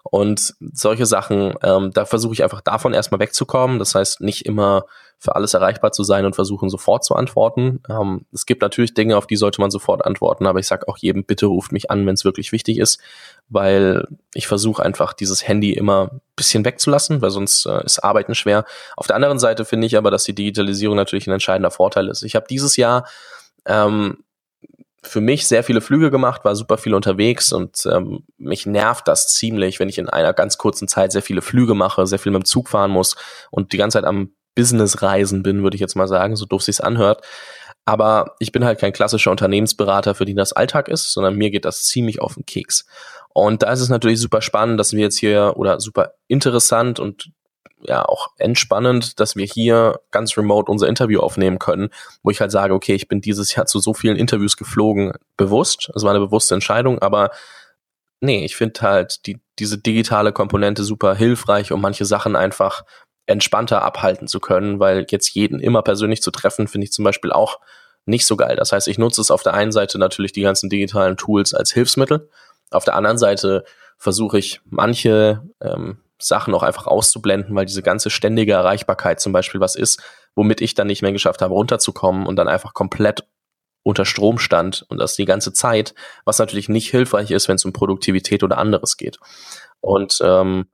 Und 0.02 0.54
solche 0.60 1.04
Sachen, 1.04 1.54
ähm, 1.62 1.90
da 1.92 2.06
versuche 2.06 2.32
ich 2.32 2.42
einfach 2.42 2.62
davon 2.62 2.94
erstmal 2.94 3.20
wegzukommen. 3.20 3.78
Das 3.78 3.94
heißt, 3.94 4.22
nicht 4.22 4.46
immer 4.46 4.86
für 5.18 5.34
alles 5.34 5.54
erreichbar 5.54 5.92
zu 5.92 6.02
sein 6.04 6.26
und 6.26 6.34
versuchen 6.34 6.68
sofort 6.68 7.04
zu 7.04 7.14
antworten. 7.14 7.80
Ähm, 7.88 8.26
es 8.32 8.44
gibt 8.44 8.62
natürlich 8.62 8.94
Dinge, 8.94 9.16
auf 9.16 9.26
die 9.26 9.36
sollte 9.36 9.60
man 9.60 9.70
sofort 9.70 10.04
antworten, 10.04 10.46
aber 10.46 10.58
ich 10.58 10.66
sage 10.66 10.88
auch 10.88 10.98
jedem, 10.98 11.24
bitte 11.24 11.46
ruft 11.46 11.72
mich 11.72 11.90
an, 11.90 12.06
wenn 12.06 12.14
es 12.14 12.24
wirklich 12.24 12.52
wichtig 12.52 12.78
ist, 12.78 13.00
weil 13.48 14.06
ich 14.34 14.46
versuche 14.46 14.82
einfach 14.82 15.14
dieses 15.14 15.46
Handy 15.46 15.72
immer 15.72 16.10
ein 16.12 16.20
bisschen 16.36 16.64
wegzulassen, 16.64 17.22
weil 17.22 17.30
sonst 17.30 17.66
äh, 17.66 17.84
ist 17.84 18.00
Arbeiten 18.00 18.34
schwer. 18.34 18.64
Auf 18.96 19.06
der 19.06 19.16
anderen 19.16 19.38
Seite 19.38 19.64
finde 19.64 19.86
ich 19.86 19.96
aber, 19.96 20.10
dass 20.10 20.24
die 20.24 20.34
Digitalisierung 20.34 20.96
natürlich 20.96 21.26
ein 21.26 21.32
entscheidender 21.32 21.70
Vorteil 21.70 22.08
ist. 22.08 22.22
Ich 22.22 22.34
habe 22.34 22.46
dieses 22.48 22.76
Jahr 22.76 23.06
ähm, 23.64 24.18
für 25.02 25.20
mich 25.20 25.46
sehr 25.46 25.64
viele 25.64 25.80
Flüge 25.80 26.10
gemacht, 26.10 26.44
war 26.44 26.54
super 26.56 26.78
viel 26.78 26.94
unterwegs 26.94 27.52
und 27.52 27.86
ähm, 27.90 28.24
mich 28.38 28.66
nervt 28.66 29.08
das 29.08 29.28
ziemlich, 29.28 29.80
wenn 29.80 29.88
ich 29.88 29.98
in 29.98 30.08
einer 30.08 30.32
ganz 30.32 30.58
kurzen 30.58 30.88
Zeit 30.88 31.12
sehr 31.12 31.22
viele 31.22 31.42
Flüge 31.42 31.74
mache, 31.74 32.06
sehr 32.06 32.18
viel 32.18 32.32
mit 32.32 32.42
dem 32.42 32.44
Zug 32.44 32.68
fahren 32.68 32.90
muss 32.90 33.16
und 33.50 33.72
die 33.72 33.76
ganze 33.76 33.98
Zeit 33.98 34.04
am 34.04 34.32
Business-Reisen 34.56 35.44
bin, 35.44 35.62
würde 35.62 35.76
ich 35.76 35.80
jetzt 35.80 35.94
mal 35.94 36.08
sagen, 36.08 36.34
so 36.34 36.46
doof 36.46 36.62
sich's 36.62 36.80
anhört. 36.80 37.22
Aber 37.84 38.34
ich 38.40 38.50
bin 38.50 38.64
halt 38.64 38.80
kein 38.80 38.92
klassischer 38.92 39.30
Unternehmensberater, 39.30 40.16
für 40.16 40.24
den 40.24 40.36
das 40.36 40.52
Alltag 40.52 40.88
ist, 40.88 41.12
sondern 41.12 41.36
mir 41.36 41.50
geht 41.50 41.64
das 41.64 41.84
ziemlich 41.84 42.20
auf 42.20 42.34
den 42.34 42.44
Keks. 42.44 42.84
Und 43.32 43.62
da 43.62 43.70
ist 43.70 43.80
es 43.80 43.88
natürlich 43.88 44.20
super 44.20 44.42
spannend, 44.42 44.80
dass 44.80 44.92
wir 44.92 45.00
jetzt 45.00 45.18
hier 45.18 45.52
oder 45.54 45.78
super 45.78 46.14
interessant 46.26 46.98
und 46.98 47.30
ja 47.80 48.04
auch 48.04 48.28
entspannend, 48.38 49.20
dass 49.20 49.36
wir 49.36 49.44
hier 49.44 50.00
ganz 50.10 50.36
remote 50.36 50.70
unser 50.70 50.88
Interview 50.88 51.20
aufnehmen 51.20 51.58
können, 51.58 51.90
wo 52.22 52.30
ich 52.30 52.40
halt 52.40 52.50
sage, 52.50 52.74
okay, 52.74 52.94
ich 52.94 53.08
bin 53.08 53.20
dieses 53.20 53.54
Jahr 53.54 53.66
zu 53.66 53.78
so 53.78 53.94
vielen 53.94 54.16
Interviews 54.16 54.56
geflogen, 54.56 55.12
bewusst. 55.36 55.90
Es 55.94 56.02
war 56.02 56.10
eine 56.10 56.20
bewusste 56.24 56.54
Entscheidung, 56.54 57.00
aber 57.00 57.30
nee, 58.20 58.44
ich 58.44 58.56
finde 58.56 58.80
halt 58.80 59.26
die, 59.26 59.38
diese 59.58 59.78
digitale 59.78 60.32
Komponente 60.32 60.84
super 60.84 61.14
hilfreich, 61.14 61.72
um 61.72 61.80
manche 61.80 62.04
Sachen 62.04 62.36
einfach 62.36 62.82
entspannter 63.26 63.82
abhalten 63.82 64.28
zu 64.28 64.40
können, 64.40 64.78
weil 64.78 65.06
jetzt 65.10 65.34
jeden 65.34 65.60
immer 65.60 65.82
persönlich 65.82 66.22
zu 66.22 66.30
treffen, 66.30 66.68
finde 66.68 66.86
ich 66.86 66.92
zum 66.92 67.04
Beispiel 67.04 67.32
auch 67.32 67.60
nicht 68.04 68.26
so 68.26 68.36
geil. 68.36 68.56
Das 68.56 68.72
heißt, 68.72 68.88
ich 68.88 68.98
nutze 68.98 69.20
es 69.20 69.30
auf 69.30 69.42
der 69.42 69.54
einen 69.54 69.72
Seite 69.72 69.98
natürlich 69.98 70.32
die 70.32 70.42
ganzen 70.42 70.70
digitalen 70.70 71.16
Tools 71.16 71.54
als 71.54 71.72
Hilfsmittel. 71.72 72.30
Auf 72.70 72.84
der 72.84 72.94
anderen 72.94 73.18
Seite 73.18 73.64
versuche 73.98 74.38
ich 74.38 74.60
manche 74.64 75.42
ähm, 75.60 75.98
Sachen 76.18 76.54
auch 76.54 76.62
einfach 76.62 76.86
auszublenden, 76.86 77.54
weil 77.54 77.66
diese 77.66 77.82
ganze 77.82 78.10
ständige 78.10 78.52
Erreichbarkeit 78.52 79.20
zum 79.20 79.32
Beispiel 79.32 79.60
was 79.60 79.74
ist, 79.74 80.02
womit 80.34 80.60
ich 80.60 80.74
dann 80.74 80.86
nicht 80.86 81.02
mehr 81.02 81.12
geschafft 81.12 81.42
habe, 81.42 81.52
runterzukommen 81.52 82.26
und 82.26 82.36
dann 82.36 82.48
einfach 82.48 82.74
komplett 82.74 83.24
unter 83.82 84.04
Strom 84.04 84.38
stand 84.38 84.84
und 84.88 84.98
das 84.98 85.14
die 85.14 85.26
ganze 85.26 85.52
Zeit, 85.52 85.94
was 86.24 86.38
natürlich 86.38 86.68
nicht 86.68 86.90
hilfreich 86.90 87.30
ist, 87.30 87.48
wenn 87.48 87.56
es 87.56 87.64
um 87.64 87.72
Produktivität 87.72 88.42
oder 88.42 88.58
anderes 88.58 88.96
geht. 88.96 89.18
Und 89.80 90.18
ähm, 90.24 90.66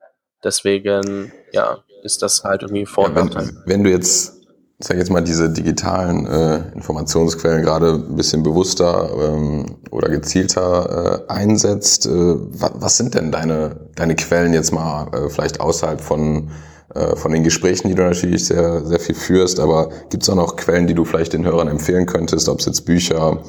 deswegen, 0.43 1.33
ja, 1.53 1.83
ist 2.03 2.23
das 2.23 2.45
halt 2.45 2.63
irgendwie 2.63 2.87
vor 2.87 3.09
ja, 3.09 3.17
wenn, 3.17 3.59
wenn 3.65 3.85
du 3.85 3.91
jetzt, 3.91 4.35
sag 4.79 4.97
jetzt 4.97 5.11
mal, 5.11 5.23
diese 5.23 5.51
digitalen 5.51 6.27
äh, 6.27 6.73
Informationsquellen 6.75 7.63
gerade 7.63 7.95
ein 7.95 8.17
bisschen 8.17 8.43
bewusster 8.43 9.11
ähm, 9.19 9.79
oder 9.91 10.09
gezielter 10.09 11.25
äh, 11.29 11.33
einsetzt, 11.33 12.07
äh, 12.07 12.11
was, 12.11 12.73
was 12.75 12.97
sind 12.97 13.15
denn 13.15 13.31
deine, 13.33 13.89
deine 13.95 14.17
Quellen 14.17 14.53
jetzt 14.53 14.73
mal 14.73 15.09
äh, 15.13 15.29
vielleicht 15.29 15.61
außerhalb 15.61 16.01
von 16.01 16.51
äh, 16.95 17.17
von 17.17 17.33
den 17.33 17.43
Gesprächen, 17.43 17.89
die 17.89 17.95
du 17.95 18.03
natürlich 18.03 18.45
sehr, 18.45 18.85
sehr 18.85 19.01
viel 19.01 19.15
führst, 19.15 19.61
aber 19.61 19.89
gibt 20.11 20.25
es 20.25 20.29
auch 20.29 20.35
noch 20.35 20.57
Quellen, 20.57 20.87
die 20.87 20.95
du 20.95 21.05
vielleicht 21.05 21.33
den 21.33 21.45
Hörern 21.45 21.69
empfehlen 21.69 22.05
könntest, 22.05 22.49
ob 22.51 22.61
es 22.61 22.67
jetzt 22.67 22.83
Bücher, 22.83 23.43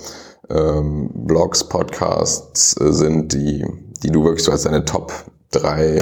ähm, 0.49 1.09
Blogs, 1.13 1.63
Podcasts 1.65 2.79
äh, 2.79 2.93
sind, 2.93 3.33
die, 3.33 3.65
die 4.01 4.11
du 4.11 4.23
wirklich 4.23 4.43
so 4.43 4.51
als 4.51 4.63
deine 4.63 4.85
Top 4.85 5.11
drei 5.51 5.99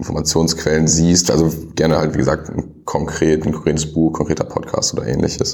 Informationsquellen 0.00 0.88
siehst. 0.88 1.30
Also 1.30 1.52
gerne 1.74 1.98
halt, 1.98 2.14
wie 2.14 2.18
gesagt, 2.18 2.48
ein, 2.48 2.84
konkret, 2.84 3.44
ein 3.44 3.52
konkretes 3.52 3.92
Buch, 3.92 4.12
konkreter 4.12 4.44
Podcast 4.44 4.94
oder 4.94 5.06
ähnliches. 5.06 5.52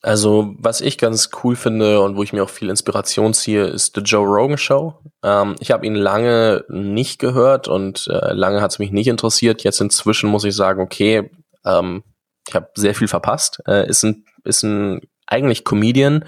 Also, 0.00 0.54
was 0.58 0.80
ich 0.80 0.96
ganz 0.96 1.30
cool 1.42 1.56
finde 1.56 2.00
und 2.00 2.16
wo 2.16 2.22
ich 2.22 2.32
mir 2.32 2.44
auch 2.44 2.48
viel 2.48 2.70
Inspiration 2.70 3.34
ziehe, 3.34 3.64
ist 3.64 3.94
The 3.94 4.00
Joe 4.00 4.24
Rogan 4.24 4.56
Show. 4.56 4.94
Ähm, 5.24 5.56
ich 5.58 5.70
habe 5.70 5.86
ihn 5.86 5.96
lange 5.96 6.64
nicht 6.68 7.18
gehört 7.18 7.68
und 7.68 8.06
äh, 8.08 8.32
lange 8.32 8.60
hat 8.60 8.70
es 8.70 8.78
mich 8.78 8.92
nicht 8.92 9.08
interessiert. 9.08 9.64
Jetzt 9.64 9.80
inzwischen 9.80 10.30
muss 10.30 10.44
ich 10.44 10.54
sagen, 10.54 10.80
okay, 10.80 11.30
ähm, 11.64 12.04
ich 12.48 12.54
habe 12.54 12.68
sehr 12.76 12.94
viel 12.94 13.08
verpasst. 13.08 13.60
Äh, 13.66 13.88
ist 13.88 14.04
ein, 14.04 14.24
ist 14.44 14.62
ein 14.62 15.00
eigentlich 15.26 15.64
Comedian, 15.64 16.24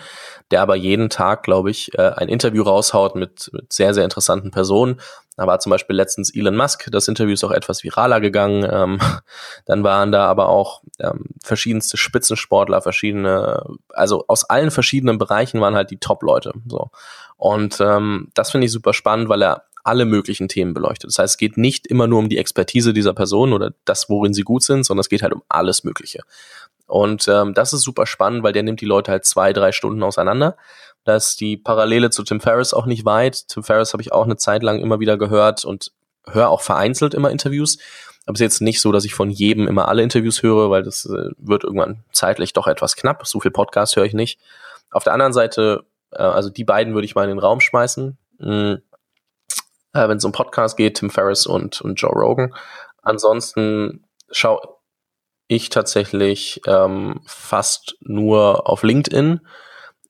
der 0.50 0.62
aber 0.62 0.76
jeden 0.76 1.10
Tag, 1.10 1.42
glaube 1.42 1.70
ich, 1.70 1.96
äh, 1.98 2.10
ein 2.16 2.28
Interview 2.28 2.62
raushaut 2.62 3.14
mit, 3.14 3.50
mit 3.52 3.72
sehr, 3.72 3.94
sehr 3.94 4.04
interessanten 4.04 4.50
Personen. 4.50 5.00
Da 5.36 5.46
war 5.46 5.58
zum 5.60 5.70
Beispiel 5.70 5.96
letztens 5.96 6.34
Elon 6.34 6.56
Musk, 6.56 6.88
das 6.90 7.08
Interview 7.08 7.32
ist 7.32 7.44
auch 7.44 7.50
etwas 7.50 7.82
viraler 7.82 8.20
gegangen. 8.20 8.68
Ähm, 8.70 8.98
dann 9.64 9.84
waren 9.84 10.12
da 10.12 10.26
aber 10.26 10.48
auch 10.48 10.82
ähm, 10.98 11.26
verschiedenste 11.42 11.96
Spitzensportler, 11.96 12.82
verschiedene, 12.82 13.64
also 13.90 14.24
aus 14.28 14.44
allen 14.44 14.70
verschiedenen 14.70 15.18
Bereichen 15.18 15.60
waren 15.60 15.76
halt 15.76 15.90
die 15.90 15.98
Top-Leute. 15.98 16.52
So. 16.68 16.90
Und 17.36 17.80
ähm, 17.80 18.28
das 18.34 18.50
finde 18.50 18.66
ich 18.66 18.72
super 18.72 18.92
spannend, 18.92 19.28
weil 19.28 19.42
er 19.42 19.64
alle 19.82 20.04
möglichen 20.04 20.48
Themen 20.48 20.74
beleuchtet. 20.74 21.08
Das 21.08 21.18
heißt, 21.18 21.34
es 21.34 21.38
geht 21.38 21.56
nicht 21.56 21.86
immer 21.86 22.06
nur 22.06 22.18
um 22.18 22.28
die 22.28 22.38
Expertise 22.38 22.92
dieser 22.92 23.14
Person 23.14 23.52
oder 23.52 23.72
das, 23.84 24.10
worin 24.10 24.34
sie 24.34 24.42
gut 24.42 24.62
sind, 24.62 24.84
sondern 24.84 25.00
es 25.00 25.08
geht 25.08 25.22
halt 25.22 25.32
um 25.32 25.42
alles 25.48 25.84
Mögliche. 25.84 26.20
Und 26.90 27.28
ähm, 27.28 27.54
das 27.54 27.72
ist 27.72 27.82
super 27.82 28.04
spannend, 28.04 28.42
weil 28.42 28.52
der 28.52 28.64
nimmt 28.64 28.80
die 28.80 28.86
Leute 28.86 29.12
halt 29.12 29.24
zwei, 29.24 29.52
drei 29.52 29.70
Stunden 29.70 30.02
auseinander. 30.02 30.56
Da 31.04 31.14
ist 31.14 31.40
die 31.40 31.56
Parallele 31.56 32.10
zu 32.10 32.24
Tim 32.24 32.40
Ferriss 32.40 32.74
auch 32.74 32.84
nicht 32.84 33.04
weit. 33.04 33.46
Tim 33.46 33.62
Ferriss 33.62 33.92
habe 33.92 34.02
ich 34.02 34.12
auch 34.12 34.24
eine 34.24 34.36
Zeit 34.36 34.64
lang 34.64 34.80
immer 34.80 34.98
wieder 34.98 35.16
gehört 35.16 35.64
und 35.64 35.92
höre 36.26 36.48
auch 36.48 36.62
vereinzelt 36.62 37.14
immer 37.14 37.30
Interviews. 37.30 37.78
Aber 38.26 38.34
es 38.34 38.40
ist 38.40 38.44
jetzt 38.44 38.60
nicht 38.60 38.80
so, 38.80 38.90
dass 38.90 39.04
ich 39.04 39.14
von 39.14 39.30
jedem 39.30 39.68
immer 39.68 39.86
alle 39.86 40.02
Interviews 40.02 40.42
höre, 40.42 40.68
weil 40.68 40.82
das 40.82 41.04
äh, 41.06 41.30
wird 41.38 41.62
irgendwann 41.62 42.02
zeitlich 42.10 42.54
doch 42.54 42.66
etwas 42.66 42.96
knapp. 42.96 43.24
So 43.24 43.38
viel 43.38 43.52
Podcast 43.52 43.94
höre 43.94 44.04
ich 44.04 44.12
nicht. 44.12 44.40
Auf 44.90 45.04
der 45.04 45.12
anderen 45.12 45.32
Seite, 45.32 45.84
äh, 46.10 46.22
also 46.22 46.50
die 46.50 46.64
beiden 46.64 46.94
würde 46.94 47.04
ich 47.04 47.14
mal 47.14 47.22
in 47.22 47.30
den 47.30 47.38
Raum 47.38 47.60
schmeißen. 47.60 48.18
Mhm. 48.38 48.82
Äh, 49.92 50.08
Wenn 50.08 50.16
es 50.16 50.24
um 50.24 50.32
Podcast 50.32 50.76
geht, 50.76 50.96
Tim 50.96 51.10
Ferriss 51.10 51.46
und, 51.46 51.80
und 51.82 52.00
Joe 52.00 52.10
Rogan. 52.10 52.52
Ansonsten 53.00 54.04
schau, 54.32 54.79
ich 55.50 55.68
tatsächlich 55.68 56.60
ähm, 56.66 57.20
fast 57.26 57.96
nur 58.00 58.68
auf 58.68 58.84
LinkedIn. 58.84 59.40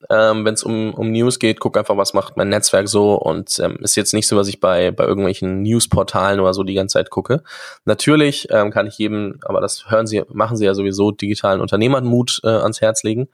Ähm, 0.09 0.45
Wenn 0.45 0.53
es 0.53 0.63
um, 0.63 0.93
um 0.93 1.11
News 1.11 1.39
geht, 1.39 1.59
guck 1.59 1.77
einfach, 1.77 1.97
was 1.97 2.13
macht 2.13 2.37
mein 2.37 2.49
Netzwerk 2.49 2.87
so 2.87 3.15
und 3.15 3.59
ähm, 3.59 3.77
ist 3.81 3.95
jetzt 3.95 4.13
nicht 4.13 4.27
so, 4.27 4.37
was 4.37 4.47
ich 4.47 4.59
bei, 4.59 4.91
bei 4.91 5.03
irgendwelchen 5.03 5.63
Newsportalen 5.63 6.39
oder 6.39 6.53
so 6.53 6.63
die 6.63 6.75
ganze 6.75 6.93
Zeit 6.93 7.09
gucke. 7.09 7.43
Natürlich 7.85 8.49
ähm, 8.51 8.69
kann 8.69 8.85
ich 8.85 8.99
jedem, 8.99 9.39
aber 9.43 9.61
das 9.61 9.89
hören 9.89 10.05
Sie, 10.05 10.23
machen 10.29 10.57
Sie 10.57 10.65
ja 10.65 10.75
sowieso 10.75 11.11
digitalen 11.11 11.59
Unternehmermut 11.59 12.41
äh, 12.43 12.49
ans 12.49 12.81
Herz 12.81 13.01
legen. 13.01 13.27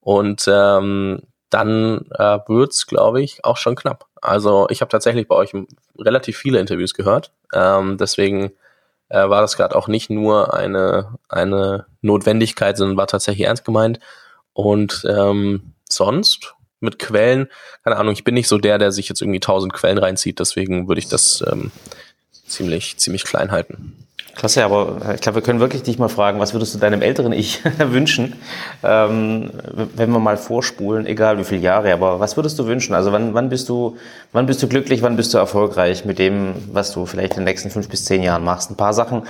Und 0.00 0.44
ähm, 0.48 1.22
dann 1.50 2.06
äh, 2.12 2.38
wird's, 2.46 2.86
glaube 2.86 3.20
ich, 3.20 3.44
auch 3.44 3.56
schon 3.56 3.74
knapp. 3.74 4.06
Also 4.22 4.68
ich 4.70 4.80
habe 4.80 4.90
tatsächlich 4.90 5.26
bei 5.26 5.34
euch 5.34 5.52
relativ 5.98 6.36
viele 6.36 6.60
Interviews 6.60 6.94
gehört. 6.94 7.32
Ähm, 7.52 7.96
deswegen 7.98 8.52
äh, 9.08 9.28
war 9.28 9.40
das 9.40 9.56
gerade 9.56 9.76
auch 9.76 9.88
nicht 9.88 10.10
nur 10.10 10.54
eine, 10.54 11.18
eine 11.28 11.86
Notwendigkeit, 12.02 12.76
sondern 12.76 12.96
war 12.96 13.06
tatsächlich 13.06 13.46
ernst 13.46 13.64
gemeint. 13.64 14.00
Und 14.52 15.04
ähm, 15.08 15.74
sonst, 15.88 16.54
mit 16.80 16.98
Quellen, 16.98 17.48
keine 17.82 17.96
Ahnung, 17.96 18.12
ich 18.12 18.24
bin 18.24 18.34
nicht 18.34 18.48
so 18.48 18.58
der, 18.58 18.78
der 18.78 18.92
sich 18.92 19.08
jetzt 19.08 19.20
irgendwie 19.20 19.40
tausend 19.40 19.72
Quellen 19.72 19.98
reinzieht, 19.98 20.38
deswegen 20.38 20.88
würde 20.88 21.00
ich 21.00 21.08
das 21.08 21.44
ähm, 21.50 21.72
ziemlich, 22.46 22.98
ziemlich 22.98 23.24
klein 23.24 23.50
halten. 23.50 24.07
Klasse, 24.38 24.64
aber 24.64 24.98
äh, 25.04 25.14
ich 25.16 25.20
glaube, 25.20 25.36
wir 25.36 25.42
können 25.42 25.58
wirklich 25.58 25.82
dich 25.82 25.98
mal 25.98 26.08
fragen, 26.08 26.38
was 26.38 26.52
würdest 26.52 26.72
du 26.72 26.78
deinem 26.78 27.02
älteren 27.02 27.32
Ich 27.32 27.60
wünschen, 27.78 28.34
ähm, 28.84 29.50
wenn 29.96 30.10
wir 30.10 30.20
mal 30.20 30.36
vorspulen, 30.36 31.06
egal 31.06 31.38
wie 31.38 31.44
viele 31.44 31.60
Jahre, 31.60 31.92
aber 31.92 32.20
was 32.20 32.36
würdest 32.36 32.56
du 32.60 32.66
wünschen? 32.66 32.94
Also 32.94 33.10
wann, 33.10 33.34
wann 33.34 33.48
bist 33.48 33.68
du, 33.68 33.96
wann 34.32 34.46
bist 34.46 34.62
du 34.62 34.68
glücklich, 34.68 35.02
wann 35.02 35.16
bist 35.16 35.34
du 35.34 35.38
erfolgreich 35.38 36.04
mit 36.04 36.20
dem, 36.20 36.54
was 36.72 36.92
du 36.92 37.04
vielleicht 37.04 37.32
in 37.32 37.40
den 37.40 37.46
nächsten 37.46 37.70
fünf 37.70 37.88
bis 37.88 38.04
zehn 38.04 38.22
Jahren 38.22 38.44
machst? 38.44 38.70
Ein 38.70 38.76
paar 38.76 38.94
Sachen 38.94 39.24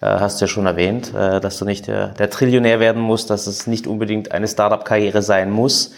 äh, 0.00 0.06
hast 0.06 0.40
du 0.40 0.44
ja 0.44 0.48
schon 0.48 0.66
erwähnt, 0.66 1.12
äh, 1.12 1.40
dass 1.40 1.58
du 1.58 1.64
nicht 1.64 1.88
der, 1.88 2.08
der 2.08 2.30
Trillionär 2.30 2.78
werden 2.78 3.02
musst, 3.02 3.30
dass 3.30 3.48
es 3.48 3.66
nicht 3.66 3.88
unbedingt 3.88 4.30
eine 4.30 4.46
Startup-Karriere 4.46 5.22
sein 5.22 5.50
muss. 5.50 5.92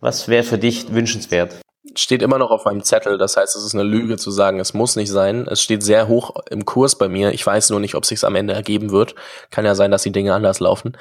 Was 0.00 0.28
wäre 0.28 0.44
für 0.44 0.58
dich 0.58 0.92
wünschenswert? 0.92 1.56
Steht 1.94 2.22
immer 2.22 2.38
noch 2.38 2.50
auf 2.50 2.64
meinem 2.64 2.82
Zettel. 2.82 3.18
Das 3.18 3.36
heißt, 3.36 3.56
es 3.56 3.64
ist 3.64 3.74
eine 3.74 3.82
Lüge 3.82 4.16
zu 4.16 4.30
sagen, 4.30 4.60
es 4.60 4.74
muss 4.74 4.96
nicht 4.96 5.10
sein. 5.10 5.46
Es 5.48 5.62
steht 5.62 5.82
sehr 5.82 6.08
hoch 6.08 6.36
im 6.50 6.64
Kurs 6.64 6.96
bei 6.96 7.08
mir. 7.08 7.32
Ich 7.32 7.44
weiß 7.46 7.70
nur 7.70 7.80
nicht, 7.80 7.94
ob 7.94 8.06
sich 8.06 8.24
am 8.24 8.34
Ende 8.34 8.54
ergeben 8.54 8.90
wird. 8.90 9.14
Kann 9.50 9.64
ja 9.64 9.74
sein, 9.74 9.90
dass 9.90 10.02
die 10.02 10.12
Dinge 10.12 10.34
anders 10.34 10.60
laufen. 10.60 10.96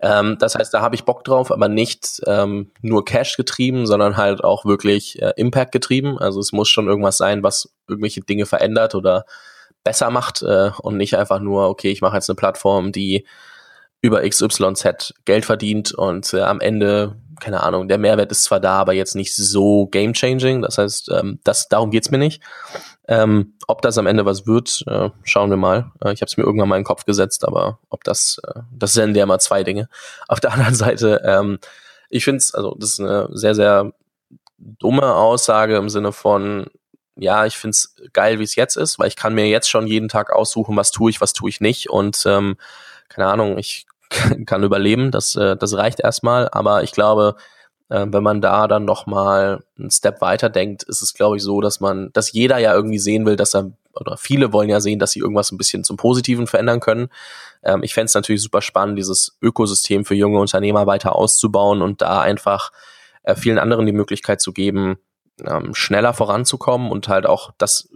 Ähm, 0.00 0.36
das 0.38 0.54
heißt, 0.54 0.72
da 0.72 0.80
habe 0.80 0.94
ich 0.94 1.04
Bock 1.04 1.24
drauf, 1.24 1.50
aber 1.50 1.68
nicht 1.68 2.20
ähm, 2.26 2.70
nur 2.82 3.04
Cash 3.04 3.36
getrieben, 3.36 3.86
sondern 3.86 4.16
halt 4.16 4.44
auch 4.44 4.64
wirklich 4.64 5.20
äh, 5.20 5.32
Impact 5.36 5.72
getrieben. 5.72 6.18
Also 6.18 6.40
es 6.40 6.52
muss 6.52 6.68
schon 6.68 6.86
irgendwas 6.86 7.18
sein, 7.18 7.42
was 7.42 7.70
irgendwelche 7.88 8.20
Dinge 8.20 8.46
verändert 8.46 8.94
oder 8.94 9.24
besser 9.84 10.10
macht 10.10 10.42
äh, 10.42 10.70
und 10.82 10.96
nicht 10.96 11.16
einfach 11.16 11.40
nur, 11.40 11.68
okay, 11.68 11.90
ich 11.90 12.00
mache 12.00 12.16
jetzt 12.16 12.28
eine 12.28 12.36
Plattform, 12.36 12.92
die 12.92 13.26
über 14.00 14.28
XYZ 14.28 15.14
Geld 15.24 15.44
verdient 15.44 15.92
und 15.92 16.32
äh, 16.32 16.42
am 16.42 16.60
Ende 16.60 17.16
keine 17.40 17.62
Ahnung, 17.62 17.88
der 17.88 17.98
Mehrwert 17.98 18.30
ist 18.30 18.44
zwar 18.44 18.60
da, 18.60 18.78
aber 18.78 18.92
jetzt 18.92 19.14
nicht 19.14 19.34
so 19.34 19.86
game-changing. 19.86 20.62
Das 20.62 20.78
heißt, 20.78 21.10
ähm, 21.10 21.40
das, 21.44 21.68
darum 21.68 21.90
geht's 21.90 22.10
mir 22.10 22.18
nicht. 22.18 22.42
Ähm, 23.06 23.54
ob 23.66 23.82
das 23.82 23.96
am 23.96 24.06
Ende 24.06 24.26
was 24.26 24.46
wird, 24.46 24.84
äh, 24.86 25.10
schauen 25.24 25.50
wir 25.50 25.56
mal. 25.56 25.92
Äh, 26.02 26.12
ich 26.12 26.20
habe 26.20 26.28
es 26.28 26.36
mir 26.36 26.44
irgendwann 26.44 26.68
mal 26.68 26.76
in 26.76 26.82
den 26.82 26.86
Kopf 26.86 27.04
gesetzt, 27.04 27.46
aber 27.46 27.78
ob 27.88 28.04
das, 28.04 28.40
äh, 28.46 28.60
das 28.70 28.92
sind 28.92 29.16
ja 29.16 29.22
immer 29.22 29.38
zwei 29.38 29.64
Dinge. 29.64 29.88
Auf 30.26 30.40
der 30.40 30.52
anderen 30.52 30.74
Seite, 30.74 31.22
ähm, 31.24 31.58
ich 32.10 32.24
finde 32.24 32.38
es, 32.38 32.54
also 32.54 32.76
das 32.78 32.90
ist 32.90 33.00
eine 33.00 33.28
sehr, 33.32 33.54
sehr 33.54 33.92
dumme 34.58 35.14
Aussage 35.14 35.76
im 35.76 35.88
Sinne 35.88 36.12
von, 36.12 36.66
ja, 37.16 37.46
ich 37.46 37.56
finde 37.56 37.72
es 37.72 37.96
geil, 38.12 38.38
wie 38.38 38.44
es 38.44 38.54
jetzt 38.54 38.76
ist, 38.76 38.98
weil 38.98 39.08
ich 39.08 39.16
kann 39.16 39.34
mir 39.34 39.48
jetzt 39.48 39.68
schon 39.68 39.86
jeden 39.86 40.08
Tag 40.08 40.32
aussuchen, 40.32 40.76
was 40.76 40.90
tue 40.90 41.10
ich, 41.10 41.20
was 41.20 41.32
tue 41.32 41.48
ich 41.48 41.60
nicht. 41.60 41.90
Und 41.90 42.22
ähm, 42.26 42.56
keine 43.08 43.28
Ahnung, 43.28 43.58
ich 43.58 43.86
kann 44.46 44.64
überleben, 44.64 45.10
das, 45.10 45.34
äh, 45.36 45.56
das 45.56 45.74
reicht 45.74 46.00
erstmal. 46.00 46.48
Aber 46.50 46.82
ich 46.82 46.92
glaube, 46.92 47.36
äh, 47.88 48.06
wenn 48.08 48.22
man 48.22 48.40
da 48.40 48.68
dann 48.68 48.84
noch 48.84 49.06
mal 49.06 49.64
einen 49.78 49.90
Step 49.90 50.20
weiter 50.20 50.50
denkt, 50.50 50.82
ist 50.84 51.02
es, 51.02 51.14
glaube 51.14 51.36
ich, 51.36 51.42
so, 51.42 51.60
dass 51.60 51.80
man, 51.80 52.10
dass 52.12 52.32
jeder 52.32 52.58
ja 52.58 52.74
irgendwie 52.74 52.98
sehen 52.98 53.26
will, 53.26 53.36
dass 53.36 53.54
er, 53.54 53.72
oder 53.94 54.16
viele 54.16 54.52
wollen 54.52 54.68
ja 54.68 54.80
sehen, 54.80 54.98
dass 54.98 55.12
sie 55.12 55.20
irgendwas 55.20 55.50
ein 55.52 55.58
bisschen 55.58 55.84
zum 55.84 55.96
Positiven 55.96 56.46
verändern 56.46 56.80
können. 56.80 57.08
Ähm, 57.62 57.82
ich 57.82 57.94
fände 57.94 58.06
es 58.06 58.14
natürlich 58.14 58.42
super 58.42 58.62
spannend, 58.62 58.98
dieses 58.98 59.36
Ökosystem 59.40 60.04
für 60.04 60.14
junge 60.14 60.38
Unternehmer 60.38 60.86
weiter 60.86 61.16
auszubauen 61.16 61.82
und 61.82 62.02
da 62.02 62.20
einfach 62.20 62.70
äh, 63.22 63.34
vielen 63.34 63.58
anderen 63.58 63.86
die 63.86 63.92
Möglichkeit 63.92 64.40
zu 64.40 64.52
geben, 64.52 64.98
ähm, 65.46 65.74
schneller 65.74 66.14
voranzukommen 66.14 66.90
und 66.90 67.08
halt 67.08 67.26
auch 67.26 67.52
das, 67.58 67.88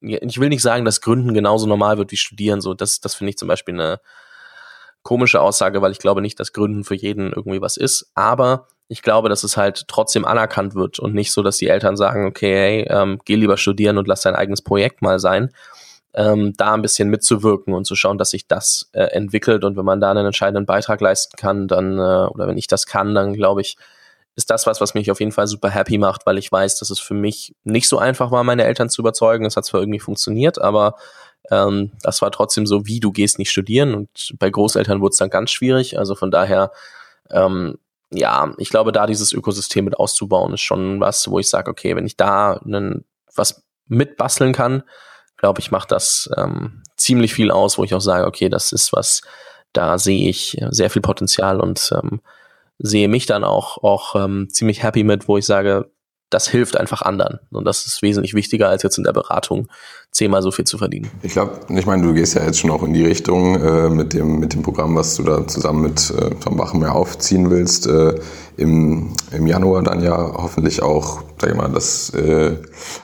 ich 0.00 0.40
will 0.40 0.48
nicht 0.48 0.62
sagen, 0.62 0.84
dass 0.84 1.00
Gründen 1.00 1.34
genauso 1.34 1.66
normal 1.66 1.98
wird 1.98 2.12
wie 2.12 2.16
Studieren, 2.16 2.60
so 2.60 2.74
das, 2.74 3.00
das 3.00 3.14
finde 3.14 3.30
ich 3.30 3.38
zum 3.38 3.48
Beispiel 3.48 3.74
eine, 3.74 4.00
komische 5.04 5.40
Aussage, 5.40 5.80
weil 5.80 5.92
ich 5.92 5.98
glaube 5.98 6.20
nicht, 6.20 6.40
dass 6.40 6.52
Gründen 6.52 6.82
für 6.82 6.96
jeden 6.96 7.32
irgendwie 7.32 7.60
was 7.60 7.76
ist. 7.76 8.10
Aber 8.14 8.66
ich 8.88 9.02
glaube, 9.02 9.28
dass 9.28 9.44
es 9.44 9.56
halt 9.56 9.84
trotzdem 9.86 10.24
anerkannt 10.24 10.74
wird 10.74 10.98
und 10.98 11.14
nicht 11.14 11.32
so, 11.32 11.42
dass 11.42 11.58
die 11.58 11.68
Eltern 11.68 11.96
sagen, 11.96 12.26
okay, 12.26 12.54
hey, 12.54 12.86
ähm, 12.88 13.20
geh 13.24 13.36
lieber 13.36 13.56
studieren 13.56 13.98
und 13.98 14.08
lass 14.08 14.22
dein 14.22 14.34
eigenes 14.34 14.62
Projekt 14.62 15.02
mal 15.02 15.20
sein. 15.20 15.50
Ähm, 16.14 16.52
da 16.56 16.74
ein 16.74 16.82
bisschen 16.82 17.08
mitzuwirken 17.10 17.74
und 17.74 17.86
zu 17.86 17.96
schauen, 17.96 18.18
dass 18.18 18.30
sich 18.30 18.46
das 18.46 18.88
äh, 18.92 19.02
entwickelt 19.04 19.64
und 19.64 19.76
wenn 19.76 19.84
man 19.84 20.00
da 20.00 20.10
einen 20.10 20.26
entscheidenden 20.26 20.64
Beitrag 20.64 21.00
leisten 21.00 21.36
kann, 21.36 21.66
dann, 21.66 21.98
äh, 21.98 22.28
oder 22.28 22.46
wenn 22.46 22.58
ich 22.58 22.68
das 22.68 22.86
kann, 22.86 23.14
dann 23.14 23.32
glaube 23.32 23.62
ich, 23.62 23.76
ist 24.36 24.50
das 24.50 24.66
was, 24.66 24.80
was 24.80 24.94
mich 24.94 25.10
auf 25.10 25.20
jeden 25.20 25.32
Fall 25.32 25.46
super 25.46 25.70
happy 25.70 25.98
macht, 25.98 26.26
weil 26.26 26.38
ich 26.38 26.50
weiß, 26.50 26.78
dass 26.78 26.90
es 26.90 27.00
für 27.00 27.14
mich 27.14 27.54
nicht 27.64 27.88
so 27.88 27.98
einfach 27.98 28.30
war, 28.30 28.44
meine 28.44 28.64
Eltern 28.64 28.90
zu 28.90 29.02
überzeugen. 29.02 29.44
Es 29.44 29.56
hat 29.56 29.64
zwar 29.64 29.80
irgendwie 29.80 30.00
funktioniert, 30.00 30.60
aber 30.60 30.96
ähm, 31.50 31.92
das 32.02 32.22
war 32.22 32.30
trotzdem 32.30 32.66
so, 32.66 32.86
wie 32.86 33.00
du 33.00 33.12
gehst 33.12 33.38
nicht 33.38 33.50
studieren 33.50 33.94
und 33.94 34.34
bei 34.38 34.50
Großeltern 34.50 35.00
wurde 35.00 35.12
es 35.12 35.18
dann 35.18 35.30
ganz 35.30 35.50
schwierig. 35.50 35.98
Also 35.98 36.14
von 36.14 36.30
daher, 36.30 36.72
ähm, 37.30 37.78
ja, 38.10 38.54
ich 38.58 38.70
glaube, 38.70 38.92
da 38.92 39.06
dieses 39.06 39.32
Ökosystem 39.32 39.84
mit 39.84 39.98
auszubauen, 39.98 40.54
ist 40.54 40.60
schon 40.60 41.00
was, 41.00 41.28
wo 41.28 41.38
ich 41.38 41.48
sage, 41.48 41.70
okay, 41.70 41.96
wenn 41.96 42.06
ich 42.06 42.16
da 42.16 42.54
einen, 42.54 43.04
was 43.34 43.64
mitbasteln 43.86 44.52
kann, 44.52 44.82
glaube 45.36 45.60
ich, 45.60 45.70
macht 45.70 45.92
das 45.92 46.30
ähm, 46.36 46.82
ziemlich 46.96 47.34
viel 47.34 47.50
aus, 47.50 47.76
wo 47.76 47.84
ich 47.84 47.94
auch 47.94 48.00
sage, 48.00 48.26
okay, 48.26 48.48
das 48.48 48.72
ist 48.72 48.92
was, 48.92 49.22
da 49.72 49.98
sehe 49.98 50.28
ich 50.28 50.56
sehr 50.70 50.90
viel 50.90 51.02
Potenzial 51.02 51.60
und 51.60 51.90
ähm, 51.92 52.20
sehe 52.78 53.08
mich 53.08 53.26
dann 53.26 53.44
auch, 53.44 53.82
auch 53.82 54.14
ähm, 54.14 54.48
ziemlich 54.50 54.82
happy 54.82 55.04
mit, 55.04 55.28
wo 55.28 55.36
ich 55.36 55.46
sage, 55.46 55.90
das 56.34 56.48
hilft 56.48 56.76
einfach 56.76 57.02
anderen. 57.02 57.38
Und 57.50 57.64
das 57.64 57.86
ist 57.86 58.02
wesentlich 58.02 58.34
wichtiger, 58.34 58.68
als 58.68 58.82
jetzt 58.82 58.98
in 58.98 59.04
der 59.04 59.12
Beratung 59.12 59.68
zehnmal 60.10 60.42
so 60.42 60.50
viel 60.50 60.64
zu 60.64 60.78
verdienen. 60.78 61.10
Ich 61.22 61.32
glaube, 61.32 61.60
ich 61.68 61.86
meine, 61.86 62.02
du 62.02 62.12
gehst 62.12 62.34
ja 62.34 62.44
jetzt 62.44 62.58
schon 62.58 62.70
auch 62.70 62.82
in 62.82 62.92
die 62.92 63.04
Richtung 63.04 63.60
äh, 63.62 63.88
mit, 63.88 64.12
dem, 64.12 64.40
mit 64.40 64.52
dem 64.52 64.62
Programm, 64.62 64.96
was 64.96 65.14
du 65.14 65.22
da 65.22 65.46
zusammen 65.46 65.82
mit 65.82 66.10
äh, 66.10 66.30
Tom 66.42 66.56
Bachenmeer 66.56 66.94
aufziehen 66.94 67.50
willst. 67.50 67.86
Äh, 67.86 68.16
im, 68.56 69.12
Im 69.30 69.46
Januar 69.46 69.82
dann 69.82 70.02
ja 70.02 70.16
hoffentlich 70.16 70.82
auch, 70.82 71.22
sag 71.40 71.50
ich 71.50 71.56
mal, 71.56 71.70
das 71.70 72.10
äh, 72.10 72.56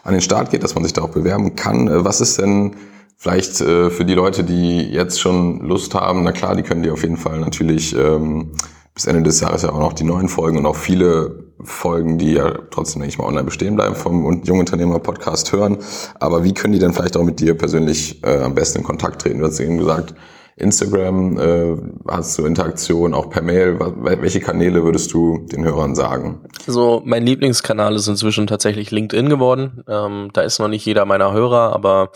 an 0.03 0.13
den 0.13 0.21
Start 0.21 0.51
geht, 0.51 0.65
dass 0.65 0.75
man 0.75 0.85
sich 0.85 0.93
da 0.93 1.03
auch 1.03 1.11
bewerben 1.11 1.55
kann. 1.55 1.87
Äh, 1.87 2.05
was 2.05 2.21
ist 2.21 2.41
denn 2.41 2.75
vielleicht 3.17 3.61
äh, 3.61 3.91
für 3.91 4.05
die 4.05 4.15
Leute, 4.15 4.43
die 4.43 4.83
jetzt 4.91 5.21
schon 5.21 5.61
Lust 5.61 5.95
haben, 5.95 6.25
na 6.25 6.33
klar, 6.33 6.57
die 6.57 6.63
können 6.63 6.83
die 6.83 6.91
auf 6.91 7.03
jeden 7.03 7.17
Fall 7.17 7.39
natürlich 7.39 7.95
ähm, 7.97 8.53
bis 8.95 9.07
Ende 9.07 9.23
des 9.23 9.41
Jahres 9.41 9.63
ja 9.63 9.71
auch 9.71 9.79
noch 9.79 9.93
die 9.93 10.05
neuen 10.05 10.29
Folgen 10.29 10.59
und 10.59 10.67
auch 10.67 10.77
viele 10.77 11.50
Folgen, 11.65 12.19
die 12.19 12.33
ja 12.33 12.53
trotzdem, 12.71 13.01
denke 13.01 13.13
ich 13.13 13.19
mal, 13.19 13.27
online 13.27 13.45
bestehen 13.45 13.77
bleiben 13.77 13.95
vom 13.95 14.43
Jungunternehmer-Podcast 14.43 15.53
hören. 15.53 15.79
Aber 16.19 16.45
wie 16.45 16.55
können 16.55 16.73
die 16.73 16.79
denn 16.79 16.93
vielleicht 16.93 17.17
auch 17.17 17.25
mit 17.25 17.41
dir 17.41 17.57
persönlich 17.57 18.23
äh, 18.25 18.39
am 18.41 18.55
besten 18.55 18.79
in 18.79 18.85
Kontakt 18.85 19.23
treten? 19.23 19.41
Du 19.41 19.47
hast 19.47 19.61
eben 19.61 19.79
gesagt, 19.79 20.15
Instagram, 20.61 21.39
äh, 21.39 21.77
hast 22.09 22.39
du 22.39 22.45
Interaktion, 22.45 23.15
auch 23.15 23.31
per 23.31 23.43
Mail. 23.43 23.79
Welche 23.81 24.41
Kanäle 24.41 24.85
würdest 24.85 25.13
du 25.13 25.39
den 25.51 25.65
Hörern 25.65 25.95
sagen? 25.95 26.45
Also 26.67 27.03
mein 27.05 27.25
Lieblingskanal 27.25 27.95
ist 27.95 28.09
inzwischen 28.09 28.47
tatsächlich 28.47 28.91
LinkedIn 28.91 29.29
geworden. 29.29 29.83
Ähm, 29.89 30.31
da 30.33 30.43
ist 30.43 30.59
noch 30.59 30.69
nicht 30.69 30.85
jeder 30.85 31.07
meiner 31.07 31.33
Hörer, 31.33 31.73
aber 31.73 32.13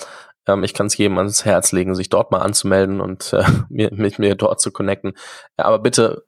ähm, 0.47 0.63
ich 0.63 0.75
kann 0.75 0.87
es 0.87 0.97
jedem 0.97 1.17
ans 1.19 1.45
Herz 1.45 1.73
legen, 1.73 1.95
sich 1.95 2.11
dort 2.11 2.31
mal 2.31 2.41
anzumelden 2.41 3.01
und 3.01 3.33
äh, 3.33 3.45
mit 3.69 4.19
mir 4.19 4.35
dort 4.35 4.61
zu 4.61 4.71
connecten. 4.71 5.15
Ja, 5.59 5.65
aber 5.65 5.79
bitte 5.79 6.25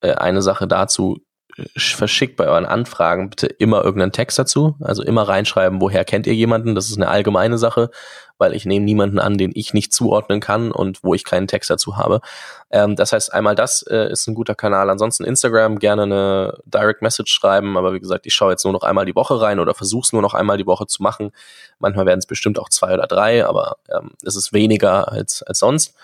äh, 0.00 0.12
eine 0.12 0.42
Sache 0.42 0.68
dazu, 0.68 1.18
verschickt 1.76 2.36
bei 2.36 2.46
euren 2.46 2.66
Anfragen 2.66 3.30
bitte 3.30 3.46
immer 3.46 3.82
irgendeinen 3.82 4.12
Text 4.12 4.38
dazu. 4.38 4.76
Also 4.80 5.02
immer 5.02 5.22
reinschreiben, 5.22 5.80
woher 5.80 6.04
kennt 6.04 6.26
ihr 6.26 6.34
jemanden. 6.34 6.74
Das 6.74 6.90
ist 6.90 6.96
eine 6.96 7.08
allgemeine 7.08 7.56
Sache, 7.56 7.90
weil 8.36 8.54
ich 8.54 8.66
nehme 8.66 8.84
niemanden 8.84 9.18
an, 9.18 9.38
den 9.38 9.52
ich 9.54 9.72
nicht 9.72 9.92
zuordnen 9.92 10.40
kann 10.40 10.70
und 10.70 11.02
wo 11.02 11.14
ich 11.14 11.24
keinen 11.24 11.46
Text 11.46 11.70
dazu 11.70 11.96
habe. 11.96 12.20
Ähm, 12.70 12.94
das 12.96 13.12
heißt, 13.12 13.32
einmal 13.32 13.54
das 13.54 13.82
äh, 13.82 14.10
ist 14.10 14.26
ein 14.26 14.34
guter 14.34 14.54
Kanal. 14.54 14.90
Ansonsten 14.90 15.24
Instagram 15.24 15.78
gerne 15.78 16.02
eine 16.02 16.58
Direct 16.66 17.00
Message 17.00 17.32
schreiben. 17.32 17.76
Aber 17.76 17.94
wie 17.94 18.00
gesagt, 18.00 18.26
ich 18.26 18.34
schaue 18.34 18.52
jetzt 18.52 18.64
nur 18.64 18.72
noch 18.72 18.82
einmal 18.82 19.06
die 19.06 19.16
Woche 19.16 19.40
rein 19.40 19.58
oder 19.58 19.74
versuche 19.74 20.04
es 20.04 20.12
nur 20.12 20.22
noch 20.22 20.34
einmal 20.34 20.58
die 20.58 20.66
Woche 20.66 20.86
zu 20.86 21.02
machen. 21.02 21.32
Manchmal 21.78 22.06
werden 22.06 22.18
es 22.18 22.26
bestimmt 22.26 22.58
auch 22.58 22.68
zwei 22.68 22.92
oder 22.92 23.06
drei, 23.06 23.46
aber 23.46 23.78
ähm, 23.90 24.12
es 24.24 24.36
ist 24.36 24.52
weniger 24.52 25.10
als, 25.10 25.42
als 25.42 25.58
sonst. 25.58 25.94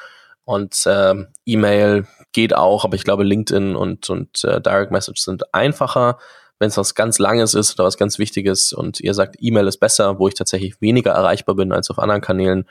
Und 0.44 0.84
ähm, 0.86 1.28
E-Mail 1.44 2.06
geht 2.32 2.54
auch, 2.54 2.84
aber 2.84 2.96
ich 2.96 3.04
glaube, 3.04 3.24
LinkedIn 3.24 3.76
und, 3.76 4.10
und 4.10 4.44
äh, 4.44 4.60
Direct 4.60 4.90
Message 4.90 5.20
sind 5.20 5.54
einfacher. 5.54 6.18
Wenn 6.58 6.68
es 6.68 6.76
was 6.76 6.94
ganz 6.94 7.18
Langes 7.18 7.54
ist 7.54 7.74
oder 7.74 7.86
was 7.86 7.96
ganz 7.96 8.18
Wichtiges 8.18 8.72
und 8.72 9.00
ihr 9.00 9.14
sagt, 9.14 9.36
E-Mail 9.40 9.66
ist 9.66 9.78
besser, 9.78 10.18
wo 10.18 10.28
ich 10.28 10.34
tatsächlich 10.34 10.80
weniger 10.80 11.10
erreichbar 11.10 11.56
bin 11.56 11.72
als 11.72 11.90
auf 11.90 11.98
anderen 11.98 12.20
Kanälen, 12.20 12.66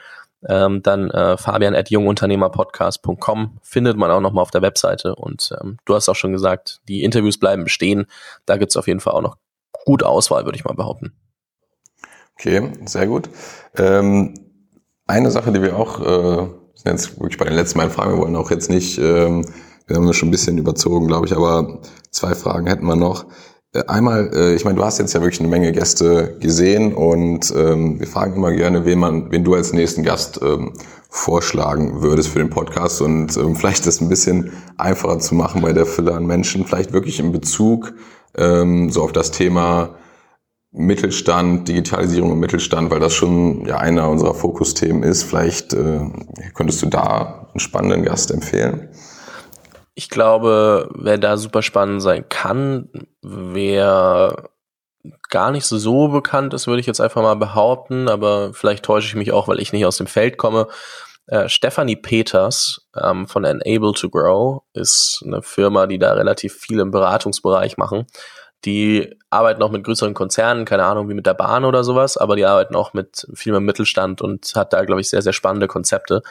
ähm, 0.48 0.82
dann 0.82 1.12
äh, 1.12 1.38
fabian 1.38 1.76
at 1.76 1.90
jungunternehmerpodcast.com 1.90 3.60
findet 3.62 3.98
man 3.98 4.10
auch 4.12 4.22
nochmal 4.22 4.44
auf 4.44 4.52
der 4.52 4.62
Webseite. 4.62 5.16
Und 5.16 5.54
ähm, 5.62 5.78
du 5.86 5.94
hast 5.94 6.10
auch 6.10 6.16
schon 6.16 6.32
gesagt, 6.32 6.80
die 6.88 7.04
Interviews 7.04 7.38
bleiben 7.38 7.64
bestehen. 7.64 8.06
Da 8.46 8.58
gibt's 8.58 8.78
auf 8.78 8.88
jeden 8.88 9.02
Fall 9.02 9.14
auch 9.14 9.22
noch 9.22 9.38
gute 9.86 10.08
Auswahl, 10.08 10.46
würde 10.46 10.58
ich 10.58 10.64
mal 10.64 10.74
behaupten. 10.74 11.14
Okay, 12.36 12.72
sehr 12.86 13.08
gut. 13.08 13.30
Ähm, 13.76 14.34
eine 15.06 15.32
Sache, 15.32 15.52
die 15.52 15.62
wir 15.62 15.76
auch 15.76 16.00
äh, 16.00 16.48
sind 16.84 16.92
jetzt 16.92 17.20
wirklich 17.20 17.38
bei 17.38 17.46
den 17.46 17.54
letzten 17.54 17.78
beiden 17.78 17.92
Fragen. 17.92 18.14
Wir 18.14 18.22
wollen 18.22 18.36
auch 18.36 18.52
jetzt 18.52 18.70
nicht, 18.70 18.98
ähm, 18.98 19.46
wir 19.88 19.96
haben 19.96 20.08
das 20.08 20.16
schon 20.16 20.30
ein 20.30 20.32
bisschen 20.32 20.58
überzogen, 20.58 21.08
glaube 21.08 21.28
ich, 21.28 21.36
aber 21.36 21.80
zwei 22.10 22.34
Fragen 22.34 22.68
hätten 22.68 22.86
wir 22.86 22.96
noch. 22.96 23.26
Äh, 23.74 23.84
einmal, 23.88 24.32
äh, 24.34 24.56
ich 24.56 24.66
meine, 24.66 24.78
du 24.78 24.84
hast 24.84 24.98
jetzt 24.98 25.14
ja 25.14 25.22
wirklich 25.22 25.40
eine 25.40 25.50
Menge 25.50 25.72
Gäste 25.72 26.38
gesehen 26.40 26.94
und 26.94 27.54
ähm, 27.56 28.00
wir 28.00 28.08
fragen 28.08 28.36
immer 28.36 28.52
gerne, 28.52 28.86
wen 28.86 29.00
man, 29.00 29.32
wen 29.32 29.44
du 29.44 29.54
als 29.54 29.74
nächsten 29.74 30.04
Gast 30.04 30.40
ähm, 30.42 30.74
vorschlagen 31.10 32.02
würdest 32.02 32.30
für 32.30 32.40
den 32.40 32.50
Podcast 32.50 33.02
und 33.02 33.36
ähm, 33.38 33.56
vielleicht 33.56 33.86
das 33.86 34.02
ein 34.02 34.10
bisschen 34.10 34.52
einfacher 34.78 35.20
zu 35.20 35.36
machen 35.36 35.62
bei 35.62 35.74
der 35.74 35.86
Fülle 35.86 36.14
an 36.14 36.26
Menschen, 36.26 36.66
vielleicht 36.66 36.94
wirklich 36.94 37.20
in 37.20 37.32
Bezug 37.32 37.94
ähm, 38.38 38.90
so 38.90 39.04
auf 39.04 39.12
das 39.12 39.32
Thema 39.32 39.96
Mittelstand, 40.72 41.68
Digitalisierung 41.68 42.32
im 42.32 42.40
Mittelstand, 42.40 42.92
weil 42.92 43.02
das 43.02 43.14
schon 43.14 43.66
ja 43.66 43.78
einer 43.78 44.10
unserer 44.10 44.34
Fokusthemen 44.34 45.04
ist. 45.04 45.24
Vielleicht 45.24 45.74
äh, 45.74 46.00
könntest 46.54 46.82
du 46.82 46.86
da 46.86 47.48
einen 47.50 47.60
spannenden 47.60 48.04
Gast 48.04 48.32
empfehlen? 48.32 48.90
Ich 49.96 50.10
glaube, 50.10 50.90
wer 50.96 51.18
da 51.18 51.36
super 51.36 51.62
spannend 51.62 52.02
sein 52.02 52.28
kann, 52.30 52.90
wer 53.22 54.50
gar 55.30 55.52
nicht 55.52 55.66
so 55.66 56.08
bekannt 56.08 56.54
ist, 56.54 56.68
würde 56.68 56.80
ich 56.80 56.86
jetzt 56.86 57.02
einfach 57.02 57.22
mal 57.22 57.36
behaupten, 57.36 58.08
aber 58.08 58.54
vielleicht 58.54 58.86
täusche 58.86 59.08
ich 59.08 59.16
mich 59.16 59.32
auch, 59.32 59.48
weil 59.48 59.60
ich 59.60 59.74
nicht 59.74 59.86
aus 59.86 59.98
dem 59.98 60.08
Feld 60.08 60.38
komme. 60.38 60.68
Äh, 61.28 61.50
Stephanie 61.50 61.96
Peters 61.96 62.88
ähm, 63.02 63.28
von 63.28 63.44
Enable 63.44 63.94
to 63.94 64.10
Grow 64.10 64.64
ist 64.74 65.22
eine 65.26 65.42
Firma, 65.42 65.88
die 65.88 66.00
da 66.00 66.14
relativ 66.14 66.54
viel 66.54 66.80
im 66.80 66.92
Beratungsbereich 66.92 67.78
machen. 67.78 68.06
Die 68.66 69.16
arbeiten 69.30 69.64
auch 69.64 69.72
mit 69.72 69.84
größeren 69.84 70.14
Konzernen, 70.14 70.66
keine 70.66 70.84
Ahnung, 70.84 71.10
wie 71.10 71.16
mit 71.16 71.26
der 71.26 71.34
Bahn 71.34 71.66
oder 71.66 71.84
sowas, 71.84 72.18
aber 72.18 72.36
die 72.36 72.46
arbeiten 72.46 72.76
auch 72.76 72.94
mit 72.94 73.28
viel 73.34 73.52
mehr 73.52 73.62
Mittelstand 73.62 74.22
und 74.22 74.54
hat 74.56 74.74
da, 74.74 74.86
glaube 74.86 75.02
ich, 75.02 75.10
sehr, 75.10 75.22
sehr 75.22 75.34
spannende 75.34 75.68
Konzepte, 75.68 76.22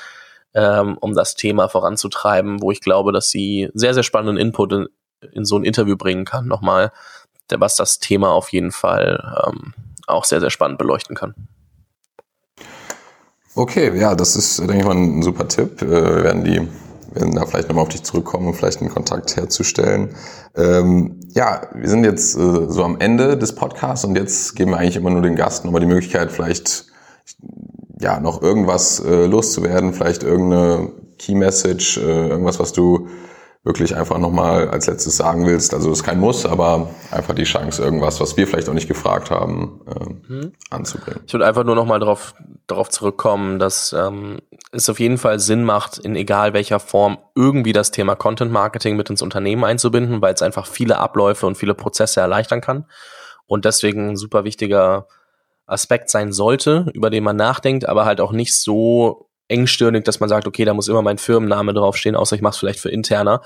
ähm, 0.55 0.97
um 0.99 1.15
das 1.15 1.35
Thema 1.35 1.69
voranzutreiben, 1.69 2.63
wo 2.63 2.71
ich 2.71 2.81
glaube, 2.81 3.13
dass 3.13 3.31
sie 3.31 3.69
sehr, 3.75 3.95
sehr 3.95 4.05
spannenden 4.05 4.37
Input 4.37 4.73
in, 4.73 4.89
in 5.33 5.45
so 5.45 5.57
ein 5.57 5.65
Interview 5.65 5.97
bringen 5.97 6.25
kann, 6.25 6.47
nochmal, 6.47 6.93
was 7.49 7.75
das 7.75 7.99
Thema 7.99 8.31
auf 8.31 8.51
jeden 8.51 8.71
Fall 8.71 9.45
ähm, 9.47 9.75
auch 10.07 10.25
sehr, 10.25 10.41
sehr 10.41 10.51
spannend 10.51 10.79
beleuchten 10.79 11.17
kann. 11.17 11.35
Okay, 13.57 13.99
ja, 13.99 14.15
das 14.15 14.37
ist, 14.37 14.61
denke 14.61 14.79
ich 14.79 14.85
mal, 14.85 14.95
ein 14.95 15.23
super 15.23 15.49
Tipp. 15.49 15.83
Äh, 15.83 15.91
wir 15.91 16.25
werden 16.25 16.45
die 16.45 16.69
da 17.15 17.47
vielleicht 17.47 17.69
nochmal 17.69 17.83
auf 17.83 17.89
dich 17.89 18.03
zurückkommen, 18.03 18.47
um 18.47 18.55
vielleicht 18.55 18.81
einen 18.81 18.91
Kontakt 18.91 19.37
herzustellen. 19.37 20.11
Ähm, 20.57 21.21
ja, 21.35 21.63
wir 21.75 21.89
sind 21.89 22.05
jetzt 22.05 22.37
äh, 22.37 22.67
so 22.69 22.85
am 22.85 23.01
Ende 23.01 23.37
des 23.37 23.55
Podcasts 23.55 24.05
und 24.05 24.17
jetzt 24.17 24.57
geben 24.57 24.73
wir 24.73 24.79
eigentlich 24.79 24.97
immer 24.97 25.11
nur 25.11 25.23
den 25.23 25.37
Gast 25.37 25.65
nochmal 25.65 25.81
die 25.81 25.87
Möglichkeit, 25.87 26.33
vielleicht 26.33 26.87
ja 28.01 28.19
noch 28.21 28.43
irgendwas 28.43 29.01
äh, 29.01 29.27
loszuwerden, 29.27 29.93
vielleicht 29.93 30.23
irgendeine 30.23 30.91
Key 31.19 31.35
Message, 31.35 31.99
äh, 31.99 32.29
irgendwas, 32.29 32.59
was 32.59 32.73
du 32.73 33.09
wirklich 33.63 33.95
einfach 33.95 34.19
nochmal 34.19 34.71
als 34.71 34.87
letztes 34.87 35.17
sagen 35.17 35.47
willst. 35.47 35.75
Also 35.75 35.91
es 35.91 35.99
ist 35.99 36.05
kein 36.05 36.19
Muss, 36.19 36.47
aber 36.47 36.91
einfach 37.11 37.35
die 37.35 37.45
Chance, 37.45 37.83
irgendwas, 37.83 38.21
was 38.21 38.37
wir 38.37 38.47
vielleicht 38.47 38.69
auch 38.71 38.75
nicht 38.75 38.89
gefragt 38.89 39.31
haben, 39.31 39.83
äh, 39.87 40.33
mhm. 40.33 40.53
anzubringen. 40.71 41.21
Ich 41.27 41.33
würde 41.35 41.47
einfach 41.47 41.65
nur 41.65 41.75
nochmal 41.75 42.01
darauf, 42.01 42.35
darauf 42.67 42.89
zurückkommen, 42.89 43.59
dass 43.59 43.93
ähm, 43.93 44.39
es 44.73 44.89
auf 44.89 44.99
jeden 44.99 45.19
Fall 45.19 45.39
Sinn 45.41 45.65
macht, 45.65 45.99
in 45.99 46.17
egal 46.17 46.55
welcher 46.55 46.81
Form 46.81 47.19
irgendwie 47.35 47.73
das 47.73 47.91
Thema 47.91 48.15
Content 48.15 48.51
Marketing 48.51 48.97
mit 48.97 49.11
ins 49.11 49.21
Unternehmen 49.21 49.65
einzubinden, 49.65 50.23
weil 50.23 50.33
es 50.33 50.43
einfach 50.43 50.67
viele 50.67 50.97
Abläufe 50.97 51.47
und 51.47 51.57
viele 51.57 51.75
Prozesse 51.75 52.21
erleichtern 52.21 52.63
kann. 52.63 52.87
Und 53.47 53.67
deswegen 53.67 54.11
ein 54.11 54.17
super 54.17 54.45
wichtiger 54.45 55.07
Aspekt 55.67 56.09
sein 56.09 56.33
sollte, 56.33 56.87
über 56.95 57.11
den 57.11 57.25
man 57.25 57.37
nachdenkt, 57.37 57.87
aber 57.87 58.07
halt 58.07 58.21
auch 58.21 58.33
nicht 58.33 58.57
so 58.57 59.30
engstirnig, 59.51 60.05
dass 60.05 60.21
man 60.21 60.29
sagt, 60.29 60.47
okay, 60.47 60.65
da 60.65 60.75
muss 60.75 60.89
immer 60.89 61.03
mein 61.03 61.19
Firmenname 61.19 61.75
draufstehen, 61.75 62.17
außer 62.17 62.37
ich 62.37 62.43
mache 62.43 62.53
es 62.53 62.59
vielleicht 62.59 62.81
für 62.81 62.91
interner, 62.91 63.43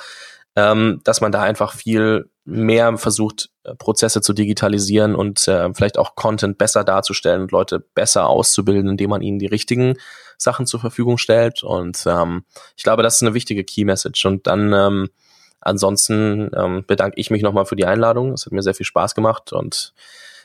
ähm, 0.57 1.01
dass 1.05 1.21
man 1.21 1.33
da 1.33 1.43
einfach 1.43 1.75
viel 1.75 2.31
mehr 2.45 2.97
versucht, 2.99 3.51
äh, 3.65 3.75
Prozesse 3.75 4.21
zu 4.21 4.33
digitalisieren 4.33 5.15
und 5.15 5.49
äh, 5.49 5.73
vielleicht 5.75 5.99
auch 5.99 6.15
Content 6.15 6.59
besser 6.59 6.85
darzustellen 6.85 7.43
und 7.43 7.53
Leute 7.53 7.81
besser 7.81 8.29
auszubilden, 8.29 8.91
indem 8.91 9.11
man 9.11 9.23
ihnen 9.23 9.39
die 9.39 9.47
richtigen 9.47 9.97
Sachen 10.37 10.67
zur 10.67 10.81
Verfügung 10.81 11.19
stellt. 11.19 11.63
Und 11.63 12.05
ähm, 12.07 12.45
ich 12.77 12.85
glaube, 12.85 13.03
das 13.03 13.17
ist 13.17 13.23
eine 13.23 13.35
wichtige 13.35 13.65
Key 13.65 13.85
Message. 13.85 14.27
Und 14.27 14.47
dann 14.47 14.73
ähm, 14.73 15.09
ansonsten 15.61 16.51
ähm, 16.55 16.85
bedanke 16.87 17.19
ich 17.19 17.31
mich 17.31 17.43
nochmal 17.43 17.67
für 17.67 17.77
die 17.77 17.87
Einladung. 17.87 18.33
Es 18.33 18.47
hat 18.47 18.53
mir 18.53 18.63
sehr 18.63 18.75
viel 18.75 18.87
Spaß 18.87 19.15
gemacht 19.15 19.53
und 19.53 19.95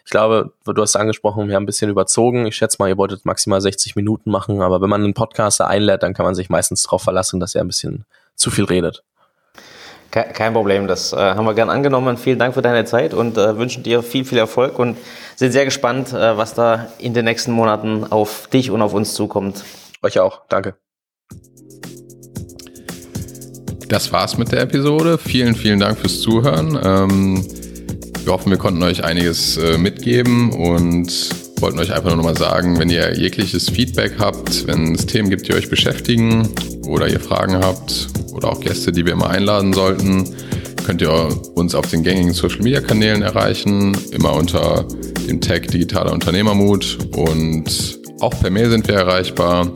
ich 0.05 0.11
glaube, 0.11 0.53
du 0.65 0.81
hast 0.81 0.95
angesprochen, 0.95 1.47
wir 1.47 1.55
haben 1.55 1.63
ein 1.63 1.67
bisschen 1.67 1.89
überzogen. 1.89 2.45
Ich 2.45 2.55
schätze 2.55 2.77
mal, 2.79 2.89
ihr 2.89 2.97
wolltet 2.97 3.25
maximal 3.25 3.61
60 3.61 3.95
Minuten 3.95 4.31
machen, 4.31 4.61
aber 4.61 4.81
wenn 4.81 4.89
man 4.89 5.03
einen 5.03 5.13
Podcaster 5.13 5.67
einlädt, 5.67 6.03
dann 6.03 6.13
kann 6.13 6.25
man 6.25 6.35
sich 6.35 6.49
meistens 6.49 6.83
darauf 6.83 7.03
verlassen, 7.03 7.39
dass 7.39 7.55
er 7.55 7.61
ein 7.61 7.67
bisschen 7.67 8.05
zu 8.35 8.51
viel 8.51 8.65
redet. 8.65 9.03
Kein 10.11 10.53
Problem, 10.53 10.87
das 10.87 11.13
äh, 11.13 11.17
haben 11.17 11.45
wir 11.45 11.53
gern 11.53 11.69
angenommen. 11.69 12.17
Vielen 12.17 12.39
Dank 12.39 12.55
für 12.55 12.63
deine 12.63 12.83
Zeit 12.85 13.13
und 13.13 13.37
äh, 13.37 13.57
wünschen 13.57 13.83
dir 13.83 14.01
viel, 14.01 14.25
viel 14.25 14.39
Erfolg 14.39 14.79
und 14.79 14.97
sind 15.35 15.51
sehr 15.51 15.65
gespannt, 15.65 16.13
äh, 16.13 16.35
was 16.35 16.55
da 16.55 16.87
in 16.97 17.13
den 17.13 17.25
nächsten 17.25 17.51
Monaten 17.51 18.05
auf 18.05 18.47
dich 18.47 18.71
und 18.71 18.81
auf 18.81 18.95
uns 18.95 19.13
zukommt. 19.13 19.63
Euch 20.01 20.19
auch, 20.19 20.41
danke. 20.49 20.73
Das 23.87 24.11
war's 24.11 24.37
mit 24.37 24.51
der 24.51 24.61
Episode. 24.61 25.19
Vielen, 25.19 25.53
vielen 25.53 25.79
Dank 25.79 25.99
fürs 25.99 26.21
Zuhören. 26.21 26.79
Ähm 26.83 27.68
wir 28.25 28.33
hoffen, 28.33 28.49
wir 28.51 28.57
konnten 28.57 28.81
euch 28.83 29.03
einiges 29.03 29.57
äh, 29.57 29.77
mitgeben 29.77 30.51
und 30.51 31.11
wollten 31.61 31.79
euch 31.79 31.93
einfach 31.93 32.09
nur 32.09 32.17
nochmal 32.17 32.37
sagen, 32.37 32.79
wenn 32.79 32.89
ihr 32.89 33.17
jegliches 33.17 33.69
Feedback 33.69 34.13
habt, 34.19 34.67
wenn 34.67 34.95
es 34.95 35.05
Themen 35.05 35.29
gibt, 35.29 35.47
die 35.47 35.53
euch 35.53 35.69
beschäftigen 35.69 36.47
oder 36.87 37.07
ihr 37.07 37.19
Fragen 37.19 37.55
habt 37.55 38.07
oder 38.33 38.49
auch 38.49 38.61
Gäste, 38.61 38.91
die 38.91 39.05
wir 39.05 39.15
mal 39.15 39.27
einladen 39.27 39.73
sollten, 39.73 40.35
könnt 40.85 41.01
ihr 41.01 41.29
uns 41.55 41.75
auf 41.75 41.87
den 41.87 42.03
gängigen 42.03 42.33
Social 42.33 42.61
Media 42.61 42.81
Kanälen 42.81 43.21
erreichen, 43.21 43.95
immer 44.11 44.33
unter 44.33 44.87
dem 45.27 45.41
Tag 45.41 45.67
Digitaler 45.67 46.13
Unternehmermut 46.13 46.97
und 47.15 47.99
auch 48.21 48.39
per 48.39 48.49
Mail 48.49 48.69
sind 48.69 48.87
wir 48.87 48.95
erreichbar. 48.95 49.71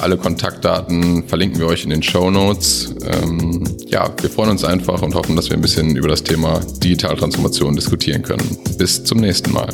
Alle 0.00 0.16
Kontaktdaten 0.16 1.26
verlinken 1.28 1.60
wir 1.60 1.66
euch 1.66 1.84
in 1.84 1.90
den 1.90 2.02
Show 2.02 2.30
Notes. 2.30 2.94
Ähm, 3.06 3.64
ja, 3.86 4.10
wir 4.20 4.30
freuen 4.30 4.50
uns 4.50 4.64
einfach 4.64 5.00
und 5.02 5.14
hoffen, 5.14 5.36
dass 5.36 5.48
wir 5.50 5.56
ein 5.56 5.62
bisschen 5.62 5.96
über 5.96 6.08
das 6.08 6.22
Thema 6.22 6.60
Digitaltransformation 6.82 7.76
diskutieren 7.76 8.22
können. 8.22 8.58
Bis 8.76 9.04
zum 9.04 9.20
nächsten 9.20 9.52
Mal. 9.52 9.68